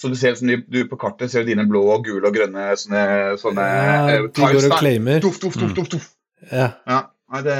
Så 0.00 0.08
du 0.08 0.14
ser 0.16 0.34
som 0.38 0.48
du, 0.48 0.56
du 0.64 0.78
på 0.88 0.96
kartet 1.00 1.28
ser 1.32 1.44
du 1.44 1.50
dine 1.52 1.66
blå 1.68 1.82
og 1.92 2.06
gule 2.06 2.24
og 2.24 2.32
grønne 2.36 2.70
sånne, 2.80 3.02
sånne 3.42 3.66
Ja, 3.68 3.96
eh, 4.14 4.22
de 4.32 4.46
går 4.46 4.68
og 4.70 4.78
claimer. 4.80 5.20
Tuff, 5.20 5.36
tuff, 5.42 5.58
tuff, 5.60 5.74
tuff, 5.76 5.90
tuff. 5.92 6.06
Ja. 6.48 6.70
Ja, 6.88 7.00
nei, 7.34 7.42
det 7.44 7.56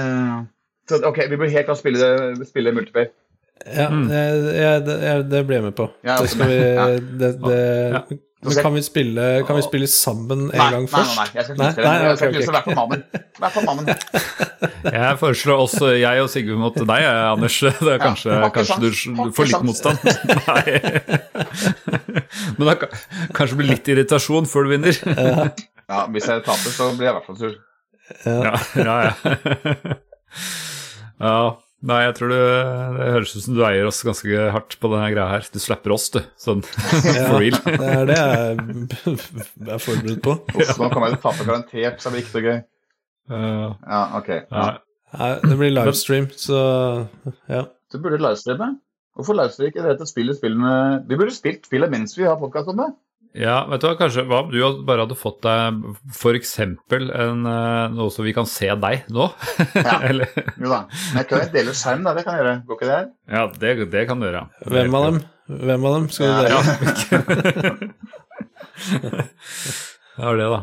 så, 0.88 0.98
OK, 1.06 1.20
vi 1.30 1.36
bør 1.38 1.52
helt 1.52 1.68
klart 1.68 1.78
spille, 1.82 2.06
spille 2.48 2.72
multiplayer. 2.74 3.12
Ja, 3.68 3.90
Mm. 3.92 4.06
jeg, 4.08 4.38
jeg, 4.56 4.80
det, 4.86 4.94
jeg, 5.04 5.24
det 5.30 5.40
blir 5.46 5.56
jeg 5.58 5.64
med 5.68 5.74
på. 5.76 5.90
Ja, 6.08 6.16
Det 6.22 6.30
skal 6.32 6.48
vi 6.48 6.56
ja. 6.56 6.86
det, 6.96 7.28
det, 7.44 7.58
Ja. 7.92 8.00
Men 8.40 8.56
kan 8.64 8.72
vi 8.72 8.80
spille, 8.80 9.24
kan 9.44 9.56
vi 9.58 9.62
spille 9.66 9.86
sammen 9.92 10.46
en 10.48 10.70
gang 10.72 10.86
først? 10.88 11.16
Nei, 11.18 11.26
nei, 11.28 11.34
nei, 11.36 11.36
jeg 11.36 11.44
skal 11.44 11.54
ikke 11.54 11.58
knuse 11.60 11.76
det. 11.76 11.84
nei, 11.84 11.96
Jeg 12.06 12.16
skal 12.16 12.28
ok, 12.28 12.30
ok. 12.30 12.36
knuse 12.38 12.52
hvert 12.54 12.64
på 12.64 12.76
mammen. 12.78 13.02
Vær 13.42 13.52
på 13.52 13.62
mammen. 13.66 13.84
Jeg 14.96 15.18
foreslår 15.20 15.60
også 15.66 15.90
jeg 16.00 16.22
og 16.24 16.30
Sigurd 16.32 16.62
mot 16.62 16.78
deg, 16.80 17.04
Anders. 17.10 17.58
Det 17.60 17.92
er 17.92 18.00
kanskje, 18.00 18.32
ja, 18.32 18.48
kanskje 18.54 18.78
du, 18.80 18.88
du 19.28 19.32
får 19.36 19.50
litt 19.50 19.66
motstand. 19.68 19.98
Nei. 20.48 20.64
Men 22.56 22.64
da 22.70 22.74
kan- 22.80 22.96
kanskje 23.36 23.60
blir 23.60 23.70
litt 23.74 23.92
irritasjon 23.92 24.48
før 24.48 24.64
du 24.64 24.72
vinner. 24.72 24.96
Ja, 25.04 26.06
Hvis 26.14 26.28
jeg 26.32 26.44
taper, 26.46 26.70
så 26.78 26.88
blir 26.96 27.10
jeg 27.10 27.12
i 27.12 27.18
hvert 27.18 27.28
fall 27.28 27.40
sur. 27.44 27.54
Ja, 28.24 28.56
ja, 28.80 28.96
ja. 29.04 29.12
ja. 31.20 31.40
Nei, 31.80 32.02
jeg 32.04 32.16
tror 32.18 32.28
du, 32.28 32.36
det 32.98 33.06
høres 33.14 33.30
ut 33.32 33.44
som 33.46 33.54
du 33.56 33.62
eier 33.64 33.86
oss 33.88 34.02
ganske 34.04 34.48
hardt 34.52 34.74
på 34.82 34.90
denne 34.92 35.06
greia 35.14 35.28
her. 35.30 35.46
Du 35.48 35.56
slapper 35.62 35.94
oss, 35.94 36.10
du. 36.12 36.18
Sånn 36.40 36.60
for 36.66 37.38
real. 37.40 37.56
Det 37.64 37.88
er 37.88 38.10
det 38.10 38.18
jeg 38.18 39.72
er 39.78 39.80
forberedt 39.80 40.20
på. 40.26 40.34
Uff, 40.58 40.74
nå 40.76 40.90
kommer 40.92 41.08
jeg 41.08 41.16
til 41.16 41.20
å 41.20 41.24
tape 41.24 41.46
garantert, 41.48 42.02
så 42.02 42.10
det 42.10 42.14
blir 42.16 42.24
ikke 42.26 42.34
så 42.36 42.44
gøy. 42.44 42.60
Uh, 43.30 43.66
Ja, 43.86 44.02
ok. 44.18 44.30
ja. 44.36 44.68
Nei, 45.10 45.30
det 45.42 45.56
blir 45.58 45.72
livestream, 45.74 46.28
så 46.38 46.58
ja. 47.50 47.64
Du 47.90 47.96
burde 47.98 48.20
livestreame. 48.20 48.74
Hvorfor 49.16 49.40
livestreame 49.40 49.72
ikke 49.72 49.82
det 49.82 49.94
heter 49.96 50.06
Spill 50.06 50.30
i 50.30 50.36
spillene 50.36 50.74
Vi 51.08 51.16
burde 51.18 51.32
spilt 51.34 51.64
spillet 51.66 51.90
mens 51.90 52.14
vi 52.14 52.28
har 52.28 52.36
podkast 52.38 52.70
om 52.70 52.78
det. 52.78 52.86
Ja, 53.38 53.60
vet 53.70 53.82
du 53.82 53.86
hva, 53.86 53.94
kanskje 53.94 54.24
hva 54.26 54.40
om 54.42 54.48
du 54.50 54.58
bare 54.86 55.04
hadde 55.04 55.14
fått 55.14 55.38
deg 55.44 55.76
f.eks. 56.10 56.56
noe 56.90 58.08
så 58.10 58.24
vi 58.26 58.32
kan 58.34 58.48
se 58.50 58.66
deg 58.82 59.04
nå? 59.12 59.28
Ja. 59.76 60.00
Eller, 60.08 60.32
Jo 60.58 60.72
da. 60.72 60.80
Men 61.12 61.20
jeg 61.22 61.28
kan 61.30 61.44
jo 61.44 61.52
dele 61.54 61.74
skjerm, 61.78 62.02
da. 62.08 62.14
Det 62.16 62.24
kan 62.26 62.34
jeg 62.34 62.42
gjøre. 62.42 62.56
Går 62.66 62.80
ikke 62.80 62.90
det 62.90 63.00
ja, 63.30 63.44
det, 63.62 63.76
det 63.94 64.02
kan 64.10 64.18
du 64.18 64.26
gjøre. 64.26 64.42
Hvem 64.74 64.98
av 64.98 65.06
dem? 65.06 65.20
Hvem 65.60 65.86
av 65.86 65.96
dem 65.98 66.08
skal 66.14 66.26
du 66.26 66.32
Ja, 66.32 66.40
dele? 66.42 66.60
Ja. 67.10 67.90
Det 70.20 70.26
var 70.26 70.36
det, 70.36 70.48
da. 70.52 70.60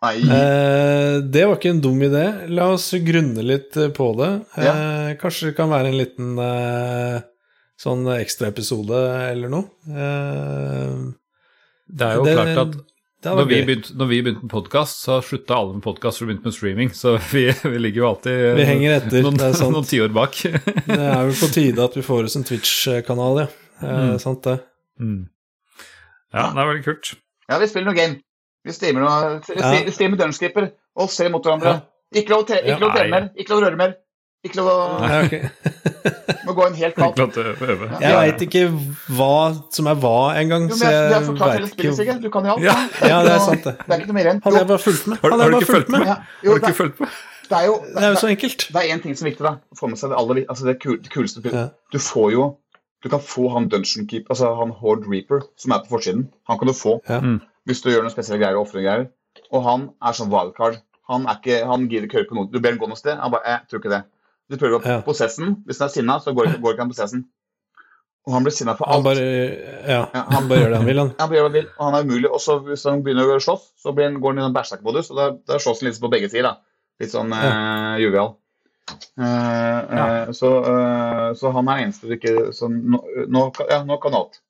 Nei. 0.00 0.16
Eh, 0.32 1.14
det 1.28 1.42
var 1.44 1.56
ikke 1.58 1.72
en 1.74 1.80
dum 1.84 1.98
idé. 2.06 2.22
La 2.52 2.68
oss 2.72 2.86
grunne 3.04 3.42
litt 3.44 3.76
eh, 3.76 3.90
på 3.96 4.06
det. 4.20 4.30
Eh, 4.56 5.08
kanskje 5.20 5.50
det 5.50 5.56
kan 5.58 5.72
være 5.72 5.90
en 5.90 5.98
liten 5.98 6.38
eh, 6.40 7.18
sånn 7.80 8.06
ekstraepisode 8.14 9.00
eller 9.32 9.52
noe. 9.52 9.66
Eh, 9.90 10.94
Det 11.90 12.06
er 12.06 12.14
jo 12.18 12.24
det- 12.24 12.36
klart 12.38 12.58
at 12.62 12.78
når 13.36 13.44
vi, 13.50 13.56
begynte, 13.68 13.92
når 14.00 14.08
vi 14.08 14.18
begynte 14.24 14.42
med 14.46 14.50
podkast, 14.50 15.02
så 15.04 15.18
slutta 15.20 15.52
alle 15.58 15.74
med 15.76 15.82
podkast 15.84 16.22
og 16.22 16.28
begynte 16.30 16.46
med 16.48 16.54
streaming. 16.56 16.90
Så 16.96 17.18
vi, 17.34 17.42
vi 17.52 17.78
ligger 17.82 18.00
jo 18.00 18.06
alltid 18.14 18.56
Vi 18.56 18.64
henger 18.64 18.94
etter, 18.96 19.22
noen, 19.26 19.36
det 19.36 19.48
er 19.50 19.58
sant. 19.58 19.72
noen 19.76 19.84
tiår 19.90 20.14
bak. 20.16 20.38
Det 20.86 20.96
er 20.96 21.26
vel 21.28 21.36
på 21.36 21.50
tide 21.52 21.84
at 21.84 21.98
vi 21.98 22.04
får 22.06 22.24
oss 22.30 22.36
en 22.40 22.46
Twitch-kanal, 22.48 23.42
ja. 23.44 23.48
Eh, 23.82 23.90
Mm. 23.90 24.18
Sant 24.20 24.42
det. 24.44 24.58
Mm. 25.00 25.20
Ja, 26.32 26.46
det 26.52 26.60
er 26.62 26.66
veldig 26.70 26.84
kult. 26.84 27.12
Ja, 27.50 27.58
vi 27.58 27.66
spiller 27.70 27.90
noe 27.90 27.96
game. 27.96 28.18
Vi 28.64 28.72
streamer 28.76 29.04
noe 29.04 29.40
Vi 29.48 29.56
Ja. 29.56 29.70
Dungeon 29.72 29.92
Skipper 29.92 30.16
Dungeonskipper 30.20 30.66
og 31.00 31.10
ser 31.10 31.30
mot 31.32 31.42
hverandre. 31.44 31.72
Ja. 31.76 32.20
ikke 32.20 32.30
lov 32.34 32.42
å 32.44 32.46
telle 32.50 33.10
mer. 33.10 33.30
Ikke 33.36 33.54
lov 33.54 33.62
å 33.62 33.66
røre 33.66 33.76
mer. 33.80 33.94
Ikke 34.46 34.56
lov 34.56 34.68
å 34.72 34.76
Nei. 35.04 35.40
Må 36.46 36.54
gå 36.56 36.66
inn 36.70 36.76
helt 36.78 36.96
kaldt. 36.96 37.18
Klart. 37.18 37.34
Jeg 38.00 38.12
veit 38.16 38.44
ikke 38.46 38.62
hva 39.18 39.32
som 39.74 39.88
er 39.90 39.98
hva 40.00 40.14
engang, 40.40 40.70
så 40.72 40.78
men 40.80 40.94
jeg, 40.94 41.02
jeg 41.02 41.14
har 41.16 41.26
forklart 41.26 41.52
hele 41.58 41.66
veit 41.66 41.74
spillet, 41.74 42.00
ikke 42.06 42.14
Du 42.22 42.30
kan 42.32 42.48
jo 42.48 42.54
alt. 42.54 42.64
Ja. 42.64 42.76
da. 42.78 43.10
Ja, 43.10 43.18
det 43.26 43.34
er 43.34 43.42
sant, 43.44 43.66
det. 43.66 43.74
Det 43.82 43.92
er 43.92 44.00
ikke 44.00 44.08
noe 44.12 44.16
mer 44.16 44.30
enn 44.32 44.40
Hadde 44.46 44.62
jeg 44.62 44.70
bare 44.70 44.82
fulgt 44.86 45.10
med. 45.12 45.20
Har, 45.20 45.36
har 45.42 45.52
du 45.52 45.58
ikke 45.58 45.68
fulgt 45.74 45.92
med? 45.92 46.00
med? 46.00 46.08
ja, 46.08 46.16
jo, 46.46 46.54
Har 46.54 46.62
du 46.62 46.64
det, 46.64 46.70
ikke 46.72 46.78
fulgt 46.80 47.02
med? 47.04 47.18
det 47.50 47.58
er 47.58 47.66
jo 47.68 47.74
Det 47.84 48.00
er 48.06 48.14
jo 48.14 48.18
så 48.22 48.30
enkelt. 48.30 48.66
Det 48.72 48.80
er 48.80 48.94
én 48.94 49.02
ting 49.04 49.18
som 49.18 49.26
er 49.26 49.32
viktig, 49.34 49.44
da. 49.50 49.52
Å 49.60 49.80
få 49.82 49.90
med 49.92 50.00
seg 50.00 50.14
det 50.14 50.18
aller 50.22 50.40
altså 50.46 50.68
det, 50.70 50.76
kul, 50.82 50.96
det 51.04 51.12
kuleste. 51.12 51.42
Ja. 51.52 51.66
Du 51.92 51.98
får 52.00 52.28
jo 52.38 52.46
Du 53.04 53.08
kan 53.12 53.22
få 53.24 53.48
han 53.52 53.68
Dungeon 53.72 54.06
Keep, 54.08 54.28
altså 54.32 54.54
han 54.56 54.72
Horde 54.80 55.08
Reaper, 55.08 55.44
som 55.60 55.72
er 55.76 55.84
på 55.84 55.98
forsiden. 55.98 56.26
Han 56.48 56.60
kan 56.60 56.68
du 56.68 56.74
få 56.76 56.96
Ja. 57.08 57.20
Mm. 57.20 57.38
hvis 57.68 57.84
du 57.84 57.90
gjør 57.92 58.04
noen 58.06 58.12
spesielle 58.12 58.40
greier 58.40 58.56
og 58.56 58.64
ofrer 58.68 58.84
greier. 58.88 59.06
Og 59.52 59.64
han 59.68 59.86
er 60.04 60.16
sånn 60.16 60.32
wildcard. 60.32 60.80
Han 61.12 61.24
er 61.28 61.38
ikke, 61.40 61.60
han 61.66 61.86
gidder 61.90 62.08
ikke 62.08 62.20
høre 62.22 62.28
på 62.30 62.36
noe. 62.38 62.48
Du 62.52 62.58
ber 62.60 62.72
han 62.72 62.80
gå 62.80 62.88
noe 62.88 62.98
sted. 62.98 63.16
Han 63.20 63.32
bare 63.32 63.44
Jeg 63.52 63.68
tror 63.68 63.82
ikke 63.82 63.92
det. 63.92 64.02
Du 64.50 64.56
prøver 64.58 64.80
å 64.80 64.82
Ja. 64.86 65.00
prosessen. 65.06 65.60
Hvis 65.66 65.78
han 65.78 65.88
er 65.88 65.94
sinna, 65.94 66.18
så 66.20 66.34
går, 66.34 66.50
går 66.62 66.74
ikke 66.74 66.84
han 66.84 66.90
prosessen. 66.90 67.24
Og 68.28 68.34
han 68.34 68.44
blir 68.44 68.52
sinna 68.52 68.74
for 68.76 68.84
Han 68.90 68.98
alt. 69.00 69.04
bare 69.06 69.22
Ja, 69.88 70.00
Ja, 70.14 70.24
han 70.34 70.48
bare 70.50 70.58
gjør 70.64 70.70
det 70.74 70.76
han 70.82 70.86
vil, 70.90 70.98
han. 71.00 71.12
Han 71.22 71.30
gjør 71.32 71.46
det 71.46 71.48
han 71.48 71.54
vil, 71.54 71.68
og 71.78 71.84
han 71.86 71.94
er 72.00 72.04
umulig. 72.08 72.30
Og 72.34 72.40
så 72.44 72.58
hvis 72.66 72.84
han 72.90 73.00
begynner 73.06 73.30
å 73.32 73.38
slåss, 73.40 73.70
så 73.80 73.94
blir 73.96 74.10
han, 74.10 74.18
går 74.20 74.36
han 74.36 74.50
i 74.50 74.54
bæsjtakkmodus, 74.58 75.08
og 75.14 75.16
da, 75.22 75.30
da 75.54 75.58
slåss 75.62 75.80
han 75.80 75.88
litt 75.88 76.00
på 76.02 76.10
begge 76.12 76.28
sider. 76.28 76.50
da. 76.50 76.56
Litt 77.00 77.14
sånn 77.14 77.32
juvial. 77.32 78.00
jovial. 78.04 78.36
Uh, 79.20 79.24
eh, 79.24 80.30
så, 80.34 80.48
eh, 80.66 81.26
så 81.38 81.52
han 81.54 81.68
er 81.70 81.84
eneste 81.84 82.08
du 82.10 82.16
ikke 82.16 82.48
så 82.56 82.66
nå, 82.68 82.98
nå, 83.30 83.42
kan- 83.54 83.68
ja, 83.70 83.78
nå 83.86 84.00
kan 84.02 84.16
alt. 84.18 84.40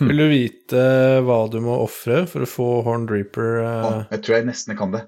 Vil 0.00 0.16
du 0.16 0.24
vite 0.30 0.80
hva 1.22 1.36
du 1.52 1.60
må 1.62 1.76
ofre 1.84 2.24
for 2.26 2.42
å 2.42 2.48
få 2.50 2.68
Horn 2.86 3.04
Reaper 3.10 3.60
eh, 3.60 3.84
Å, 3.84 3.90
jeg 4.10 4.22
tror 4.24 4.36
jeg 4.38 4.46
nesten 4.48 4.78
kan 4.78 4.90
det. 4.96 5.04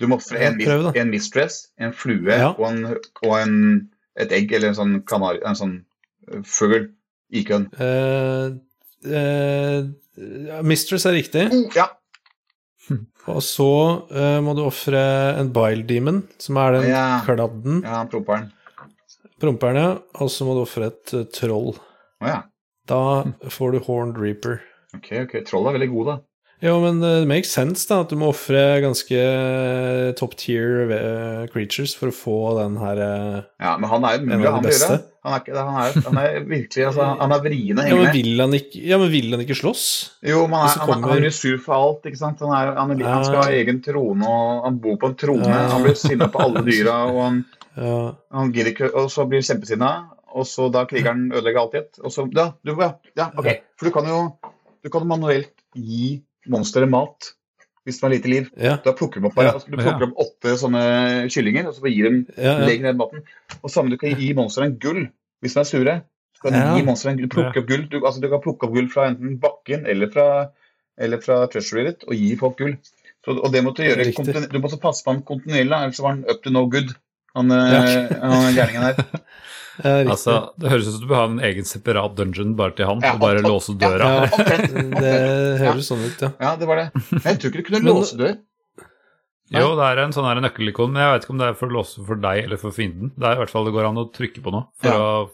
Du 0.00 0.08
må 0.10 0.18
ofre 0.18 0.40
en, 0.42 0.56
prøv 0.58 0.88
en 0.98 1.10
mistress, 1.12 1.68
en 1.78 1.92
flue 1.94 2.32
Ja. 2.34 2.50
og, 2.58 2.64
en, 2.72 2.96
og 3.22 3.34
en 3.38 3.58
et 4.20 4.32
egg 4.34 4.52
eller 4.54 4.70
en 4.70 4.78
sånn 4.78 4.94
kanar, 5.08 5.40
en 5.46 5.58
sånn 5.58 5.74
eh, 6.30 6.42
fugl 6.46 6.88
i 7.34 7.42
køen. 7.46 7.66
Uh, 7.78 8.54
eh, 9.10 10.60
Mistress 10.62 11.06
er 11.10 11.16
riktig. 11.18 11.48
Ja. 11.74 11.88
Og 13.32 13.40
så 13.42 13.66
uh, 14.12 14.38
må 14.44 14.52
du 14.54 14.60
ofre 14.66 15.00
en 15.40 15.48
bile 15.54 15.86
demon, 15.88 16.22
som 16.38 16.60
er 16.60 16.76
den 16.76 16.90
Ja. 16.92 17.06
kladden. 17.26 17.80
ja, 17.82 18.02
promperen. 18.10 18.52
Promperen, 19.40 19.80
ja. 19.80 19.88
Og 20.22 20.30
så 20.30 20.46
må 20.46 20.54
du 20.54 20.62
ofre 20.62 20.92
et 20.92 21.14
troll. 21.34 21.72
Å 22.22 22.28
ja. 22.30 22.42
Da 22.86 23.00
får 23.50 23.72
du 23.74 23.78
horned 23.86 24.20
reaper. 24.20 24.60
Ok, 24.94 25.10
ok. 25.24 25.38
Troll 25.48 25.66
er 25.70 25.78
veldig 25.78 25.90
god, 25.90 26.10
da. 26.12 26.16
Jo, 26.64 26.78
men 26.80 27.02
eh, 27.04 27.20
det 27.22 27.28
makes 27.28 27.50
sense 27.52 27.84
da, 27.90 28.00
at 28.04 28.12
du 28.12 28.16
må 28.16 28.30
ofre 28.32 28.60
ganske 28.80 29.18
eh, 29.20 30.12
top 30.16 30.36
tier 30.40 30.92
eh, 30.96 31.42
creatures 31.52 31.92
for 31.98 32.08
å 32.08 32.14
få 32.16 32.36
den 32.62 32.78
her 32.80 33.00
Ja, 33.02 33.74
Men 33.80 33.90
han 33.90 34.06
er 34.08 34.16
jo 34.16 34.28
mulig 34.30 34.38
å 34.48 34.54
gjøre. 34.62 35.00
Han 35.24 35.34
er, 35.34 35.42
ikke, 35.42 35.56
han 35.56 35.76
er, 35.80 35.98
han 36.04 36.18
er 36.20 36.34
virkelig 36.44 36.86
altså, 36.90 37.04
Han 37.16 37.32
er 37.32 37.42
vriene 37.44 37.84
å 37.84 37.88
ja 37.88 37.96
men, 37.96 38.10
vil 38.12 38.42
han 38.42 38.56
ikke, 38.58 38.80
ja, 38.84 38.98
men 39.00 39.12
vil 39.12 39.30
han 39.32 39.44
ikke 39.44 39.56
slåss? 39.56 39.84
Jo, 40.24 40.42
men 40.52 40.64
han 40.64 40.72
kommer... 40.82 40.96
er, 40.96 41.12
han, 41.14 41.22
blir 41.24 41.36
sur 41.36 41.60
for 41.64 41.76
alt. 41.76 42.08
ikke 42.08 42.20
sant? 42.20 42.42
Han, 42.44 42.52
er, 42.56 42.72
han, 42.76 42.96
han 43.00 43.28
skal 43.28 43.40
ha 43.40 43.46
egen 43.60 43.80
trone, 43.84 44.24
og 44.28 44.66
han 44.66 44.80
bor 44.84 44.98
på 45.00 45.12
en 45.12 45.16
trone. 45.20 45.48
Ja. 45.48 45.62
Han 45.72 45.86
blir 45.86 45.96
sinna 46.00 46.28
på 46.32 46.44
alle 46.44 46.64
dyra, 46.68 46.98
og 47.12 47.22
han, 47.22 47.44
Ja, 47.74 47.94
han 48.36 48.52
gidder 48.54 48.70
ikke, 48.70 48.92
og 48.94 49.08
så 49.10 49.24
blir 49.28 49.40
han 49.40 49.48
kjempesinna. 49.48 49.94
Og 50.34 50.46
så 50.50 50.68
da 50.72 50.84
krigeren 50.90 51.28
ødelegger 51.32 51.62
alt 51.62 51.74
i 51.74 51.80
ett. 51.80 52.02
Og 52.04 52.12
så 52.12 52.26
Ja, 52.36 52.50
du, 52.60 52.74
ja, 52.76 52.92
ja, 53.16 53.30
ok. 53.32 53.48
For 53.78 53.88
du 53.88 53.96
kan 53.96 54.08
jo 54.10 54.20
du 54.84 54.90
kan 54.92 55.06
manuelt 55.08 55.54
gi 55.72 56.18
monsteret 56.50 56.90
mat 56.92 57.32
hvis 57.84 57.98
det 58.00 58.06
har 58.06 58.12
lite 58.14 58.30
liv. 58.32 58.46
ja, 58.56 58.78
Da 58.80 58.94
plukker 58.96 59.20
du 59.20 59.26
opp, 59.28 59.34
bare, 59.36 59.50
Ja. 59.50 59.52
altså, 59.58 59.68
du 59.68 59.76
plukker 59.76 60.06
opp 60.08 60.16
åtte 60.24 60.54
sånne 60.56 61.28
kyllinger, 61.28 61.66
og 61.68 61.74
så 61.76 61.84
gir 61.92 62.04
dem 62.08 62.26
ja, 62.38 62.54
ja. 62.58 62.66
legger 62.66 62.86
ned 62.88 62.96
maten. 62.96 63.22
Og 63.62 63.68
samme 63.70 63.90
du 63.92 63.98
kan 64.00 64.14
gi 64.16 64.32
monsteret 64.34 64.70
en 64.70 64.78
gull 64.80 65.02
hvis 65.44 65.52
de 65.54 65.60
er 65.60 65.68
sure. 65.68 65.94
Så 66.34 66.46
kan 66.46 66.56
Ja. 66.56 66.74
gi 66.78 66.82
monsteret 66.86 67.12
en 67.12 67.18
gull, 67.20 67.28
plukke 67.34 67.60
opp 67.60 67.68
gull. 67.68 67.84
Du, 67.92 67.98
altså, 68.00 68.20
du 68.24 68.28
kan 68.32 68.40
plukke 68.40 68.64
opp 68.64 68.72
gull 68.72 68.88
fra 68.88 69.08
enten 69.10 69.36
bakken 69.38 69.84
eller 69.86 70.08
fra, 70.10 70.48
eller 70.98 71.20
fra 71.20 71.42
treasury 71.52 71.84
ditt 71.90 72.04
og 72.08 72.14
gi 72.16 72.34
folk 72.40 72.56
gull. 72.58 72.76
Så, 73.24 73.36
og 73.36 73.52
det 73.52 73.62
måtte 73.64 73.84
du 73.84 73.88
gjøre 73.90 74.04
Riktig. 74.08 74.48
Du 74.52 74.58
måtte 74.60 74.80
passe 74.80 75.04
på 75.04 75.12
han 75.12 75.22
kontinuerlig, 75.22 75.72
ellers 75.72 76.00
var 76.00 76.10
han 76.16 76.24
up 76.28 76.42
to 76.42 76.50
no 76.50 76.64
good. 76.68 76.94
Han, 77.36 77.50
eh, 77.50 78.08
han 78.20 78.54
gærningen 78.54 78.96
der. 78.96 79.04
ja. 79.82 80.04
Altså, 80.14 80.52
Det 80.58 80.70
høres 80.70 80.86
ut 80.88 80.92
som 80.94 81.00
du 81.02 81.08
bør 81.10 81.20
ha 81.22 81.24
en 81.32 81.40
egen 81.40 81.64
separat 81.66 82.14
dungeon 82.16 82.54
bare 82.56 82.74
til 82.78 82.86
han, 82.86 83.00
Ja, 83.02 83.14
og 83.14 83.20
bare 83.20 83.38
og- 83.42 83.48
låse 83.50 83.74
døra. 83.78 84.08
Ja. 84.14 84.26
Omtrent. 84.30 85.00
det 85.00 85.14
høres 85.64 85.88
sånn 85.90 86.04
ut, 86.06 86.20
ja. 86.22 86.30
Ja, 86.40 86.56
det 86.56 86.66
var 86.70 86.76
det. 86.76 86.90
Jeg 87.24 87.38
tror 87.40 87.50
ikke 87.50 87.62
du 87.62 87.62
kunne 87.70 87.82
Men- 87.82 87.94
låse 87.94 88.16
dør. 88.20 88.36
Jo, 89.54 89.74
det 89.76 89.84
er 89.90 89.98
en 90.04 90.12
sånn 90.16 90.26
nøkkelikon, 90.42 90.92
men 90.94 91.02
jeg 91.02 91.12
vet 91.14 91.24
ikke 91.26 91.30
om 91.34 91.38
det 91.42 91.48
er 91.48 91.54
for 91.58 91.68
å 91.68 91.74
låse 91.76 92.04
for 92.06 92.16
deg 92.16 92.44
eller 92.44 92.56
for 92.56 92.70
fienden. 92.72 93.10
Det 93.18 93.26
er 93.28 93.34
i 93.36 93.40
hvert 93.42 93.50
fall 93.52 93.64
det 93.66 93.74
går 93.74 93.88
an 93.90 94.00
å 94.00 94.06
trykke 94.14 94.40
på 94.42 94.50
noe. 94.54 94.64
For 94.80 94.88
Ja. 94.88 94.94
å, 94.98 95.28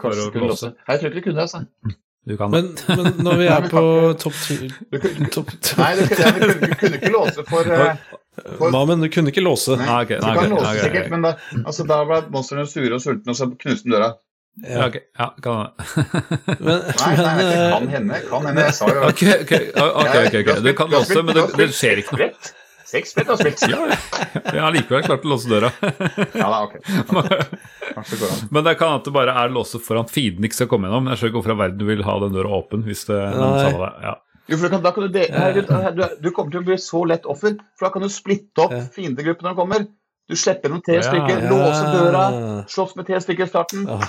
For 0.00 0.10
å 0.10 0.32
låse. 0.32 0.42
låse. 0.42 0.74
Jeg 0.88 1.00
tror 1.00 1.10
ikke 1.10 1.14
du 1.14 1.20
kunne 1.28 1.38
det. 1.38 1.44
altså. 1.46 1.66
Du 2.24 2.36
kan 2.40 2.50
Men, 2.54 2.70
men 2.88 3.08
når 3.26 3.36
vi 3.40 3.46
er 3.52 3.66
på 3.68 3.80
topp 4.22 4.36
ti 4.46 4.56
Du 4.70 4.98
kunne, 5.02 5.28
topp, 5.34 5.50
nei, 5.80 5.90
du 5.98 6.04
kunne, 6.08 6.32
du 6.32 6.44
kunne, 6.48 6.68
du 6.70 6.76
kunne 6.80 7.00
ikke 7.00 7.12
låse 7.12 7.44
for 7.50 7.68
eh, 7.78 8.04
for- 8.58 8.70
Hva, 8.74 8.80
men 8.88 9.04
du 9.04 9.08
kunne 9.12 9.30
ikke 9.30 9.44
låse? 9.44 9.76
Nei, 9.78 9.86
Ah, 9.88 10.00
ok, 10.06 10.14
Du 10.16 10.26
ah, 10.26 10.34
kan 10.34 10.38
okay, 10.38 10.52
låse 10.54 10.70
okay, 10.70 10.84
sikkert, 10.88 11.10
men 11.12 11.26
da, 11.26 11.34
altså, 11.64 11.86
da 11.90 11.98
ble 12.08 12.22
monstrene 12.34 12.64
sure 12.70 12.96
og 12.96 13.02
sultne, 13.04 13.30
og 13.34 13.38
så 13.38 13.50
knuste 13.52 13.84
den 13.86 13.94
døra. 13.98 14.08
Ja, 14.62 14.84
okay. 14.86 15.00
ja, 15.18 15.28
kan 15.42 15.60
det. 15.60 15.86
Men, 16.64 16.82
Nei, 16.86 17.14
nei, 17.18 17.30
men 17.34 17.40
det 17.42 17.54
eh, 17.54 17.72
kan 17.72 17.88
hende. 17.90 18.18
Kan 18.30 18.44
hende. 18.46 18.66
Jeg 18.68 18.74
sa 18.76 18.86
jo 18.90 19.00
Ok, 19.08 19.22
ok, 19.40 19.52
ok, 19.82 20.12
okay, 20.14 20.42
ok. 20.44 20.50
Du 20.62 20.68
kan 20.78 20.92
låse, 20.94 21.22
men 21.26 21.34
det, 21.34 21.44
det 21.58 21.66
skjer 21.74 22.02
ikke 22.04 22.18
noe. 22.20 22.28
Seks 22.94 23.14
spilt 23.14 23.32
og 23.34 23.40
spilt. 23.42 23.64
Ja, 23.66 23.88
jeg 24.54 24.62
har 24.62 24.74
likevel 24.74 25.02
klart 25.06 25.24
å 25.26 25.32
låse 25.34 25.50
døra. 25.50 25.70
Ja 26.38 26.46
da, 26.46 26.60
ok. 26.68 26.74
Men 28.54 28.64
det 28.66 28.76
kan 28.80 28.98
at 29.00 29.08
det 29.08 29.14
bare 29.14 29.34
er 29.44 29.50
låse 29.54 29.80
foran 29.82 30.06
feeden 30.10 30.46
ikke 30.46 30.60
skal 30.62 30.70
komme 30.70 30.88
gjennom. 30.88 31.10
Jeg 31.12 31.20
skjønner 31.20 31.32
ikke 31.32 31.40
hvorfor 31.40 31.56
i 31.56 31.60
verden 31.64 31.80
du 31.82 31.88
vil 31.90 32.04
ha 32.06 32.14
den 32.24 32.36
døra 32.36 32.54
åpen. 32.60 32.84
hvis 32.86 33.04
det 33.10 33.18
samme 33.34 33.82
det. 33.82 33.90
Ja. 34.06 34.14
Jo, 34.44 34.58
for 34.60 34.68
du, 34.68 34.78
da 34.84 34.90
kan 34.92 35.06
du, 35.06 35.08
de, 35.08 35.26
du, 35.56 35.60
du, 35.96 36.02
du 36.20 36.30
kommer 36.36 36.52
til 36.52 36.60
å 36.60 36.66
bli 36.66 36.74
så 36.76 37.00
lett 37.08 37.24
offer, 37.32 37.54
for 37.78 37.86
da 37.88 37.92
kan 37.94 38.02
du 38.04 38.10
splitte 38.12 38.66
opp 38.66 38.74
Ja. 38.76 38.82
fiendegruppen 38.92 39.46
når 39.48 39.54
de 39.54 39.60
kommer. 39.62 39.86
Du 40.28 40.32
slipper 40.40 40.72
noen 40.72 40.80
tre 40.84 40.98
stykker, 41.04 41.42
ja. 41.44 41.48
låse 41.52 41.88
døra, 41.92 42.20
slåss 42.72 42.94
med 42.96 43.04
tre 43.08 43.18
stykker 43.20 43.44
i 43.44 43.48
starten. 43.50 43.82
ah, 43.92 44.04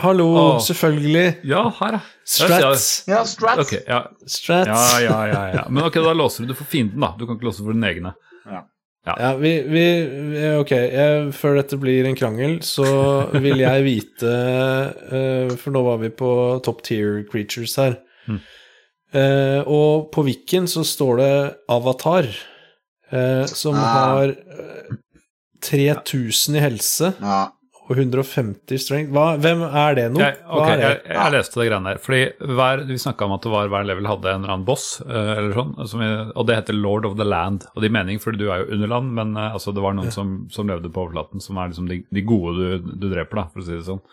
Hallo, 0.00 0.26
Åh. 0.40 0.60
selvfølgelig. 0.64 1.24
ja, 1.44 1.64
her, 1.80 1.98
ja. 1.98 2.00
Strats. 2.24 2.86
Ja, 3.08 3.18
strats. 3.28 3.64
Okay, 3.66 3.82
ja. 3.88 3.98
Strats. 4.24 4.68
Ja, 4.68 5.00
ja, 5.04 5.18
ja, 5.28 5.42
ja. 5.58 5.64
Men 5.68 5.84
ok, 5.88 5.98
da 6.04 6.14
låser 6.16 6.48
du 6.48 6.54
for 6.56 6.68
fienden, 6.68 7.00
da. 7.04 7.14
Du 7.20 7.26
kan 7.28 7.36
ikke 7.36 7.48
låse 7.50 7.64
for 7.64 7.76
dine 7.76 7.88
egne. 7.92 8.14
Ja, 9.08 9.30
vi, 9.40 9.52
vi, 9.64 9.84
vi 10.34 10.40
Ok, 10.58 10.72
jeg, 10.74 11.28
før 11.32 11.54
dette 11.56 11.78
blir 11.80 12.04
en 12.04 12.16
krangel, 12.18 12.58
så 12.66 12.84
vil 13.40 13.62
jeg 13.62 13.84
vite 13.86 14.32
uh, 15.08 15.54
For 15.56 15.72
nå 15.72 15.80
var 15.86 16.00
vi 16.02 16.10
på 16.12 16.30
top 16.66 16.82
tier 16.84 17.22
creatures 17.30 17.78
her. 17.80 17.96
Mm. 18.28 18.40
Uh, 19.14 19.60
og 19.64 20.10
på 20.12 20.26
Wikken 20.26 20.68
så 20.68 20.82
står 20.84 21.20
det 21.22 21.32
Avatar, 21.72 22.28
uh, 23.14 23.46
som 23.48 23.78
Ah. 23.80 23.94
har 23.96 24.34
eh, 24.34 24.98
3000 25.64 26.58
i 26.58 26.60
helse 26.60 27.14
Ja. 27.22 27.46
Og 27.88 27.96
150 27.96 28.82
strength. 28.84 29.12
Hva, 29.16 29.26
hvem 29.40 29.62
er 29.64 29.94
det 29.96 30.04
nå? 30.12 30.20
Jeg, 30.20 30.34
okay, 30.44 30.58
Hva 30.60 30.72
er 30.74 30.80
det? 30.80 30.88
jeg, 30.88 31.16
jeg 31.16 31.34
leste 31.34 31.60
det 31.60 31.66
greiene 31.70 31.92
der. 31.94 32.00
Fordi 32.04 32.52
hver, 32.58 32.82
Vi 32.90 32.98
snakka 33.00 33.24
om 33.28 33.36
at 33.38 33.46
det 33.46 33.52
var 33.54 33.70
hver 33.72 33.86
level 33.88 34.08
hadde 34.10 34.32
en 34.34 34.42
eller 34.42 34.54
annen 34.54 34.66
boss, 34.68 34.86
eh, 35.06 35.30
eller 35.38 35.54
sånn, 35.56 35.72
som 35.88 36.02
vi, 36.04 36.08
og 36.34 36.48
det 36.50 36.58
heter 36.58 36.76
Lord 36.76 37.08
of 37.08 37.16
the 37.16 37.24
Land. 37.24 37.64
Og 37.72 37.80
det 37.80 37.88
gir 37.88 37.96
mening, 37.96 38.20
fordi 38.20 38.42
du 38.42 38.50
er 38.52 38.64
jo 38.64 38.74
underland, 38.76 39.14
men 39.16 39.36
eh, 39.36 39.54
altså, 39.56 39.72
det 39.72 39.84
var 39.84 39.96
noen 39.96 40.12
som, 40.12 40.34
som 40.52 40.68
levde 40.68 40.92
på 40.92 41.06
overflaten, 41.06 41.40
som 41.40 41.56
er 41.56 41.72
liksom 41.72 41.88
de, 41.88 42.02
de 42.12 42.26
gode 42.28 42.58
du, 42.58 42.90
du 42.92 43.08
dreper, 43.08 43.40
da, 43.40 43.46
for 43.54 43.64
å 43.64 43.68
si 43.70 43.78
det 43.78 43.86
sånn. 43.88 44.04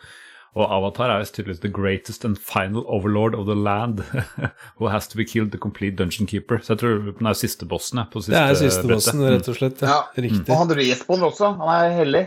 Og 0.56 0.72
Avatar 0.72 1.12
er 1.12 1.26
tydeligvis 1.28 1.60
the 1.66 1.68
greatest 1.68 2.24
and 2.24 2.40
final 2.40 2.86
overlord 2.88 3.36
of 3.36 3.44
the 3.50 3.58
land 3.60 4.00
who 4.80 4.88
has 4.88 5.08
to 5.12 5.18
be 5.20 5.26
killed 5.28 5.52
the 5.52 5.60
complete 5.60 5.98
dungeon 6.00 6.30
keeper. 6.32 6.62
Så 6.64 6.78
jeg 6.78 6.80
tror 6.80 7.02
den 7.12 7.28
er 7.28 7.36
siste 7.36 7.68
bossen, 7.68 8.00
på 8.08 8.24
siste 8.24 8.38
Det 8.38 8.44
er 8.54 8.56
siste 8.62 8.86
brettet. 8.88 9.12
bossen, 9.12 9.26
rett 9.36 9.52
og 9.52 9.58
slett. 9.60 9.84
Ja. 9.84 9.98
Ja. 10.00 10.24
Riktig. 10.24 10.48
Og 10.48 10.62
han 10.62 10.72
respawner 10.80 11.28
også. 11.28 11.52
Han 11.60 11.74
er 11.76 11.92
hellig. 12.00 12.24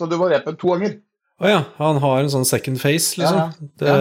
Så 0.00 0.08
du 0.08 0.16
var 0.16 0.32
ham 0.32 0.56
to 0.56 0.72
ganger. 0.72 0.94
Å 1.40 1.48
ja, 1.48 1.58
han 1.76 1.98
har 2.00 2.22
en 2.22 2.30
sånn 2.32 2.46
second 2.48 2.80
face, 2.80 3.18
liksom. 3.20 3.36
Ja, 3.36 3.50
Det, 3.80 3.96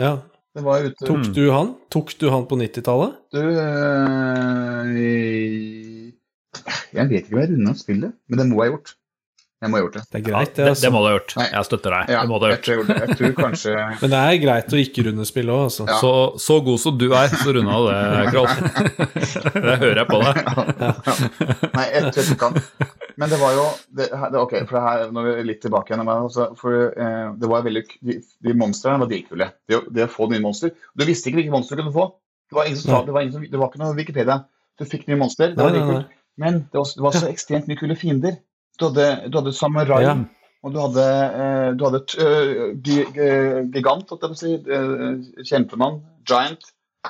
ja. 0.00 0.12
Det 0.54 0.62
var 0.64 0.84
ute 0.86 1.04
Tok 1.08 1.26
du 1.34 1.42
han? 1.50 1.72
Tok 1.92 2.12
du 2.20 2.28
han 2.32 2.44
på 2.48 2.56
90-tallet? 2.60 3.16
Du 3.34 3.40
øh, 3.42 4.92
Jeg 6.94 7.08
vet 7.10 7.24
ikke 7.24 7.34
om 7.34 7.40
jeg 7.42 7.50
runda 7.50 7.74
spillet, 7.76 8.14
men 8.28 8.40
det 8.40 8.46
må 8.48 8.62
jeg 8.62 8.70
ha 8.70 8.76
gjort. 8.76 8.94
Jeg 9.64 9.72
må 9.72 9.78
ha 9.78 9.82
gjort 9.86 9.94
det. 9.96 10.02
Det 10.10 10.18
er 10.18 10.24
greit, 10.26 10.50
det. 10.50 10.56
det, 10.58 10.70
Altså. 10.74 10.84
det 10.84 10.90
må 10.92 11.00
du 11.00 11.06
ha 11.08 11.12
gjort. 11.14 11.34
Nei. 11.40 11.46
Jeg 11.54 11.68
støtter 11.68 11.94
deg. 11.94 12.10
Ja, 12.12 12.20
det 12.20 12.30
må 12.30 12.40
du 12.40 12.44
ha 12.44 12.50
gjort. 12.52 12.68
jeg, 12.68 12.84
tror, 12.84 12.98
jeg 13.00 13.18
tror 13.20 13.32
kanskje 13.38 13.76
Men 14.02 14.12
det 14.14 14.20
er 14.20 14.40
greit 14.42 14.74
å 14.76 14.80
ikke 14.82 15.04
runde 15.08 15.26
spill 15.28 15.52
òg, 15.54 15.62
altså. 15.70 15.86
Ja. 15.88 15.96
Så, 16.02 16.10
så 16.44 16.58
god 16.66 16.82
som 16.82 16.98
du 17.00 17.06
er, 17.08 17.32
så 17.32 17.54
runda 17.56 17.78
du 17.80 17.88
det, 17.88 18.26
Kroll. 18.34 18.50
det 19.68 19.76
hører 19.80 20.02
jeg 20.02 20.08
på 20.10 20.20
deg. 20.24 20.42
Nei, 21.78 21.86
jeg 21.94 22.12
tror 22.12 22.28
ikke 22.28 22.40
kan. 22.44 22.60
Men 23.16 23.30
det 23.30 23.38
var 23.40 23.54
jo 23.54 23.64
det, 23.94 24.08
det, 24.10 24.40
Ok, 24.42 24.54
for 24.66 24.76
det 24.76 24.82
her, 24.84 25.04
nå 25.14 25.22
er 25.22 25.38
vi 25.38 25.46
litt 25.48 25.62
tilbake 25.64 25.92
igjen. 25.92 26.02
Men 26.04 26.26
altså, 26.26 26.50
for, 26.58 26.90
eh, 26.90 27.28
det 27.40 27.50
var 27.50 27.64
veldig, 27.66 27.84
de, 28.10 28.18
de 28.44 28.56
monstrene 28.58 29.00
var 29.04 29.10
dritkule. 29.10 29.48
Det, 29.70 29.80
det 29.94 30.08
å 30.08 30.12
få 30.12 30.28
nye 30.32 30.42
monster. 30.44 30.74
Du 30.92 31.06
visste 31.08 31.30
ikke 31.30 31.40
hvilke 31.42 31.54
monstre 31.54 31.78
du 31.78 31.84
kunne 31.84 31.94
få. 31.94 32.08
Det 32.50 32.58
var, 32.58 32.68
ingen 32.68 32.80
som 32.80 32.90
sa, 32.90 33.00
det, 33.06 33.14
var 33.14 33.24
ingen 33.24 33.36
som, 33.38 33.46
det 33.48 33.60
var 33.60 33.70
ikke 33.70 33.82
noe 33.82 33.96
Wikipedia. 33.96 34.42
Du 34.78 34.84
fikk 34.88 35.06
nye 35.08 35.20
monster. 35.20 35.54
Det 35.54 35.62
var 35.62 35.72
dritkult. 35.74 36.10
Men 36.42 36.64
det 36.66 36.80
var, 36.80 36.90
det 36.98 37.06
var 37.06 37.14
så 37.14 37.30
ekstremt 37.30 37.70
mye 37.70 37.78
kule 37.78 37.96
fiender. 37.98 38.40
Du 38.78 38.88
hadde, 38.88 39.28
du 39.30 39.38
hadde 39.38 39.52
samurai, 39.54 40.02
Ja. 40.02 40.14
og 40.64 40.72
du 40.74 40.78
hadde, 40.80 41.04
eh, 41.44 41.72
du 41.78 41.84
hadde 41.84 42.00
eh, 42.18 42.74
eh, 42.74 43.64
gigant, 43.70 44.08
holdt 44.10 44.22
jeg 44.22 44.30
på 44.30 44.34
å 44.34 44.40
si. 44.40 45.44
kjempemann. 45.50 46.00
Giant. 46.26 46.64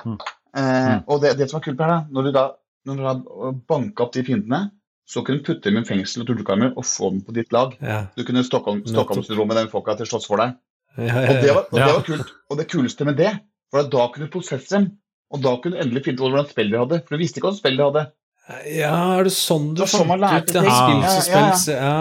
Mm. 0.05 0.17
Eh, 0.55 0.61
Mm. 0.95 1.03
og 1.07 1.21
det, 1.21 1.37
det 1.37 1.49
som 1.49 1.59
var 1.59 1.65
kult, 1.65 1.79
her, 1.79 1.87
da, 1.87 2.05
når 2.11 2.23
du 2.23 2.31
da, 2.31 2.43
når 2.85 2.95
du 2.95 3.03
da 3.03 3.51
banka 3.67 4.03
opp 4.05 4.13
de 4.13 4.23
fiendene, 4.23 4.71
så 5.07 5.23
kunne 5.23 5.39
du 5.41 5.43
putte 5.43 5.63
dem 5.69 5.77
i 5.77 5.83
fengsel 5.85 6.21
og 6.23 6.27
torturkammer 6.29 6.71
og 6.77 6.83
få 6.85 7.09
dem 7.11 7.21
på 7.21 7.33
ditt 7.33 7.51
lag. 7.51 7.75
Ja. 7.81 8.07
Du 8.15 8.23
kunne 8.23 8.43
Stockholm-syndromet 8.43 9.55
de 9.59 9.67
folka 9.69 9.95
til 9.97 10.05
å 10.05 10.09
slåss 10.13 10.27
for 10.27 10.37
deg. 10.41 10.55
Ja, 10.97 11.03
ja, 11.05 11.29
Og 11.29 11.41
det 11.43 11.51
var, 11.53 11.65
og 11.71 11.75
det 11.75 11.89
var 11.93 12.03
kult. 12.07 12.31
Og 12.49 12.57
det 12.57 12.67
kuleste 12.71 13.05
med 13.05 13.17
det 13.17 13.33
var 13.73 13.83
at 13.83 13.91
da 13.91 14.07
kunne 14.13 14.29
du 14.29 14.31
prosesse 14.31 14.69
dem. 14.69 14.87
Og 15.33 15.41
da 15.43 15.57
kunne 15.57 15.75
du 15.75 15.81
endelig 15.83 16.05
finne 16.05 16.21
ut 16.21 16.31
hvordan 16.31 16.47
spill 16.49 16.71
de 16.71 16.77
hadde. 16.79 17.01
For 17.05 17.17
du 17.17 17.21
visste 17.21 17.41
ikke 17.41 17.51
hva 17.51 17.57
spill 17.57 17.77
de 17.77 17.83
hadde. 17.83 18.05
Ja, 18.45 19.17
er 19.17 19.25
det 19.25 19.31
sånn 19.33 19.71
du 19.73 19.79
Det 19.81 19.87
sånn 19.89 20.05
fant 20.05 20.21
ut 20.21 20.51
det? 20.53 20.61
her 20.61 20.75
Spill 20.77 20.99
Ja, 21.01 21.13
som 21.15 21.31
ja, 21.33 21.45
ja. 21.49 21.77
Ja, 21.81 21.93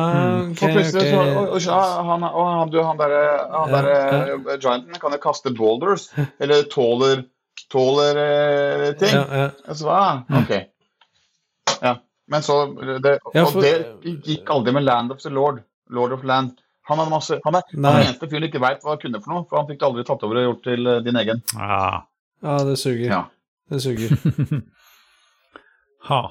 okay, 0.42 0.51
ok, 0.51 0.59
For 0.59 0.74
plutselig 0.74 1.05
så 1.14 1.20
og, 1.22 1.55
og, 1.57 2.09
han, 2.11 2.26
og 2.28 2.49
han, 2.51 2.72
du, 2.74 2.80
han 2.84 3.01
derre 3.01 3.22
han 3.55 3.72
Ja, 3.72 3.80
der, 3.80 3.88
eh, 4.34 4.59
Gianten 4.59 5.01
kan 5.01 5.16
jo 5.16 5.20
kaste 5.22 5.55
boulders. 5.57 6.11
Eller 6.45 6.66
tåler 6.68 7.24
Tåler 7.72 8.20
eh, 8.20 8.90
ting. 9.01 9.14
Ja, 9.16 9.24
ja. 9.40 9.74
Så, 9.74 9.88
ah, 9.88 10.20
ok. 10.42 10.53
Ja. 11.80 11.95
Men 12.28 12.45
så 12.45 12.59
det, 12.76 13.18
Ja, 13.32 13.47
Og 13.47 13.57
det 13.62 13.72
gikk 14.26 14.53
aldri 14.53 14.76
med 14.76 14.84
Land 14.84 15.16
of 15.16 15.24
the 15.24 15.32
Lord. 15.32 15.62
Lord 15.88 16.12
of 16.12 16.28
Land. 16.28 16.61
Han 16.88 17.01
er, 17.01 17.09
masse, 17.09 17.40
han 17.45 17.57
er, 17.57 17.64
han 17.72 17.86
den 17.86 18.03
eneste 18.03 18.28
fyren 18.28 18.45
ikke 18.51 18.61
veit 18.61 18.84
hva 18.84 18.92
han 18.92 19.01
kunne 19.01 19.20
for 19.24 19.32
noe, 19.32 19.47
for 19.49 19.62
han 19.62 19.68
fikk 19.70 19.80
det 19.80 19.86
aldri 19.88 20.03
tatt 20.05 20.24
over 20.26 20.42
og 20.42 20.49
gjort 20.51 20.64
til 20.68 20.90
eh, 20.92 21.01
din 21.07 21.16
egen. 21.16 21.40
Ah. 21.57 22.03
ja, 22.45 22.59
det 22.68 22.76
suger. 22.76 23.09
Ja. 23.09 23.22
Det 23.72 23.80
suger. 23.80 24.12
Ha. 26.09 26.23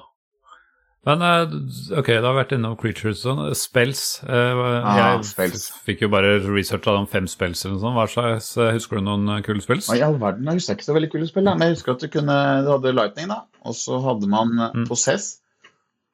Men 1.03 1.19
eh, 1.27 1.53
ok, 1.99 2.07
da 2.07 2.21
har 2.21 2.29
jeg 2.29 2.37
vært 2.37 2.53
innom 2.55 2.75
creatures 2.79 3.25
og 3.25 3.35
sånn. 3.35 3.55
Spells. 3.59 4.03
eh, 4.23 4.61
Ah, 4.79 4.99
jeg 5.17 5.25
spells. 5.27 5.65
fikk 5.83 6.05
jo 6.05 6.09
bare 6.13 6.37
researcha 6.45 6.93
om 6.95 7.07
fem 7.11 7.25
spells 7.27 7.65
eller 7.65 7.75
noe 7.75 7.83
sånt. 7.83 8.15
Hva 8.15 8.27
eh, 8.69 8.71
Husker 8.77 9.01
du 9.01 9.03
noen 9.09 9.43
kule 9.43 9.59
spells? 9.65 9.89
I 9.91 9.99
all 10.05 10.15
verden, 10.21 10.47
jeg 10.47 10.61
husker 10.61 10.77
ikke 10.77 10.87
så 10.87 10.95
veldig 10.95 11.09
kule 11.11 11.27
spill, 11.27 11.43
da. 11.49 11.57
men 11.59 11.67
jeg 11.73 11.75
husker 11.75 11.97
at 11.97 12.05
du, 12.05 12.07
kunne, 12.13 12.37
du 12.63 12.69
hadde 12.71 12.93
Lightning, 12.95 13.27
da, 13.33 13.41
og 13.67 13.75
så 13.75 13.99
hadde 14.05 14.29
man 14.31 14.53
Mm. 14.69 14.85
Possess. 14.87 15.39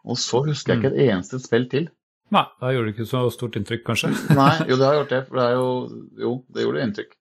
Og 0.09 0.17
så 0.17 0.41
husker 0.47 0.73
jeg 0.73 0.79
ikke 0.81 0.93
et 0.95 1.09
eneste 1.11 1.37
spill 1.43 1.67
til. 1.69 1.89
Nei, 2.33 2.45
da 2.61 2.69
gjorde 2.73 2.89
det 2.89 2.95
ikke 2.95 3.09
så 3.11 3.21
stort 3.33 3.55
inntrykk, 3.59 3.83
kanskje. 3.91 4.09
Nei, 4.39 4.51
jo, 4.69 4.77
det 4.79 4.85
har 4.89 4.97
gjort 5.03 5.13
det. 5.13 5.21
For 5.27 5.37
det 5.37 5.45
er 5.45 5.55
jo 5.59 5.69
Jo, 6.23 6.33
det 6.55 6.65
gjorde 6.65 6.83
inntrykk. 6.87 7.13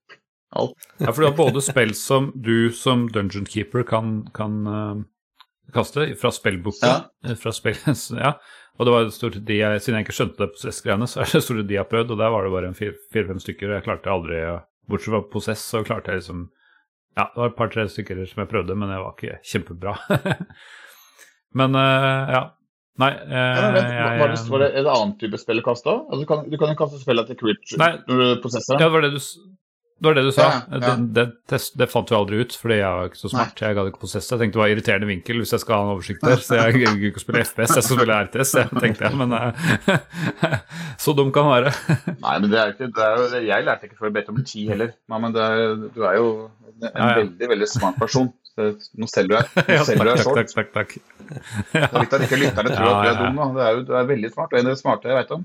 Alt. 0.56 0.88
Ja, 1.02 1.10
for 1.12 1.20
du 1.20 1.26
har 1.28 1.36
både 1.36 1.60
spill 1.64 1.92
som 1.98 2.30
du 2.32 2.70
som 2.72 3.08
dungeon 3.12 3.44
keeper 3.44 3.84
kan, 3.84 4.22
kan 4.32 4.62
eh, 5.68 5.72
kaste 5.76 6.08
fra 6.20 6.32
spillboka. 6.34 6.88
Ja. 6.88 6.98
eh, 7.28 7.36
Fra 7.38 7.52
spill, 7.52 7.76
ja. 8.24 8.34
Og 8.78 8.86
det 8.86 8.92
var 8.94 9.08
stort 9.10 9.38
de 9.44 9.56
jeg, 9.58 9.80
Siden 9.82 9.96
jeg 9.98 10.06
ikke 10.06 10.14
skjønte 10.20 10.38
det 10.44 10.52
prosessgreiene, 10.54 11.06
så 11.10 11.20
er 11.24 11.32
det 11.32 11.40
stort 11.44 11.64
de 11.66 11.74
jeg 11.74 11.82
har 11.82 11.88
prøvd, 11.90 12.12
og 12.14 12.20
der 12.20 12.30
var 12.30 12.44
det 12.46 12.52
bare 12.54 12.68
en 12.70 12.76
fire- 12.78 12.98
fire-fem 13.14 13.40
stykker. 13.42 13.72
Jeg 13.74 13.84
klarte 13.88 14.12
aldri 14.12 14.38
Bortsett 14.88 15.10
fra 15.12 15.22
Possess, 15.32 15.64
så 15.68 15.82
klarte 15.84 16.12
jeg 16.14 16.22
liksom 16.22 16.44
Ja, 17.18 17.24
det 17.34 17.40
var 17.42 17.50
et 17.50 17.56
par-tre 17.58 17.88
stykker 17.90 18.20
som 18.30 18.44
jeg 18.44 18.48
prøvde, 18.52 18.76
men 18.78 18.92
jeg 18.94 19.02
var 19.02 19.16
ikke 19.16 19.40
kjempebra. 19.50 19.96
men 21.58 21.74
uh, 21.74 22.30
ja. 22.36 22.42
Nei, 22.98 23.10
uh, 23.14 23.34
Ja, 23.34 23.66
vent, 23.74 23.90
jeg, 23.94 24.18
var 24.20 24.32
det, 24.32 24.38
var 24.50 24.62
det, 24.64 24.68
er 24.74 24.86
det 24.86 24.92
annen 24.94 25.12
type 25.20 25.38
spill 25.38 25.60
å 25.60 25.64
kaste? 25.66 25.92
Altså, 25.98 26.22
du, 26.22 26.26
kan, 26.30 26.40
du 26.50 26.56
kan 26.58 26.72
jo 26.72 26.78
kaste 26.80 26.98
spillet 27.02 27.28
til 27.30 27.38
Critch 27.42 27.76
når 27.78 27.98
du 28.08 28.24
prosesser 28.42 28.74
Ja, 28.74 28.78
det. 28.78 28.86
det 28.86 28.92
var 28.94 29.04
det 29.06 29.10
du, 29.14 29.20
det, 29.98 30.06
var 30.06 30.14
det 30.14 30.22
du 30.28 30.30
sa. 30.30 30.44
Ja, 30.46 30.58
ja. 30.70 30.78
Det, 30.78 30.92
det, 31.16 31.24
test, 31.50 31.72
det 31.80 31.88
fant 31.90 32.10
vi 32.10 32.14
aldri 32.14 32.38
ut, 32.44 32.52
fordi 32.54 32.76
jeg 32.78 32.98
var 32.98 33.08
ikke 33.10 33.18
så 33.18 33.30
smart. 33.32 33.62
Jeg 33.64 33.74
gadd 33.74 33.90
ikke 33.90 34.02
prosesse. 34.04 34.30
Jeg 34.30 34.42
tenkte 34.44 34.58
det 34.58 34.62
var 34.62 34.74
irriterende 34.74 35.08
vinkel 35.10 35.40
hvis 35.42 35.54
jeg 35.56 35.62
skal 35.64 35.74
ha 35.74 35.86
en 35.88 35.94
oversikt 35.96 36.22
der. 36.22 36.42
Så 36.44 36.58
jeg 36.60 36.76
gidder 36.76 37.08
ikke 37.10 37.18
å 37.18 37.24
spille 37.24 37.42
FPS, 37.42 37.74
jeg 37.74 37.86
skal 37.88 37.98
spille 37.98 38.18
RTS, 38.28 38.52
jeg 38.60 38.82
tenkte 38.84 39.08
jeg. 39.08 39.18
Men 39.18 39.34
uh, 39.34 40.20
så 41.04 41.14
dum 41.18 41.32
kan 41.34 41.50
være. 41.50 41.72
Nei, 42.24 42.36
men 42.44 42.46
det 42.52 42.60
er 42.62 42.74
ikke, 42.76 42.90
det 42.94 43.08
er 43.08 43.18
jo, 43.18 43.42
Jeg 43.48 43.66
lærte 43.66 43.90
ikke 43.90 43.98
før 43.98 44.10
jeg 44.10 44.16
bet 44.20 44.30
om 44.34 44.42
ti 44.54 44.68
heller. 44.70 44.94
Nei, 45.10 45.22
men 45.24 45.34
det 45.34 45.48
er, 45.48 45.74
du 45.96 46.04
er 46.06 46.20
jo 46.20 46.28
en 46.78 46.86
Ja, 46.86 46.92
ja. 46.94 47.14
veldig 47.24 47.50
veldig 47.56 47.68
smart 47.72 47.98
person. 47.98 48.30
Nå 48.58 49.06
selger 49.10 49.28
du 49.30 49.34
deg 49.34 49.50
du 49.66 49.72
deg 49.74 49.98
takk, 49.98 50.22
short. 50.22 50.38
takk, 50.38 50.54
takk, 50.54 50.70
takk, 50.74 50.94
takk. 50.94 51.66
Det 51.72 51.82
er 51.82 51.98
litt 52.02 52.14
at 52.16 52.24
ikke 52.26 52.38
lytterne 52.40 52.72
tror 52.74 52.88
Ja, 52.88 52.94
at 52.94 53.02
du 53.02 53.10
er 53.10 53.18
dum. 53.24 53.38
Da. 53.38 53.50
Det 53.54 53.66
er 53.66 53.82
du 53.86 53.92
er 53.98 54.08
veldig 54.14 54.30
smart. 54.34 54.50
Du 54.50 54.56
er 54.58 54.62
en 54.62 54.70
av 54.70 54.74
de 54.74 54.80
smarte 54.80 55.10
jeg 55.10 55.18
vet 55.18 55.34
om. 55.36 55.44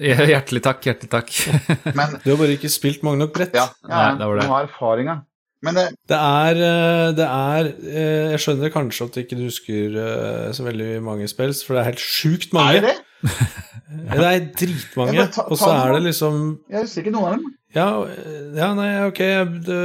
Hjertelig 0.00 0.62
takk, 0.64 0.84
hjertelig 0.88 1.10
takk. 1.12 1.32
Men 1.98 2.16
Du 2.24 2.30
har 2.32 2.38
bare 2.40 2.54
ikke 2.56 2.70
spilt 2.72 3.04
mange 3.06 3.22
nok 3.24 3.34
brett. 3.36 3.54
ja, 3.56 3.68
ja 3.86 3.90
Nei, 3.90 4.14
det 4.18 4.26
var 4.30 4.38
det. 4.40 4.46
du 4.46 4.52
har 4.54 4.68
erfaringa. 4.68 5.18
Men 5.62 5.76
det, 5.76 5.84
Det 6.08 6.16
er, 6.16 6.58
eh, 6.64 7.06
det 7.18 7.24
er 7.28 7.66
eh, 7.68 8.30
Jeg 8.32 8.40
skjønner 8.40 8.70
kanskje 8.72 9.06
at 9.10 9.18
ikke 9.20 9.36
du 9.36 9.42
husker 9.44 9.96
eh, 10.02 10.46
så 10.56 10.64
veldig 10.64 11.02
mange 11.04 11.28
spills, 11.28 11.60
for 11.66 11.76
det 11.76 11.82
er 11.82 11.90
helt 11.90 12.00
sjukt 12.04 12.54
mange. 12.56 12.78
er 12.80 12.86
det 12.88 12.94
det? 12.96 13.06
Er 13.90 14.44
dritmange. 14.54 15.16
Ja, 15.18 15.24
ta- 15.34 15.42
Og 15.50 15.58
ta 15.58 15.64
så 15.66 15.70
er 15.74 15.92
det 15.96 16.02
liksom 16.04 16.36
Jeg 16.70 16.84
husker 16.86 17.02
ikke 17.02 17.12
noen 17.16 17.26
av 17.26 17.32
dem. 17.34 17.48
Ja, 17.74 17.88
ja 18.56 18.68
nei, 18.78 18.88
ok, 19.08 19.18
det, 19.66 19.80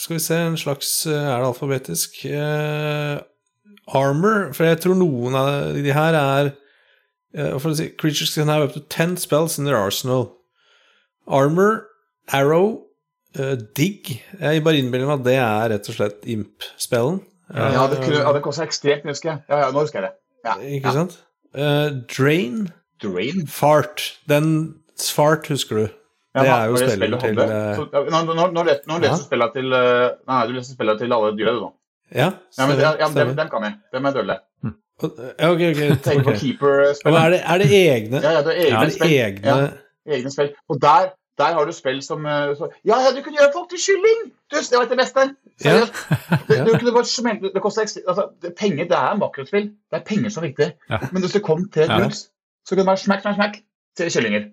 skal 0.00 0.16
vi 0.16 0.22
se, 0.24 0.38
en 0.48 0.56
slags 0.60 0.90
Er 1.06 1.36
det 1.36 1.50
alfabetisk? 1.50 2.16
Eh, 2.32 3.20
armor, 3.92 4.50
for 4.56 4.64
jeg 4.68 4.80
tror 4.82 4.96
noen 4.98 5.36
av 5.36 5.50
de 5.76 5.92
her 5.94 6.16
er 6.18 6.50
eh, 7.34 7.58
For 7.58 7.70
å 7.70 7.76
si 7.76 7.88
Creatures 7.90 8.34
can 8.34 8.48
have 8.48 8.62
up 8.68 8.72
to 8.74 8.80
ten 8.80 9.16
spells 9.16 9.58
in 9.58 9.64
their 9.64 9.76
arsenal. 9.76 10.36
Armor, 11.28 11.86
arrow, 12.32 12.82
uh, 13.38 13.54
dig 13.76 14.22
Jeg 14.40 14.64
bare 14.64 14.80
innbiller 14.82 15.06
meg 15.06 15.20
at 15.20 15.24
det 15.28 15.36
er 15.38 15.68
rett 15.76 15.88
og 15.88 15.94
slett 15.96 16.24
imp-spellen. 16.26 17.20
Ja, 17.52 17.86
det, 17.90 17.98
kunne, 18.02 18.18
ja, 18.22 18.32
det 18.32 18.40
koster 18.42 18.64
ekstremt 18.64 19.04
mye, 19.04 19.12
husker 19.12 19.28
jeg. 19.34 19.42
Ja, 19.50 19.58
ja, 19.66 19.70
nå 19.74 19.82
husker 19.84 20.00
jeg 20.00 20.08
det. 20.08 20.14
Ja, 20.46 20.54
Ikke 20.78 20.88
ja. 20.88 20.92
sant? 20.96 21.18
Eh, 21.54 21.90
drain, 22.08 22.62
Drain. 23.02 23.42
fart. 23.46 24.06
Den 24.30 24.46
fart 24.98 25.46
husker 25.52 25.76
du. 25.82 25.84
Ja, 26.34 26.42
Det 26.46 26.48
er 26.54 26.70
jo 26.70 26.76
spillet 26.80 27.20
til 27.20 27.36
hadde? 27.36 27.44
eh, 27.52 27.76
Så, 27.76 27.86
ja, 27.92 28.02
Nå, 28.24 28.34
nå, 28.34 28.46
nå, 28.56 28.62
le- 28.64 28.78
nå 28.88 28.94
Ja. 28.96 29.00
leser 29.04 29.24
spillet 29.26 29.52
til 29.52 29.72
eh, 29.76 30.10
Nei, 30.26 30.46
du 30.48 30.52
leser 30.56 30.72
spillet 30.78 30.98
til 30.98 31.12
alle 31.12 31.34
dyra, 31.36 31.52
du 31.52 31.60
nå. 31.60 31.72
Ja, 32.14 32.30
Ja, 32.58 32.66
men, 32.66 32.78
ja, 32.80 32.94
ja, 32.98 33.08
men 33.08 33.14
dem, 33.28 33.36
dem 33.36 33.48
kan 33.52 33.62
jeg. 33.68 33.74
Dem 33.92 34.06
er 34.06 34.12
dølle. 34.16 34.38
Ja, 34.64 34.70
ok, 35.06 35.62
ok. 35.70 35.80
Tenk 36.06 36.24
på 36.26 36.30
men 36.30 36.38
keeper-spillet. 36.40 37.18
er, 37.24 37.30
det, 37.34 37.40
er 37.54 37.58
det 37.62 37.70
egne? 37.72 38.20
Ja, 38.22 38.30
ja, 38.38 38.42
det 38.46 38.52
er 38.54 38.62
egne 38.68 38.84
ja, 38.86 38.90
spill. 38.96 39.16
egne 39.16 39.42
Ja, 39.48 40.14
egne 40.18 40.32
spill. 40.34 40.50
Og 40.68 40.80
der, 40.82 41.10
der 41.40 41.52
har 41.58 41.66
du 41.68 41.72
spill 41.76 42.00
som 42.04 42.26
eh, 42.26 42.54
så, 42.58 42.68
Ja, 42.84 42.98
ja, 43.04 43.10
du 43.16 43.20
kunne 43.24 43.38
gjøre 43.40 43.52
folk 43.54 43.68
til 43.72 43.82
kylling! 43.86 44.22
Du, 44.52 44.56
det 44.60 44.76
var 44.76 44.86
ikke 44.86 44.96
det 44.96 45.02
beste. 45.04 45.26
Seriøst. 45.62 46.00
Du, 46.48 46.54
du 46.66 46.72
kunne 46.78 46.92
bare 46.96 47.08
smelte 47.08 47.50
Det 47.54 47.62
koster 47.64 47.82
ekstra 47.86 48.02
altså, 48.08 48.24
det, 48.42 48.54
Penger, 48.58 48.84
det 48.90 48.98
er 48.98 49.14
makrospill. 49.20 49.70
Det 49.90 50.00
er 50.00 50.04
penger 50.08 50.30
som 50.34 50.42
er 50.44 50.50
viktig. 50.50 50.70
Ja. 50.90 50.98
Men 51.12 51.22
hvis 51.24 51.32
det 51.38 51.42
kom 51.46 51.68
til 51.74 51.86
Ja. 51.88 52.00
drugs, 52.02 52.26
så 52.66 52.74
kunne 52.74 52.84
det 52.84 52.90
være 52.92 53.04
smack, 53.06 53.22
smack, 53.24 53.34
smack 53.38 53.62
til 53.98 54.10
kyllinger. 54.12 54.50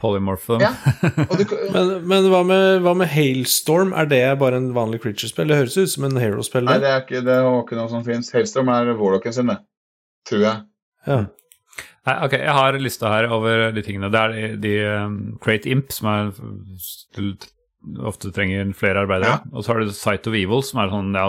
Polymorph. 0.00 0.46
Ja. 0.62 0.70
Og 1.30 1.34
du, 1.40 1.44
Men, 1.74 1.88
men 2.08 2.28
hva, 2.30 2.40
med, 2.46 2.78
hva 2.84 2.92
med 2.96 3.08
Hailstorm? 3.10 3.90
Er 3.98 4.06
det 4.08 4.20
bare 4.38 4.56
en 4.60 4.68
vanlig 4.76 5.00
creature-spill? 5.02 5.48
Det 5.50 5.56
høres 5.58 5.76
ut 5.76 5.90
som 5.90 6.06
en 6.06 6.16
hero-spill. 6.22 6.64
nei, 6.68 6.76
det 6.80 6.88
er 6.92 7.02
ikke, 7.02 7.20
det 7.26 7.34
er 7.34 7.48
ikke 7.58 7.76
noe 7.80 7.90
som 7.90 8.04
fins. 8.06 8.30
Hailstorm 8.32 8.70
er 8.72 8.92
Warlocken 8.94 9.34
sin, 9.34 9.50
det. 9.50 9.58
Tror 10.28 10.44
jeg. 10.44 10.62
Ja. 11.08 11.18
Nei, 12.04 12.14
ok, 12.26 12.34
Jeg 12.36 12.52
har 12.52 12.76
en 12.76 12.84
liste 12.84 13.08
her 13.08 13.26
over 13.32 13.70
de 13.72 13.82
tingene. 13.84 14.10
Det 14.12 14.20
er 14.20 14.32
de, 14.34 14.48
de 14.60 14.72
um, 15.04 15.18
Create 15.42 15.70
Imp, 15.72 15.92
som 15.92 16.08
er 16.12 16.32
du 17.16 17.34
ofte 18.08 18.30
trenger 18.32 18.70
flere 18.76 19.02
arbeidere. 19.04 19.34
Ja. 19.34 19.52
Og 19.52 19.64
så 19.64 19.72
har 19.72 19.80
du 19.82 19.90
Sight 19.92 20.28
of 20.28 20.36
Evil, 20.36 20.62
som 20.64 20.80
er 20.80 20.92
sånn 20.92 21.10
ja, 21.16 21.24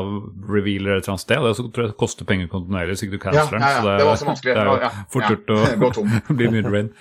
revealer 0.48 0.98
et 0.98 1.04
eller 1.04 1.16
annet 1.16 1.24
sted. 1.26 1.42
Og 1.42 1.48
det 1.50 1.56
så 1.60 1.66
tror 1.68 1.88
jeg 1.90 1.98
koster 2.00 2.28
penger 2.30 2.48
kontinuerlig, 2.52 2.96
så 3.00 3.08
ikke 3.08 3.18
du 3.18 3.24
canceler 3.26 3.58
den. 3.58 3.66
ja, 3.66 3.72
ja. 3.76 3.84
den. 3.88 4.00
Det 4.00 4.08
var 4.10 4.20
så 4.22 4.30
vanskelig. 4.30 4.56
det 4.56 4.64
er 4.64 4.70
jo 4.72 4.78
Ja, 4.86 4.92
fort 5.16 5.30
gjort 5.34 5.54
å 5.56 5.60
Gå 5.84 5.92
tom. 5.98 6.14
bli 6.40 6.52
midbrain. 6.54 6.92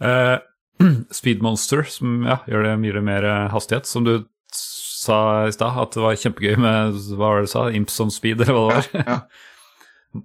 Uh, 0.00 0.36
Speed 1.20 1.44
Monster, 1.44 1.84
som 1.90 2.20
ja, 2.28 2.38
gjør 2.48 2.68
det 2.68 2.74
mye 2.84 3.02
mer 3.02 3.24
eh, 3.26 3.46
hastighet, 3.50 3.88
som 3.90 4.04
du 4.06 4.12
sa 4.54 5.46
i 5.48 5.54
stad, 5.54 5.74
at 5.82 5.96
det 5.96 6.04
var 6.04 6.18
kjempegøy 6.20 6.54
med 6.60 7.00
hva 7.16 7.32
var 7.32 7.40
det 7.40 7.48
du 7.48 7.52
sa, 7.54 7.64
Imps 7.74 7.98
on 8.04 8.12
speed, 8.14 8.44
eller 8.44 8.54
hva 8.54 8.66
det 8.68 8.74
var. 8.76 8.90
Ja, 8.94 9.06
Ja. 9.16 9.20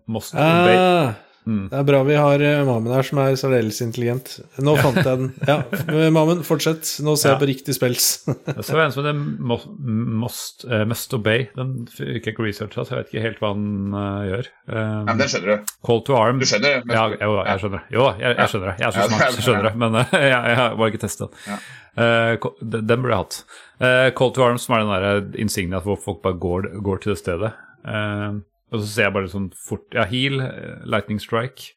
Most 0.07 0.33
obey. 0.35 0.77
Ah, 0.79 1.13
Mm. 1.43 1.65
det 1.67 1.75
er 1.75 1.83
bra 1.83 1.97
vi 2.07 2.13
har 2.15 2.39
eh, 2.39 2.61
Mamen 2.63 2.93
her, 2.95 3.03
som 3.03 3.17
er 3.19 3.33
særdeles 3.35 3.81
intelligent. 3.83 4.29
Nå 4.63 4.77
fant 4.79 4.95
jeg 4.95 5.03
den. 5.19 5.25
Ja, 5.43 5.57
eh, 5.91 6.05
Mamen, 6.15 6.39
fortsett. 6.47 6.87
Nå 7.03 7.17
ser 7.19 7.33
Ja. 7.33 7.33
jeg 7.35 7.41
på 7.41 7.49
riktig 7.49 7.75
spels 7.75 8.05
Så 8.23 8.71
var 8.71 8.79
det 8.79 8.85
en 8.85 8.93
som 8.95 9.03
heter 9.03 9.43
Most, 9.43 9.67
Must, 9.83 10.63
eh, 10.71 10.85
Must 10.87 11.13
Obey. 11.17 11.49
Den 11.57 11.73
fikk 11.91 12.29
jeg 12.29 12.37
ikke 12.37 12.45
researcha, 12.47 12.85
så 12.87 12.95
jeg 12.95 13.01
vet 13.01 13.11
ikke 13.11 13.25
helt 13.25 13.41
hva 13.43 13.51
den 13.57 13.91
uh, 13.91 14.23
gjør. 14.29 14.47
Um, 14.71 14.77
Ja, 14.77 15.03
men 15.09 15.19
det 15.19 15.27
skjønner 15.33 15.51
du. 15.51 15.73
Call 15.89 16.01
to 16.07 16.15
Arm. 16.15 16.39
Du 16.39 16.45
skjønner 16.47 16.79
det? 16.79 16.95
Ja, 16.95 17.03
jo, 17.11 17.35
jeg 17.43 17.59
skjønner 17.65 17.75
det. 17.83 17.97
Jo, 17.97 18.07
jeg, 18.23 18.37
jeg 18.39 18.53
skjønner 18.53 18.71
det. 18.71 18.77
Jeg 18.79 18.87
er 18.87 18.95
så 18.95 19.09
smart, 19.11 19.35
jeg 19.35 19.43
skjønner 19.49 19.67
det. 19.67 19.73
Men 19.83 19.99
jeg, 20.23 20.31
jeg 20.47 20.57
har 20.61 20.79
bare 20.79 20.93
ikke 20.93 21.03
testet 21.03 21.27
den. 21.27 21.43
Ja. 21.51 21.59
Uh, 21.99 22.49
den 22.63 22.87
den 22.87 23.03
burde 23.03 23.17
jeg 23.17 23.25
hatt. 23.25 23.41
Uh, 23.83 24.07
Call 24.15 24.31
to 24.39 24.47
Arms, 24.47 24.63
som 24.69 24.79
er 24.79 24.87
den 24.87 24.95
der 24.95 25.43
insignia 25.43 25.83
hvor 25.83 25.99
folk 25.99 26.23
bare 26.23 26.39
går, 26.39 26.71
går 26.87 27.03
til 27.03 27.11
det 27.17 27.19
stedet. 27.19 27.51
Eh, 27.83 28.31
og 28.73 28.81
så 28.81 28.87
ser 28.89 29.07
jeg 29.07 29.13
bare 29.15 29.29
sånn 29.31 29.47
fort 29.55 29.93
Ja, 29.95 30.03
Heal, 30.09 30.41
eh, 30.41 30.83
Lightning 30.89 31.21
Strike, 31.21 31.71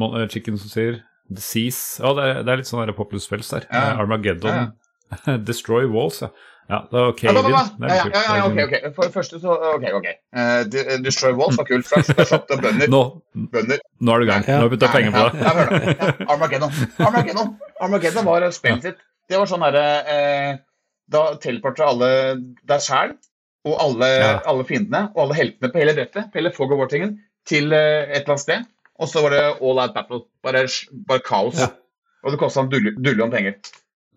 eh, 0.00 0.26
Chicken 0.32 0.56
som 0.58 0.72
sier 0.72 1.02
Disease 1.28 2.00
Ja, 2.02 2.14
det 2.16 2.24
er, 2.24 2.42
det 2.42 2.52
er 2.54 2.62
litt 2.62 2.70
sånn 2.70 2.94
Populous 2.96 3.28
Spells 3.28 3.50
der. 3.52 3.66
Ja. 3.68 3.98
Armageddon. 4.00 4.72
Destroy 5.48 5.84
Walls, 5.92 6.22
ja. 6.24 6.30
Ja, 6.68 6.82
det 6.90 7.00
var 7.00 7.14
Ja, 7.24 7.32
da, 7.32 7.42
da, 7.42 7.48
er 7.48 7.94
Ja, 7.96 8.02
kult. 8.04 8.14
ja, 8.14 8.36
ja, 8.36 8.46
ok, 8.48 8.58
ok. 8.66 8.94
For 8.96 9.08
det 9.08 9.14
første 9.14 9.38
så 9.40 9.54
Ok, 9.70 9.84
ok. 9.96 10.08
Uh, 10.36 10.98
Destroy 11.04 11.32
Walls 11.36 11.56
var 11.56 11.64
kult. 11.68 11.88
For 11.88 12.04
der 12.04 12.28
slapp 12.28 12.44
det 12.50 12.58
bønder. 12.60 12.90
Nå, 12.92 13.00
bønder. 13.54 13.80
nå 14.04 14.12
er 14.14 14.20
du 14.20 14.26
i 14.26 14.28
gang. 14.28 14.44
Nå 14.44 14.56
har 14.58 14.68
vi 14.68 14.76
putta 14.76 14.90
penger 14.92 15.14
på 15.16 15.22
det. 15.24 15.46
ja, 15.46 15.54
hør 15.56 15.70
da. 15.72 15.78
Ja, 15.88 16.10
Armageddon. 16.34 16.76
Armageddon 17.06 17.54
Armageddon 17.80 18.28
var 18.28 18.48
spillet 18.52 18.84
sitt. 18.84 19.00
Det 19.28 19.40
var 19.40 19.48
sånn 19.48 19.64
herre 19.64 19.86
eh, 20.12 20.50
Da 21.12 21.22
teleporter 21.40 21.88
alle 21.88 22.10
deg 22.68 22.84
sjæl 22.84 23.16
og 23.64 23.74
alle, 23.82 24.06
Ja. 24.06 24.40
alle 24.46 24.64
fiendene 24.64 25.10
og 25.14 25.22
alle 25.24 25.34
heltene 25.34 25.72
på 25.72 25.78
hele 25.78 25.94
brettet, 25.94 26.30
på 26.32 26.38
hele 26.40 26.52
Fog 26.54 26.72
og 26.72 26.78
War-tingen, 26.78 27.18
til 27.46 27.72
eh, 27.72 28.04
et 28.10 28.22
eller 28.22 28.34
annet 28.36 28.40
sted. 28.44 28.64
Og 28.98 29.08
så 29.08 29.22
var 29.22 29.30
det 29.30 29.42
all 29.62 29.78
out 29.78 29.94
battle. 29.94 30.20
Bare, 30.42 30.66
bare 31.06 31.20
kaos. 31.20 31.58
Ja. 31.60 31.68
Og 32.24 32.32
det 32.32 32.38
kosta 32.40 32.60
en 32.64 32.68
dulle, 32.70 32.94
dulle 32.98 33.22
om 33.24 33.30
penger. 33.30 33.54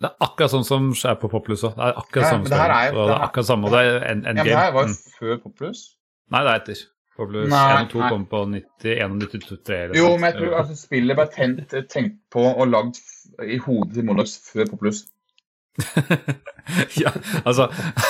Det 0.02 0.10
er 0.10 0.16
akkurat 0.26 0.50
sånn 0.50 0.66
som 0.66 0.88
skjer 0.98 1.20
på 1.22 1.30
Poplus 1.30 1.62
òg. 1.68 1.76
Det 1.78 1.86
er 1.86 2.00
akkurat 2.02 2.24
Ja, 2.24 2.30
samme 2.32 2.46
jo- 2.50 3.02
Og 3.02 3.08
det 3.08 3.16
er 3.16 3.22
akkurat 3.28 3.46
samme, 3.46 3.66
og 3.66 3.72
det 3.72 3.82
er 3.86 3.98
en, 4.10 4.24
Ja, 4.24 4.30
en 4.30 4.36
men 4.36 4.46
det 4.46 4.56
her 4.58 4.72
var 4.72 4.86
Mm. 4.88 4.96
før 5.20 5.38
Poplus. 5.44 5.96
Nei, 6.32 6.42
det 6.44 6.50
er 6.50 6.56
etter. 6.62 6.82
Poplus 7.18 7.52
1 7.52 7.82
og 7.84 7.90
2 7.92 8.10
kom 8.10 8.26
på 8.26 8.40
91 8.50 9.12
og 9.12 9.20
93 9.20 9.96
Jo, 9.96 10.18
men 10.18 10.34
jeg 10.34 10.42
tror 10.42 10.58
altså, 10.58 10.76
spillet 10.88 11.16
ble 11.16 11.28
tenkt, 11.28 11.70
tenkt 11.92 12.16
på 12.32 12.40
og 12.58 12.68
lagd 12.68 12.98
i 13.46 13.58
hodet 13.58 13.94
til 13.94 14.04
Monox 14.06 14.40
før 14.52 14.66
Populus. 14.72 15.06
ja, 17.02 17.12
altså, 17.48 17.66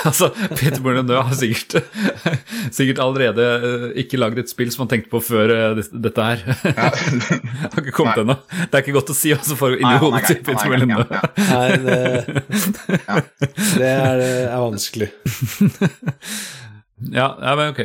altså 0.07 0.29
Peter 0.57 0.79
Molyneux 0.81 1.21
har 1.27 1.35
sikkert, 1.37 1.85
sikkert 2.77 3.01
allerede 3.03 3.45
eh, 3.67 3.85
ikke 4.01 4.17
lagd 4.19 4.41
et 4.41 4.49
spill 4.51 4.71
som 4.73 4.83
han 4.85 4.91
tenkte 4.95 5.11
på 5.13 5.21
før 5.23 5.53
eh, 5.53 5.81
dette 5.93 6.25
her. 6.25 6.41
Det 6.61 6.73
har 7.75 7.83
ikke 7.83 7.93
kommet 7.95 8.17
ennå. 8.23 8.35
Det 8.49 8.73
er 8.73 8.81
ikke 8.83 8.95
godt 8.97 9.13
å 9.13 9.17
si 9.17 9.31
også 9.35 9.55
for 9.59 9.77
inni 9.77 9.93
hodet 10.01 10.23
til 10.27 10.41
Peter 10.45 10.73
er 10.73 10.85
ja. 10.89 11.21
Nei, 11.51 11.69
det, 11.85 11.99
det 13.77 13.87
er, 13.91 14.25
er 14.49 14.59
vanskelig. 14.65 15.11
Ja, 17.11 17.29
ja, 17.41 17.55
men 17.57 17.71
ok. 17.73 17.81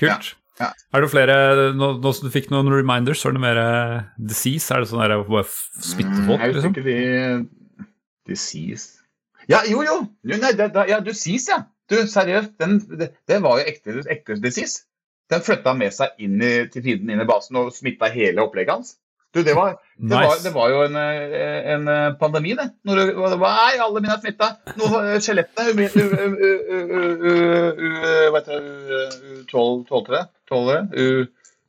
Kult. 0.00 0.34
Ja. 0.58 0.72
Er 0.90 1.04
det 1.04 1.08
flere 1.12 1.34
Nå, 1.78 1.92
nå 2.02 2.10
som 2.16 2.26
du 2.26 2.32
fikk 2.34 2.48
noen 2.50 2.66
reminders, 2.72 3.20
er 3.28 3.36
det 3.36 3.42
mer 3.44 3.60
eh, 3.62 3.98
disease? 4.18 4.66
Er 4.74 4.82
det 4.82 4.90
sånn 4.90 5.04
der 5.04 5.14
bare 5.28 5.44
f- 5.46 5.68
folk, 5.92 6.08
Mm, 6.08 6.32
Jeg 6.34 6.54
liksom? 6.56 6.74
husker 6.74 6.82
ikke 6.82 6.88
de 6.88 7.46
Disease 8.28 8.97
Ja, 9.48 9.62
jo, 9.68 9.80
jo! 9.86 9.96
Du 10.24 10.36
nei, 10.36 10.52
det, 10.58 10.70
det, 10.74 10.86
ja, 10.90 11.00
Disease, 11.04 11.48
ja. 11.54 11.62
Du, 11.88 11.96
seriøst, 12.04 12.54
den, 12.60 12.78
det, 13.00 13.12
det 13.28 13.38
var 13.42 13.60
jo 13.62 13.68
ekte, 13.70 13.94
ekte 14.12 14.36
disease. 14.44 14.82
Den 15.32 15.40
flytta 15.44 15.72
med 15.76 15.92
seg 15.92 16.16
inn 16.24 16.40
i, 16.40 16.50
til 16.72 16.84
fienden 16.84 17.12
inn 17.14 17.22
i 17.24 17.28
basen 17.28 17.56
og 17.60 17.70
smitta 17.76 18.08
hele 18.12 18.44
opplegget 18.44 18.74
hans. 18.74 18.94
Du, 19.36 19.42
det 19.44 19.52
var, 19.56 19.74
det, 20.00 20.08
var, 20.24 20.38
det 20.44 20.52
var 20.54 20.70
jo 20.72 20.78
en, 20.86 20.94
en 20.96 21.88
pandemi, 22.20 22.54
det. 22.56 22.64
Når 22.88 23.00
det 23.00 23.38
Nei, 23.42 23.74
alle 23.84 24.00
mine 24.00 24.14
er 24.14 24.22
smitta. 24.22 24.48
Skjelettene 25.20 25.74
u- 25.74 25.90
u- 26.00 26.12
u- 26.16 26.38
u- 26.48 26.86
u- 26.88 27.18
u- 27.28 27.74
u- 27.76 28.30
Hva 28.32 28.40
heter 28.40 28.56
det? 28.56 28.62
U- 28.68 29.34
u- 29.34 29.42
tål- 29.50 29.84
Tåltere? 29.88 30.22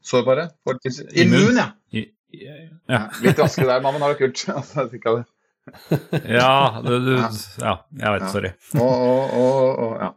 Sårbare? 0.04 0.48
Immun. 1.20 1.60
Ja. 1.60 3.02
Litt 3.24 3.40
raskere 3.44 3.68
der, 3.74 3.84
mammen 3.84 4.02
har 4.08 4.16
det 4.16 4.22
kult. 4.24 4.46
Jeg 5.92 6.24
ja, 6.40 6.54
du, 6.86 6.96
du, 7.06 7.12
ja 7.18 7.76
jeg 8.00 8.16
vet, 8.16 8.24
Ja. 8.26 8.32
sorry. 8.34 8.52
Og, 8.80 9.06
og, 9.10 9.36
og, 9.40 9.80
og, 9.86 9.94
ja. 10.02 10.10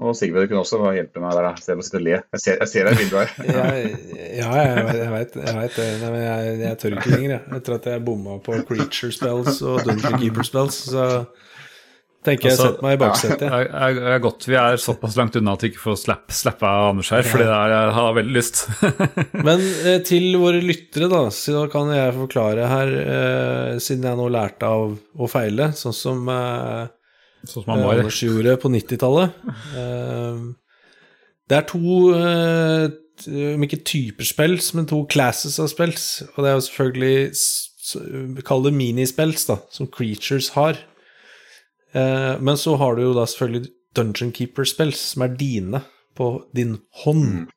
og 0.00 0.14
Sigve 0.18 0.46
kunne 0.46 0.62
også 0.62 0.80
hjelpe 0.94 1.22
meg 1.22 1.34
der. 1.36 1.48
da. 1.50 1.52
Se 1.60 1.74
på 1.76 1.82
å 1.82 1.86
sitte 1.86 2.00
og 2.00 2.06
le. 2.06 2.16
Jeg 2.36 2.42
ser, 2.44 2.58
jeg 2.62 2.72
ser 2.72 2.88
deg 2.90 2.94
i 2.94 3.00
bildet 3.02 3.20
her. 3.20 3.30
Jeg, 3.50 3.92
ja, 4.40 4.50
jeg 4.60 4.86
vet, 4.86 5.00
jeg 5.02 5.12
vet, 5.16 5.38
jeg 5.44 5.56
vet 5.60 5.78
det. 5.80 5.88
Nei, 6.04 6.10
men 6.14 6.24
jeg, 6.26 6.56
jeg 6.64 6.80
tør 6.84 6.96
ikke 6.98 7.14
lenger, 7.16 7.30
jeg. 7.36 7.42
Etter 7.60 7.76
at 7.80 7.90
jeg 7.92 8.04
bomma 8.06 8.38
på 8.46 8.58
creature 8.68 9.12
spells 9.14 9.60
og 9.62 9.82
dungeon 9.88 10.18
keeper 10.22 10.46
spells, 10.46 10.80
så 10.92 11.06
tenker 12.26 12.50
jeg 12.50 12.56
Altså, 12.56 12.68
setter 12.68 12.84
meg 12.84 12.94
i 12.96 13.00
baksetet. 13.00 13.42
Det 13.42 13.48
er, 13.48 13.68
er, 13.88 13.98
er 14.14 14.22
godt 14.22 14.46
vi 14.48 14.56
er 14.60 14.78
såpass 14.82 15.16
langt 15.18 15.38
unna 15.40 15.54
at 15.56 15.64
vi 15.64 15.70
ikke 15.72 15.82
får 15.86 15.98
slapp, 16.02 16.34
slappe 16.36 16.68
av 16.68 16.90
Anders 16.90 17.10
her, 17.14 17.24
fordi 17.26 17.46
det 17.48 17.56
er, 17.56 17.74
jeg 17.74 17.96
har 17.96 18.16
veldig 18.18 18.36
lyst. 18.36 18.62
Men 19.48 19.64
eh, 19.64 19.98
til 20.06 20.26
våre 20.42 20.62
lyttere, 20.64 21.08
da, 21.12 21.22
så 21.34 21.64
kan 21.72 21.92
jeg 21.94 22.16
forklare 22.18 22.70
her, 22.70 22.94
eh, 23.00 23.74
siden 23.82 24.08
jeg 24.10 24.20
nå 24.20 24.30
lærte 24.32 24.68
av 24.68 24.96
å 24.96 25.30
feile, 25.30 25.70
sånn 25.78 25.96
som 25.96 26.28
eh, 26.32 26.88
sånn 27.46 27.64
som 27.64 27.70
man 27.72 27.84
må. 27.84 27.92
Anders 27.94 28.20
gjorde 28.24 28.56
på 28.60 28.72
90-tallet. 28.72 29.40
Eh, 29.80 30.42
det 31.50 31.58
er 31.58 31.66
to, 31.70 31.96
eh, 32.14 32.90
om 33.54 33.64
ikke 33.66 33.82
typer 33.84 34.28
spells, 34.28 34.70
men 34.76 34.88
to 34.88 35.02
classes 35.10 35.58
av 35.60 35.72
spells. 35.72 36.22
Og 36.34 36.44
det 36.44 36.52
er 36.52 36.58
jo 36.58 36.68
selvfølgelig 36.68 37.32
Kall 38.46 38.62
det 38.62 38.70
minispells, 38.76 39.48
da, 39.48 39.56
som 39.74 39.88
creatures 39.90 40.52
har. 40.54 40.76
Eh, 41.92 42.34
men 42.40 42.58
så 42.60 42.76
har 42.80 42.96
du 42.96 43.04
jo 43.08 43.14
da 43.16 43.26
selvfølgelig 43.28 43.72
Dungeon 43.96 44.32
Keeper-spells, 44.34 45.00
som 45.14 45.24
er 45.26 45.36
dine, 45.38 45.82
på 46.18 46.32
din 46.56 46.78
hånd. 47.04 47.50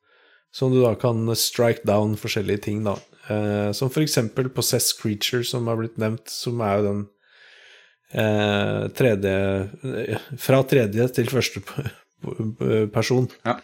Som 0.54 0.74
du 0.74 0.82
da 0.84 0.94
kan 1.00 1.26
strike 1.38 1.86
down 1.90 2.16
forskjellige 2.20 2.66
ting, 2.68 2.84
da. 2.86 2.98
Eh, 3.32 3.72
som 3.72 3.92
for 3.94 4.04
eksempel 4.04 4.50
Possess 4.54 4.92
Creature, 5.00 5.44
som 5.48 5.70
har 5.72 5.80
blitt 5.80 6.00
nevnt, 6.02 6.28
som 6.30 6.62
er 6.62 6.80
jo 6.80 6.88
den 6.90 7.04
eh, 8.12 8.88
tredje 8.98 9.36
eh, 9.88 10.26
Fra 10.42 10.60
tredje 10.68 11.08
til 11.16 11.32
første 11.32 11.64
person. 12.94 13.30
Ja. 13.46 13.58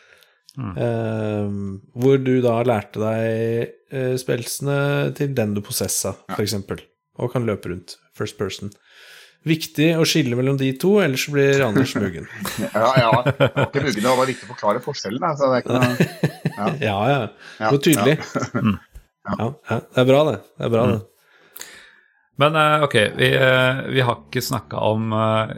Eh, 0.60 1.52
hvor 1.96 2.18
du 2.20 2.34
da 2.44 2.58
lærte 2.68 3.04
deg 3.04 3.76
eh, 3.94 4.16
spelsene 4.20 4.80
til 5.18 5.36
den 5.38 5.54
du 5.56 5.62
possessa, 5.66 6.16
for 6.34 6.44
eksempel, 6.44 6.82
og 7.20 7.34
kan 7.36 7.48
løpe 7.48 7.72
rundt. 7.72 7.98
First 8.18 8.40
person. 8.40 8.74
Viktig 9.48 9.94
å 9.96 10.04
skille 10.08 10.36
mellom 10.36 10.58
de 10.60 10.74
to, 10.76 10.98
ellers 11.00 11.24
blir 11.32 11.62
Anders 11.64 11.94
muggen. 11.96 12.28
Ja, 12.76 12.90
ja. 13.00 13.12
Det 13.24 13.52
var 13.56 13.70
ikke 13.70 13.86
muggen, 13.86 14.04
det 14.04 14.16
var 14.20 14.28
viktig 14.28 14.48
å 14.48 14.52
forklare 14.52 14.82
forskjellen. 14.84 15.24
Altså, 15.30 15.48
det 15.48 15.60
er 15.60 15.64
ikke 15.64 15.78
noe... 15.80 16.10
Ja, 16.90 16.98
ja. 17.08 17.22
Ja, 17.60 17.70
var 17.70 17.84
tydelig. 17.84 18.20
Ja, 19.30 19.36
ja. 19.46 19.78
Det 19.94 20.02
er 20.02 20.08
bra, 20.10 20.20
det. 20.26 20.38
Det 20.58 20.66
er 20.66 20.74
bra, 20.74 20.84
det. 20.90 21.00
Men 22.40 22.56
eh, 22.56 22.84
ok, 22.86 22.96
vi, 23.20 23.28
eh, 23.36 23.82
vi 23.94 24.04
har 24.08 24.22
ikke 24.24 24.42
snakka 24.42 24.80
om 24.88 25.12
uh, 25.12 25.52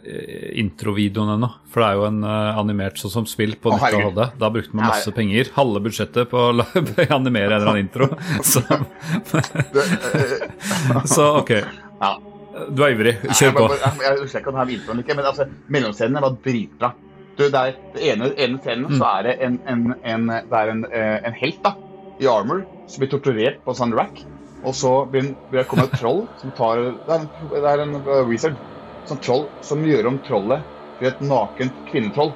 introvideoen 0.57 1.35
ennå. 1.35 1.49
For 1.69 1.83
det 1.83 1.89
er 1.91 1.99
jo 1.99 2.07
en 2.07 2.23
eh, 2.25 2.57
animert 2.59 2.97
sånn 2.99 3.13
som 3.13 3.27
spill 3.29 3.53
på 3.61 3.71
nytt 3.75 3.83
herregud. 3.85 4.17
HD. 4.17 4.39
Da 4.41 4.49
brukte 4.53 4.75
man 4.75 4.89
masse 4.89 5.13
penger. 5.15 5.53
Halve 5.55 5.83
budsjettet 5.85 6.31
på 6.33 6.41
å 6.41 6.65
animere 7.19 7.53
en 7.53 7.61
eller 7.61 7.69
annen 7.69 7.85
intro. 7.85 8.09
Så, 8.41 8.65
eh, 9.37 11.05
så 11.05 11.29
ok, 11.43 11.53
ja. 12.01 12.11
Du 12.51 12.83
er 12.83 12.95
ivrig. 12.95 13.13
Kjør 13.29 13.53
på. 13.55 13.67
jeg, 13.75 13.93
jeg 14.03 14.19
husker 14.19 14.41
ikke 14.41 14.51
om 14.51 14.57
det 14.57 14.63
her 14.63 14.73
introen 14.75 15.03
ikke, 15.03 15.15
men 15.17 15.29
altså, 15.29 15.47
mellomscenene 15.71 16.23
var 16.23 16.35
dritbra. 16.43 16.91
Du, 17.37 17.45
det 17.47 17.61
er, 17.61 17.77
det 17.95 18.09
ene, 18.11 18.27
ene 18.35 18.59
scenen 18.61 18.97
så 18.99 19.07
er 19.07 19.27
det 19.29 19.37
en, 19.45 19.55
en, 19.71 19.85
en, 20.03 20.27
det 20.27 20.57
er 20.59 20.73
en, 20.73 20.83
eh, 20.91 21.17
en 21.29 21.37
helt 21.39 21.61
da, 21.63 21.71
i 22.21 22.27
armor 22.29 22.65
som 22.91 23.01
blir 23.01 23.11
torturert 23.13 23.61
på 23.63 23.73
en 23.73 23.79
sånn 23.79 23.95
rack. 23.97 24.19
Og 24.61 24.75
så 24.77 24.91
blir 25.09 25.31
blir 25.49 25.63
det 25.63 25.69
kommer 25.71 25.87
et 25.89 25.97
troll 25.97 26.25
som 26.37 26.51
tar 26.57 26.83
Det 26.83 27.15
er 27.15 27.23
en, 27.23 27.29
det 27.53 27.71
er 27.71 27.83
en 27.85 27.95
eh, 28.01 28.23
wizard. 28.29 28.59
Sånn 29.09 29.21
troll 29.23 29.47
som 29.65 29.81
gjør 29.87 30.11
om 30.11 30.19
trollet 30.27 30.67
til 30.99 31.09
et 31.09 31.23
nakent 31.25 31.79
kvinnetroll. 31.89 32.35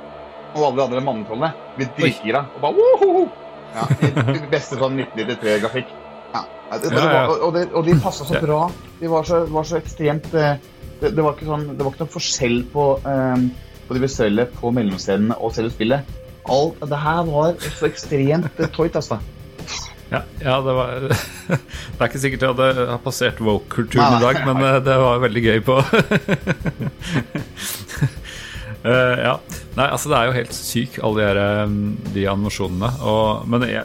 Og 0.55 0.63
alle 0.63 0.79
de 0.79 0.85
andre 0.87 1.03
mannetrollene 1.03 1.51
blir 1.75 1.91
dritgira 1.99 2.47
og 2.55 2.63
bare 2.63 2.79
woho! 2.79 3.27
Ja, 3.75 3.85
i, 3.99 4.09
i 4.39 4.47
beste 4.49 4.79
sånn 4.79 4.95
1993-grafikk. 5.03 5.91
Ja, 6.35 6.77
det, 6.81 6.89
det, 6.91 7.01
var- 7.01 7.35
Og, 7.39 7.53
det, 7.55 7.65
og 7.71 7.85
de 7.87 7.95
passa 8.03 8.25
så 8.27 8.41
bra. 8.43 8.65
De 8.99 9.11
var 9.11 9.23
så, 9.27 9.43
var 9.51 9.67
så 9.67 9.77
ekstremt 9.79 10.27
eh, 10.33 10.57
det, 10.99 11.11
det, 11.11 11.21
var 11.21 11.35
ikke 11.35 11.47
sånn, 11.49 11.65
det 11.75 11.83
var 11.83 11.93
ikke 11.93 12.05
noen 12.05 12.13
forskjell 12.15 12.59
på, 12.71 12.85
um, 13.05 13.47
på 13.87 13.97
de 13.97 14.03
visuelle 14.05 14.45
på 14.55 14.71
mellomscenene 14.75 15.37
og 15.39 15.53
selve 15.55 15.73
spillet. 15.75 16.13
Alt 16.51 16.83
det 16.91 16.99
her 17.01 17.23
var 17.27 17.55
så 17.63 17.89
ekstremt 17.89 18.61
eh, 18.61 18.69
toit, 18.75 18.95
altså. 18.95 19.19
Ja, 20.11 20.21
ja, 20.39 20.59
det 20.61 20.73
var 20.77 20.91
Det 21.09 21.97
er 21.97 22.05
ikke 22.05 22.21
sikkert 22.21 22.43
jeg 22.45 22.53
hadde 22.53 22.85
har 22.91 22.99
passert 23.03 23.39
woke-kulturen 23.41 24.19
i 24.19 24.21
dag, 24.21 24.41
men 24.45 24.61
det 24.85 24.97
var 25.01 25.23
veldig 25.23 25.43
gøy 25.47 25.59
på 25.65 25.79
uh, 28.85 29.15
Ja. 29.25 29.39
Nei, 29.75 29.87
altså 29.89 30.11
det 30.11 30.17
er 30.19 30.29
jo 30.29 30.35
helt 30.37 30.53
syk, 30.55 30.99
alle 31.03 31.17
de, 31.19 31.25
her, 31.27 31.39
de 32.15 32.27
animasjonene. 32.31 32.91
Og, 33.03 33.47
men 33.51 33.65
jeg, 33.67 33.83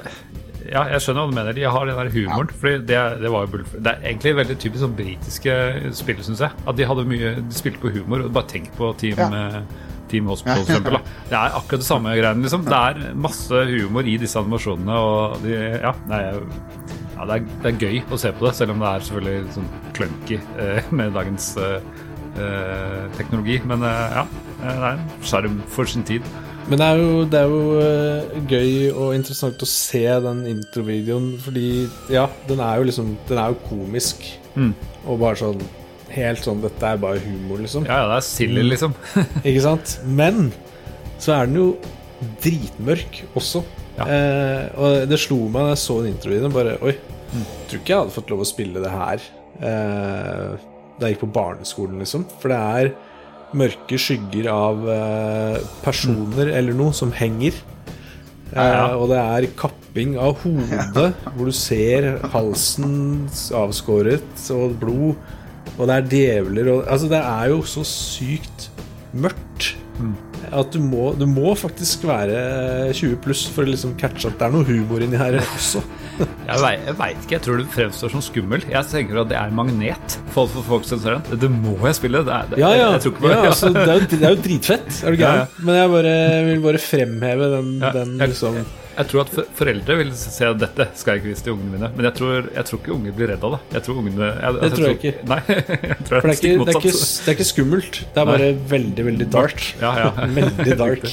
ja, 0.70 0.84
jeg 0.94 1.02
skjønner 1.04 1.24
hva 1.26 1.30
du 1.32 1.36
mener. 1.40 1.56
De 1.56 1.64
har 1.74 1.86
den 1.90 1.98
der 1.98 2.10
humoren. 2.14 2.50
Fordi 2.62 2.78
det, 2.88 2.98
det 3.22 3.30
var 3.34 3.44
jo 3.46 3.52
Bull- 3.56 3.66
Det 3.74 3.92
er 3.92 4.08
egentlig 4.12 4.32
veldig 4.38 4.56
typisk 4.62 4.84
sånn 4.84 4.96
britiske 4.98 5.54
spill, 5.98 6.20
syns 6.26 6.42
jeg. 6.46 6.50
At 6.70 6.76
de 6.78 6.86
hadde 6.86 7.04
mye 7.10 7.34
De 7.42 7.56
spilte 7.56 7.82
på 7.82 7.92
humor. 7.94 8.24
Og 8.26 8.32
bare 8.36 8.46
tenk 8.54 8.70
på 8.78 8.92
Team, 9.00 9.18
Ja. 9.18 9.30
eh, 9.30 9.86
Team 10.10 10.26
Hospital, 10.26 10.64
for 10.64 10.72
eksempel. 10.74 10.96
Da. 10.98 11.00
Det 11.30 11.36
er 11.38 11.56
akkurat 11.60 11.82
det 11.84 11.86
samme 11.86 12.14
greiene, 12.18 12.42
liksom. 12.46 12.64
Det 12.66 12.78
er 12.82 13.14
masse 13.14 13.60
humor 13.70 14.08
i 14.10 14.16
disse 14.18 14.38
animasjonene, 14.40 14.96
og 14.98 15.42
de 15.44 15.54
Ja, 15.82 15.92
nei, 16.10 16.22
ja 16.26 17.26
det, 17.28 17.36
er, 17.36 17.48
det 17.62 17.70
er 17.74 17.80
gøy 17.84 17.98
å 18.10 18.18
se 18.18 18.32
på 18.32 18.46
det, 18.48 18.54
selv 18.58 18.72
om 18.74 18.80
det 18.82 18.88
er 18.90 19.04
selvfølgelig 19.06 19.54
sånn 19.54 19.68
clunky 19.98 20.38
eh, 20.58 20.88
med 20.98 21.12
dagens 21.14 21.50
eh, 21.62 21.80
eh, 22.40 23.02
teknologi. 23.18 23.60
Men 23.70 23.82
eh, 23.86 24.16
ja, 24.18 24.24
det 24.62 24.74
er 24.76 24.86
en 24.94 25.04
sjarm 25.22 25.60
for 25.70 25.84
sin 25.90 26.02
tid. 26.08 26.26
Men 26.70 26.78
det 26.78 26.86
er 26.86 27.00
jo, 27.00 27.22
det 27.26 27.38
er 27.40 27.50
jo 27.50 27.62
eh, 27.82 28.34
gøy 28.46 28.72
og 28.92 29.14
interessant 29.16 29.62
å 29.64 29.68
se 29.68 30.04
den 30.22 30.44
introvideoen, 30.52 31.32
fordi 31.42 31.66
ja, 32.12 32.28
den 32.46 32.62
er 32.62 32.78
jo 32.78 32.86
liksom 32.86 33.12
Den 33.26 33.40
er 33.42 33.50
jo 33.50 33.58
komisk. 33.66 34.22
Mm. 34.54 34.72
Og 35.06 35.20
bare 35.22 35.38
sånn 35.40 35.62
Helt 36.11 36.42
sånn 36.42 36.62
Dette 36.62 36.86
er 36.86 36.99
bare 37.03 37.22
humor, 37.22 37.61
liksom. 37.62 37.84
Ja, 37.86 38.00
ja, 38.03 38.07
det 38.11 38.20
er 38.20 38.26
silly, 38.26 38.64
liksom. 38.66 38.95
Ikke 39.49 39.62
sant? 39.66 39.99
Men 40.07 40.49
så 41.22 41.36
er 41.36 41.50
den 41.50 41.58
jo 41.58 41.66
dritmørk 42.42 43.20
også. 43.38 43.62
Ja. 43.99 44.07
Eh, 44.07 44.64
og 44.78 45.11
det 45.11 45.18
slo 45.22 45.42
meg 45.50 45.66
da 45.66 45.74
jeg 45.74 45.82
så 45.84 46.00
den 46.00 46.14
introvideoen, 46.14 46.54
bare 46.54 46.78
Oi, 46.86 46.95
tror 47.70 47.80
ikke 47.80 47.92
jeg 47.92 48.03
hadde 48.03 48.14
fått 48.14 48.32
lov 48.32 48.42
å 48.42 48.49
spille 48.49 48.82
det 48.82 48.90
her 48.90 49.22
eh, 49.61 50.58
da 51.00 51.08
jeg 51.08 51.16
gikk 51.16 51.24
på 51.24 51.34
barneskolen, 51.34 52.00
liksom. 52.03 52.26
For 52.42 52.53
det 52.53 52.61
er 52.61 52.92
mørke 53.56 53.98
skygger 54.00 54.48
av 54.52 54.86
eh, 54.92 55.58
personer 55.84 56.52
eller 56.54 56.76
noe 56.76 56.94
som 56.96 57.12
henger. 57.14 57.56
Ja. 58.50 58.62
Eh, 58.62 58.94
og 58.98 59.10
det 59.12 59.20
er 59.20 59.48
kapping 59.58 60.16
av 60.20 60.38
hodet, 60.44 61.10
hvor 61.34 61.50
du 61.50 61.54
ser 61.54 62.12
halsen 62.34 63.28
avskåret 63.56 64.46
og 64.54 64.78
blod. 64.82 65.36
Og 65.76 65.86
det 65.88 65.96
er 65.96 66.08
djevler 66.12 66.72
og 66.74 66.80
Altså, 66.90 67.08
det 67.08 67.20
er 67.20 67.52
jo 67.52 67.62
så 67.68 67.84
sykt 67.86 68.68
mørkt 69.16 69.74
at 70.50 70.72
du 70.75 70.79
må, 70.83 71.11
du 71.18 71.26
må 71.30 71.53
faktisk 71.58 72.04
være 72.08 72.41
20 72.96 73.18
pluss 73.25 73.45
for 73.53 73.67
å 73.67 73.71
liksom 73.71 73.92
catche 74.00 74.30
at 74.30 74.38
det 74.41 74.46
er 74.49 74.54
noe 74.54 74.67
humor 74.68 75.04
inni 75.04 75.18
her 75.21 75.37
også. 75.57 75.83
Jeg 76.21 76.61
vei- 76.61 76.95
veit 76.99 77.21
ikke, 77.22 77.37
jeg 77.37 77.45
tror 77.46 77.61
du 77.62 77.68
fremstår 77.72 78.12
som 78.17 78.25
skummel. 78.25 78.64
Jeg 78.68 78.88
tenker 78.91 79.22
at 79.22 79.30
det 79.30 79.38
er 79.41 79.54
magnet 79.57 80.18
for, 80.34 80.50
for 80.53 80.67
folk 80.67 80.88
som 80.88 81.00
ser 81.00 81.17
den. 81.18 81.41
Det 81.45 81.50
må 81.53 81.76
jeg 81.87 81.96
spille. 82.00 82.25
Det 82.26 82.34
er, 82.37 82.50
det, 82.50 82.61
Ja, 82.61 82.72
ja. 82.76 82.91
Jeg, 82.96 83.14
jeg 83.14 83.30
ja 83.30 83.46
altså, 83.53 83.71
det, 83.76 83.87
er 83.87 83.95
jo, 84.03 84.11
det 84.12 84.21
er 84.21 84.34
jo 84.37 84.42
dritfett. 84.49 84.91
Er 85.04 85.17
du 85.17 85.22
gæren? 85.22 85.57
Men 85.64 85.79
jeg 85.80 85.95
bare, 85.96 86.14
vil 86.50 86.62
bare 86.68 86.83
fremheve 86.83 87.50
den, 87.57 87.72
den 87.80 88.17
liksom 88.21 88.61
Jeg 89.00 89.08
tror 89.08 89.22
at 89.22 89.52
foreldre 89.56 89.94
vil 89.96 90.10
se 90.18 90.44
at 90.44 90.58
dette 90.60 90.86
skal 91.00 91.14
jeg 91.14 91.22
ikke 91.22 91.30
vise 91.30 91.44
til 91.46 91.54
ungene 91.54 91.72
mine. 91.72 91.88
Men 91.96 92.06
jeg 92.10 92.16
tror, 92.18 92.48
jeg 92.52 92.68
tror 92.68 92.80
ikke 92.82 92.92
unger 92.92 93.14
blir 93.16 93.30
redd 93.32 93.46
av 93.48 93.54
det. 93.54 93.60
Jeg 93.76 93.84
tror 93.86 94.00
ungene 94.02 94.28
jeg, 94.28 94.56
Det 94.60 94.70
tror 94.74 94.86
jeg 94.86 94.98
ikke. 94.98 95.12
Nei, 95.30 95.38
jeg 95.48 96.06
tror 96.08 96.20
det 96.20 96.20
er, 96.20 96.34
ikke, 96.34 96.50
det, 96.50 96.74
er 96.74 96.80
ikke, 96.80 96.92
det 97.00 97.32
er 97.32 97.38
ikke 97.38 97.48
skummelt. 97.48 98.00
Det 98.04 98.22
er 98.22 98.28
bare 98.30 98.50
veldig, 98.74 99.06
veldig 99.08 99.28
dark. 99.32 99.64
Ja, 99.80 99.92
ja. 100.04 100.10
Veldig 100.40 100.76
dark. 100.78 101.08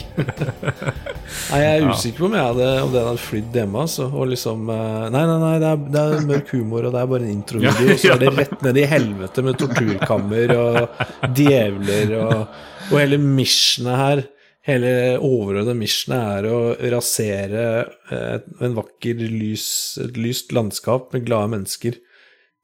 Nei, 1.48 1.60
jeg 1.64 1.72
er 1.72 1.88
usikker 1.92 2.20
på 2.20 2.28
om, 2.28 2.38
jeg 2.38 2.50
hadde, 2.52 2.70
om 2.84 2.94
den 2.94 3.08
hadde 3.08 3.24
flydd 3.24 3.60
hjemme. 3.62 3.84
Altså, 3.88 4.08
og 4.12 4.32
liksom 4.34 4.72
eh, 4.74 5.04
Nei, 5.16 5.26
nei, 5.32 5.38
nei, 5.46 5.56
det 5.64 5.72
er, 5.72 5.84
det 5.96 6.04
er 6.04 6.26
mørk 6.28 6.54
humor, 6.56 6.88
og 6.88 6.96
det 6.96 7.02
er 7.02 7.12
bare 7.14 7.28
en 7.28 7.36
introvideo. 7.38 7.92
Og 7.96 8.02
så 8.04 8.16
er 8.16 8.24
det 8.26 8.34
rett 8.36 8.66
ned 8.68 8.82
i 8.82 8.88
helvete 8.92 9.46
med 9.48 9.62
torturkammer 9.64 10.56
og 10.58 11.30
djevler 11.38 12.18
og, 12.20 12.58
og 12.90 12.98
hele 13.00 13.22
missionet 13.24 14.02
her. 14.04 14.28
Hele 14.68 14.92
overordnede 15.24 15.78
missionet 15.80 16.42
er 16.42 16.50
å 16.52 16.60
rasere 16.92 17.64
eh, 18.12 18.48
en 18.60 18.76
vakker, 18.76 19.22
lys, 19.32 19.70
et 20.04 20.20
lyst 20.20 20.52
landskap 20.56 21.14
med 21.16 21.24
glade 21.30 21.54
mennesker 21.54 22.00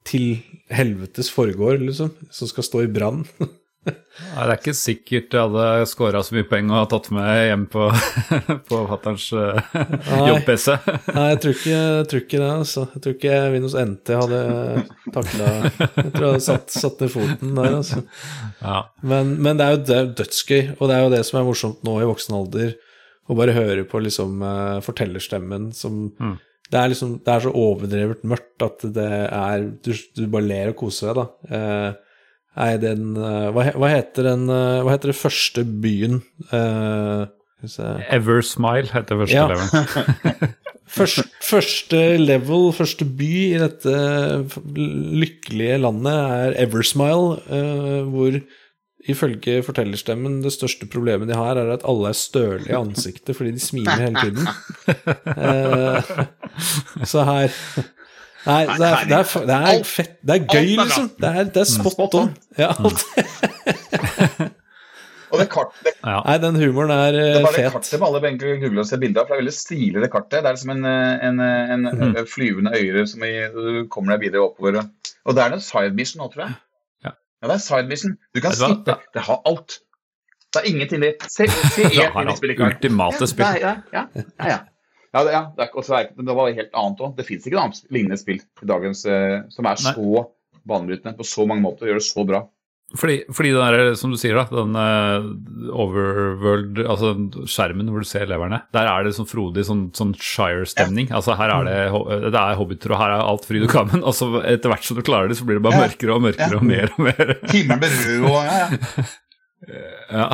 til 0.04 0.42
helvetes 0.68 1.30
foregård, 1.32 1.80
liksom, 1.86 2.12
som 2.28 2.50
skal 2.50 2.66
stå 2.68 2.84
i 2.84 2.90
brann. 2.92 3.24
Nei, 3.84 4.44
det 4.46 4.52
er 4.52 4.58
ikke 4.60 4.74
sikkert 4.78 5.34
jeg 5.34 5.42
hadde 5.48 5.86
scora 5.90 6.20
så 6.24 6.36
mye 6.36 6.46
poeng 6.48 6.70
og 6.72 6.86
tatt 6.92 7.08
med 7.14 7.28
hjem 7.48 7.64
på, 7.72 7.88
på 8.68 8.78
fatterns 8.88 9.26
uh, 9.36 9.58
jobb-PC. 10.30 10.68
Nei, 11.16 11.26
jeg 11.32 11.40
tror, 11.42 11.56
ikke, 11.56 11.74
jeg 11.74 12.06
tror, 12.10 12.22
ikke, 12.22 12.40
det. 12.40 12.50
altså. 12.52 12.84
Jeg 12.94 13.04
tror 13.04 13.16
ikke 13.16 13.40
Windows 13.54 13.76
NT 13.80 14.14
hadde 14.20 14.40
takla 15.16 15.50
Jeg 15.50 16.14
tror 16.14 16.26
jeg 16.28 16.30
hadde 16.30 16.46
satt, 16.46 16.72
satt 16.72 17.04
ned 17.04 17.12
foten 17.12 17.58
der, 17.58 17.76
altså. 17.80 18.00
Ja. 18.62 18.78
Men, 19.02 19.34
men, 19.42 19.60
det 19.60 19.66
er 19.66 19.76
jo 19.76 19.82
det 19.90 19.98
er 19.98 20.10
dødsgøy, 20.22 20.62
og 20.78 20.88
det 20.88 20.96
er 20.96 21.04
jo 21.04 21.12
det 21.16 21.22
som 21.28 21.40
er 21.40 21.46
morsomt 21.50 21.84
nå 21.86 21.98
i 22.00 22.08
voksen 22.08 22.38
alder, 22.38 22.72
å 23.24 23.36
bare 23.38 23.56
høre 23.56 23.84
på 23.88 24.00
liksom 24.04 24.40
uh, 24.44 24.80
fortellerstemmen 24.84 25.70
som 25.76 26.06
mm. 26.12 26.34
det, 26.70 26.78
er 26.78 26.90
liksom, 26.92 27.18
det 27.24 27.34
er 27.34 27.44
så 27.44 27.52
overdrevet 27.56 28.24
mørkt 28.28 28.64
at 28.64 28.88
det 28.94 29.12
er 29.26 29.70
Du, 29.84 29.94
du 30.16 30.26
bare 30.28 30.48
ler 30.48 30.72
og 30.72 30.80
koser 30.84 31.12
deg, 31.12 31.22
da. 31.22 31.28
Uh, 31.50 32.03
Nei, 32.54 32.74
den 32.78 33.14
uh, 33.18 33.50
hva, 33.54 33.70
hva, 33.74 33.88
heter 33.90 34.28
den 34.28 34.46
uh, 34.46 34.82
Hva 34.86 34.94
heter 34.94 35.10
det 35.10 35.18
første 35.18 35.64
byen 35.66 36.20
uh, 36.52 37.26
Eversmile 38.12 38.92
heter 38.92 39.18
første 39.22 39.34
ja. 39.38 39.46
level. 39.48 39.70
første, 40.98 41.24
første 41.42 42.00
level, 42.20 42.66
første 42.76 43.06
by 43.08 43.30
i 43.46 43.62
dette 43.62 43.94
lykkelige 44.76 45.78
landet 45.80 46.12
er 46.12 46.58
Eversmile, 46.66 47.38
hvor 48.12 48.36
ifølge 49.08 49.62
fortellerstemmen 49.64 50.42
det 50.44 50.52
største 50.52 50.84
problemet 50.92 51.32
de 51.32 51.38
har, 51.40 51.56
er 51.56 51.72
at 51.72 51.88
alle 51.88 52.12
er 52.12 52.20
støle 52.20 52.68
i 52.68 52.76
ansiktet 52.76 53.32
fordi 53.38 53.54
de 53.56 53.64
smiler 53.64 54.04
hele 54.10 54.20
tiden. 54.20 54.44
så 57.14 57.24
her 57.30 57.48
Nei, 58.44 58.64
det 58.66 58.88
er, 58.88 59.06
det, 59.08 59.18
er, 59.18 59.46
det 59.48 59.54
er, 59.56 59.84
fett. 59.88 60.18
Det 60.20 60.34
er 60.34 60.42
gøy, 60.44 60.74
liksom. 60.82 61.06
Det 61.20 61.30
er, 61.30 61.46
det 61.54 61.62
er 61.62 61.70
spot 61.70 62.18
on. 62.18 62.34
Ja, 62.60 62.74
alt. 62.76 63.00
Og 65.34 65.40
det 65.40 65.46
kartet 65.50 65.88
ja. 65.90 66.18
Nei, 66.22 66.34
den 66.42 66.58
humoren 66.60 66.92
er, 66.94 67.16
fet. 67.16 67.24
Det 67.24 67.38
er 67.38 67.46
bare 67.46 67.56
fet. 67.56 67.72
kartet 67.74 67.96
med 67.98 68.06
alle 68.08 68.20
benker 68.22 68.60
google 68.62 68.84
og 68.84 68.88
se 68.88 68.98
bilder 69.02 69.22
av, 69.22 69.26
for 69.26 69.34
det 69.34 69.38
er 69.38 69.42
veldig 69.42 69.54
stilig, 69.56 70.02
det 70.04 70.10
kartet. 70.12 70.44
Det 70.44 70.52
er 70.52 70.60
som 70.60 70.74
en, 70.74 70.84
en, 70.90 71.40
en, 71.40 71.88
en 71.90 72.12
mm. 72.12 72.20
flyvende 72.30 72.74
øyre 72.76 73.06
som 73.10 73.24
i, 73.26 73.32
kommer 73.92 74.14
deg 74.14 74.28
videre 74.28 74.44
oppover. 74.46 74.82
Og 75.24 75.36
det 75.36 75.44
er 75.44 75.56
en 75.56 75.64
side 75.64 75.96
mission 75.96 76.22
nå, 76.22 76.28
tror 76.34 76.46
jeg. 76.46 76.58
Ja. 77.08 77.14
ja, 77.16 77.48
det 77.48 77.56
er 77.56 77.64
side 77.64 77.90
mission. 77.90 78.14
Du 78.36 78.42
kan 78.44 78.54
skippe. 78.58 78.98
Det 79.16 79.26
har 79.30 79.40
alt. 79.50 79.80
Det 80.54 80.62
er 80.62 80.70
ingenting 80.70 81.02
det. 81.02 81.14
Se, 81.26 81.48
se 81.74 81.88
én 82.04 82.30
Ultimate 82.68 83.30
spill. 83.30 83.58
Ja, 83.58 83.74
ja, 83.90 84.06
ja, 84.22 84.52
ja. 84.52 84.60
Ja, 85.14 85.22
det, 85.22 85.30
ja, 85.30 85.42
det, 85.54 85.68
er, 85.68 85.76
også, 85.78 86.00
det 86.26 86.34
var 86.34 86.56
helt 86.56 86.74
annet 86.74 87.04
òg. 87.06 87.12
Det 87.14 87.26
fins 87.28 87.44
ikke 87.46 87.54
noe 87.54 87.68
annet 87.68 87.94
lignende 87.94 88.18
spill 88.18 88.40
i 88.42 88.66
dagens 88.66 89.04
eh, 89.06 89.44
som 89.54 89.68
er 89.70 89.78
så 89.78 90.24
banebrytende 90.64 91.14
på 91.18 91.26
så 91.28 91.46
mange 91.46 91.62
måter 91.62 91.86
og 91.86 91.92
gjør 91.92 92.00
det 92.00 92.08
så 92.08 92.24
bra. 92.26 92.42
Fordi, 92.94 93.14
fordi 93.34 93.50
den 93.50 93.74
der, 93.74 93.94
som 93.98 94.12
du 94.12 94.18
sier, 94.20 94.36
da, 94.36 94.44
den 94.52 94.76
uh, 94.76 95.24
overworld, 95.72 96.78
altså 96.84 97.14
skjermen 97.50 97.88
hvor 97.90 98.04
du 98.04 98.06
ser 98.06 98.28
leverne, 98.30 98.60
der 98.76 98.86
er 98.90 99.06
det 99.06 99.14
sånn 99.16 99.26
frodig 99.26 99.64
sånn, 99.66 99.88
sånn 99.96 100.12
Shire-stemning. 100.14 101.08
Ja. 101.10 101.18
Altså 101.18 101.34
Her 101.38 101.56
er 101.56 101.66
det, 101.66 102.28
det 102.28 102.42
er 102.42 102.60
hobbiter, 102.60 102.94
og 102.94 103.00
her 103.00 103.16
er 103.16 103.24
alt 103.24 103.48
fryd 103.48 103.66
og 103.66 103.74
gammen. 103.74 104.04
Og 104.08 104.14
så 104.14 104.28
etter 104.44 104.70
hvert 104.70 104.86
som 104.86 105.00
du 105.00 105.02
klarer 105.06 105.32
det, 105.32 105.40
så 105.40 105.48
blir 105.48 105.58
det 105.58 105.66
bare 105.66 105.82
mørkere 105.86 106.14
og 106.14 106.22
mørkere 106.28 106.54
ja. 106.54 106.60
og 106.60 106.68
mer 106.70 106.94
og 106.94 107.02
mer. 107.08 107.34
Himmelen 107.54 107.82
blir 107.82 107.98
rød 107.98 108.28
og 108.30 108.40
ja, 108.46 108.56
ja. 108.60 109.04
ja. 110.20 110.28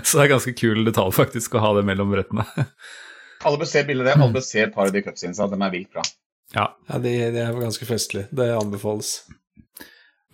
så 0.00 0.20
det 0.20 0.24
er 0.24 0.34
ganske 0.36 0.54
kul 0.56 0.84
detalj 0.86 1.12
faktisk 1.16 1.58
å 1.58 1.64
ha 1.66 1.74
det 1.76 1.84
mellom 1.90 2.14
brettene. 2.14 2.46
Alle 3.44 3.60
bør 3.60 3.70
se 3.70 3.84
bildet 3.86 4.08
der, 4.08 4.20
alle 4.20 4.34
bør 4.34 4.44
se 4.44 4.62
et 4.64 4.74
par 4.74 4.90
av 4.90 4.94
de 4.94 5.02
er 5.04 5.72
vilt 5.72 5.90
bra. 5.92 6.04
Ja, 6.54 6.68
ja 6.88 7.00
det, 7.02 7.14
de, 7.34 7.42
er 7.42 7.56
ganske 7.58 7.88
festlig. 7.88 8.26
Det 8.34 8.50
anbefales. 8.56 9.16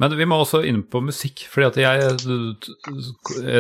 Men 0.01 0.15
vi 0.17 0.25
må 0.25 0.39
også 0.41 0.63
inn 0.65 0.81
på 0.89 1.03
musikk. 1.05 1.43
fordi 1.53 1.67
at 1.67 1.77
jeg, 1.77 2.15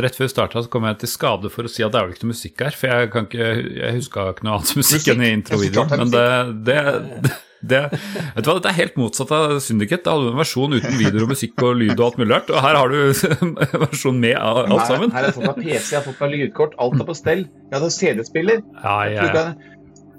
Rett 0.00 0.16
før 0.16 0.24
vi 0.24 0.32
starta, 0.32 0.62
kom 0.72 0.86
jeg 0.88 1.02
til 1.02 1.12
skade 1.12 1.52
for 1.52 1.68
å 1.68 1.72
si 1.72 1.84
at 1.84 1.92
det 1.92 2.00
er 2.00 2.06
vel 2.06 2.16
ikke 2.16 2.24
noe 2.24 2.32
musikk 2.32 2.64
her. 2.64 2.76
For 2.80 2.88
jeg, 2.88 3.10
kan 3.12 3.28
ikke, 3.28 3.50
jeg 3.76 3.98
huska 3.98 4.26
ikke 4.32 4.48
noe 4.48 4.56
annet 4.56 4.72
musikk, 4.80 5.02
musikk. 5.02 5.12
enn 5.12 5.26
i 5.26 5.32
introvideoen. 5.36 5.92
Men 6.00 6.14
det, 6.14 6.26
det, 6.70 7.34
det, 7.60 7.80
vet 7.90 8.44
du 8.44 8.48
hva, 8.48 8.54
Dette 8.56 8.70
er 8.70 8.76
helt 8.78 8.94
motsatt 8.96 9.32
av 9.36 9.58
Syndicate. 9.60 10.04
Da 10.06 10.14
hadde 10.14 10.30
du 10.30 10.32
en 10.32 10.40
versjon 10.40 10.76
uten 10.76 10.96
videoer 10.96 11.26
og 11.26 11.32
musikk 11.34 11.60
og 11.66 11.74
lyd 11.76 11.92
og 11.98 12.06
alt 12.06 12.20
mulig 12.20 12.32
rart. 12.32 12.52
Og 12.52 12.62
her 12.64 12.78
har 12.78 12.94
du 12.94 13.00
en 13.44 13.52
versjon 13.84 14.22
med 14.22 14.38
alt 14.38 14.86
sammen. 14.88 15.12
Her 15.12 15.18
har 15.18 15.28
jeg 15.28 15.36
fått 15.36 15.50
meg 15.50 15.60
PC, 15.60 15.90
jeg 15.90 15.98
har 15.98 16.06
fått 16.06 16.22
meg 16.24 16.32
lydkort, 16.36 16.78
alt 16.80 16.96
er 16.96 17.10
på 17.10 17.18
stell. 17.18 17.44
Jeg 17.68 17.76
hadde 17.76 17.92
CD-spiller. 17.98 18.64
Ja, 18.80 18.96
ja, 19.10 19.28
ja. 19.28 19.44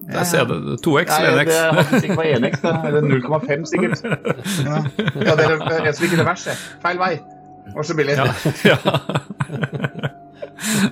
Det 0.01 0.17
er 0.17 0.25
CD, 0.25 0.55
2X 0.85 1.11
eller 1.17 1.41
1X? 1.41 1.49
Det 1.49 1.57
hadde 1.77 1.99
ikke 2.01 2.17
vært 2.19 2.31
1X, 2.41 2.55
eller 2.89 3.01
0,5 3.05 3.67
sikkert. 3.69 3.97
Ja, 4.65 4.79
ja 5.27 5.35
det 5.37 5.45
er 5.45 5.51
en 5.85 5.93
som 5.97 6.07
ikke 6.07 6.21
revers, 6.23 6.47
feil 6.81 7.01
vei. 7.01 7.11
Var 7.71 7.87
så 7.87 7.97
billig. 7.97 8.17
Ja. 8.17 8.75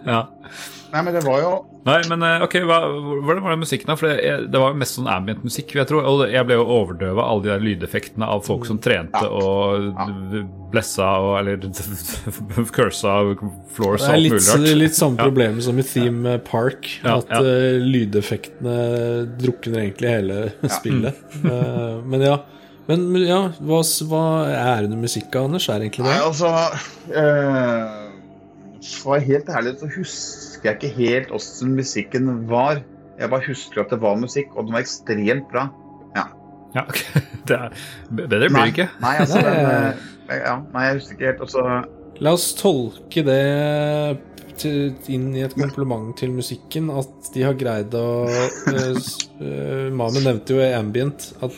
ja. 0.06 0.22
Nei, 0.90 1.02
men 1.06 1.14
det 1.14 1.22
var 1.26 1.44
jo 1.44 1.52
Nei, 1.88 2.00
men 2.12 2.24
eh, 2.26 2.44
ok, 2.44 2.56
hva, 2.68 2.78
hvordan 3.24 3.44
var 3.46 3.54
det 3.54 3.62
musikken, 3.62 3.88
da? 3.90 3.96
For 3.98 4.12
det, 4.12 4.34
det 4.52 4.62
var 4.62 4.74
jo 4.74 4.80
mest 4.82 4.98
sånn 4.98 5.08
ambient 5.10 5.46
musikk, 5.48 5.72
jeg 5.78 5.88
tror. 5.90 6.04
Og 6.10 6.24
jeg 6.28 6.46
ble 6.46 6.58
jo 6.58 6.66
overdøva 6.76 7.24
av 7.24 7.32
alle 7.32 7.46
de 7.46 7.52
der 7.54 7.64
lydeffektene 7.64 8.28
av 8.30 8.44
folk 8.46 8.68
som 8.68 8.82
trente 8.84 9.22
ja. 9.24 9.30
og 9.32 9.88
ja. 9.88 10.44
blessa 10.74 11.08
og 11.24 11.38
eller 11.40 11.64
cursa 12.76 13.16
floors 13.78 14.04
og 14.04 14.12
alt 14.12 14.28
mulig 14.28 14.44
rart. 14.44 14.66
Det 14.66 14.74
er 14.74 14.82
litt 14.82 15.00
samme 15.00 15.24
problem 15.24 15.64
som 15.66 15.80
i 15.80 15.88
Theme 15.88 16.36
Park, 16.46 16.92
at 17.08 17.32
uh, 17.32 17.80
lydeffektene 17.80 18.78
drukner 19.40 19.86
egentlig 19.86 20.14
hele 20.18 20.44
spillet. 20.80 21.26
uh, 21.46 22.00
men 22.04 22.28
ja. 22.28 22.38
Men 22.90 23.04
ja, 23.22 23.42
hva, 23.62 23.84
hva 24.10 24.28
er 24.50 24.88
det 24.90 24.98
musikk 24.98 25.36
av, 25.38 25.46
Anders? 25.46 25.68
Er 25.70 25.84
egentlig 25.86 26.08
det? 26.08 26.10
Nei, 26.10 26.22
altså 26.26 26.50
uh, 27.14 28.08
For 28.82 29.12
å 29.12 29.14
være 29.14 29.28
helt 29.28 29.52
ærlig 29.54 29.76
så 29.78 29.90
husker 29.94 30.49
husker 30.60 30.74
jeg 30.74 30.80
ikke 30.80 30.96
helt 31.00 31.32
åssen 31.32 31.76
musikken 31.78 32.32
var. 32.50 32.82
Jeg 33.20 33.32
bare 33.32 33.46
husker 33.48 33.84
at 33.84 33.92
det 33.94 34.02
var 34.02 34.18
musikk, 34.20 34.52
og 34.56 34.68
den 34.68 34.76
var 34.76 34.84
ekstremt 34.84 35.48
bra. 35.52 35.70
Ja. 36.16 36.26
ja 36.76 36.84
det 37.48 37.56
er, 37.56 37.78
bedre 38.10 38.50
blir 38.50 38.60
det 38.60 38.74
ikke. 38.74 38.90
Nei, 39.04 39.14
altså, 39.24 39.40
den, 39.46 39.70
eh, 40.30 40.42
ja, 40.42 40.58
nei, 40.74 40.84
jeg 40.88 41.00
husker 41.00 41.16
ikke 41.16 41.30
helt. 41.32 41.46
Også... 41.48 41.64
La 42.20 42.34
oss 42.36 42.50
tolke 42.60 43.24
det 43.24 43.44
til, 44.60 44.90
inn 45.08 45.30
i 45.38 45.46
et 45.46 45.56
kompliment 45.56 46.12
til 46.20 46.34
musikken, 46.36 46.90
at 46.92 47.32
de 47.32 47.46
har 47.48 47.56
greid 47.56 47.96
å 47.96 48.10
uh, 48.28 49.00
uh, 49.40 49.88
Mamen 49.96 50.26
nevnte 50.26 50.58
jo 50.58 50.60
i 50.60 50.74
ambient 50.76 51.30
at 51.40 51.56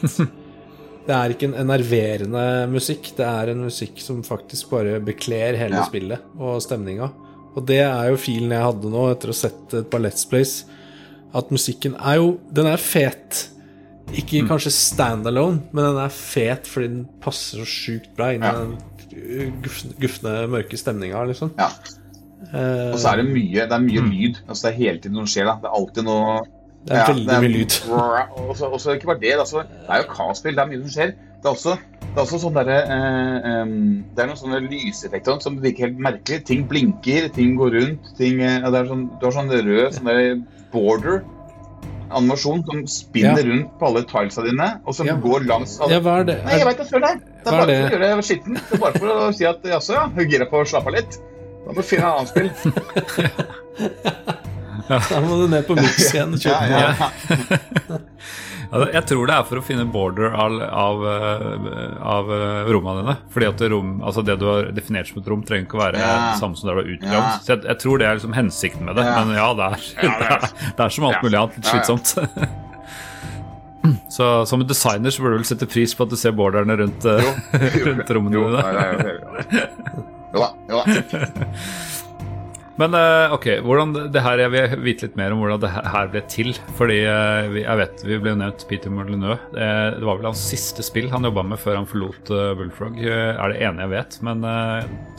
det 1.08 1.16
er 1.18 1.34
ikke 1.34 1.50
en 1.50 1.58
enerverende 1.64 2.46
musikk, 2.70 3.10
det 3.18 3.26
er 3.26 3.56
en 3.56 3.66
musikk 3.66 3.98
som 4.06 4.22
faktisk 4.22 4.70
bare 4.76 5.00
bekler 5.02 5.58
hele 5.58 5.82
ja. 5.82 5.88
spillet 5.90 6.38
og 6.38 6.62
stemninga. 6.62 7.10
Og 7.56 7.66
det 7.68 7.82
er 7.84 8.12
jo 8.12 8.20
filen 8.20 8.54
jeg 8.56 8.64
hadde 8.64 8.92
nå 8.92 9.08
etter 9.12 9.32
å 9.32 9.36
ha 9.36 9.42
sett 9.42 9.76
et 9.76 9.90
par 9.92 10.04
Let's 10.04 10.28
Plays. 10.30 10.62
At 11.36 11.52
musikken 11.54 11.96
er 11.96 12.20
jo 12.20 12.36
Den 12.52 12.68
er 12.72 12.82
fet. 12.82 13.48
Ikke 14.12 14.42
mm. 14.44 14.50
kanskje 14.50 14.74
standalone, 14.76 15.62
men 15.72 15.86
den 15.86 16.00
er 16.04 16.12
fet 16.12 16.68
fordi 16.68 16.90
den 16.92 17.04
passer 17.24 17.62
så 17.62 17.68
sjukt 17.68 18.10
bra 18.18 18.32
inn 18.36 18.44
i 18.44 18.50
ja. 18.50 18.58
den 18.60 18.74
gufne, 20.02 20.34
mørke 20.52 20.80
stemninga, 20.80 21.22
liksom. 21.30 21.54
Ja. 21.60 21.70
Og 22.52 22.98
så 23.00 23.12
er 23.12 23.22
det 23.22 23.28
mye, 23.30 23.68
det 23.70 23.76
er 23.78 23.84
mye 23.84 24.04
mm. 24.04 24.10
lyd. 24.12 24.42
Altså 24.48 24.66
Det 24.66 24.72
er 24.72 24.80
hele 24.80 25.04
tiden 25.04 25.20
noe 25.20 25.30
skjer. 25.30 25.48
da 25.48 25.60
Det 25.62 25.70
er 25.70 25.78
alltid 25.78 26.08
noe 26.08 26.38
Det 26.82 26.96
er 26.96 27.00
ja, 27.00 27.08
veldig 27.12 27.28
det 27.28 27.36
er, 27.36 27.44
mye 27.46 27.54
lyd. 27.54 27.78
Og 28.72 28.82
så 28.82 28.96
ikke 28.98 29.12
bare 29.12 29.22
det. 29.22 29.36
Altså, 29.38 29.64
det 29.68 29.92
er 29.92 30.02
jo 30.02 30.10
kaospill, 30.12 30.58
det 30.58 30.64
er 30.64 30.72
mye 30.72 30.82
som 30.82 30.96
skjer. 30.96 31.14
Det 31.42 31.50
er 31.50 31.56
også 31.56 31.78
det 32.12 32.20
er 32.20 32.26
også 32.26 32.38
sånn 32.42 32.56
derre 32.58 32.78
eh, 32.92 33.46
um, 33.64 33.76
det 34.12 34.20
er 34.20 34.28
noen 34.28 34.40
sånne 34.40 34.58
lyseffekter 34.66 35.38
som 35.40 35.62
virker 35.64 35.88
helt 35.88 36.02
merkelig. 36.04 36.42
Ting 36.50 36.66
blinker, 36.68 37.30
ting 37.32 37.54
går 37.56 37.72
rundt. 37.78 38.10
Ting, 38.18 38.42
ja, 38.44 38.68
det 38.68 38.82
er 38.82 38.90
sånn, 38.90 39.06
du 39.16 39.24
har 39.24 39.36
sånn 39.38 39.54
rød 39.54 39.96
sånn 39.96 40.10
der 40.10 40.34
border 40.74 41.22
animasjon 42.12 42.66
som 42.68 42.82
spinner 42.92 43.40
ja. 43.40 43.48
rundt 43.48 43.80
på 43.80 43.88
alle 43.88 44.02
tilesa 44.10 44.44
dine, 44.44 44.68
og 44.84 44.96
som 44.98 45.08
ja. 45.08 45.16
går 45.24 45.46
langs 45.48 45.78
alle... 45.80 45.96
Ja, 45.96 46.02
hva 46.04 46.18
er 46.20 46.28
det? 46.28 46.38
Nei, 46.44 46.58
jeg 46.60 46.68
veit 46.68 46.82
da 46.82 46.88
søren. 46.90 47.22
Det 47.24 47.48
er 47.48 47.56
bare 47.56 47.78
for 47.80 48.04
å 48.04 48.10
gjøre 48.10 48.26
skitten. 48.28 48.60
Det 48.60 48.76
er 48.76 48.82
bare 48.84 49.00
for 49.00 49.14
å 49.14 49.32
si 49.38 49.48
at 49.48 49.68
jaså, 49.72 49.96
ja, 49.96 50.04
hun 50.12 50.32
gira 50.34 50.48
på 50.52 50.62
å 50.62 50.68
slappe 50.68 50.92
av 50.92 50.98
litt. 50.98 51.20
Da 51.62 51.72
må 51.72 51.78
du 51.80 51.88
finne 51.88 52.04
et 52.04 52.12
annet 52.12 52.32
spill. 52.36 52.50
Da 54.92 55.22
må 55.24 55.38
du 55.40 55.46
ned 55.48 55.64
på 55.64 55.76
Mix 55.78 56.08
igjen 56.12 56.34
kjøpe 56.36 56.68
ja, 56.68 56.80
ja. 57.00 58.00
Jeg 58.72 59.04
tror 59.10 59.28
det 59.28 59.36
er 59.36 59.44
for 59.50 59.60
å 59.60 59.64
finne 59.68 59.84
border 59.92 60.32
av, 60.32 60.54
av, 60.64 61.02
av 62.16 62.30
rommene 62.72 63.02
dine. 63.02 63.16
Fordi 63.34 63.48
at 63.50 63.64
rom, 63.74 63.90
altså 64.08 64.24
det 64.24 64.38
du 64.40 64.46
har 64.48 64.70
definert 64.72 65.10
som 65.12 65.20
et 65.20 65.28
rom, 65.28 65.42
trenger 65.44 65.68
ikke 65.68 65.76
å 65.80 65.84
være 65.84 66.00
Ja. 66.00 66.14
det 66.32 66.40
samme 66.40 66.56
som 66.56 66.70
det 66.70 66.76
du 66.78 66.80
har 66.80 66.92
utgravd. 66.96 67.18
Ja. 67.20 67.34
Så 67.44 67.52
jeg, 67.56 67.64
jeg 67.68 67.82
tror 67.84 68.00
det 68.00 68.08
er 68.08 68.16
liksom 68.22 68.38
hensikten 68.38 68.88
med 68.88 68.96
det. 68.96 69.04
Ja. 69.10 69.20
Men 69.26 69.36
ja, 69.36 69.50
det 69.60 69.68
er, 69.68 69.78
det 70.02 70.28
er- 70.32 70.50
det 70.78 70.86
er 70.88 70.96
som 70.96 71.08
alt 71.10 71.24
mulig 71.26 71.40
annet 71.42 71.58
litt 71.60 71.72
slitsomt. 71.74 72.16
Så 74.14 74.46
som 74.46 74.62
en 74.62 74.68
designer 74.70 75.10
så 75.10 75.24
burde 75.24 75.40
du 75.40 75.42
vel 75.42 75.48
sette 75.50 75.66
pris 75.66 75.96
på 75.98 76.06
at 76.06 76.12
du 76.14 76.18
ser 76.20 76.36
borderne 76.38 76.76
rundt, 76.78 77.06
rundt 77.88 78.12
rommene 78.14 78.38
dine. 78.38 79.64
Jo. 80.32 80.46
Jo 80.70 80.84
da. 80.84 80.84
Men 82.82 82.96
eh, 82.98 83.34
ok, 83.36 83.46
hvordan 83.66 83.92
det 84.14 84.24
her, 84.26 84.42
jeg 84.46 84.52
vil 84.56 84.76
vite 84.86 85.06
litt 85.08 85.18
mer 85.20 85.36
om 85.36 85.42
hvordan 85.44 85.62
det 85.64 85.72
her 85.76 86.10
ble 86.14 86.24
til. 86.32 86.52
Fordi 86.80 86.98
eh, 87.06 87.60
jeg 87.62 87.78
vet 87.84 88.04
vi 88.08 88.18
ble 88.24 88.34
nevnt 88.40 88.66
Peter 88.70 88.94
Molyneux. 88.94 89.38
Eh, 89.54 89.84
det 90.00 90.08
var 90.08 90.18
vel 90.22 90.30
hans 90.32 90.42
siste 90.52 90.86
spill 90.86 91.12
han 91.14 91.28
jobba 91.30 91.44
med 91.54 91.62
før 91.62 91.78
han 91.82 91.88
forlot 91.90 92.32
Bullfrog. 92.60 92.98
Er 93.06 93.54
det 93.54 93.62
ene 93.68 93.86
jeg 93.86 93.94
vet. 93.94 94.18
Men 94.26 94.44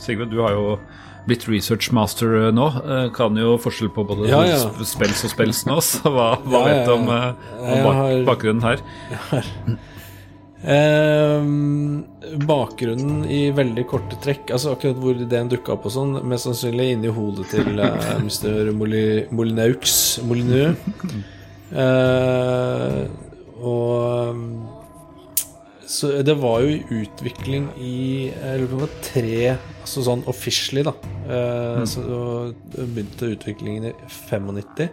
Sigve, 0.03 0.27
du 0.31 0.41
har 0.43 0.55
jo 0.57 0.77
blitt 1.23 1.45
researchmaster 1.47 2.49
nå. 2.51 2.65
Kan 3.15 3.37
jo 3.39 3.53
forskjell 3.63 3.93
på 3.95 4.03
både 4.09 4.27
Ja, 4.27 4.41
ja. 4.43 4.59
spels 4.83 5.23
og 5.23 5.31
spels 5.31 5.63
nå, 5.69 5.77
så 5.93 6.11
hva, 6.11 6.33
hva 6.43 6.65
Ja, 6.65 6.67
vet 6.67 6.85
du 6.89 6.93
om, 6.97 7.07
om, 7.07 7.15
eh, 7.15 8.27
om 8.27 8.67
Jeg 8.67 9.23
har- 9.31 9.77
Ehm, 10.63 12.03
bakgrunnen 12.47 13.25
i 13.27 13.49
veldig 13.55 13.83
korte 13.89 14.15
trekk, 14.23 14.53
altså 14.55 14.71
akkurat 14.77 14.99
hvor 15.01 15.17
ideen 15.19 15.49
dukka 15.51 15.75
opp 15.75 15.89
og 15.89 15.93
sånn, 15.95 16.13
mest 16.31 16.47
sannsynlig 16.47 16.93
inni 16.95 17.11
hodet 17.13 17.49
til 17.51 17.81
eh, 17.83 18.13
Mr. 18.23 18.71
Moli- 18.77 19.25
Molineux. 19.35 19.97
Molineux. 20.23 20.77
Eh, 21.73 23.03
og 23.63 24.29
um, 24.29 24.41
Så 25.89 26.09
det 26.25 26.35
var 26.41 26.61
jo 26.61 26.69
i 26.73 27.01
utvikling 27.03 27.67
i 27.81 27.93
Jeg 28.29 28.59
lurer 28.59 28.67
på 28.69 28.75
om 28.75 28.81
det 28.81 28.87
var 28.87 28.97
tre 29.07 29.37
Altså 29.83 30.03
sånn 30.05 30.23
officially, 30.31 30.83
da. 30.85 30.93
Eh, 31.27 31.83
Så 31.89 32.03
begynte 32.77 33.31
utviklingen 33.35 33.89
i 33.89 33.93
95. 34.29 34.89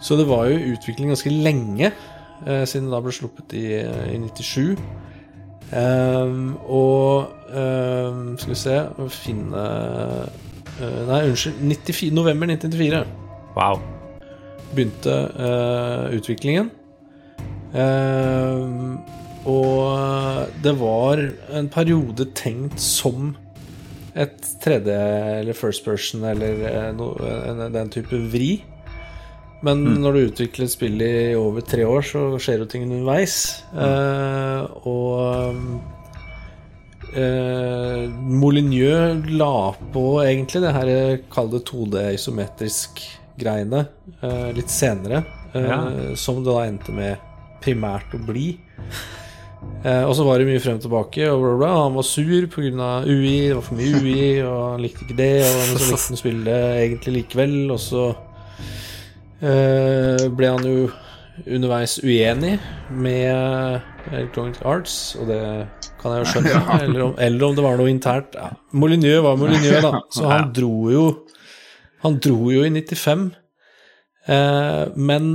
Så 0.00 0.16
det 0.20 0.26
var 0.28 0.46
jo 0.48 0.74
utvikling 0.76 1.10
ganske 1.12 1.32
lenge, 1.32 1.90
eh, 1.90 2.15
siden 2.68 2.86
det 2.88 2.92
da 2.96 3.00
ble 3.04 3.12
sluppet 3.16 3.54
i, 3.56 3.64
i 4.12 4.18
97. 4.20 4.76
Um, 5.72 6.56
og 6.70 7.32
um, 7.50 8.36
skal 8.38 8.52
vi 8.52 8.58
se 8.60 8.74
Finne 9.10 9.62
uh, 9.62 11.06
Nei, 11.08 11.22
unnskyld. 11.30 11.56
94, 11.64 12.12
november 12.14 12.46
1994 12.52 13.00
Wow. 13.56 13.80
begynte 14.76 15.14
uh, 15.40 16.12
utviklingen. 16.14 16.68
Um, 17.74 18.98
og 19.46 20.48
det 20.64 20.72
var 20.80 21.20
en 21.54 21.68
periode 21.72 22.26
tenkt 22.36 22.80
som 22.82 23.34
et 24.16 24.38
3D 24.64 24.88
eller 25.40 25.54
first 25.56 25.84
person 25.84 26.24
eller 26.24 26.62
eh, 26.70 26.86
no, 26.96 27.10
en- 27.20 27.72
den 27.74 27.90
type 27.92 28.16
vri. 28.32 28.64
Men 29.64 29.80
når 30.02 30.12
du 30.12 30.20
utvikler 30.28 30.66
et 30.68 30.72
spill 30.74 31.00
i 31.02 31.14
over 31.38 31.64
tre 31.64 31.84
år, 31.88 32.04
så 32.04 32.26
skjer 32.42 32.60
jo 32.60 32.66
ting 32.70 32.84
underveis. 32.86 33.36
Eh, 33.72 34.66
og 34.86 35.56
eh, 37.16 38.04
Molyneux 38.36 39.24
la 39.32 39.72
på 39.94 40.04
egentlig 40.26 40.62
det 40.66 40.74
her 40.76 40.90
kall 41.32 41.48
det 41.54 41.62
2D 41.68 42.02
isometrisk 42.18 43.00
greiene 43.40 43.86
eh, 44.20 44.50
litt 44.56 44.70
senere. 44.72 45.24
eh, 45.54 45.66
Ja. 45.66 45.80
Som 46.16 46.42
det 46.44 46.52
da 46.52 46.66
endte 46.68 46.92
med 46.92 47.16
primært 47.64 48.12
å 48.14 48.20
bli. 48.26 48.58
Eh, 49.82 50.04
og 50.04 50.12
så 50.14 50.24
var 50.26 50.38
det 50.38 50.46
mye 50.50 50.60
frem 50.62 50.76
og 50.78 50.84
tilbake, 50.84 51.26
og 51.32 51.40
bla, 51.42 51.56
bla. 51.62 51.72
Han 51.86 51.96
var 51.96 52.04
sur 52.06 52.46
pga. 52.52 52.90
UI, 53.08 53.48
det 53.48 53.54
var 53.56 53.62
for 53.66 53.74
mye 53.80 54.00
UI, 54.04 54.42
og 54.44 54.72
han 54.76 54.84
likte 54.84 55.04
ikke 55.06 55.16
det. 55.18 55.32
Og 55.42 55.80
så 55.80 55.88
likte 55.90 56.12
han 56.12 56.20
spillet 56.20 56.82
egentlig 56.84 57.16
likevel, 57.22 57.56
og 57.72 57.80
så 57.82 58.04
eh, 58.12 58.25
ble 59.40 60.48
han 60.48 60.64
jo 60.64 60.86
underveis 61.44 61.98
uenig 62.00 62.54
med 62.90 63.82
Electronic 64.12 64.60
Arts, 64.64 65.16
og 65.20 65.28
det 65.28 65.40
kan 66.00 66.14
jeg 66.14 66.22
jo 66.22 66.28
skjønne. 66.30 66.52
Ja. 66.56 66.78
Eller, 66.80 67.02
om, 67.08 67.14
eller 67.18 67.48
om 67.48 67.56
det 67.56 67.64
var 67.66 67.80
noe 67.80 67.92
internt. 67.92 68.36
Ja. 68.38 68.52
Molyneux 68.72 69.24
var 69.26 69.36
Molyneux, 69.40 69.80
da, 69.84 70.00
så 70.14 70.30
han 70.30 70.52
dro 70.56 70.90
jo 70.92 71.06
Han 72.04 72.18
dro 72.22 72.50
jo 72.52 72.62
i 72.62 72.70
95, 72.70 73.30
eh, 74.28 74.82
men 74.94 75.30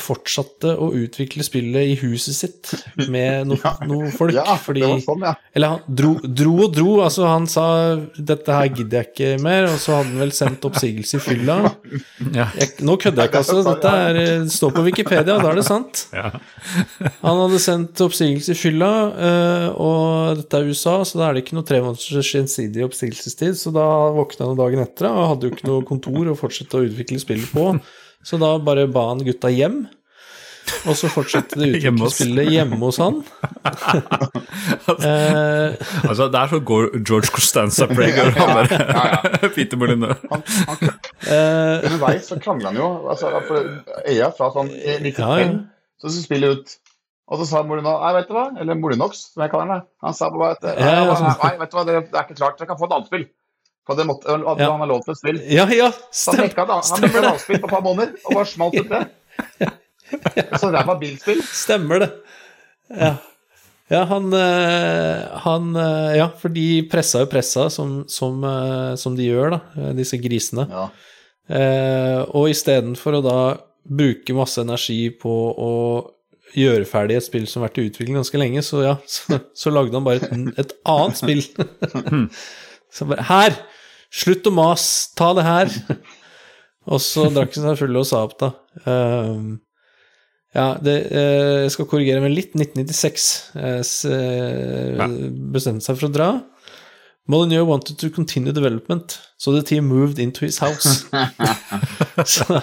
fortsatte 0.00 0.74
å 0.80 0.90
utvikle 0.96 1.44
spillet 1.46 1.92
i 1.92 1.96
huset 2.02 2.36
sitt 2.36 2.72
med 3.10 3.46
noen 3.50 3.88
noe 3.90 4.10
folk. 4.14 4.34
Ja, 4.36 4.56
fordi 4.60 4.84
det 4.84 4.90
var 4.90 5.02
sånn, 5.04 5.26
ja. 5.28 5.34
eller 5.54 5.74
han 5.74 5.96
dro, 6.00 6.14
dro 6.24 6.54
og 6.66 6.74
dro. 6.76 6.88
Altså, 7.04 7.26
han 7.30 7.48
sa 7.50 7.66
'dette 7.96 8.58
her 8.58 8.70
gidder 8.70 9.02
jeg 9.02 9.10
ikke 9.12 9.42
mer', 9.44 9.68
og 9.70 9.78
så 9.82 9.98
hadde 9.98 10.12
han 10.12 10.22
vel 10.24 10.34
sendt 10.36 10.68
oppsigelse 10.68 11.18
i 11.18 11.24
fylla. 11.24 11.58
Ja. 12.34 12.48
Jeg, 12.58 12.70
nå 12.86 12.96
kødder 13.00 13.24
jeg 13.24 13.32
ikke, 13.32 13.42
altså. 13.44 13.60
Dette 13.66 13.94
er, 14.04 14.20
eh, 14.22 14.46
står 14.50 14.74
på 14.74 14.86
Wikipedia, 14.88 15.38
da 15.38 15.50
er 15.50 15.60
det 15.60 15.66
sant. 15.66 16.06
Ja. 16.14 16.30
Han 17.22 17.42
hadde 17.44 17.62
sendt 17.62 18.04
oppsigelse 18.04 18.54
i 18.54 18.58
fylla, 18.58 18.92
eh, 19.28 19.68
og 19.74 20.40
dette 20.42 20.60
er 20.60 20.70
USA, 20.70 20.96
så 21.06 21.20
da 21.20 21.28
er 21.28 21.36
det 21.36 21.44
ikke 21.44 21.58
noe 21.58 21.68
tre 21.68 21.82
måneders 21.84 22.32
gjensidig 22.34 22.86
oppsigelsestid. 22.86 23.58
Så 23.58 23.72
da 23.74 23.86
våkna 24.14 24.50
han 24.50 24.58
dagen 24.58 24.82
etter 24.84 25.10
og 25.10 25.28
hadde 25.34 25.48
jo 25.48 25.54
ikke 25.54 25.68
noe 25.68 25.86
kontor 25.86 26.32
å 26.32 26.38
fortsette 26.38 26.80
å 26.80 26.88
utvikle 26.88 27.20
spillet 27.22 27.54
på. 27.54 27.70
Så 28.24 28.40
da 28.40 28.54
bare 28.58 28.86
ba 28.90 29.08
han 29.12 29.22
gutta 29.26 29.50
hjem. 29.52 29.84
Og 30.88 30.96
så 30.96 31.10
fortsatte 31.12 31.58
det 31.60 31.66
utviklingsspillet 31.74 32.48
hjemme 32.54 32.78
hos 32.80 32.98
han. 33.02 33.18
eh, 35.04 35.74
Altså, 36.08 36.28
der 36.32 36.40
er 36.40 36.52
så 36.52 36.60
går 36.60 36.88
George 37.04 37.28
Costanza-preg 37.34 38.16
og 38.22 38.38
han 38.38 38.70
der. 38.70 39.50
Peter 39.54 39.76
Molyneux. 39.80 40.16
Han, 40.30 40.42
eh, 41.28 41.84
underveis 41.84 42.30
så 42.30 42.40
krangla 42.40 42.72
han 42.72 42.80
jo. 42.80 42.88
Altså, 43.12 43.32
for 43.48 43.68
Øya 44.08 44.30
fra 44.36 44.50
sånn 44.56 44.72
95 44.72 45.20
Ja, 45.20 45.36
ja. 45.42 45.52
så 46.00 46.14
spiller 46.14 46.24
spille 46.24 46.52
ut 46.56 46.74
Og 47.32 47.40
så 47.40 47.46
sa 47.48 47.62
Molinox 47.64 48.02
Nei, 48.02 48.12
vet 48.18 48.28
du 48.28 48.34
hva? 48.36 48.48
Eller 48.60 48.76
Molinox, 48.80 49.22
som 49.32 49.44
jeg 49.44 49.52
kaller 49.52 49.72
han. 49.72 49.86
Han 50.04 50.16
sa 50.16 50.28
bare 50.32 50.54
at 50.56 50.66
Ja, 50.68 50.74
ja, 51.04 51.14
nei, 51.20 51.36
nei, 51.44 51.54
vet 51.62 51.72
du 51.72 51.78
hva, 51.78 51.86
det, 51.88 52.00
det 52.10 52.18
er 52.20 52.26
ikke 52.26 52.40
klart. 52.40 52.58
Dere 52.60 52.68
kan 52.72 52.80
få 52.80 52.88
et 52.88 52.96
annet 52.98 53.12
spill. 53.12 53.24
For 53.84 53.98
det 53.98 54.06
måtte, 54.08 54.32
at 54.32 54.58
Ja. 54.62 54.70
han 54.72 54.80
har 54.80 54.88
lov 54.88 55.02
til 55.04 55.12
et 55.12 55.18
spill. 55.20 55.40
ja, 55.52 55.66
ja, 55.68 55.90
stemmer, 56.10 56.40
han 56.40 56.48
nekka 56.48 56.62
et 56.62 56.90
han 56.90 57.02
nekka 57.04 57.36
på 57.46 57.54
et 57.58 57.68
par 57.68 57.82
måneder, 57.84 58.14
og 58.24 58.34
bare 58.38 58.46
smalt 58.48 58.78
ut 58.80 58.88
det. 58.88 59.70
Så 60.60 60.70
ræva 60.72 60.94
bilspill. 61.00 61.42
Stemmer 61.44 62.04
det. 62.04 62.10
Ja. 62.94 63.14
Ja, 63.92 64.04
han, 64.08 64.30
eh, 64.32 65.24
han 65.44 65.74
eh, 65.76 66.16
Ja, 66.16 66.28
for 66.40 66.48
de 66.54 66.82
pressa 66.88 67.20
jo 67.20 67.28
pressa, 67.28 67.66
som, 67.70 68.04
som, 68.08 68.38
eh, 68.48 68.94
som 68.96 69.16
de 69.18 69.26
gjør, 69.28 69.58
da, 69.58 69.90
disse 69.98 70.16
grisene. 70.22 70.64
Ja. 70.70 70.86
Eh, 71.52 72.22
og 72.32 72.48
istedenfor 72.48 73.18
å 73.18 73.22
da 73.24 73.38
bruke 73.84 74.32
masse 74.36 74.62
energi 74.64 75.10
på 75.20 75.28
å 75.60 75.72
gjøre 76.56 76.86
ferdig 76.88 77.18
et 77.18 77.26
spill 77.26 77.44
som 77.50 77.60
har 77.60 77.68
vært 77.68 77.82
i 77.82 77.86
utvikling 77.90 78.16
ganske 78.16 78.40
lenge, 78.40 78.62
så 78.64 78.80
ja, 78.86 78.96
så, 79.16 79.40
så 79.52 79.74
lagde 79.74 79.92
han 79.98 80.06
bare 80.06 80.22
et, 80.24 80.58
et 80.64 80.74
annet 80.88 81.20
spill. 81.20 81.44
så 82.94 83.10
bare 83.10 83.28
Her! 83.28 83.60
Slutt 84.14 84.46
å 84.46 84.52
mase! 84.54 85.10
Ta 85.18 85.32
det 85.38 85.44
her! 85.46 85.72
Og 86.92 87.00
så 87.00 87.26
drakk 87.32 87.54
han 87.56 87.64
seg 87.70 87.78
full 87.80 87.96
og 87.96 88.06
sa 88.08 88.22
opp, 88.26 88.34
da. 88.42 88.50
Um, 88.84 89.54
ja, 90.54 90.66
det, 90.84 90.92
eh, 91.10 91.62
jeg 91.64 91.72
skal 91.74 91.88
korrigere 91.90 92.20
meg 92.22 92.34
litt. 92.36 92.52
1996 92.54 93.28
eh, 93.56 93.78
eh, 94.12 94.90
Ja. 95.00 95.08
bestemte 95.54 95.82
seg 95.88 95.96
for 95.98 96.10
å 96.10 96.12
dra. 96.14 96.28
Molyneux 97.26 97.64
wanted 97.66 97.96
to 97.98 98.10
continue 98.12 98.52
development, 98.52 99.14
so 99.40 99.50
the 99.54 99.62
team 99.64 99.86
moved 99.88 100.18
into 100.20 100.44
his 100.44 100.58
house. 100.60 101.06
så, 102.34 102.58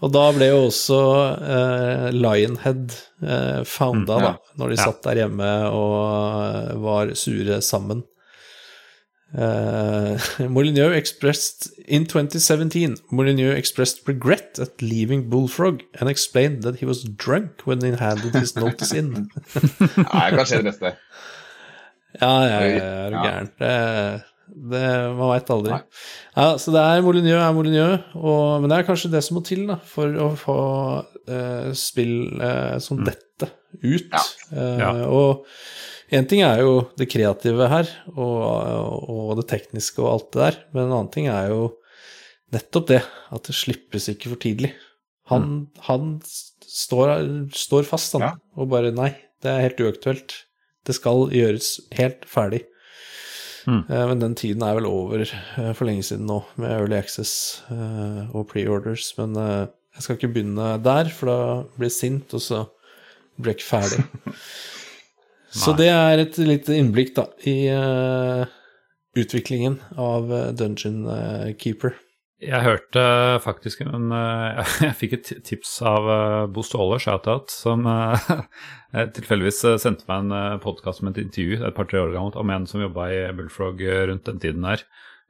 og 0.00 0.08
da 0.14 0.22
ble 0.32 0.48
jo 0.48 0.62
også 0.70 0.98
eh, 1.36 2.06
Lionhead 2.16 2.96
eh, 3.20 3.60
founda, 3.68 4.16
Mm, 4.16 4.24
ja. 4.24 4.32
da, 4.32 4.56
når 4.62 4.72
de 4.72 4.78
Ja. 4.80 4.86
satt 4.88 5.04
der 5.04 5.20
hjemme 5.20 5.50
og 5.68 5.98
eh, 6.48 6.72
var 6.80 7.12
sure 7.20 7.60
sammen. 7.62 8.00
Uh, 9.34 10.14
Molyneux 10.48 10.92
expressed 10.94 11.66
in 11.88 12.04
2017 12.06 12.94
Molyneux 13.10 13.50
expressed 13.58 14.06
regret 14.06 14.60
at 14.62 14.80
leaving 14.80 15.28
Bullfrog 15.28 15.82
and 15.98 16.08
explained 16.08 16.62
that 16.62 16.76
he 16.78 16.86
was 16.86 17.02
drunk 17.02 17.62
when 17.66 17.80
he 17.82 17.90
handed 17.98 18.32
his 18.34 18.54
notice 18.54 18.92
in. 18.94 19.10
Nei, 19.96 20.28
kanskje 20.36 20.60
det 20.62 20.68
beste. 20.70 20.94
Ja, 22.20 22.30
ja, 22.46 22.60
ja, 22.62 22.78
er 22.78 23.10
du 23.10 23.16
Ja. 23.16 23.24
gæren. 23.26 23.50
Det, 23.58 24.22
det, 24.70 24.84
man 25.18 25.32
veit 25.32 25.50
aldri. 25.50 25.80
Ja, 26.36 26.46
så 26.62 26.70
det 26.76 26.84
er 26.86 27.02
Molyneux 27.02 27.40
er 27.42 27.52
Molyneux, 27.56 28.04
og, 28.14 28.60
men 28.62 28.70
det 28.70 28.78
er 28.78 28.86
kanskje 28.86 29.10
det 29.16 29.24
som 29.26 29.40
må 29.40 29.42
til 29.48 29.66
da, 29.66 29.80
for 29.82 30.14
å 30.14 30.28
få 30.38 30.56
uh, 31.02 31.72
spill 31.74 32.36
uh, 32.38 32.76
som 32.78 33.02
dette 33.02 33.50
ut. 33.82 34.14
Ja. 34.14 34.22
Eh, 34.54 34.78
Ja. 34.78 34.92
Og 35.10 35.42
én 36.12 36.26
ting 36.28 36.42
er 36.44 36.60
jo 36.60 36.88
det 36.98 37.08
kreative 37.12 37.68
her, 37.70 37.88
og, 38.14 39.08
og 39.08 39.36
det 39.40 39.46
tekniske 39.52 40.02
og 40.02 40.10
alt 40.12 40.28
det 40.34 40.42
der, 40.42 40.58
men 40.74 40.84
en 40.86 40.96
annen 40.98 41.12
ting 41.14 41.28
er 41.32 41.48
jo 41.52 41.62
nettopp 42.54 42.90
det, 42.92 43.00
at 43.34 43.48
det 43.48 43.56
slippes 43.56 44.10
ikke 44.12 44.30
for 44.34 44.42
tidlig. 44.42 44.74
Han, 45.32 45.68
han 45.86 46.18
står, 46.24 47.14
står 47.56 47.86
fast, 47.88 48.12
han, 48.18 48.26
Ja. 48.26 48.32
og 48.60 48.68
bare 48.74 48.92
nei, 48.94 49.14
det 49.42 49.50
er 49.50 49.64
helt 49.64 49.80
uaktuelt. 49.80 50.34
Det 50.84 50.94
skal 50.98 51.30
gjøres 51.32 51.78
helt 51.96 52.26
ferdig. 52.28 52.60
Mm. 53.64 53.80
Eh, 53.88 54.04
men 54.10 54.20
den 54.20 54.34
tiden 54.36 54.62
er 54.62 54.76
vel 54.76 54.86
over 54.90 55.22
eh, 55.24 55.70
for 55.72 55.88
lenge 55.88 56.04
siden 56.04 56.26
nå, 56.28 56.42
med 56.60 56.68
Early 56.74 56.98
Access 56.98 57.62
eh, 57.72 58.28
og 58.36 58.50
pre-orders. 58.50 59.14
Men 59.16 59.32
jeg 59.40 60.04
skal 60.04 60.18
ikke 60.18 60.32
begynne 60.36 60.74
der, 60.84 61.08
for 61.08 61.30
da 61.32 61.38
blir 61.78 61.88
jeg 61.88 61.96
sint, 61.96 62.36
og 62.36 62.44
så 62.44 62.64
blir 63.40 63.54
jeg 63.54 63.62
ikke 63.62 63.70
ferdig. 63.72 64.04
så 65.54 65.74
det 65.78 65.90
er 65.90 66.22
et 66.24 66.38
lite 66.42 66.74
innblikk, 66.76 67.14
da, 67.16 67.28
i 67.46 67.56
uh, 67.70 68.46
utviklingen 69.14 69.78
av 70.00 70.32
eh, 70.34 70.48
Dungeon 70.58 71.04
eh, 71.06 71.52
Keeper. 71.60 71.94
Jeg 72.42 72.60
hørte 72.64 73.02
faktisk 73.44 73.84
en 73.86 74.10
Jeg 74.82 74.96
fikk 74.98 75.14
et 75.16 75.30
tips 75.46 75.76
av 75.86 76.08
Bo 76.52 76.64
Ståle, 76.66 76.98
shout-out, 77.00 77.54
som 77.54 77.86
tilfeldigvis 79.16 79.62
sendte 79.80 80.04
meg 80.10 80.26
en 80.26 80.58
podkast 80.64 81.04
med 81.06 81.14
et 81.14 81.28
intervju 81.28 81.62
et 81.62 81.78
par-tre 81.78 82.02
år 82.02 82.12
gammelt 82.16 82.36
om 82.40 82.50
en 82.52 82.66
som 82.68 82.82
jobba 82.82 83.06
i 83.14 83.22
Bullfrog 83.38 83.80
rundt 84.10 84.26
den 84.26 84.42
tiden 84.42 84.66
her. 84.66 84.82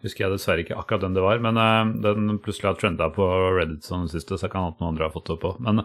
Husker 0.05 0.25
jeg 0.25 0.35
dessverre 0.35 0.65
ikke 0.65 0.81
akkurat 0.81 1.05
den 1.05 1.15
det 1.17 1.23
var, 1.25 1.39
men 1.45 1.61
den 2.03 2.41
plutselig 2.43 2.73
har 2.73 2.81
trenda 2.81 3.13
på 3.15 3.29
Reddit 3.61 3.87
sånn 3.87 4.09
siste, 4.11 4.41
så 4.41 4.51
kan 4.53 4.73
at 4.73 4.81
noen 4.81 4.95
andre 4.95 5.07
har 5.07 5.15
fått 5.15 5.31
det 5.31 5.39
på. 5.45 5.55
Men 5.65 5.85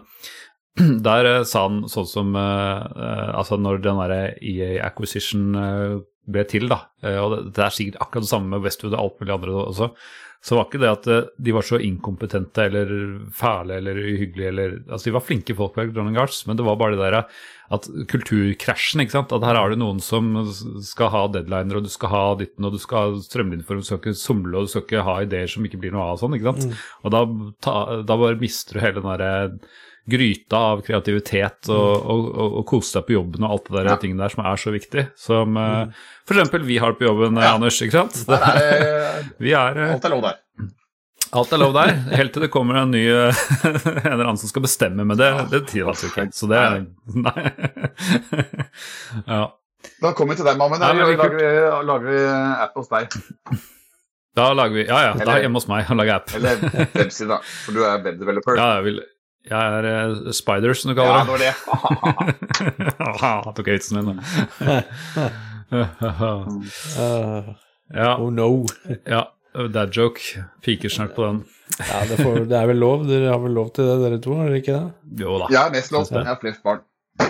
der 1.08 1.28
eh, 1.28 1.42
sa 1.48 1.66
han 1.66 1.84
sånn 1.90 2.08
som 2.08 2.32
eh, 2.38 2.86
eh, 2.94 3.28
Altså, 3.34 3.58
når 3.60 3.82
den 3.84 4.00
derre 4.04 4.22
EA 4.38 4.72
Acquisition 4.86 5.52
ble 6.30 6.42
til, 6.46 6.68
da, 6.70 6.84
og 7.18 7.32
det, 7.50 7.62
er 7.64 7.72
sikkert 7.74 8.02
akkurat 8.04 8.22
det 8.22 8.30
samme 8.30 8.52
med 8.52 8.62
Westwood 8.62 8.92
og 8.94 9.00
alt 9.00 9.16
mulig 9.18 9.32
andre 9.34 9.54
også, 9.64 9.88
så 10.46 10.56
var 10.56 10.68
ikke 10.68 10.80
det 10.80 10.90
at 10.90 11.08
de 11.42 11.54
var 11.56 11.64
så 11.66 11.80
inkompetente 11.82 12.68
eller 12.68 12.92
fæle 13.34 13.80
eller 13.80 13.98
uhyggelige 13.98 14.52
eller 14.52 14.76
Altså, 14.84 15.08
de 15.08 15.14
var 15.16 15.24
flinke 15.26 15.56
folk 15.58 15.74
på 15.74 15.82
Electronic 15.82 16.20
Arts, 16.22 16.44
men 16.46 16.60
det 16.60 16.68
var 16.68 16.78
bare 16.78 16.94
det 16.94 17.02
der 17.02 17.18
at 17.74 17.90
kulturkrasjen, 18.12 19.02
ikke 19.02 19.16
sant. 19.16 19.34
At 19.34 19.48
her 19.48 19.58
har 19.58 19.74
du 19.74 19.80
noen 19.80 19.98
som 20.04 20.30
skal 20.86 21.12
ha 21.16 21.26
deadliner, 21.34 21.80
og 21.80 21.88
du 21.88 21.92
skal 21.92 22.14
ha 22.14 22.24
ditten, 22.38 22.68
og 22.68 22.76
du 22.76 22.80
skal 22.82 23.02
ha 23.02 23.20
strømlinjeform, 23.26 23.82
du 23.82 23.90
skal 23.90 24.00
ikke 24.00 24.16
somle, 24.22 24.54
og 24.54 24.68
du 24.68 24.72
skal 24.72 24.86
ikke 24.86 25.04
ha 25.08 25.18
ideer 25.26 25.50
som 25.50 25.66
ikke 25.66 25.82
blir 25.82 25.96
noe 25.96 26.12
av 26.14 26.22
sånn, 26.22 26.38
ikke 26.38 26.52
sant. 26.52 26.80
Og 27.02 27.14
da, 27.16 27.26
ta, 27.66 27.76
da 28.06 28.20
bare 28.22 28.40
mister 28.40 28.78
du 28.78 28.84
hele 28.86 29.00
den 29.02 29.10
derre 29.10 29.34
gryta 30.10 30.58
av 30.72 30.82
kreativitet 30.86 31.70
og, 31.70 31.92
og, 32.14 32.26
og, 32.34 32.56
og 32.60 32.66
kose 32.70 32.98
deg 32.98 33.06
på 33.08 33.14
jobben 33.16 33.46
og 33.46 33.54
alt 33.56 33.70
det 33.70 33.76
der 33.78 33.88
Ja. 33.92 33.96
tingene 34.02 34.24
der 34.26 34.34
som 34.34 34.44
er 34.44 34.60
så 34.60 34.72
viktig. 34.74 35.06
Som 35.18 35.56
eh, 35.60 36.02
for 36.28 36.36
eksempel 36.38 36.66
vi 36.66 36.76
har 36.82 36.92
på 36.98 37.06
jobben, 37.08 37.38
eh, 37.38 37.46
Ja. 37.46 37.54
Anders, 37.56 37.78
ikke 37.82 37.96
sant. 38.00 38.20
Det, 38.28 38.40
Vi 39.46 39.54
er 39.56 39.80
eh, 39.86 39.94
alt 39.94 40.04
er 40.10 40.14
lov 40.16 40.22
der. 40.26 40.38
Alt 41.30 41.52
er 41.54 41.60
lov 41.62 41.72
der, 41.76 41.92
helt 42.18 42.32
til 42.34 42.42
det 42.42 42.50
kommer 42.50 42.80
en 42.82 42.90
ny 42.90 43.04
en 43.14 43.30
eller 43.70 44.24
annen 44.26 44.40
som 44.40 44.50
skal 44.50 44.64
bestemme 44.66 45.06
med 45.06 45.20
det. 45.22 45.30
Det 45.52 45.64
tider 45.70 45.92
altså 45.94 46.10
ikke. 46.10 46.28
Så 46.34 46.48
det 46.50 46.58
er 46.58 46.80
Nei. 47.14 47.50
Ja. 49.26 49.44
Da 50.00 50.12
kommer 50.16 50.34
vi 50.34 50.40
til 50.40 50.48
deg, 50.48 50.58
Mammen. 50.60 50.80
Da 50.80 50.90
lager 50.92 51.36
vi, 51.38 51.44
lager 51.88 52.08
vi 52.08 52.18
app 52.66 52.74
hos 52.76 52.90
deg. 52.92 53.14
Da 54.36 54.50
lager 54.54 54.76
vi 54.76 54.84
Ja 54.86 54.98
ja, 55.08 55.14
da 55.18 55.32
er 55.34 55.42
hjemme 55.44 55.58
hos 55.58 55.66
meg 55.70 55.88
og 55.90 55.98
lager 55.98 56.20
app. 56.20 56.34
Eller 56.36 56.60
webside, 56.94 57.28
da. 57.32 57.38
For 57.64 57.74
du 57.76 57.80
er 57.84 58.02
webdeveloper. 58.04 58.58
Ja, 58.60 58.66
jeg, 58.78 58.84
vil, 58.86 59.00
jeg 59.48 59.80
er 59.80 59.84
uh, 60.12 60.28
Spider, 60.36 60.76
som 60.76 60.92
du 60.92 61.00
Ja, 61.00 61.24
kaller 61.24 61.26
det 61.26 61.32
var 61.32 61.40
det. 61.40 61.56
Jeg 63.00 63.52
tok 63.56 63.64
jeg 63.70 63.80
vitsen 63.80 63.96
min, 64.00 64.08
da. 64.10 64.14
Ja, 67.90 68.14
oh 68.18 68.30
no. 68.30 68.66
ja. 69.06 69.24
Dad 69.74 69.90
joke. 69.96 70.20
Piker 70.62 70.88
snart 70.92 71.14
på 71.16 71.24
den. 71.26 71.40
Ja, 71.78 72.04
det, 72.06 72.16
får, 72.22 72.44
det 72.50 72.56
er 72.58 72.66
vel 72.70 72.78
lov? 72.78 73.02
Dere 73.08 73.32
har 73.32 73.40
vel 73.42 73.52
lov 73.56 73.72
til 73.74 73.84
det, 73.88 73.96
dere 74.04 74.18
to? 74.22 74.32
Er 74.44 74.48
det 74.52 74.58
ikke 74.62 74.76
det? 74.76 74.90
Jo 75.24 75.38
da. 75.42 75.46
Jeg 75.50 75.62
er 75.64 75.70
mest 75.74 75.92
lov. 75.94 76.04
Jeg 76.10 76.26
har 76.28 76.38
flest 76.42 76.62
barn. 76.66 76.80
Ja, 77.18 77.26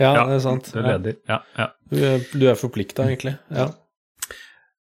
Ja, 0.00 0.10
det 0.26 0.34
er 0.38 0.42
sant. 0.42 0.64
Du 0.72 0.78
er 0.80 0.86
ledig. 0.96 1.14
Ja, 1.30 1.38
ja. 1.58 1.66
Du 1.90 1.96
er, 2.08 2.18
du 2.32 2.44
er 2.50 2.56
forplikta, 2.58 3.00
egentlig. 3.10 3.34
Ja. 3.54 3.66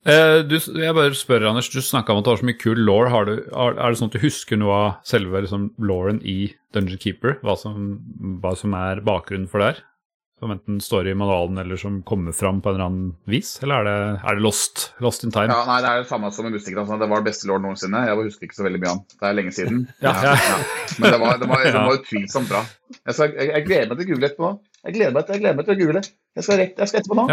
Eh, 0.02 0.40
du, 0.50 0.56
jeg 0.58 0.96
bare 0.98 1.14
spør, 1.14 1.44
Anders, 1.52 1.70
du 1.70 1.78
snakka 1.86 2.14
om 2.14 2.22
at 2.22 2.26
det 2.26 2.34
var 2.34 2.42
så 2.42 2.48
mye 2.50 2.58
kul 2.58 2.80
law. 2.88 3.06
Er, 3.06 3.30
det 3.78 4.00
sånn 4.00 4.10
at 4.10 4.18
du 4.18 4.24
husker 4.24 4.58
noe 4.58 4.74
av 4.74 4.90
selve 5.06 5.44
liksom, 5.46 5.70
lawen 5.86 6.22
i 6.26 6.52
Dungeon 6.74 7.02
Keeper? 7.02 7.38
Hva 7.46 7.54
som, 7.60 7.94
hva 8.42 8.56
som 8.58 8.74
er 8.78 9.04
bakgrunnen 9.06 9.50
for 9.52 9.62
det 9.62 9.72
her? 9.74 9.84
Som 10.42 10.56
enten 10.56 10.80
står 10.82 11.12
i 11.12 11.14
manualen 11.14 11.60
eller 11.62 11.78
som 11.78 12.00
kommer 12.02 12.34
fram 12.34 12.64
på 12.66 12.72
en 12.72 12.80
eller 12.80 12.88
annen 12.88 13.12
vis? 13.30 13.52
Eller 13.62 13.84
er 13.84 13.86
det, 13.86 13.98
er 14.26 14.40
det 14.40 14.46
lost? 14.48 14.88
Lost 15.06 15.22
in 15.28 15.30
time? 15.30 15.54
Ja, 15.54 15.68
nei, 15.70 15.78
Det 15.86 15.92
er 15.92 16.02
det 16.02 16.10
samme 16.10 16.32
som 16.34 16.48
med 16.50 16.58
musikere. 16.58 16.82
Altså. 16.82 16.98
Det 16.98 17.10
var 17.12 17.22
det 17.22 17.30
beste 17.30 17.50
lord 17.52 17.62
noensinne. 17.62 18.02
Jeg 18.10 18.18
husker 18.24 18.50
ikke 18.50 18.58
så 18.58 18.66
veldig 18.66 18.82
mye 18.82 18.96
om. 18.96 19.04
Det 19.14 19.30
er 19.30 19.38
lenge 19.38 19.54
siden. 19.54 19.84
Ja, 20.08 20.16
ja. 20.26 20.34
Men 20.98 21.14
det 21.14 21.20
var, 21.22 21.38
det 21.38 21.52
var, 21.52 21.68
det 21.68 21.76
var 21.78 22.00
utvilsomt 22.00 22.50
bra. 22.50 22.64
Jeg, 23.04 23.14
skal, 23.14 23.36
jeg, 23.38 23.54
jeg 23.54 23.68
gleder 23.70 23.92
meg 23.94 24.02
til 24.02 24.08
å 24.08 24.14
google 24.16 24.32
etterpå. 24.32 24.50
Jeg 24.82 24.98
gleder 24.98 25.14
meg 25.14 25.28
til, 25.28 25.38
jeg 25.38 25.46
gleder 25.46 25.62
meg 25.62 25.70
til 25.70 25.78
å 25.78 25.82
google. 25.84 26.04
Jeg 26.34 26.48
skal, 26.48 26.64
rett, 26.64 26.82
jeg 26.82 26.90
skal 26.90 27.04
etterpå 27.04 27.22
nå. 27.22 27.28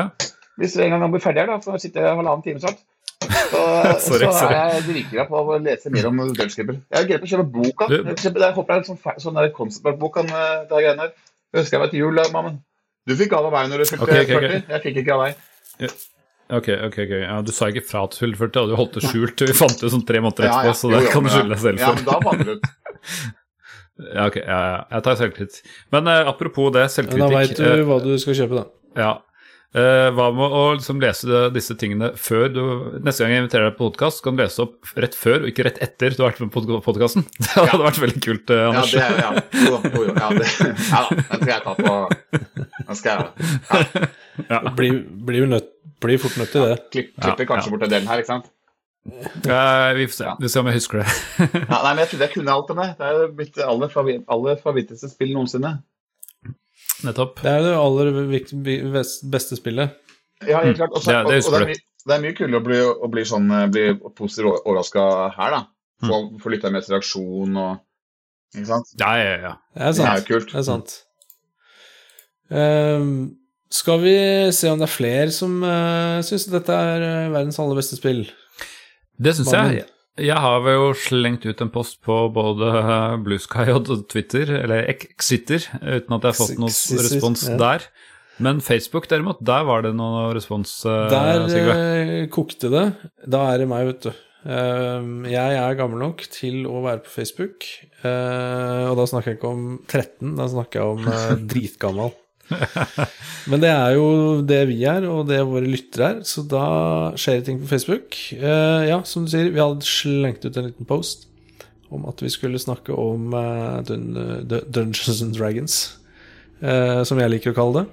Hvis 0.59 0.77
vi 0.77 0.87
en 0.87 0.95
gang 0.97 1.13
blir 1.13 1.23
ferdig 1.23 1.45
her, 1.45 1.51
da, 1.53 1.59
for 1.63 1.79
å 1.79 1.83
sitte 1.83 2.03
halvannen 2.03 2.43
time 2.45 2.63
snart, 2.63 2.81
så, 3.19 3.61
Sorry, 4.07 4.29
så 4.31 4.47
er 4.49 4.75
jeg 4.77 4.85
dritgira 4.89 5.25
på 5.29 5.41
å 5.41 5.57
lese 5.63 5.91
mer 5.95 6.07
om 6.11 6.21
Dungeon 6.21 6.51
Jeg 6.79 6.95
har 6.95 7.07
greid 7.09 7.23
til 7.23 7.27
å 7.27 7.31
kjøpe 7.33 7.49
boka. 7.55 7.89
Du- 7.91 7.97
Jeg, 7.99 8.35
håper 8.35 8.39
det 8.39 8.77
er 8.77 8.83
en 8.83 8.89
sånn, 8.89 9.01
sånn 9.23 9.39
der 9.39 9.51
concept-bok 9.57 10.21
om 10.23 10.31
eh, 10.31 10.55
det 10.71 10.83
greiene 10.85 11.07
her. 11.07 11.17
Ønsker 11.57 11.79
jeg 11.79 11.83
var 11.83 11.93
til 11.93 12.03
jul, 12.05 12.15
mamma. 12.19 12.35
mammen. 12.37 12.61
Du 13.09 13.17
fikk 13.17 13.33
gave 13.33 13.49
av 13.49 13.55
meg 13.57 13.71
når 13.73 13.83
du 13.83 13.89
fylte 13.89 14.05
Ok, 14.05 14.15
ok, 14.15 14.31
ok. 14.37 14.47
40. 14.47 14.73
Jeg 14.75 14.85
fikk 14.85 15.03
ikke 15.03 15.17
av 15.17 15.25
deg. 15.25 15.99
Ok, 16.49 16.69
ok, 16.89 16.99
ok. 17.05 17.15
Ja, 17.23 17.41
du 17.45 17.53
sa 17.53 17.69
ikke 17.73 17.85
fra 17.89 18.05
til 18.13 18.23
fylte 18.25 18.41
40, 18.43 18.63
og 18.63 18.71
du 18.71 18.77
holdt 18.79 18.99
det 18.99 19.05
skjult. 19.07 19.45
Vi 19.49 19.57
fant 19.57 19.83
det 19.83 19.91
sånn 19.93 20.05
tre 20.09 20.23
måneder 20.25 20.49
etterpå, 20.49 20.71
ja. 20.73 20.77
så 20.77 20.93
det 20.93 21.03
jo, 21.05 21.11
kan 21.15 21.27
du 21.27 21.33
skylde 21.33 21.55
deg 21.55 21.63
selv 21.65 21.83
Ja, 21.85 21.91
men 21.97 22.07
da 22.09 22.19
fant 22.25 22.45
du 22.45 22.55
ut. 22.57 22.71
Ja, 23.99 24.29
ok, 24.29 24.37
ja, 24.39 24.59
ja. 24.63 24.75
Jeg 24.95 25.03
tar 25.03 25.17
selvkritikk. 25.19 25.71
Men 25.91 26.07
uh, 26.07 26.29
apropos 26.31 26.69
det, 26.71 26.85
selvkritikk 26.95 27.25
da 27.25 27.31
veit 27.33 27.57
du 27.59 27.65
eh, 27.67 27.81
hva 27.89 27.97
du 28.05 28.13
skal 28.23 28.37
kjøpe, 28.39 28.61
da. 28.61 28.69
Ja. 28.95 29.09
Eh, 29.77 30.09
hva 30.17 30.31
med 30.33 30.55
å 30.57 30.61
liksom 30.79 31.01
lese 31.03 31.29
det, 31.29 31.41
disse 31.53 31.75
tingene 31.77 32.15
før 32.17 32.47
du 32.49 32.61
Neste 33.05 33.21
gang 33.21 33.35
jeg 33.35 33.43
inviterer 33.43 33.67
deg 33.67 33.75
på 33.77 33.91
podkast, 33.91 34.23
kan 34.25 34.33
du 34.33 34.41
lese 34.41 34.63
opp 34.65 34.95
rett 34.97 35.13
før 35.13 35.43
og 35.43 35.51
ikke 35.51 35.67
rett 35.67 35.81
etter 35.85 36.17
du 36.17 36.23
har 36.23 36.31
vært 36.31 36.41
med 36.41 36.55
på 36.55 36.79
podkasten. 36.87 37.27
Det 37.43 37.53
hadde 37.53 37.83
vært 37.83 38.01
veldig 38.01 38.23
kult, 38.25 38.53
eh, 38.55 38.63
Ja, 38.65 38.85
det, 38.89 39.03
ja. 39.21 39.33
Jo, 39.67 39.75
jo, 39.85 40.07
jo, 40.07 40.15
ja, 40.17 40.31
det, 40.33 40.47
ja 40.89 41.03
det 41.13 41.27
tror 41.35 41.53
jeg 41.53 41.65
tar 41.67 41.83
på 41.85 41.97
Den 42.89 43.01
skal 43.03 43.11
jeg 43.13 44.09
ja, 44.49 44.63
Blir, 44.79 45.03
blir, 45.29 45.43
jo 45.43 45.51
nødt, 45.53 45.69
blir 46.01 46.23
fort 46.23 46.41
nødt 46.41 46.55
til 46.55 46.65
det. 46.65 46.79
klipp, 46.95 47.13
Ja, 47.19 47.27
klipper 47.27 47.51
kanskje 47.53 47.69
ja. 47.69 47.75
bort 47.75 47.85
den 47.85 47.93
delen 47.99 48.09
her, 48.09 48.25
ikke 48.25 48.33
sant? 48.33 48.49
Eh, 49.09 49.91
vi 49.99 50.09
får 50.09 50.17
se. 50.17 50.33
Vi 50.39 50.49
får 50.49 50.55
se 50.55 50.63
om 50.63 50.73
jeg 50.73 50.81
husker 50.81 51.03
det. 51.03 51.13
Ja, 51.69 51.83
nei, 51.85 51.93
men 51.93 52.03
Jeg 52.07 52.15
trodde 52.15 52.25
jeg 52.27 52.35
kunne 52.39 52.57
alt 52.57 52.73
om 52.73 52.81
det. 52.81 52.89
Det 52.97 53.13
er 53.13 53.37
mitt 53.37 53.61
aller, 53.69 54.25
aller 54.39 54.61
favoritteste 54.65 55.13
spill 55.13 55.37
noensinne. 55.37 55.77
Nettopp. 57.07 57.41
Det 57.43 57.51
er 57.53 57.63
det 57.63 57.75
aller 57.79 58.09
beste 59.31 59.57
spillet. 59.59 59.93
Ja, 60.47 60.61
helt 60.65 60.77
klart. 60.79 60.91
Og, 60.95 61.03
så, 61.03 61.11
Mm. 61.13 61.27
Det- 61.29 61.35
det 61.35 61.45
og, 61.47 61.53
og 61.53 61.59
det, 61.59 61.63
er 61.63 61.67
mye, 61.67 61.83
det 62.07 62.15
er 62.17 62.23
mye 62.25 62.37
kulere 62.39 62.61
å 62.61 62.65
bli, 62.65 62.79
å 62.79 63.11
bli, 63.11 63.23
sånn, 63.25 63.51
eh, 63.55 63.67
bli 63.69 63.85
positivt 64.17 64.65
overraska 64.65 65.05
her, 65.37 65.51
da. 65.51 65.61
Få, 66.03 66.15
Mm. 66.31 66.39
få 66.41 66.51
lytternes 66.55 66.89
reaksjon 66.91 67.57
og 67.57 67.81
Ikke 68.55 68.67
sant? 68.67 68.87
Ja, 68.99 69.13
ja, 69.17 69.37
ja. 69.43 69.55
Det 69.75 69.83
er 69.83 69.93
Det 69.93 70.07
er 70.09 70.27
kult. 70.27 70.47
Det 70.53 70.59
er 70.59 70.63
sant. 70.63 71.03
Ehm, 72.51 73.37
skal 73.71 73.99
vi 74.01 74.15
se 74.57 74.71
om 74.71 74.79
det 74.79 74.89
er 74.89 74.95
flere 74.95 75.31
som 75.35 75.59
uh, 75.63 76.23
syns 76.25 76.47
dette 76.51 76.73
er 76.73 77.03
eh, 77.05 77.29
verdens 77.35 77.59
aller 77.61 77.77
beste 77.77 77.99
spill? 77.99 78.23
Det 79.21 79.35
syns 79.37 79.53
jeg. 79.53 79.85
Jeg 80.19 80.39
har 80.43 80.61
vel 80.65 80.77
jo 80.77 80.93
slengt 80.99 81.47
ut 81.47 81.63
en 81.65 81.73
post 81.73 82.01
på 82.07 82.19
både 82.35 82.73
Blue 83.25 83.41
Sky 83.43 83.69
og 83.75 83.91
Twitter, 84.11 84.51
eller 84.63 84.89
Exiter, 84.91 85.65
uten 85.83 86.17
at 86.17 86.25
jeg 86.25 86.31
har 86.31 86.39
fått 86.39 86.61
noen 86.61 87.03
respons 87.05 87.49
ja. 87.49 87.59
der. 87.61 87.89
Men 88.39 88.61
Facebook 88.63 89.09
derimot, 89.11 89.41
der 89.43 89.67
var 89.67 89.83
det 89.83 89.93
noen 89.99 90.31
respons, 90.37 90.71
Sigve? 90.85 91.11
Der 91.11 91.49
Sigve. 91.51 91.75
eh, 91.75 92.25
kokte 92.31 92.71
det. 92.71 92.87
Da 93.27 93.49
er 93.51 93.63
det 93.63 93.71
meg, 93.71 93.89
vet 93.91 94.07
du. 94.07 94.13
Ehm, 94.47 95.25
jeg 95.27 95.59
er 95.59 95.79
gammel 95.79 96.01
nok 96.05 96.23
til 96.31 96.63
å 96.71 96.83
være 96.85 97.03
på 97.03 97.11
Facebook, 97.17 97.67
eh, 98.07 98.85
og 98.87 98.95
da 99.01 99.09
snakker 99.11 99.33
jeg 99.33 99.41
ikke 99.41 99.51
om 99.51 99.67
13, 99.89 100.37
da 100.39 100.47
snakker 100.53 100.81
jeg 100.81 100.95
om 100.95 101.11
eh, 101.11 101.35
dritgammal. 101.53 102.15
Men 103.49 103.63
det 103.63 103.71
er 103.73 103.95
jo 103.97 104.07
det 104.47 104.61
vi 104.71 104.83
er, 104.89 105.05
og 105.09 105.27
det 105.31 105.41
våre 105.49 105.69
lyttere 105.69 106.09
er, 106.13 106.19
så 106.29 106.45
da 106.49 106.65
skjer 107.19 107.41
det 107.41 107.47
ting 107.49 107.59
på 107.63 107.71
Facebook. 107.71 108.19
Uh, 108.37 108.83
ja, 108.89 108.99
som 109.09 109.25
du 109.25 109.31
sier, 109.33 109.51
vi 109.55 109.63
hadde 109.63 109.89
slengt 109.89 110.45
ut 110.45 110.57
en 110.57 110.69
liten 110.71 110.89
post 110.89 111.27
om 111.95 112.05
at 112.11 112.21
vi 112.21 112.29
skulle 112.33 112.61
snakke 112.61 112.93
om 112.93 113.33
uh, 113.33 113.81
Dun 113.89 114.11
Dun- 114.45 114.67
Dungeons 114.69 115.23
and 115.25 115.33
Dragons, 115.37 115.79
uh, 116.61 117.01
som 117.09 117.21
jeg 117.23 117.33
liker 117.33 117.55
å 117.55 117.57
kalle 117.57 117.81
det. 117.81 117.89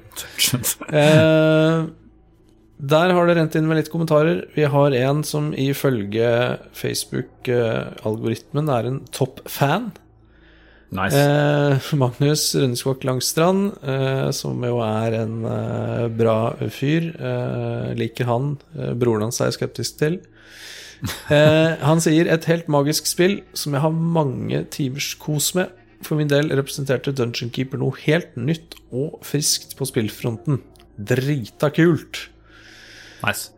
uh, 0.91 1.88
der 2.76 3.14
har 3.15 3.23
det 3.30 3.38
rent 3.38 3.56
inn 3.56 3.68
med 3.69 3.77
litt 3.80 3.91
kommentarer. 3.94 4.44
Vi 4.52 4.65
har 4.68 4.91
en 4.99 5.23
som 5.23 5.53
ifølge 5.56 6.27
Facebook-algoritmen 6.76 8.68
er 8.76 8.84
en 8.90 8.99
topp 9.15 9.40
fan. 9.48 9.94
Nice. 10.95 11.17
Eh, 11.19 11.95
Magnus 11.99 12.47
Rundskog 12.55 13.03
Langstrand, 13.07 13.73
eh, 13.84 14.30
som 14.35 14.61
jo 14.63 14.80
er 14.85 15.17
en 15.19 15.41
eh, 15.49 16.05
bra 16.15 16.38
fyr. 16.72 17.09
Eh, 17.19 17.89
liker 17.99 18.30
han. 18.30 18.53
Eh, 18.77 18.93
broren 18.95 19.27
hans 19.27 19.41
er 19.43 19.51
skeptisk 19.55 19.99
til. 19.99 20.22
Eh, 21.30 21.76
han 21.84 21.99
sier 22.01 22.30
et 22.31 22.45
helt 22.49 22.69
magisk 22.72 23.05
spill 23.09 23.41
som 23.53 23.76
jeg 23.76 23.84
har 23.84 23.91
mange 23.91 24.63
timers 24.73 25.11
kos 25.19 25.51
med. 25.57 25.73
for 26.05 26.19
min 26.19 26.30
del 26.30 26.51
representerte 26.53 27.11
Dungeon 27.15 27.49
Keeper 27.49 27.80
noe 27.81 27.95
helt 28.03 28.35
nytt 28.38 28.76
og 28.93 29.19
friskt 29.26 29.76
på 29.77 29.88
spillfronten. 29.89 30.59
Drita 30.97 31.72
kult. 31.73 32.27
Nice. 33.26 33.49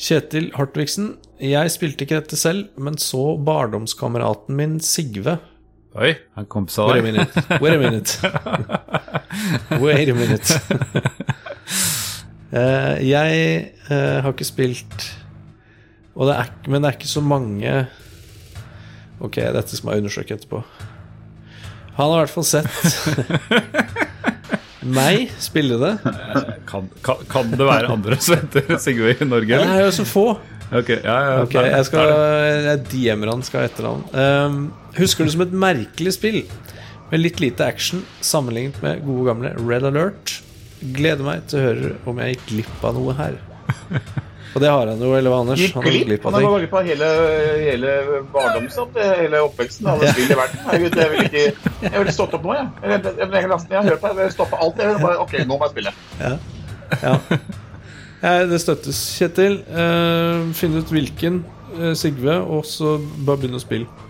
Kjetil 0.00 0.52
Hartvigsen, 0.54 1.16
jeg 1.42 1.72
spilte 1.74 2.06
ikke 2.06 2.20
dette 2.20 2.38
selv, 2.38 2.68
men 2.78 2.96
så 3.00 3.34
barndomskameraten 3.44 4.56
min 4.56 4.78
Sigve 4.80 5.38
Oi, 5.98 6.12
han 6.36 6.46
kompis 6.46 6.78
av 6.78 6.92
Wait 6.92 7.00
a 7.00 7.02
minute. 7.02 7.42
Wait 7.60 7.74
a 7.74 7.78
minute. 7.78 8.10
Wait 9.82 10.08
a 10.08 10.14
minute. 10.14 10.60
uh, 12.54 12.94
jeg 13.14 13.72
uh, 13.90 14.20
har 14.22 14.30
ikke 14.30 14.46
spilt 14.46 15.08
og 16.20 16.26
det 16.28 16.36
er, 16.36 16.48
Men 16.66 16.82
det 16.82 16.90
er 16.90 16.96
ikke 16.98 17.10
så 17.10 17.22
mange 17.24 17.74
Ok, 19.20 19.36
dette 19.36 19.76
skal 19.76 19.94
jeg 19.94 20.02
undersøke 20.02 20.36
etterpå. 20.36 20.62
Han 21.98 22.08
har 22.08 22.14
i 22.14 22.20
hvert 22.22 22.32
fall 22.32 22.46
sett 22.48 22.72
meg 24.96 25.28
spille 25.36 25.76
det. 25.76 25.90
Kan, 26.70 26.88
kan, 27.04 27.26
kan 27.28 27.50
det 27.52 27.66
være 27.68 27.90
andre 27.92 28.16
som 28.16 28.38
heter 28.40 28.78
Sigurd 28.80 29.20
i 29.20 29.28
Norge? 29.28 29.50
Det 29.50 29.58
eller? 29.60 29.74
er 29.74 29.84
jo 29.90 29.92
så 29.98 30.06
få. 30.08 30.24
Ok, 30.70 30.94
ja, 30.94 31.18
ja, 31.26 31.34
okay, 31.42 31.68
jeg 31.68 31.88
skal 31.90 32.08
det. 32.08 32.48
Jeg 32.64 32.80
DM-er 32.94 33.34
han, 33.34 33.44
skal 33.44 33.60
ha 33.60 33.68
etternavn. 33.68 34.06
Um, 34.16 34.56
husker 34.98 35.26
det 35.26 35.34
som 35.34 35.44
et 35.44 35.52
merkelig 35.54 36.14
spill 36.16 36.40
med 37.10 37.22
litt 37.24 37.40
lite 37.42 37.66
action 37.66 38.04
sammenlignet 38.24 38.78
med 38.84 39.04
gode 39.06 39.28
gamle 39.30 39.52
Red 39.58 39.86
Alert. 39.88 40.40
Gleder 40.80 41.26
meg 41.26 41.46
til 41.50 41.60
å 41.60 41.68
høre 41.68 41.94
om 42.08 42.20
jeg 42.22 42.36
gikk 42.36 42.50
glipp 42.54 42.84
av 42.86 42.98
noe 42.98 43.16
her. 43.18 43.38
Og 44.50 44.62
det 44.62 44.70
har 44.70 44.88
han 44.90 44.98
jo, 44.98 45.12
eller 45.14 45.30
hva, 45.30 45.42
Anders? 45.44 45.60
Gikk 45.62 45.76
Han 45.76 45.84
har 45.84 45.92
glipp? 45.94 46.24
ting. 46.24 46.34
Han 46.34 46.46
har 46.46 46.58
glipp 46.58 46.72
av 46.74 46.88
hele, 46.88 47.10
hele 47.62 47.92
hele 49.20 49.42
oppveksten. 49.46 49.86
Alle 49.92 50.10
spill 50.10 50.26
i 50.26 50.38
verden. 50.40 50.64
Herregud, 50.66 50.98
jeg 50.98 51.12
ville 51.12 51.28
ikke 51.28 51.44
Jeg 51.86 51.94
ville 51.94 52.14
stått 52.16 52.34
opp 52.38 52.48
nå, 52.48 52.56
jeg. 52.56 52.66
Jeg, 52.82 52.90
jeg, 52.90 53.14
jeg, 53.20 53.30
jeg, 53.30 53.60
jeg 53.76 53.84
hører 53.86 54.00
på, 54.02 54.10
jeg 54.10 54.18
vil 54.18 54.34
stoppe 54.34 54.62
alt. 54.66 54.82
Jeg 54.82 55.00
bare, 55.04 55.18
OK, 55.22 55.36
nå 55.46 55.54
må 55.54 55.68
jeg 55.68 55.76
spille. 55.76 55.94
Ja. 56.18 56.34
Ja, 58.20 58.34
det 58.44 58.58
støttes, 58.60 58.98
Kjetil. 59.16 59.60
Uh, 59.70 60.50
Finn 60.56 60.74
ut 60.76 60.90
hvilken 60.92 61.40
uh, 61.78 61.94
Sigve, 61.96 62.34
og 62.42 62.66
så 62.68 62.98
bare 63.24 63.40
begynn 63.40 63.56
å 63.56 63.62
spille. 63.62 64.09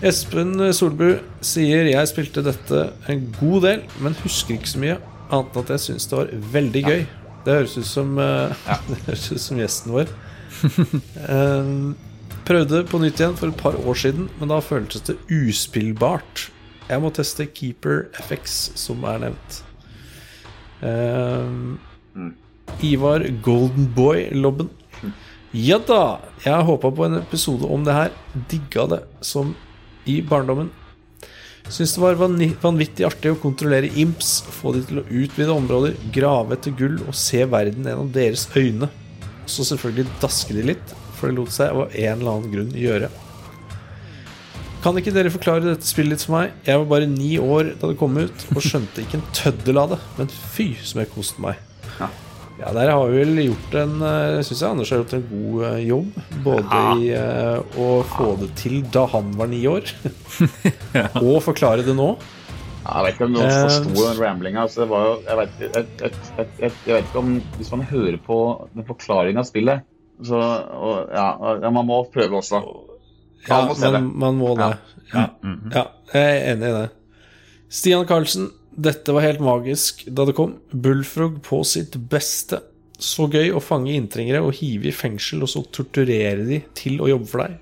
Espen 0.00 0.54
Solbu 0.72 1.18
sier 1.44 1.90
jeg 1.90 2.08
spilte 2.08 2.40
dette 2.40 2.86
en 3.12 3.26
god 3.36 3.66
del, 3.66 3.82
men 4.00 4.14
husker 4.22 4.56
ikke 4.56 4.70
så 4.70 4.80
mye, 4.80 4.94
annet 5.28 5.52
enn 5.52 5.66
at 5.66 5.72
jeg 5.74 5.82
syns 5.84 6.08
det 6.08 6.16
var 6.16 6.30
veldig 6.54 6.82
gøy. 6.86 7.02
Det 7.44 7.56
høres 7.58 7.76
ut 7.76 7.88
som, 7.88 8.14
ja. 8.16 8.78
det 8.88 8.98
høres 9.04 9.26
ut 9.28 9.42
som 9.44 9.60
gjesten 9.60 9.92
vår. 9.98 10.14
Eh, 11.20 11.68
prøvde 12.48 12.80
på 12.88 13.02
nytt 13.04 13.20
igjen 13.20 13.36
for 13.36 13.52
et 13.52 13.60
par 13.60 13.76
år 13.76 14.00
siden, 14.06 14.30
men 14.40 14.50
da 14.50 14.62
føltes 14.64 15.04
det 15.04 15.18
uspillbart. 15.28 16.48
Jeg 16.88 17.04
må 17.04 17.12
teste 17.14 17.46
Keeper 17.52 18.06
FX, 18.24 18.58
som 18.80 19.04
er 19.04 19.20
nevnt. 19.28 19.62
Eh, 20.80 22.26
Ivar 22.88 23.28
Goldenboy-lobben. 23.44 24.72
Ja 25.52 25.76
da! 25.82 26.20
Jeg 26.44 26.68
håpa 26.72 26.88
på 26.94 27.04
en 27.04 27.20
episode 27.20 27.68
om 27.68 27.84
det 27.84 27.94
her. 27.94 28.14
Digga 28.48 28.88
det 28.96 29.04
som 29.26 29.52
i 30.08 30.20
barndommen. 30.26 30.70
Syns 31.70 31.92
det 31.94 32.02
var 32.02 32.18
vanvittig 32.18 33.04
artig 33.06 33.30
å 33.30 33.38
kontrollere 33.38 33.92
imps, 34.00 34.40
få 34.42 34.72
de 34.74 34.82
til 34.88 35.00
å 35.02 35.06
utvide 35.06 35.54
områder, 35.54 35.98
grave 36.14 36.56
etter 36.56 36.74
gull 36.74 36.96
og 37.04 37.14
se 37.14 37.44
verden 37.46 37.86
gjennom 37.86 38.10
deres 38.14 38.48
øyne. 38.56 38.88
Så 39.46 39.66
selvfølgelig 39.68 40.08
daske 40.22 40.56
de 40.56 40.64
litt, 40.72 40.94
for 41.18 41.28
det 41.28 41.36
lot 41.38 41.52
seg 41.54 41.74
av 41.74 41.90
en 41.90 42.16
eller 42.16 42.32
annen 42.32 42.54
grunn 42.54 42.72
gjøre. 42.78 43.10
Kan 44.80 44.96
ikke 44.96 45.12
dere 45.12 45.30
forklare 45.32 45.66
dette 45.66 45.84
spillet 45.84 46.16
litt 46.16 46.24
for 46.24 46.38
meg? 46.38 46.54
Jeg 46.64 46.80
var 46.80 46.90
bare 46.94 47.10
ni 47.10 47.34
år 47.38 47.74
da 47.76 47.90
det 47.90 47.98
kom 48.00 48.16
ut, 48.16 48.46
og 48.54 48.64
skjønte 48.64 49.04
ikke 49.04 49.20
en 49.20 49.28
tøddel 49.36 49.82
av 49.82 49.94
det, 49.94 50.00
men 50.16 50.32
fy 50.32 50.72
som 50.80 51.02
jeg 51.02 51.12
koste 51.12 51.44
meg. 51.44 51.60
Ja, 52.60 52.74
der 52.76 52.90
har 52.92 53.06
vi 53.08 53.22
vel 53.22 53.38
gjort 53.46 53.76
en 53.80 53.94
Jeg 54.04 54.58
Anders 54.68 54.90
har 54.92 55.00
gjort 55.00 55.14
en 55.16 55.22
god 55.30 55.62
eh, 55.70 55.78
jobb. 55.88 56.18
Både 56.44 56.82
i 57.00 57.06
eh, 57.16 57.78
å 57.80 57.86
få 58.10 58.34
det 58.42 58.50
til 58.60 58.82
da 58.92 59.06
han 59.14 59.30
var 59.38 59.48
ni 59.48 59.62
år, 59.70 59.88
og 61.24 61.40
forklare 61.46 61.86
det 61.86 61.96
nå. 61.96 62.10
Ja, 62.80 63.00
jeg 63.00 63.04
vet 63.06 63.16
ikke 63.16 63.26
om 63.28 63.34
noen 63.36 63.48
Eh, 63.48 63.62
forsto 63.64 64.04
den 64.08 64.20
ramblinga. 64.20 64.62
Altså, 64.66 64.82
det 64.82 64.88
var 64.90 65.06
jo- 65.06 65.22
jeg, 65.26 65.36
vet, 65.40 65.50
jeg, 65.60 66.12
jeg, 66.60 66.72
vet 66.86 67.04
ikke 67.04 67.18
om 67.20 67.32
Hvis 67.56 67.70
man 67.74 67.82
hører 67.90 68.16
på 68.26 68.38
den 68.74 68.86
forklaringa 68.88 69.40
av 69.44 69.48
spillet, 69.48 69.84
så 70.24 70.36
og, 70.36 71.10
ja, 71.14 71.26
ja, 71.62 71.70
man 71.70 71.86
må 71.88 72.02
prøve 72.12 72.40
også. 72.40 72.60
Ja, 73.48 73.60
Man 73.62 73.68
må 73.68 73.74
det. 73.80 73.92
man, 73.92 74.08
man 74.20 74.34
må 74.36 74.54
det. 74.58 74.72
Ja. 75.14 75.26
ja, 75.74 75.84
jeg 76.12 76.24
er 76.24 76.52
enig 76.52 76.68
i 76.68 76.74
det. 76.76 76.88
Stian 77.70 78.04
Karlsen, 78.06 78.50
dette 78.80 79.14
var 79.14 79.26
helt 79.26 79.42
magisk 79.44 80.04
da 80.08 80.26
det 80.28 80.36
kom. 80.38 80.56
Bullfrog 80.72 81.40
på 81.46 81.62
sitt 81.68 81.96
beste. 82.10 82.62
Så 83.00 83.28
gøy 83.32 83.52
å 83.56 83.62
fange 83.64 83.94
inntrengere 83.96 84.42
og 84.44 84.56
hive 84.58 84.90
i 84.90 84.94
fengsel, 84.94 85.44
og 85.44 85.52
så 85.52 85.62
torturere 85.72 86.44
de 86.48 86.60
til 86.76 87.00
å 87.00 87.08
jobbe 87.08 87.30
for 87.30 87.44
deg. 87.44 87.56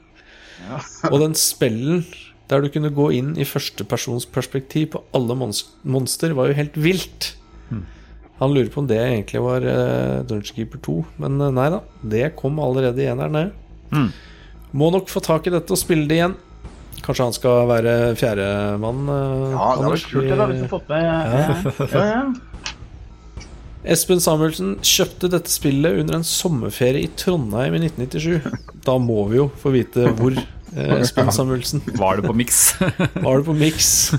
Ja. 0.67 0.81
Og 1.13 1.21
den 1.23 1.37
spellen 1.39 2.03
der 2.51 2.65
du 2.65 2.71
kunne 2.73 2.91
gå 2.91 3.11
inn 3.15 3.35
i 3.39 3.47
førstepersonsperspektiv 3.47 4.89
på 4.97 5.03
alle 5.15 5.37
monster, 5.39 6.33
var 6.35 6.49
jo 6.49 6.57
helt 6.59 6.79
vilt. 6.81 7.29
Han 8.39 8.55
lurer 8.55 8.71
på 8.71 8.83
om 8.83 8.89
det 8.89 8.99
egentlig 9.03 9.41
var 9.43 9.65
uh, 9.67 10.25
Dungeonkeeper 10.27 10.81
2, 10.87 10.97
men 11.23 11.41
eh, 11.43 11.55
nei 11.55 11.69
da. 11.75 11.81
Det 12.15 12.29
kom 12.39 12.61
allerede 12.63 13.03
i 13.03 13.09
eneren, 13.11 13.35
det. 13.35 13.47
Må 14.79 14.91
nok 14.95 15.11
få 15.11 15.23
tak 15.25 15.49
i 15.49 15.53
dette 15.55 15.75
og 15.75 15.81
spille 15.81 16.07
det 16.07 16.21
igjen. 16.21 16.37
Kanskje 17.05 17.25
han 17.29 17.35
skal 17.37 17.69
være 17.71 17.95
fjerdemann? 18.19 19.05
Uh, 19.09 19.53
Ja, 19.55 19.69
det 19.79 19.91
var 19.93 20.05
kult 20.11 20.29
det 20.29 20.39
da, 20.41 20.47
hvis 20.51 20.63
du 20.65 20.69
fått 20.73 20.89
med 20.91 21.05
ja, 21.07 21.17
ja, 21.95 22.05
ja. 22.05 22.23
Espen 23.89 24.21
Samuelsen 24.21 24.75
kjøpte 24.85 25.31
dette 25.33 25.49
spillet 25.53 26.01
under 26.03 26.19
en 26.19 26.27
sommerferie 26.27 27.07
i 27.07 27.11
Trondheim 27.17 27.77
i 27.79 27.81
1997. 27.87 28.59
Da 28.85 28.97
må 29.01 29.23
vi 29.31 29.39
jo 29.39 29.47
få 29.63 29.71
vite 29.73 30.11
hvor. 30.19 30.35
eh, 30.75 30.95
Espen 30.99 31.31
Samuelsen. 31.33 31.81
Var 31.97 32.19
det 32.19 32.27
på 32.27 32.35
Mix? 32.37 32.59
Var 33.25 33.39
det 33.39 33.47
på 33.47 33.55
Mix? 33.57 34.11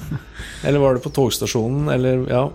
Eller 0.63 0.79
var 0.81 0.95
det 0.97 1.03
på 1.03 1.11
togstasjonen? 1.15 1.87
Eller, 1.93 2.23
ja. 2.31 2.45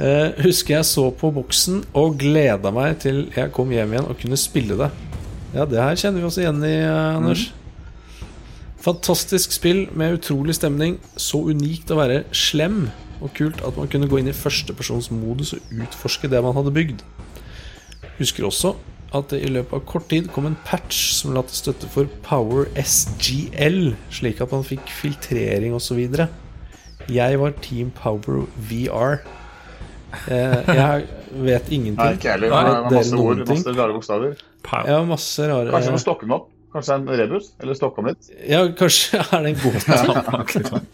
Eh, 0.00 0.30
husker 0.44 0.76
jeg 0.78 0.86
så 0.88 1.08
på 1.12 1.32
boksen 1.34 1.82
og 1.98 2.14
gleda 2.20 2.70
meg 2.72 3.00
til 3.02 3.24
jeg 3.36 3.50
kom 3.56 3.72
hjem 3.74 3.96
igjen 3.96 4.06
og 4.12 4.20
kunne 4.20 4.38
spille 4.40 4.76
det. 4.80 4.90
Ja, 5.56 5.66
det 5.66 5.80
her 5.82 5.98
kjenner 5.98 6.22
vi 6.22 6.28
oss 6.30 6.38
igjen 6.38 6.62
i, 6.64 6.76
Anders. 6.86 7.16
Anders. 7.16 7.48
Fantastisk 8.80 9.52
spill 9.52 9.82
med 9.92 10.16
utrolig 10.20 10.54
stemning. 10.56 10.98
Så 11.20 11.42
unikt 11.52 11.90
å 11.92 11.98
være 12.00 12.22
slem, 12.36 12.86
og 13.20 13.34
kult 13.36 13.60
at 13.66 13.76
man 13.76 13.90
kunne 13.92 14.08
gå 14.08 14.20
inn 14.22 14.30
i 14.30 14.36
førstepersonsmodus 14.36 15.52
og 15.58 15.74
utforske 15.84 16.30
det 16.32 16.40
man 16.44 16.56
hadde 16.56 16.72
bygd. 16.72 17.02
Husker 18.20 18.46
også 18.48 18.74
at 19.16 19.32
det 19.32 19.40
i 19.42 19.50
løpet 19.50 19.74
av 19.74 19.82
kort 19.90 20.06
tid 20.08 20.28
kom 20.32 20.46
en 20.46 20.56
patch 20.68 21.10
som 21.18 21.32
la 21.34 21.42
til 21.48 21.58
støtte 21.58 21.88
for 21.90 22.08
Power 22.24 22.68
SGL, 22.78 23.90
slik 24.14 24.40
at 24.44 24.52
man 24.54 24.62
fikk 24.64 24.86
filtrering 25.00 25.74
osv. 25.76 25.98
Jeg 27.10 27.40
var 27.42 27.56
Team 27.64 27.90
Power 27.96 28.44
VR. 28.70 29.18
Eh, 30.30 30.70
jeg 30.70 31.04
vet 31.42 31.68
Nei, 31.68 31.74
ingenting. 31.76 32.16
ikke 32.20 32.32
heller. 32.36 32.54
Det 32.54 32.62
er 32.62 32.96
Masse 32.96 33.18
ord, 33.18 33.42
ting? 33.44 33.58
masse 33.60 33.74
rare 33.76 33.96
bokstaver. 33.98 34.40
Ja, 34.86 35.02
masse 35.08 35.46
rare 35.50 35.70
Kanskje 35.74 35.90
du 35.92 35.96
må 35.96 36.02
stokke 36.02 36.26
den 36.28 36.34
opp? 36.38 36.48
Kanskje 36.72 36.94
en 37.00 37.08
rebus? 37.18 37.52
Eller 37.60 37.74
stokka 37.74 38.02
litt? 38.06 38.30
Ja, 38.46 38.62
kanskje 38.78 39.18
er 39.34 39.46
det 39.46 39.54
en 39.54 39.60
gåte. 39.64 40.84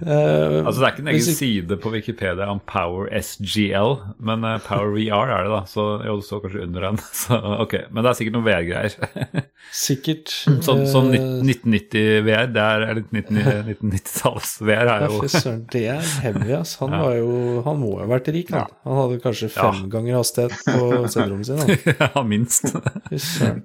Uh, 0.00 0.64
Altså 0.64 0.78
Det 0.80 0.86
er 0.86 0.92
ikke 0.94 1.02
en 1.02 1.08
egen 1.12 1.18
jeg... 1.26 1.34
side 1.36 1.76
på 1.82 1.90
Wikipedia 1.92 2.46
om 2.48 2.60
Power 2.64 3.10
SGL, 3.20 3.98
men 4.24 4.46
uh, 4.48 4.54
Power 4.64 4.94
VR 4.94 5.28
er 5.34 5.44
det, 5.44 5.50
da. 5.52 5.58
Så 5.68 5.84
jo, 6.06 6.14
det 6.16 6.24
står 6.24 6.40
kanskje 6.46 6.62
under 6.64 6.86
den. 6.86 7.00
Så, 7.20 7.36
ok, 7.66 7.74
Men 7.92 8.06
det 8.06 8.08
er 8.14 8.16
sikkert 8.16 8.36
noen 8.38 8.46
VR-greier. 8.46 9.44
Sikkert. 9.76 10.32
Sånn 10.64 10.86
sånn 10.88 11.10
eh, 11.18 11.26
1990-VR, 11.44 12.48
det 12.56 12.64
er 12.64 12.86
eller 12.86 13.04
1990-talls-VR 13.12 14.92
er 14.94 15.04
jo 15.04 15.20
det 15.76 15.84
er 15.98 16.08
heavy, 16.24 16.54
ass. 16.62 16.78
Han, 16.80 16.96
Ja. 16.96 17.02
var 17.04 17.18
jo, 17.20 17.28
han 17.68 17.78
må 17.84 17.92
jo 17.98 18.00
ha 18.06 18.08
vært 18.14 18.32
rik, 18.32 18.54
han. 18.56 18.72
Han 18.88 19.02
hadde 19.02 19.20
kanskje 19.26 19.52
fem 19.52 19.84
Ja. 19.84 19.92
ganger 19.98 20.16
hastighet 20.22 20.56
på 20.64 21.04
senderommet 21.12 21.52
sitt. 21.52 21.92
Ja, 22.00 22.24
minst. 22.24 22.72
Fy 23.12 23.20
søren. 23.20 23.62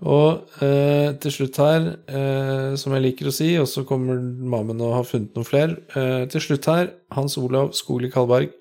Og 0.00 0.62
eh, 0.64 1.10
til 1.20 1.34
slutt 1.34 1.58
her, 1.60 1.88
eh, 2.08 2.76
som 2.80 2.94
jeg 2.96 3.04
liker 3.04 3.28
å 3.28 3.34
si, 3.34 3.50
og 3.60 3.68
så 3.68 3.84
kommer 3.88 4.16
Mammen 4.20 4.80
og 4.80 4.94
har 4.96 5.08
funnet 5.08 5.36
noen 5.36 5.48
flere. 5.48 5.76
Eh, 5.92 6.24
til 6.32 6.44
slutt 6.44 6.68
her, 6.70 6.94
Hans 7.12 7.36
Olav 7.40 7.74
Skogli 7.76 8.08
Kalberg. 8.12 8.54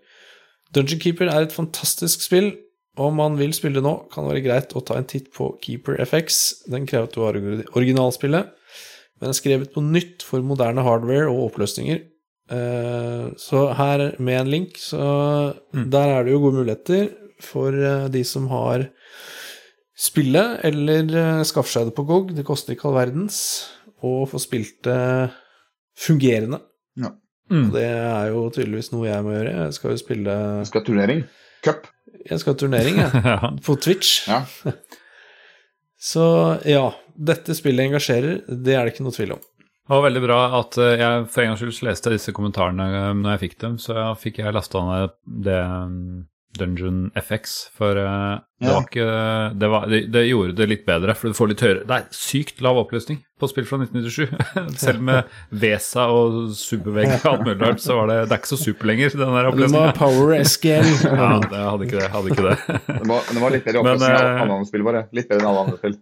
Dungeon 0.75 0.99
Keeper 1.01 1.31
er 1.31 1.47
et 1.47 1.55
fantastisk 1.55 2.25
spill. 2.25 2.51
Om 2.99 3.15
man 3.15 3.37
vil 3.39 3.53
spille 3.55 3.79
det 3.79 3.85
nå, 3.85 3.95
kan 4.11 4.25
det 4.25 4.33
være 4.33 4.45
greit 4.49 4.75
å 4.75 4.83
ta 4.83 4.97
en 4.99 5.07
titt 5.07 5.29
på 5.35 5.53
Keeper 5.63 6.01
FX. 6.03 6.41
Den 6.67 6.87
krever 6.89 7.07
at 7.07 7.15
du 7.15 7.23
har 7.23 7.39
originalspillet, 7.71 8.49
men 9.21 9.31
er 9.31 9.37
skrevet 9.37 9.71
på 9.71 9.83
nytt 9.85 10.25
for 10.27 10.43
moderne 10.43 10.83
hardware 10.83 11.29
og 11.31 11.45
oppløsninger. 11.53 12.03
Eh, 12.49 13.25
så 13.39 13.63
her 13.77 14.09
med 14.19 14.41
en 14.41 14.51
link, 14.51 14.77
så 14.81 15.53
der 15.71 16.15
er 16.17 16.25
det 16.25 16.33
jo 16.33 16.43
gode 16.43 16.59
muligheter 16.59 17.11
for 17.39 17.71
eh, 17.71 18.09
de 18.11 18.25
som 18.27 18.49
har 18.51 18.89
spillet, 19.99 20.61
eller 20.69 21.11
uh, 21.11 21.43
skaffe 21.47 21.71
seg 21.73 21.89
det 21.89 21.95
på 21.97 22.05
GOG. 22.07 22.33
Det 22.37 22.47
koster 22.47 22.75
ikke 22.75 22.89
all 22.89 22.99
verdens. 23.01 23.41
å 23.99 24.23
få 24.29 24.39
spilt 24.39 24.77
det 24.87 24.99
fungerende. 25.99 26.61
Ja. 26.99 27.11
Mm. 27.49 27.65
Og 27.65 27.75
det 27.75 27.85
er 27.89 28.29
jo 28.31 28.45
tydeligvis 28.53 28.93
noe 28.93 29.09
jeg 29.09 29.25
må 29.25 29.33
gjøre. 29.35 29.55
Jeg 29.65 29.75
skal 29.75 29.93
jo 29.93 29.99
spille 29.99 30.39
Du 30.61 30.69
skal 30.69 30.83
ha 30.83 30.87
turnering. 30.87 31.23
Cup. 31.65 31.89
Jeg 32.29 32.41
skal 32.41 32.55
ha 32.55 32.61
turnering, 32.63 33.01
jeg. 33.01 33.23
Ja. 33.33 33.51
På 33.65 33.75
Twitch. 33.75 34.23
Ja. 34.29 34.43
Så 35.99 36.23
ja, 36.63 36.93
dette 37.19 37.57
spillet 37.57 37.89
engasjerer. 37.89 38.43
Det 38.47 38.75
er 38.75 38.85
det 38.85 38.93
ikke 38.93 39.07
noe 39.07 39.15
tvil 39.15 39.35
om. 39.35 39.41
Det 39.89 39.97
var 39.97 40.05
veldig 40.05 40.21
bra 40.21 40.39
at 40.59 40.77
eh, 40.77 40.99
jeg 41.01 41.21
for 41.33 41.41
en 41.41 41.49
gangs 41.49 41.61
skyld 41.65 41.87
leste 41.87 42.11
disse 42.13 42.33
kommentarene 42.37 42.85
eh, 42.93 43.13
når 43.17 43.33
jeg 43.33 43.41
fikk 43.47 43.55
dem, 43.63 43.77
så 43.81 44.11
fikk 44.21 44.37
jeg 44.43 44.53
lasta 44.53 44.83
ned 44.85 45.15
det 45.49 45.55
um, 45.65 46.03
Dungeon 46.57 47.11
FX, 47.15 47.69
for 47.77 47.97
eh, 47.99 48.39
det 48.59 48.71
var 48.73 48.85
ikke 48.87 49.07
det, 49.61 49.67
var, 49.71 49.85
det, 49.87 49.99
det 50.11 50.23
gjorde 50.25 50.55
det 50.57 50.65
litt 50.67 50.85
bedre, 50.87 51.13
for 51.15 51.29
du 51.29 51.37
får 51.37 51.51
litt 51.51 51.61
høyere 51.63 51.83
Det 51.87 51.97
er 51.99 52.07
sykt 52.15 52.63
lav 52.65 52.79
oppløsning 52.81 53.21
på 53.39 53.47
spill 53.51 53.67
fra 53.69 53.79
1997. 53.85 54.33
Selv 54.83 55.05
med 55.05 55.29
Vesa 55.61 56.09
og 56.11 56.49
supervegg 56.59 57.13
og 57.19 57.27
alt 57.31 57.45
mulig 57.45 57.59
rart, 57.61 57.83
så 57.83 57.99
var 58.01 58.09
det 58.11 58.17
Det 58.25 58.35
er 58.35 58.41
ikke 58.41 58.51
så 58.51 58.59
super 58.59 58.89
lenger, 58.91 59.15
den 59.21 59.37
der 59.37 59.51
Du 59.55 59.67
må 59.69 59.85
ha 59.85 59.93
power 59.95 60.33
SGL. 60.41 60.89
Ja, 61.19 61.29
det 61.45 61.61
hadde 61.63 61.87
ikke 61.87 62.01
det. 62.01 62.09
Hadde 62.15 62.33
ikke 62.33 62.47
det. 62.49 62.57
Det 62.89 63.05
var, 63.13 63.29
det 63.29 63.45
var 63.45 63.55
litt 63.55 63.69
bedre 63.69 63.83
oppløsning 63.85 64.09
enn 64.09 64.25
eh, 64.25 64.41
alle 64.43 64.57
andre 64.57 64.71
spill, 64.73 64.87
bare. 64.89 65.05
Litt 65.15 65.29
bedre 65.29 65.45
enn 65.45 65.51
alle 65.53 65.67
andre 65.67 65.79
spill. 65.79 65.95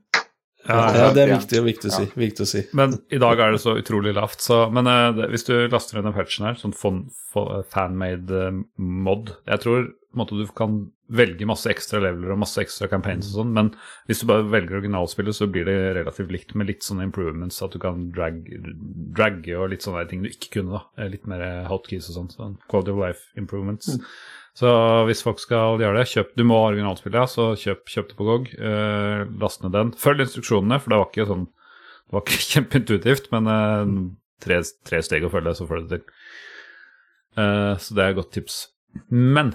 Ja, 0.67 0.79
Ja, 0.97 1.11
det 1.15 1.21
er 1.23 1.31
viktig, 1.31 1.61
viktig 1.63 1.91
å 1.91 1.93
si. 1.93 2.07
Viktig 2.19 2.43
å 2.43 2.49
si. 2.49 2.63
Men 2.75 2.97
i 3.13 3.19
dag 3.21 3.39
er 3.39 3.53
det 3.55 3.61
så 3.63 3.77
utrolig 3.79 4.11
lavt, 4.17 4.41
så 4.43 4.65
Men 4.73 4.89
uh, 4.89 5.27
hvis 5.31 5.47
du 5.47 5.53
laster 5.71 5.97
ned 5.97 6.09
den 6.09 6.15
patchen 6.17 6.49
her, 6.49 6.57
sånn 6.59 6.75
fanmade 6.75 8.41
eh, 8.49 8.59
mod 8.75 9.31
Jeg 9.47 9.63
tror 9.63 9.87
måte 10.15 10.37
du 10.39 10.45
kan 10.55 10.77
velge 11.11 11.45
masse 11.47 11.69
ekstra 11.71 11.99
leveler 12.03 12.31
og 12.33 12.39
masse 12.41 12.59
ekstra 12.61 12.87
campaigns 12.91 13.29
og 13.31 13.41
sånn, 13.41 13.51
men 13.55 13.69
hvis 14.07 14.21
du 14.23 14.27
bare 14.29 14.47
velger 14.47 14.79
originalspillet, 14.79 15.35
så 15.35 15.47
blir 15.51 15.67
det 15.67 15.75
relativt 15.99 16.31
likt 16.31 16.55
med 16.55 16.69
litt 16.71 16.83
sånne 16.83 17.05
improvements, 17.07 17.59
at 17.63 17.75
du 17.75 17.79
kan 17.83 18.07
drag, 18.15 18.39
dragge 19.17 19.59
og 19.59 19.71
litt 19.73 19.85
sånne 19.85 20.05
ting 20.09 20.23
du 20.23 20.29
ikke 20.31 20.57
kunne, 20.57 20.79
da. 20.79 21.03
Eh, 21.03 21.11
Litt 21.13 21.27
mer 21.29 21.43
hotkeys 21.67 22.09
og 22.11 22.17
sånn. 22.17 22.31
Sånn 22.33 22.57
quality 22.71 22.95
of 22.95 23.01
life 23.03 23.39
improvements. 23.39 23.97
Så 24.57 24.71
hvis 25.05 25.21
folk 25.21 25.37
skal 25.43 25.77
gjøre 25.77 25.99
det, 25.99 26.07
kjøp 26.09 26.31
Du 26.39 26.41
må 26.49 26.55
ha 26.57 26.71
originalspillet, 26.71 27.19
ja, 27.19 27.27
så 27.29 27.51
kjøp, 27.59 27.83
kjøp 27.93 28.09
det 28.09 28.17
på 28.17 28.25
GOG. 28.25 28.49
Eh, 28.57 29.27
last 29.43 29.61
ned 29.63 29.75
den. 29.75 29.93
Følg 30.01 30.23
instruksjonene, 30.25 30.79
for 30.81 30.93
det 30.93 31.01
var 31.03 31.11
ikke 31.11 31.29
sånn 31.29 31.45
det 32.07 32.15
var 32.15 32.23
ikke 32.23 32.43
kjempeintuitivt, 32.53 33.31
men 33.35 33.51
eh, 33.51 33.93
tre, 34.43 34.61
tre 34.87 35.03
steg 35.03 35.27
å 35.27 35.31
følge, 35.33 35.53
så 35.59 35.67
får 35.67 35.83
du 35.83 35.87
det 35.91 35.99
til. 35.99 36.11
Eh, 37.37 37.73
så 37.83 37.97
det 37.97 38.03
er 38.03 38.13
et 38.13 38.19
godt 38.21 38.33
tips. 38.37 38.59
Men 39.11 39.53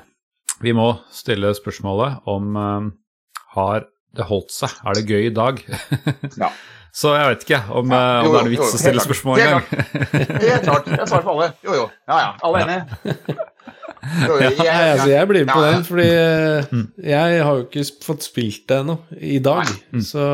vi 0.62 0.72
må 0.76 0.90
stille 1.14 1.50
spørsmålet 1.58 2.22
om 2.30 2.56
eh, 2.56 2.90
har 3.56 3.88
det 4.16 4.26
holdt 4.28 4.52
seg? 4.52 4.70
Er 4.86 4.96
det 4.98 5.06
gøy 5.08 5.26
i 5.30 5.34
dag? 5.34 5.62
Ja. 6.42 6.52
Så 6.92 7.14
jeg 7.16 7.24
vet 7.30 7.44
ikke 7.46 7.58
om, 7.72 7.88
Ja, 7.88 8.00
jo, 8.20 8.28
om 8.28 8.34
det 8.34 8.40
er 8.40 8.44
noe 8.44 8.50
jo, 8.52 8.52
vits 8.52 8.74
å 8.76 8.80
stille 8.82 8.98
klart. 9.00 9.06
spørsmål 9.06 9.38
engang. 9.40 9.62
Helt 10.42 10.66
klart. 10.66 10.90
Jeg 10.92 11.06
svarer 11.08 11.22
for 11.24 11.30
alle. 11.32 11.46
Jo, 11.64 11.76
jo. 11.78 11.86
Ja, 12.10 12.18
ja. 12.20 12.32
Alle 12.44 12.60
enige? 12.66 12.82
Jo, 14.02 14.34
jeg, 14.42 14.56
Nei, 14.58 14.66
altså, 14.90 15.06
jeg 15.12 15.26
blir 15.30 15.44
med 15.46 15.52
på 15.54 15.60
Ja, 15.62 15.66
ja. 15.68 15.74
den, 15.76 15.84
fordi 15.86 16.06
eh, 16.10 16.80
jeg 17.06 17.42
har 17.46 17.58
jo 17.60 17.64
ikke 17.68 17.84
fått 18.02 18.24
spilt 18.26 18.64
det 18.68 18.78
ennå 18.82 18.96
i 19.14 19.38
dag. 19.44 19.70
Så 20.02 20.24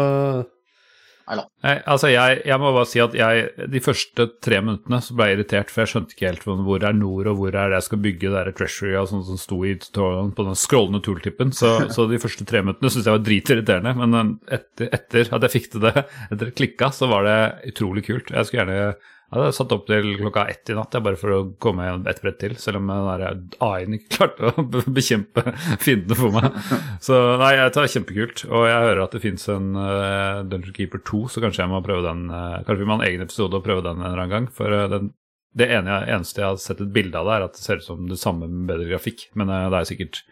Nei, 1.29 1.75
altså 1.91 2.09
jeg, 2.13 2.39
jeg 2.49 2.61
må 2.63 2.71
bare 2.73 2.89
si 2.89 3.01
at 3.03 3.15
jeg, 3.17 3.49
de 3.73 3.83
første 3.85 4.29
tre 4.45 4.61
minuttene 4.65 5.01
så 5.05 5.17
ble 5.17 5.29
jeg 5.29 5.39
irritert, 5.39 5.73
for 5.73 5.85
jeg 5.85 5.93
skjønte 5.93 6.17
ikke 6.17 6.29
helt 6.31 6.47
hvor 6.47 6.87
er 6.89 6.97
nord, 6.97 7.29
og 7.33 7.41
hvor 7.41 7.53
er 7.53 7.73
det 7.73 7.81
jeg 7.81 7.89
skal 7.89 8.03
bygge 8.07 8.33
det 8.33 8.55
treasury 8.59 8.95
og 8.97 9.11
sånt 9.11 9.29
som 9.29 9.41
sto 9.41 9.61
i 9.67 9.75
tutorialen 9.81 10.33
på 10.37 10.47
den 10.49 10.59
scrollende 10.59 11.03
tooltippen. 11.05 11.53
Så, 11.57 11.75
så 11.95 12.09
de 12.09 12.23
første 12.23 12.47
tre 12.49 12.65
minuttene 12.65 12.93
syntes 12.93 13.11
jeg 13.11 13.19
var 13.19 13.27
dritirriterende, 13.27 13.95
men 14.01 14.19
eh, 14.21 14.59
etter, 14.59 14.91
etter 15.01 15.37
at 15.37 15.47
jeg 15.47 15.57
fikk 15.59 15.71
til 15.75 15.87
det, 15.89 15.95
etter 16.31 16.41
at 16.41 16.47
det 16.47 16.57
klikka, 16.57 16.93
så 16.95 17.11
var 17.11 17.29
det 17.29 17.39
utrolig 17.73 18.07
kult. 18.09 18.33
Jeg 18.33 18.49
skulle 18.49 18.65
gjerne 18.65 19.15
jeg 19.29 19.43
hadde 19.43 19.57
satt 19.59 19.73
opp 19.77 19.83
til 19.85 20.07
klokka 20.17 20.47
ett 20.49 20.71
i 20.73 20.75
natt 20.77 20.95
bare 21.05 21.19
for 21.21 21.33
å 21.35 21.39
komme 21.61 21.85
igjen 21.85 22.07
et 22.09 22.21
brett 22.23 22.39
til, 22.41 22.55
selv 22.57 22.81
om 22.81 22.89
AI-en 22.89 23.97
ikke 23.99 24.09
klarte 24.15 24.49
å 24.49 24.65
bekjempe 24.89 25.43
fiendene 25.83 26.17
for 26.17 26.33
meg. 26.33 26.57
Så 27.05 27.19
nei, 27.37 27.51
jeg 27.59 27.75
tar 27.77 27.91
kjempekult. 27.93 28.47
Og 28.49 28.65
jeg 28.71 28.87
hører 28.87 29.03
at 29.05 29.17
det 29.17 29.21
fins 29.27 29.45
en 29.53 29.77
uh, 29.77 30.41
Dungeon 30.49 30.77
Keeper 30.79 31.03
2, 31.05 31.21
så 31.35 31.45
kanskje 31.45 31.61
jeg 31.61 31.73
må 31.75 31.83
prøve 31.85 32.07
den. 32.07 32.25
Uh, 32.33 32.63
kanskje 32.65 32.81
vi 32.81 32.89
må 32.89 32.97
ha 32.97 33.03
en 33.03 33.11
egen 33.11 33.27
episode 33.27 33.61
og 33.61 33.67
prøve 33.67 33.85
den 33.85 34.01
en 34.01 34.09
eller 34.09 34.25
annen 34.25 34.33
gang. 34.33 34.49
For 34.57 34.73
uh, 34.73 34.87
den, 34.95 35.13
det 35.61 35.69
ene, 35.77 36.01
eneste 36.09 36.41
jeg 36.41 36.49
har 36.49 36.65
sett 36.65 36.81
et 36.87 36.97
bilde 36.97 37.21
av 37.21 37.29
det, 37.29 37.37
er 37.37 37.47
at 37.51 37.61
det 37.61 37.67
ser 37.67 37.83
ut 37.83 37.89
som 37.91 38.09
det 38.09 38.21
samme 38.23 38.49
med 38.49 38.65
bedre 38.73 38.89
grafikk. 38.95 39.29
Men 39.37 39.53
uh, 39.53 39.67
det 39.69 39.83
er 39.83 39.93
sikkert, 39.93 40.23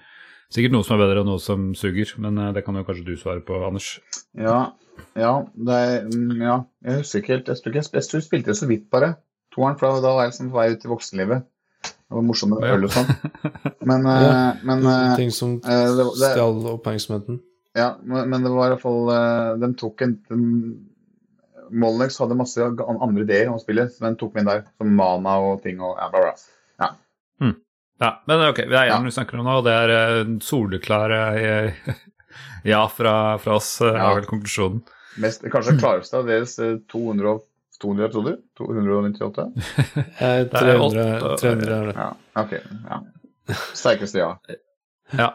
sikkert 0.48 0.73
noe 0.73 0.89
som 0.89 0.97
er 0.97 1.05
bedre 1.05 1.20
og 1.27 1.28
noe 1.35 1.44
som 1.44 1.68
suger. 1.77 2.16
Men 2.24 2.40
det 2.56 2.64
kan 2.64 2.81
jo 2.81 2.89
kanskje 2.89 3.10
du 3.10 3.14
svare 3.20 3.44
på, 3.44 3.60
Anders. 3.68 3.98
Ja, 4.40 4.70
ja, 5.16 5.32
det 5.68 5.77
er, 5.82 6.06
mm, 6.12 6.40
ja, 6.43 6.56
jeg 6.85 7.01
husker 7.02 7.23
ikke 7.23 7.32
helt. 7.35 7.48
Jeg 7.52 7.60
tror, 7.62 7.73
ikke, 7.73 7.82
jeg, 7.82 7.93
jeg 7.94 8.09
tror 8.10 8.18
jeg 8.20 8.27
spilte 8.27 8.52
det 8.52 8.56
så 8.60 8.68
vidt, 8.70 8.86
bare. 8.93 9.12
Toeren, 9.55 9.78
for 9.81 10.01
da 10.05 10.12
var 10.16 10.27
jeg 10.27 10.32
liksom 10.35 10.51
på 10.52 10.59
vei 10.60 10.66
ut 10.74 10.85
i 10.85 10.90
voksenlivet. 10.90 11.47
Det 11.86 12.14
var 12.14 12.23
morsomt 12.27 12.52
med 12.55 12.66
Ja. 12.68 12.74
øl 12.77 12.85
og 12.86 12.93
sånn. 12.94 13.09
Men, 13.90 14.06
eh, 14.06 14.24
Ja. 14.27 14.52
men 14.66 14.86
eh, 14.86 15.16
ting 15.16 15.31
som 15.35 15.56
eh, 15.64 15.86
det, 15.97 16.05
det, 16.20 16.32
stjal 16.35 16.60
oppmerksomheten. 16.74 17.40
ja, 17.77 17.97
men, 18.02 18.28
men 18.31 18.43
det 18.47 18.51
var 18.52 18.66
i 18.70 18.74
hvert 18.74 18.82
fall 18.82 19.10
eh, 19.14 19.73
tok 19.78 20.02
en 20.06 20.16
Molnex 21.70 22.18
hadde 22.23 22.36
masse 22.39 22.62
andre 22.62 23.24
ideer 23.24 23.48
om 23.51 23.59
spillet, 23.59 23.90
så 23.93 24.05
den 24.06 24.16
tok 24.20 24.35
vi 24.36 24.40
inn 24.40 24.47
der. 24.47 24.62
Som 24.78 24.93
mana 24.94 25.39
og 25.43 25.62
ting 25.64 25.81
og 25.82 25.97
ja, 25.98 26.06
bla, 26.12 26.20
bla. 26.28 26.36
Ja, 27.98 28.10
men 28.28 28.43
ok, 28.51 28.59
vi 28.68 28.77
er 28.77 28.90
Ja. 28.90 28.98
en 28.98 29.05
vi 29.09 29.10
snakker 29.10 29.39
om 29.40 29.47
nå, 29.48 29.55
og 29.56 29.64
det 29.64 29.73
er 29.73 30.24
soleklar 30.44 31.10
eh, 31.10 31.73
ja 32.66 32.82
fra, 32.93 33.14
fra 33.38 33.55
oss, 33.60 33.80
eh, 33.80 33.93
Ja. 33.94 34.10
er 34.10 34.20
vel 34.20 34.26
konklusjonen. 34.30 34.82
Mest, 35.22 35.43
kanskje 35.52 35.78
klareste 35.80 36.18
av 36.18 36.26
deres 36.28 36.59
eh, 36.59 36.76
200, 36.93 37.38
200 37.82 38.05
episoder? 38.10 38.36
298? 38.59 39.47
Eh, 39.97 40.44
Det 40.44 40.55
er 40.55 40.76
300, 40.76 41.06
åtte- 41.20 41.40
300 41.40 41.76
er 41.80 41.86
det. 41.90 41.97
Ja, 41.97 42.12
ok. 42.43 42.52
ja. 42.90 43.01
Sterkeste 43.74 44.18
ja. 44.18 44.30
Ja. 45.16 45.28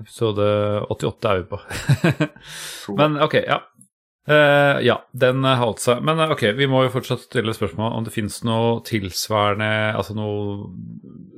Episode 0.00 0.46
88 0.88 1.28
er 1.30 1.42
vi 1.42 1.44
på. 1.50 1.58
Men 2.96 3.18
ok, 3.22 3.34
ja. 3.46 3.58
Eh, 4.22 4.76
ja, 4.86 5.00
den 5.18 5.42
holdt 5.58 5.80
seg. 5.82 6.02
Men 6.06 6.20
eh, 6.22 6.30
ok, 6.30 6.44
vi 6.54 6.68
må 6.70 6.84
jo 6.84 6.92
fortsatt 6.94 7.24
stille 7.24 7.54
spørsmål 7.56 7.96
om 7.96 8.04
det 8.06 8.12
fins 8.14 8.36
noe 8.46 8.76
tilsvarende 8.86 9.70
Altså 9.98 10.14
noe, 10.14 10.68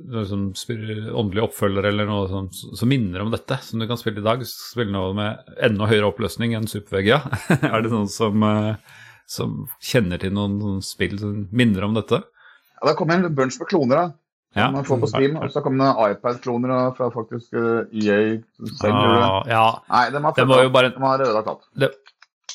noe 0.05 0.25
sånn 0.29 0.51
åndelig 0.53 1.47
oppfølger 1.47 1.87
eller 1.89 2.05
noe 2.09 2.27
som, 2.29 2.51
som 2.53 2.91
minner 2.91 3.23
om 3.25 3.31
dette, 3.33 3.57
som 3.65 3.81
du 3.81 3.87
kan 3.89 3.97
spille 3.97 4.21
i 4.21 4.27
dag. 4.27 4.43
Spille 4.49 4.93
noe 4.93 5.15
med 5.17 5.55
enda 5.65 5.89
høyere 5.89 6.11
oppløsning 6.11 6.53
enn 6.57 6.69
Supervegg, 6.69 7.09
er 7.73 7.81
det 7.81 7.89
noen 7.93 8.11
som, 8.11 8.45
eh, 8.45 9.01
som 9.25 9.63
kjenner 9.81 10.21
til 10.21 10.35
noen, 10.37 10.59
noen 10.61 10.85
spill 10.85 11.17
som 11.23 11.47
minner 11.57 11.89
om 11.89 11.97
dette? 11.97 12.21
Ja, 12.21 12.91
det 12.91 12.97
kom 12.99 13.09
en 13.15 13.25
bunch 13.33 13.57
med 13.63 13.71
kloner, 13.71 13.97
da. 14.03 14.07
Ja. 14.55 14.69
Man 14.71 14.85
får 14.87 15.01
på 15.01 15.07
Steam, 15.09 15.33
og 15.41 15.49
så 15.51 15.59
kom 15.65 15.75
det 15.81 15.89
iPad-kloner 16.13 16.93
fra 16.95 17.09
faktisk 17.11 17.57
EA. 17.57 18.37
selv. 18.77 18.93
Ah, 18.93 19.41
ja, 19.49 19.63
Nei, 19.89 20.03
de 20.13 20.21
har, 20.23 20.37
de 20.37 20.59
jo 20.63 20.69
bare- 20.71 20.93
de 20.93 21.01
har 21.03 21.23
ødelagt 21.25 21.49
alt. 21.51 21.65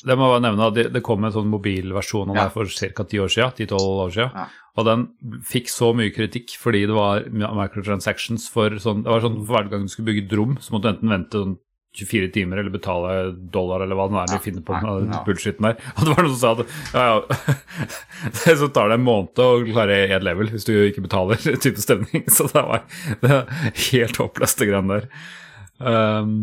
Det, 0.05 0.15
må 0.17 0.31
jeg 0.33 0.41
nevne 0.47 0.67
at 0.67 0.73
det, 0.77 0.85
det 0.95 1.03
kom 1.05 1.23
en 1.27 1.31
sånn 1.35 1.49
mobilversjon 1.51 2.31
av 2.31 2.35
Ja. 2.39 2.43
det 2.47 2.53
for 2.55 2.65
ca. 2.95 3.03
ti 3.05 3.19
år 3.21 3.29
siden, 3.29 3.51
10-12 3.67 4.03
år 4.05 4.13
siden. 4.15 4.31
Ja. 4.35 4.47
Og 4.79 4.85
den 4.87 5.07
fikk 5.43 5.67
så 5.69 5.91
mye 5.93 6.13
kritikk 6.15 6.53
fordi 6.57 6.85
det 6.87 6.95
var 6.95 7.25
microtransactions 7.29 8.45
for 8.49 8.71
sånn 8.79 9.03
Det 9.03 9.11
var 9.11 9.19
sånn 9.25 9.35
for 9.45 9.51
hver 9.57 9.69
gang 9.69 9.83
du 9.83 9.91
skulle 9.91 10.07
bygge 10.13 10.25
et 10.29 10.37
rom, 10.39 10.55
så 10.63 10.71
måtte 10.73 10.87
du 10.87 10.93
enten 10.95 11.11
vente 11.11 11.41
sånn 11.41 11.57
24 11.91 12.29
timer 12.31 12.55
eller 12.61 12.71
betale 12.71 13.33
dollar 13.51 13.81
eller 13.83 13.97
hva 13.99 14.05
det 14.07 14.21
er 14.21 14.29
de 14.31 14.37
finner 14.45 14.63
på 14.63 14.77
den 14.79 15.11
Ja. 15.11 15.23
bullshitten 15.27 15.65
der. 15.67 15.75
Og 15.97 16.05
det 16.07 16.13
var 16.15 16.23
noen 16.23 16.37
som 16.37 16.39
sa 16.39 16.51
at 16.55 16.95
ja, 16.95 17.03
ja, 18.47 18.55
så 18.61 18.69
tar 18.71 18.87
det 18.87 18.95
en 18.95 19.03
måned 19.03 19.41
å 19.43 19.49
klare 19.67 19.97
ett 20.07 20.23
level 20.23 20.47
hvis 20.53 20.63
du 20.69 20.71
ikke 20.87 21.03
betaler, 21.03 21.35
type 21.65 21.83
stemning. 21.83 22.23
Så 22.31 22.47
det 22.47 22.63
var 22.63 22.85
det 23.19 23.27
var 23.27 23.51
helt 23.91 24.21
håpløst, 24.23 24.63
det 24.63 24.69
greiene 24.71 25.01
der. 25.01 25.11
Um, 25.83 26.33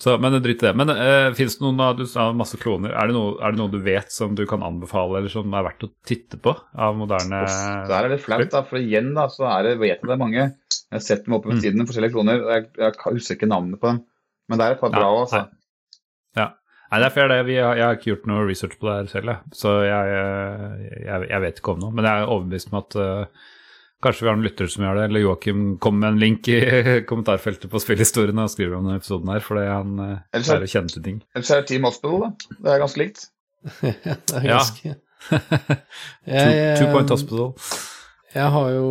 så, 0.00 0.14
men 0.20 0.36
drit 0.40 0.62
i 0.62 0.66
det. 0.66 0.72
Men 0.80 0.90
uh, 0.92 1.28
fins 1.36 1.58
det 1.58 1.64
noen 1.64 1.96
du 1.98 2.06
sa 2.08 2.30
masse 2.36 2.56
kloner, 2.60 2.94
er 2.96 3.10
det, 3.10 3.16
noe, 3.16 3.34
er 3.44 3.52
det 3.52 3.60
noe 3.60 3.72
du 3.72 3.78
vet 3.84 4.10
som 4.14 4.32
du 4.38 4.46
kan 4.48 4.64
anbefale, 4.64 5.18
eller 5.20 5.32
som 5.32 5.52
er 5.52 5.66
verdt 5.66 5.84
å 5.84 5.90
titte 6.08 6.40
på 6.40 6.54
av 6.56 6.96
moderne 6.96 7.42
Og 7.44 7.90
Der 7.92 8.08
er 8.08 8.14
det 8.14 8.20
flaut, 8.24 8.48
da, 8.52 8.62
for 8.66 8.80
igjen 8.80 9.12
da, 9.16 9.26
så 9.32 9.44
er 9.52 9.68
det, 9.68 9.74
vet 9.82 9.98
jeg 9.98 10.08
det 10.08 10.16
er 10.16 10.22
mange. 10.24 10.46
Jeg 10.90 10.96
har 10.96 11.04
sett 11.04 11.26
dem 11.26 11.36
oppe 11.36 11.52
ved 11.52 11.60
Mm. 11.60 11.64
siden, 11.66 11.86
forskjellige 11.86 12.14
kloner. 12.16 12.40
Jeg, 12.56 12.68
jeg 12.80 12.96
husker 13.04 13.36
ikke 13.36 13.50
navnet 13.52 13.80
på 13.82 13.92
dem. 13.92 14.00
Men 14.50 14.58
det 14.58 14.66
er 14.66 14.74
et 14.74 14.80
par 14.80 14.90
Ja, 14.90 14.98
bra, 14.98 15.10
altså. 15.20 15.42
Ja. 16.40 16.46
Nei, 16.90 16.98
det 16.98 17.06
er 17.06 17.14
fair, 17.14 17.28
det. 17.30 17.38
Vi 17.46 17.54
har, 17.60 17.76
jeg 17.78 17.84
har 17.86 17.94
ikke 18.00 18.08
gjort 18.10 18.24
noe 18.26 18.46
research 18.48 18.74
på 18.80 18.88
det 18.88 18.94
her 18.96 19.10
selv, 19.12 19.28
jeg. 19.30 19.52
så 19.54 19.74
jeg, 19.86 20.16
eh, 20.18 20.80
jeg, 21.04 21.28
jeg 21.30 21.40
vet 21.44 21.60
ikke 21.60 21.76
om 21.76 21.84
noe. 21.84 21.92
Men 21.94 22.08
jeg 22.08 22.24
er 22.24 22.32
overbevist 22.34 22.72
om 22.72 22.80
at 22.80 22.96
eh, 22.98 23.44
kanskje 24.02 24.24
vi 24.24 24.28
har 24.30 24.36
noen 24.38 24.46
lyttere 24.48 24.70
som 24.72 24.84
gjør 24.86 24.96
det, 25.00 25.04
eller 25.10 25.24
Joakim 25.24 25.64
kommer 25.82 26.06
med 26.06 26.14
en 26.14 26.22
link 26.22 26.48
i 26.48 26.58
kommentarfeltet 27.10 27.70
på 27.72 27.82
spillhistoriene 27.82 28.46
og 28.46 28.52
skriver 28.52 28.78
om 28.78 28.86
denne 28.88 29.00
episoden 29.02 29.28
her, 29.34 29.44
fordi 29.44 29.66
han 29.68 29.92
Ellers 30.00 30.48
er- 30.48 30.56
pleier 30.56 30.66
å 30.68 30.72
kjenne 30.74 30.94
til 30.94 31.04
ting. 31.06 31.20
Ellers 31.36 31.50
er 31.54 31.60
det 31.62 31.68
Team 31.72 31.88
Hospital, 31.88 32.20
da. 32.26 32.56
Det 32.64 32.74
er 32.74 32.82
ganske 32.86 33.02
likt. 33.04 33.26
det 33.84 34.40
er 34.40 34.48
Ja. 34.48 34.58
ganske 34.60 34.96
Two, 35.30 36.32
jeg, 36.32 36.78
two 36.80 36.86
Point 36.94 37.10
Hospital. 37.12 37.50
jeg 38.34 38.48
har 38.54 38.70
jo 38.72 38.86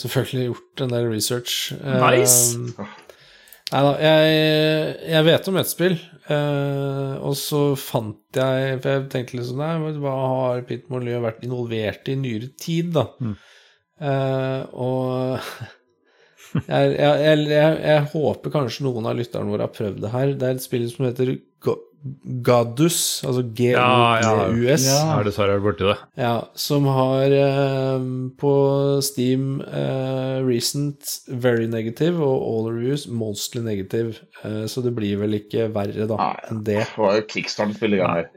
selvfølgelig 0.00 0.46
gjort 0.48 0.82
en 0.86 0.94
del 0.94 1.08
research. 1.12 1.58
Nice. 1.82 2.56
Uh, 2.78 2.94
Nei 3.68 3.80
da, 3.84 3.90
jeg, 4.00 4.92
jeg 5.12 5.24
vet 5.26 5.48
om 5.50 5.58
ett 5.60 5.68
spill, 5.68 5.98
uh, 6.30 7.18
og 7.20 7.34
så 7.36 7.58
fant 7.76 8.38
jeg 8.40 8.78
For 8.80 8.94
jeg 8.94 9.02
tenkte 9.12 9.36
liksom 9.36 9.60
Nei, 9.60 9.74
hva 10.00 10.14
har 10.22 10.62
Pete 10.64 10.88
Molyneux 10.88 11.20
vært 11.26 11.44
involvert 11.44 12.08
i 12.08 12.14
i 12.16 12.20
nyere 12.22 12.48
tid, 12.56 12.94
da? 12.96 13.04
Mm. 13.20 13.34
Eh, 13.98 14.62
og 14.72 15.38
jeg, 16.72 16.94
jeg, 16.94 16.96
jeg, 16.98 17.44
jeg, 17.50 17.76
jeg 17.82 18.06
håper 18.14 18.54
kanskje 18.54 18.86
noen 18.86 19.10
av 19.10 19.18
lytterne 19.18 19.52
våre 19.52 19.68
har 19.68 19.74
prøvd 19.74 20.02
det 20.04 20.14
her. 20.14 20.34
Det 20.38 20.48
er 20.48 20.58
et 20.58 20.64
spill 20.64 20.88
som 20.92 21.08
heter 21.08 21.36
Gadus, 22.46 23.24
altså 23.26 23.42
Ja, 23.58 24.20
ja. 24.22 24.32
Ja. 24.86 25.16
Dessverre 25.26 25.56
vært 25.56 25.64
borti 25.64 25.86
det. 25.88 25.96
Ja, 26.20 26.34
som 26.54 26.86
har 26.94 27.34
uh, 27.34 28.04
på 28.38 28.52
Steam 29.02 29.58
uh, 29.66 30.38
recent 30.46 31.18
very 31.26 31.66
negative 31.66 32.22
og 32.22 32.44
all 32.46 32.70
reviews 32.70 33.08
mostly 33.10 33.64
negative. 33.66 34.22
Eh, 34.44 34.64
så 34.70 34.84
det 34.84 34.94
blir 34.94 35.18
vel 35.18 35.40
ikke 35.40 35.66
verre 35.74 36.06
da 36.10 36.30
enn 36.46 36.62
det. 36.62 36.84
Det 36.84 37.00
var 37.00 37.18
jo 37.18 37.26
kickstarter-spill 37.34 37.98
i 37.98 38.00
gang 38.02 38.14
her. 38.20 38.30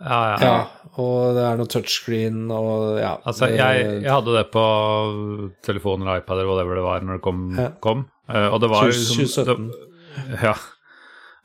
Ja, 0.00 0.18
ja. 0.30 0.36
Ja, 0.46 0.56
og 1.02 1.34
det 1.34 1.42
er 1.42 1.56
noe 1.58 1.66
touchscreen 1.66 2.44
og 2.54 2.98
ja. 3.00 3.16
Altså, 3.26 3.48
jeg, 3.50 4.02
jeg 4.04 4.12
hadde 4.12 4.34
det 4.36 4.44
på 4.54 4.62
telefon 5.66 6.02
eller 6.04 6.20
iPad 6.22 6.38
eller 6.38 6.50
whatever 6.52 6.78
det 6.78 6.84
var 6.86 7.06
når 7.06 7.18
det 7.18 7.24
kom. 7.26 7.40
Ja. 7.58 7.68
kom. 7.82 8.04
Eh, 8.30 8.48
og 8.52 8.60
det 8.62 8.70
var 8.70 8.84
20- 8.86 8.92
liksom- 8.92 9.24
2017. 9.26 9.70
Det, 9.72 10.42
ja. 10.42 10.54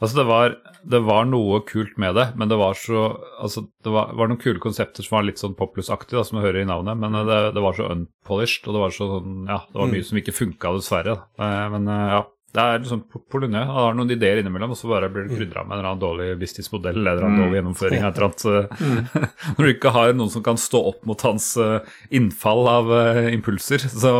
Altså, 0.03 0.17
det 0.19 0.25
var, 0.27 0.55
det 0.91 0.99
var 1.05 1.25
noe 1.29 1.61
kult 1.63 1.97
med 2.01 2.15
det, 2.17 2.25
men 2.35 2.49
det 2.51 2.57
var 2.59 2.73
så 2.75 3.03
Altså, 3.39 3.61
det 3.85 3.91
var, 3.93 4.09
var 4.17 4.27
noen 4.27 4.41
kule 4.41 4.59
konsepter 4.59 5.05
som 5.05 5.15
var 5.17 5.23
litt 5.29 5.39
sånn 5.39 5.55
Populous-aktig, 5.55 6.17
som 6.27 6.39
du 6.39 6.43
hører 6.43 6.61
i 6.63 6.67
navnet, 6.67 6.97
men 6.99 7.15
eh, 7.15 7.23
det, 7.29 7.39
det 7.55 7.63
var 7.63 7.73
så 7.77 7.87
unpolished, 7.93 8.67
og 8.67 8.73
det 8.75 8.81
var 8.83 8.91
så 8.97 9.07
sånn 9.17 9.47
Ja, 9.47 9.61
det 9.69 9.79
var 9.79 9.87
Mm. 9.87 9.93
mye 9.97 10.03
som 10.09 10.17
ikke 10.19 10.35
funka, 10.35 10.73
dessverre. 10.77 11.17
Eh, 11.39 11.69
men 11.73 11.87
ja. 11.87 12.23
Det 12.53 12.61
er 12.61 12.79
liksom 12.83 12.99
Polyneux. 13.33 13.65
Han 13.65 13.79
har 13.81 13.95
noen 13.97 14.11
ideer 14.13 14.37
innimellom, 14.43 14.69
og 14.75 14.77
så 14.77 14.87
bare 14.91 15.07
blir 15.09 15.25
det 15.25 15.37
krydra 15.39 15.63
med 15.65 15.73
en 15.73 15.79
eller 15.79 15.89
annen 15.89 16.01
dårlig 16.03 16.27
businessmodell 16.37 16.99
eller 17.01 17.17
en 17.17 17.23
annen 17.25 17.39
Mm. 17.39 17.43
dårlig 17.47 17.57
gjennomføring. 17.59 18.03
av 18.03 18.11
et 18.11 18.17
eller 18.19 18.27
annet. 18.27 18.43
så- 18.43 18.67
Når 19.57 19.65
du 19.65 19.71
ikke 19.73 19.91
har 19.95 20.13
noen 20.13 20.29
som 20.29 20.43
kan 20.45 20.55
stå 20.61 20.83
opp 20.91 21.05
mot 21.09 21.21
hans 21.25 21.47
eh, 21.57 21.79
innfall 22.11 22.67
av 22.69 22.91
eh, 22.93 23.31
impulser 23.33 23.79
så, 24.03 24.13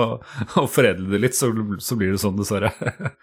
og 0.58 0.70
foredle 0.74 1.12
det 1.14 1.22
litt, 1.22 1.36
så, 1.38 1.52
så 1.80 1.96
blir 2.00 2.12
det 2.16 2.20
sånn, 2.26 2.36
dessverre. 2.42 2.74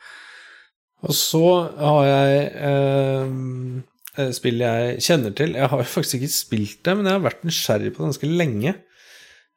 Og 1.03 1.15
så 1.17 1.43
har 1.81 2.05
jeg 2.07 2.41
eh, 2.69 4.31
spill 4.37 4.61
jeg 4.61 4.99
kjenner 5.01 5.35
til. 5.35 5.55
Jeg 5.57 5.71
har 5.73 5.83
faktisk 5.89 6.19
ikke 6.21 6.33
spilt 6.35 6.83
det, 6.85 6.95
men 6.99 7.07
jeg 7.09 7.17
har 7.17 7.25
vært 7.25 7.47
nysgjerrig 7.49 7.95
på 7.95 8.03
det 8.05 8.11
ganske 8.13 8.31
lenge. 8.37 8.75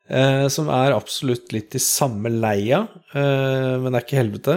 Eh, 0.09 0.47
som 0.51 0.67
er 0.71 0.95
absolutt 0.95 1.51
litt 1.55 1.75
i 1.75 1.81
samme 1.83 2.31
leia, 2.31 2.85
eh, 3.15 3.75
men 3.79 3.91
det 3.91 3.99
er 4.01 4.05
ikke 4.07 4.21
helvete. 4.21 4.55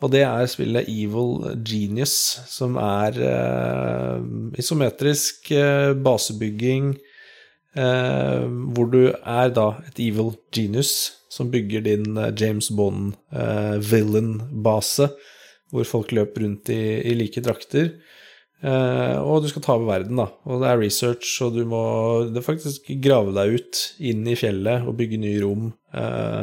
Og 0.00 0.08
det 0.14 0.22
er 0.24 0.46
spillet 0.48 0.88
Evil 0.88 1.60
Genius, 1.66 2.40
som 2.48 2.76
er 2.80 3.10
eh, 3.20 4.20
isometrisk 4.60 5.52
eh, 5.52 5.94
basebygging, 5.94 6.98
eh, 7.76 8.44
hvor 8.74 8.86
du 8.92 9.12
er 9.12 9.48
da 9.52 9.74
et 9.90 9.98
evil 10.00 10.30
genius 10.54 11.12
som 11.30 11.50
bygger 11.52 11.80
din 11.84 12.16
eh, 12.16 12.34
James 12.40 12.70
Bond-villain-base 12.72 15.10
hvor 15.70 15.86
folk 15.86 16.12
løper 16.14 16.44
rundt 16.44 16.70
i, 16.74 16.80
i 17.06 17.14
like 17.16 17.42
drakter. 17.44 17.92
Eh, 18.60 19.16
og 19.22 19.42
du 19.42 19.50
skal 19.50 19.64
ta 19.64 19.76
over 19.76 19.88
verden, 19.88 20.18
da. 20.20 20.28
Og 20.48 20.62
det 20.62 20.70
er 20.70 20.82
research, 20.82 21.30
og 21.44 21.56
du 21.56 21.62
må 21.68 21.82
det 22.34 22.44
faktisk 22.44 22.90
grave 23.02 23.34
deg 23.36 23.60
ut 23.60 23.84
inn 24.10 24.26
i 24.28 24.36
fjellet 24.38 24.88
og 24.88 24.98
bygge 24.98 25.20
nye 25.22 25.42
rom. 25.44 25.70
Eh, 25.96 26.42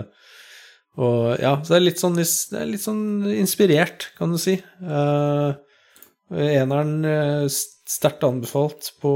og 0.97 1.37
ja, 1.41 1.53
så 1.61 1.75
det 1.75 1.77
er 1.77 1.85
litt 1.85 2.01
sånn, 2.01 2.17
det 2.17 2.59
er 2.59 2.69
litt 2.69 2.83
sånn 2.83 3.05
inspirert, 3.37 4.09
kan 4.17 4.33
du 4.33 4.39
si. 4.41 4.57
Uh, 4.81 5.53
eneren 6.27 7.05
eh, 7.07 7.45
sterkt 7.87 8.25
anbefalt 8.27 8.89
på, 8.99 9.11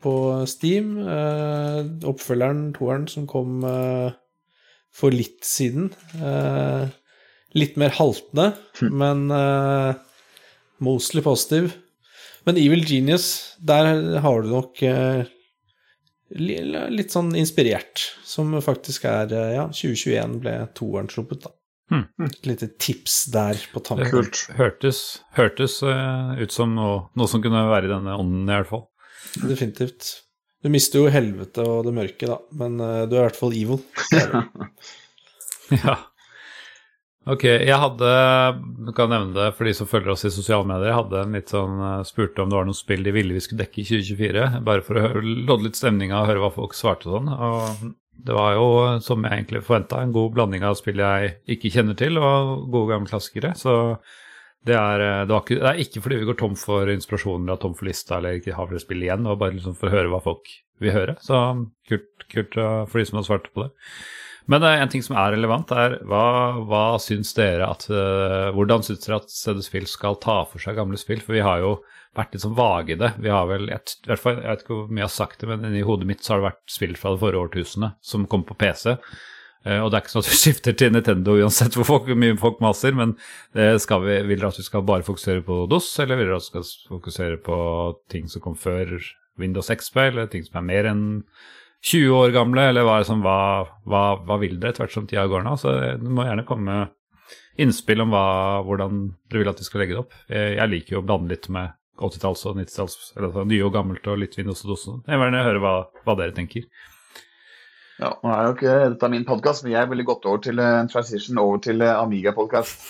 på 0.00 0.14
Steam. 0.48 0.94
Uh, 1.02 1.82
oppfølgeren, 2.08 2.68
toeren, 2.76 3.08
som 3.10 3.26
kom 3.28 3.66
uh, 3.66 4.14
for 4.94 5.12
litt 5.12 5.42
siden. 5.44 5.90
Uh, 6.16 6.88
litt 7.54 7.78
mer 7.78 7.94
haltende, 7.94 8.52
men 8.90 9.28
eh, 9.30 9.94
mostly 10.82 11.22
positiv. 11.22 11.70
Men 12.44 12.58
Evil 12.58 12.82
Genius, 12.82 13.54
der 13.62 14.18
har 14.24 14.42
du 14.42 14.50
nok 14.50 14.82
litt 16.30 17.12
sånn 17.12 17.34
inspirert, 17.38 18.06
som 18.24 18.54
faktisk 18.64 19.04
er 19.10 19.32
eh, 19.34 19.52
Ja, 19.58 19.68
2021 19.68 20.40
ble 20.42 20.56
toeren 20.76 21.10
sluppet, 21.12 21.44
da. 21.44 21.54
Hmm. 21.92 22.06
Et 22.24 22.48
lite 22.48 22.70
tips 22.80 23.26
der 23.34 23.60
på 23.72 23.82
tampen. 23.84 24.08
Kult. 24.10 24.46
Hørtes, 24.56 25.02
hørtes 25.36 25.82
eh, 25.84 26.34
ut 26.40 26.54
som 26.54 26.72
noe, 26.76 27.04
noe 27.18 27.30
som 27.30 27.44
kunne 27.44 27.66
være 27.68 27.90
i 27.90 27.92
denne 27.92 28.16
ånden, 28.16 28.48
i 28.48 28.56
hvert 28.56 28.70
fall. 28.72 28.86
Definitivt. 29.44 30.10
Du 30.64 30.70
mister 30.72 31.02
jo 31.02 31.12
helvete 31.12 31.60
og 31.68 31.84
det 31.84 31.92
mørke, 31.92 32.28
da, 32.30 32.38
men 32.56 32.78
uh, 32.80 33.04
du 33.04 33.18
er 33.18 33.20
i 33.20 33.26
hvert 33.26 33.36
fall 33.36 33.56
evil. 33.56 33.82
Det. 34.10 34.24
Ja. 35.72 35.94
Ok, 37.24 37.44
jeg 37.48 37.76
hadde, 37.80 38.08
kan 38.92 39.08
nevne 39.08 39.32
det 39.32 39.46
for 39.56 39.64
de 39.64 39.72
som 39.72 39.88
følger 39.88 40.12
oss 40.12 40.26
i 40.28 40.32
sosiale 40.32 40.66
medier, 40.68 40.90
jeg 40.90 40.98
hadde 40.98 41.20
en 41.22 41.36
litt 41.38 41.52
sånn, 41.52 41.78
eh, 41.80 42.02
spurte 42.04 42.42
om 42.44 42.50
det 42.50 42.58
var 42.58 42.66
noen 42.68 42.76
spill 42.76 43.06
de 43.06 43.14
ville 43.16 43.32
vi 43.32 43.40
skulle 43.40 43.62
dekke 43.62 43.80
i 43.80 43.84
2024, 43.88 44.48
bare 44.66 44.84
for 44.84 44.98
å 45.00 45.04
høre, 45.06 45.22
lodde 45.48 45.70
litt 45.70 45.78
stemninga 45.78 46.18
og 46.20 46.28
høre 46.28 46.42
hva 46.42 46.50
folk 46.52 46.76
svarte 46.76 47.08
sånn. 47.08 47.30
Og 47.32 47.86
det 48.28 48.36
var 48.36 48.58
jo, 48.58 48.66
som 49.06 49.24
jeg 49.24 49.38
egentlig 49.38 49.62
forventa, 49.64 50.02
en 50.04 50.12
god 50.12 50.34
blanding 50.36 50.66
av 50.68 50.76
spill 50.76 51.00
jeg 51.00 51.38
ikke 51.56 51.72
kjenner 51.72 51.96
til, 51.96 52.20
og 52.20 52.68
gode 52.74 52.92
gamle 52.92 53.08
klassikere. 53.08 53.54
Så 53.56 53.96
det 54.68 54.76
er, 54.76 55.04
eh, 55.06 55.22
det, 55.24 55.38
ikke, 55.38 55.58
det 55.62 55.70
er 55.70 55.80
ikke 55.80 56.02
fordi 56.04 56.18
vi 56.20 56.28
går 56.28 56.38
tom 56.40 56.58
for 56.60 56.92
inspirasjon 56.92 57.46
eller 57.46 57.56
er 57.56 57.62
tom 57.64 57.78
for 57.78 57.88
lista 57.88 58.18
eller 58.18 58.36
ikke 58.36 58.58
har 58.58 58.68
flere 58.68 58.84
spill 58.84 59.04
igjen, 59.04 59.24
det 59.24 59.32
var 59.32 59.40
bare 59.46 59.56
liksom 59.56 59.78
for 59.80 59.88
å 59.88 59.96
høre 59.96 60.12
hva 60.12 60.20
folk 60.24 60.52
vil 60.84 60.92
høre. 60.92 61.16
Så 61.24 61.40
kult, 61.88 62.28
kult 62.28 62.60
eh, 62.60 62.84
for 62.84 63.00
de 63.00 63.08
som 63.08 63.22
har 63.22 63.26
svart 63.30 63.48
på 63.56 63.64
det. 63.64 63.72
Men 64.50 64.62
eh, 64.62 64.82
en 64.82 64.90
ting 64.92 65.02
som 65.04 65.16
er 65.16 65.34
relevant, 65.34 65.72
er 65.72 65.98
hva, 66.08 66.24
hva 66.68 66.84
syns 67.02 67.32
dere 67.36 67.68
at 67.70 67.86
eh, 67.88 68.50
Hvordan 68.54 68.84
syns 68.84 69.04
dere 69.06 69.20
at 69.22 69.32
CD 69.32 69.62
Spill 69.64 69.86
skal 69.90 70.18
ta 70.22 70.42
for 70.48 70.62
seg 70.62 70.76
gamle 70.78 71.00
spill? 71.00 71.22
For 71.24 71.36
vi 71.36 71.44
har 71.44 71.62
jo 71.64 71.76
vært 72.14 72.34
litt 72.34 72.44
sånn 72.44 72.58
vage 72.58 72.94
i 72.94 72.98
det. 73.00 73.14
Vi 73.24 73.32
har 73.32 73.46
vel, 73.50 73.70
et, 73.74 73.96
i 74.04 74.10
hvert 74.10 74.22
fall, 74.22 74.42
Jeg 74.42 74.50
vet 74.50 74.66
ikke 74.66 74.76
hvor 74.76 74.90
mye 74.90 75.04
jeg 75.04 75.08
har 75.08 75.14
sagt 75.16 75.40
det, 75.40 75.50
men 75.50 75.78
i 75.78 75.86
hodet 75.86 76.10
mitt 76.10 76.22
så 76.24 76.34
har 76.34 76.42
det 76.42 76.50
vært 76.50 76.76
spill 76.76 76.98
fra 77.00 77.14
det 77.14 77.22
forrige 77.24 77.48
årtusenet 77.48 77.96
som 78.04 78.28
kom 78.30 78.44
på 78.46 78.58
PC. 78.60 78.94
Eh, 79.64 79.80
og 79.80 79.88
det 79.88 79.98
er 79.98 80.04
ikke 80.04 80.14
sånn 80.14 80.26
at 80.26 80.30
vi 80.30 80.40
skifter 80.44 80.78
til 80.78 80.94
Nintendo 80.94 81.38
uansett 81.40 81.78
hvor 81.78 81.88
folk, 81.88 82.12
mye 82.12 82.38
folk 82.40 82.60
maser, 82.64 82.94
men 82.96 83.16
vi, 83.56 83.64
vil 83.64 84.36
dere 84.36 84.52
at 84.52 84.60
vi 84.60 84.68
skal 84.68 84.86
bare 84.86 85.06
fokusere 85.06 85.44
på 85.46 85.64
DOS, 85.72 85.90
eller 86.04 86.20
vil 86.20 86.30
dere 86.30 86.38
at 86.38 86.46
vi 86.46 86.52
skal 86.52 86.96
fokusere 86.98 87.42
på 87.48 87.58
ting 88.12 88.28
som 88.30 88.44
kom 88.44 88.58
før 88.60 88.98
Windows 89.40 89.72
XP, 89.72 90.02
eller 90.10 90.30
ting 90.30 90.44
som 90.46 90.60
er 90.60 90.68
mer 90.68 90.92
enn 90.92 91.04
20 91.84 92.16
år 92.16 92.32
gamle, 92.32 92.68
eller 92.70 92.86
hva, 92.86 92.98
det 93.00 93.08
som, 93.10 93.20
hva, 93.24 93.38
hva, 93.84 94.04
hva 94.24 94.38
vil 94.40 94.56
dere 94.60 94.72
etter 94.72 94.86
hvert 94.86 94.94
som 94.94 95.08
tida 95.08 95.26
går 95.28 95.44
nå? 95.44 95.56
Så 95.60 95.74
Du 96.00 96.08
må 96.08 96.24
gjerne 96.24 96.46
komme 96.48 96.64
med 96.70 97.60
innspill 97.60 98.02
om 98.02 98.14
hva, 98.14 98.26
hvordan 98.66 99.02
dere 99.28 99.42
vil 99.42 99.52
at 99.52 99.60
vi 99.60 99.66
skal 99.68 99.84
legge 99.84 99.96
det 99.96 100.02
opp. 100.02 100.16
Jeg, 100.30 100.56
jeg 100.56 100.72
liker 100.72 100.96
jo 100.96 101.02
å 101.02 101.06
blande 101.06 101.34
litt 101.34 101.50
med 101.52 101.76
80-talls- 102.00 102.46
og 102.50 102.58
90-talls, 102.58 103.12
eller 103.18 103.36
så 103.36 103.44
nye 103.46 103.68
og 103.68 103.76
gammelt 103.76 104.08
og 104.10 104.18
litt 104.22 104.34
Windows 104.38 104.64
og 104.64 104.72
DOS. 104.72 104.88
sånn. 104.88 105.04
Jeg 105.06 105.20
vil 105.20 105.28
gjerne 105.28 105.46
høre 105.46 105.62
hva, 105.62 105.76
hva 106.06 106.18
dere 106.18 106.34
tenker. 106.36 106.66
Ja, 107.94 108.08
nå 108.24 108.30
er 108.34 108.48
jo 108.48 108.54
ikke 108.56 108.72
dette 108.90 109.08
min 109.12 109.26
podkast, 109.28 109.62
men 109.62 109.76
jeg 109.76 109.86
ville 109.92 110.06
gått 110.08 110.24
over 110.26 110.40
til 110.42 110.58
en 110.58 110.88
transition 110.90 111.38
over 111.38 111.60
til 111.62 111.84
uh, 111.84 112.00
Amiga-podkast. 112.00 112.88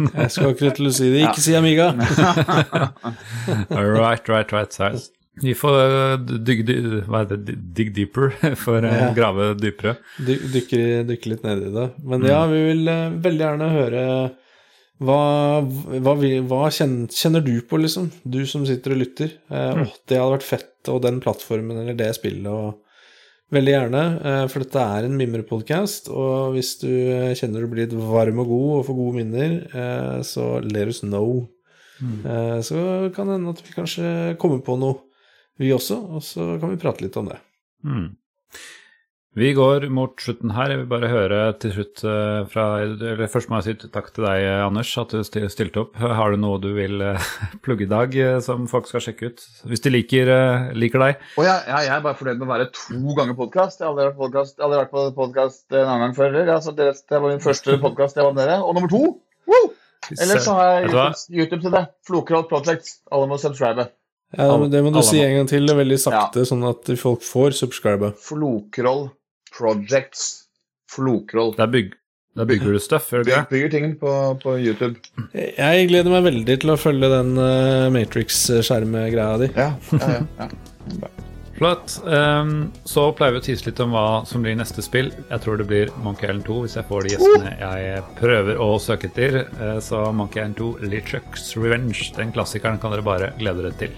Jeg 0.00 0.30
skal 0.32 0.54
akkurat 0.54 0.78
til 0.78 0.88
å 0.88 0.94
si 0.96 1.10
det. 1.12 1.26
Ikke 1.26 1.44
si 1.44 1.52
Amiga. 1.58 1.90
right, 3.76 4.30
right, 4.32 4.54
right. 4.56 4.72
Så 4.72 4.88
Vi 5.42 5.52
får 5.54 5.74
heter 7.12 7.36
det, 7.36 7.54
dig 7.76 7.90
deeper, 7.92 8.30
for 8.64 8.80
å 8.80 8.92
Ja. 8.92 9.10
grave 9.16 9.50
dypere. 9.60 9.96
Dy 10.24 10.38
dykker, 10.54 11.04
dykker 11.10 11.32
litt 11.34 11.42
ned 11.44 11.66
i 11.66 11.72
det. 11.74 11.86
Men 12.08 12.24
ja, 12.24 12.40
vi 12.48 12.62
vil 12.70 12.88
eh, 12.88 13.10
veldig 13.26 13.44
gjerne 13.44 13.68
høre 13.74 14.04
hva, 15.04 15.18
hva, 16.00 16.14
vi- 16.16 16.40
hva 16.48 16.62
kjenner, 16.72 17.10
kjenner 17.12 17.44
du 17.44 17.52
på, 17.68 17.76
liksom? 17.82 18.08
Du 18.24 18.40
som 18.48 18.64
sitter 18.64 18.94
og 18.94 19.02
lytter. 19.02 19.34
Eh, 19.52 19.82
åh, 19.84 19.92
det 20.08 20.16
hadde 20.16 20.38
vært 20.38 20.48
fett, 20.48 20.72
og 20.88 21.02
den 21.04 21.20
plattformen 21.20 21.82
eller 21.84 21.94
det 22.00 22.12
spillet, 22.16 22.48
og 22.50 22.82
Veldig 23.54 23.70
gjerne, 23.70 24.00
eh, 24.26 24.44
for 24.50 24.58
dette 24.64 24.80
er 24.82 25.04
en 25.06 25.12
mimrepodkast, 25.14 26.08
og 26.10 26.56
hvis 26.56 26.72
du 26.80 26.88
eh, 26.90 27.28
kjenner 27.38 27.62
du 27.62 27.68
blir 27.70 27.84
litt 27.86 27.92
varm 27.94 28.40
og 28.42 28.48
god 28.50 28.72
og 28.80 28.86
får 28.88 28.96
gode 28.98 29.20
minner, 29.20 29.52
eh, 29.70 30.16
så 30.26 30.46
let 30.66 30.88
us 30.90 30.98
know. 31.06 31.44
Eh, 32.02 32.58
Så 32.66 32.82
kan 33.14 33.28
det 33.30 33.36
hende 33.36 33.52
at 33.54 33.62
vi 33.62 33.76
kanskje 33.76 34.10
kommer 34.42 34.58
på 34.66 34.74
noe, 34.82 34.98
vi 35.60 35.72
også, 35.74 35.98
og 36.16 36.24
så 36.24 36.54
kan 36.60 36.72
vi 36.72 36.80
prate 36.80 37.04
litt 37.04 37.16
om 37.20 37.30
det. 37.30 37.40
Mm. 37.86 38.08
Vi 39.36 39.50
går 39.52 39.84
mot 39.92 40.14
slutten 40.16 40.54
her. 40.56 40.70
Jeg 40.72 40.80
vil 40.80 40.88
bare 40.88 41.10
høre 41.12 41.38
til 41.60 41.74
slutt 41.74 42.00
eh, 42.08 42.46
fra 42.48 42.62
eller 42.80 43.18
Først 43.28 43.50
må 43.52 43.58
jeg 43.60 43.76
si 43.76 43.90
takk 43.92 44.06
til 44.16 44.24
deg, 44.24 44.44
Anders, 44.64 44.94
at 44.96 45.12
du 45.12 45.20
stilte 45.28 45.82
opp. 45.82 45.98
Har 46.00 46.32
du 46.32 46.40
noe 46.40 46.56
du 46.62 46.70
vil 46.72 47.04
eh, 47.04 47.26
plugge 47.66 47.84
i 47.84 47.90
dag 47.90 48.16
eh, 48.16 48.38
som 48.44 48.64
folk 48.70 48.88
skal 48.88 49.04
sjekke 49.04 49.28
ut? 49.28 49.44
Hvis 49.68 49.84
de 49.84 49.92
liker, 49.92 50.30
eh, 50.32 50.70
liker 50.80 51.04
deg? 51.04 51.20
Og 51.36 51.44
jeg, 51.44 51.66
jeg, 51.68 51.90
jeg 51.90 51.92
er 51.98 52.06
bare 52.08 52.16
fornøyd 52.16 52.40
med 52.40 52.46
å 52.48 52.52
være 52.54 52.70
to 52.78 53.18
ganger 53.20 53.36
podkast. 53.42 53.82
Jeg 53.82 53.90
har 53.90 53.92
aldri 53.92 54.80
vært, 54.80 54.94
på 54.94 55.04
podkast 55.20 55.76
en 55.76 55.84
annen 55.84 56.06
gang 56.06 56.16
før. 56.16 56.30
heller. 56.30 56.54
Altså, 56.56 56.72
det, 56.80 56.88
det 57.04 57.20
var 57.20 57.36
min 57.36 57.44
første 57.44 57.76
podkast 57.84 58.16
jeg 58.16 58.28
var 58.30 58.40
med 58.40 58.44
dere. 58.46 58.56
Og 58.64 58.72
nummer 58.80 58.94
to! 58.96 59.04
Woo! 59.52 59.62
Ellers 60.16 60.48
så 60.48 60.56
har 60.56 60.72
jeg? 60.78 60.88
YouTube, 60.88 61.38
YouTube 61.42 61.62
til 61.68 61.76
det. 61.76 61.86
Flokroll 62.08 62.48
Project. 62.48 63.02
Alle 63.12 63.28
må 63.28 63.36
subscribe. 63.42 63.90
Ja, 64.36 64.56
men 64.60 64.70
Det 64.72 64.82
må 64.84 64.92
du 64.94 65.02
si 65.06 65.20
en 65.24 65.34
gang 65.38 65.50
til, 65.50 65.66
det 65.68 65.74
er 65.74 65.82
veldig 65.82 66.00
sakte, 66.00 66.44
sånn 66.48 66.64
at 66.68 66.90
folk 67.00 67.24
får 67.24 67.56
subscribe. 67.60 68.12
Flokroll 68.22 69.08
Projects. 69.56 70.26
Flokroll. 70.92 71.54
Der, 71.56 71.70
byg, 71.72 71.94
der 72.36 72.48
bygger 72.48 72.76
du 72.76 72.80
stuff, 72.82 73.08
gjør 73.12 73.24
du 73.24 73.32
ikke? 73.32 73.46
Bygger 73.50 73.72
ting 73.74 73.92
på, 74.00 74.12
på 74.42 74.56
YouTube. 74.60 75.00
Jeg 75.34 75.88
gleder 75.90 76.12
meg 76.12 76.26
veldig 76.28 76.58
til 76.62 76.74
å 76.74 76.80
følge 76.80 77.10
den 77.12 77.36
uh, 77.40 77.88
Matrix-skjermegreia 77.94 79.40
di. 79.42 79.52
Ja, 79.56 79.72
ja, 79.96 80.18
ja. 80.20 80.50
ja. 81.00 81.14
Flott. 81.56 81.94
Um, 82.04 82.72
så 82.84 83.06
pleier 83.16 83.32
vi 83.32 83.40
å 83.40 83.44
tise 83.46 83.70
litt 83.70 83.80
om 83.80 83.94
hva 83.96 84.22
som 84.28 84.44
blir 84.44 84.58
neste 84.58 84.84
spill. 84.84 85.08
Jeg 85.30 85.40
tror 85.44 85.56
det 85.56 85.68
blir 85.70 85.92
Monkey 86.04 86.28
Island 86.28 86.44
2 86.48 86.58
hvis 86.66 86.76
jeg 86.76 86.88
får 86.90 87.06
de 87.06 87.14
gjestene 87.14 87.54
jeg 87.62 88.02
prøver 88.20 88.60
å 88.60 88.68
søke 88.82 89.08
etter. 89.08 89.40
Uh, 89.56 89.78
så 89.84 90.04
Monkey 90.12 90.42
Island 90.42 90.60
2 90.60 90.90
LeChucks 90.92 91.54
Revenge, 91.56 92.10
den 92.18 92.36
klassikeren 92.36 92.80
kan 92.82 92.92
dere 92.92 93.06
bare 93.06 93.32
glede 93.40 93.64
dere 93.64 93.80
til. 93.80 93.96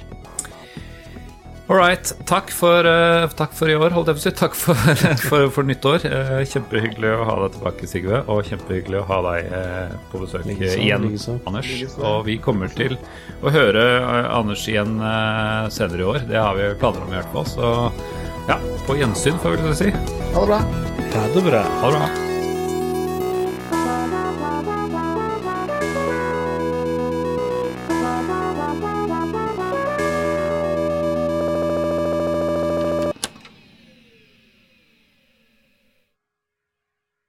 All 1.68 1.76
right. 1.76 2.12
Takk 2.24 2.48
for, 2.50 2.86
uh, 2.86 3.28
takk 3.36 3.52
for, 3.52 3.68
i 3.68 3.74
år, 3.76 3.92
holdt 3.92 4.08
jeg 4.08 4.16
på 4.16 4.22
å 4.22 4.24
si. 4.24 4.30
Takk 4.38 4.54
for, 4.56 4.78
for, 5.28 5.50
for 5.52 5.68
nytt 5.68 5.84
år. 5.84 6.00
Uh, 6.00 6.38
eh, 6.38 6.44
kjempehyggelig 6.48 7.10
å 7.12 7.26
ha 7.28 7.34
deg 7.42 7.58
tilbake, 7.58 7.88
Sigve. 7.90 8.22
Og 8.32 8.48
kjempehyggelig 8.48 9.02
å 9.02 9.04
ha 9.10 9.18
deg 9.26 9.50
uh, 9.52 9.98
på 10.08 10.22
besøk 10.22 10.46
Ligeså, 10.48 10.78
igjen, 10.80 11.04
Anders. 11.44 11.74
Og 12.00 12.22
vi 12.28 12.38
kommer 12.40 12.72
til 12.72 12.96
å 13.44 13.52
høre 13.52 13.84
Anders 14.32 14.64
igjen 14.70 14.96
senere 15.74 16.00
i 16.00 16.08
år. 16.14 16.24
Det 16.30 16.40
har 16.40 16.56
vi 16.56 16.70
planer 16.80 17.04
om 17.04 17.12
i 17.12 17.18
hvert 17.18 17.36
fall. 17.36 17.50
Så 17.52 17.74
ja, 18.48 18.56
på 18.88 18.96
gjensyn, 18.96 19.36
får 19.44 19.58
vi 19.58 19.68
vel 19.68 19.76
si. 19.82 19.92
Ha 20.32 20.40
det 20.40 20.48
bra. 20.48 20.62
Ha 21.18 21.28
det 21.36 21.44
bra. 21.50 21.62
Ha 21.84 21.92
det 21.92 22.00
bra. 22.00 22.28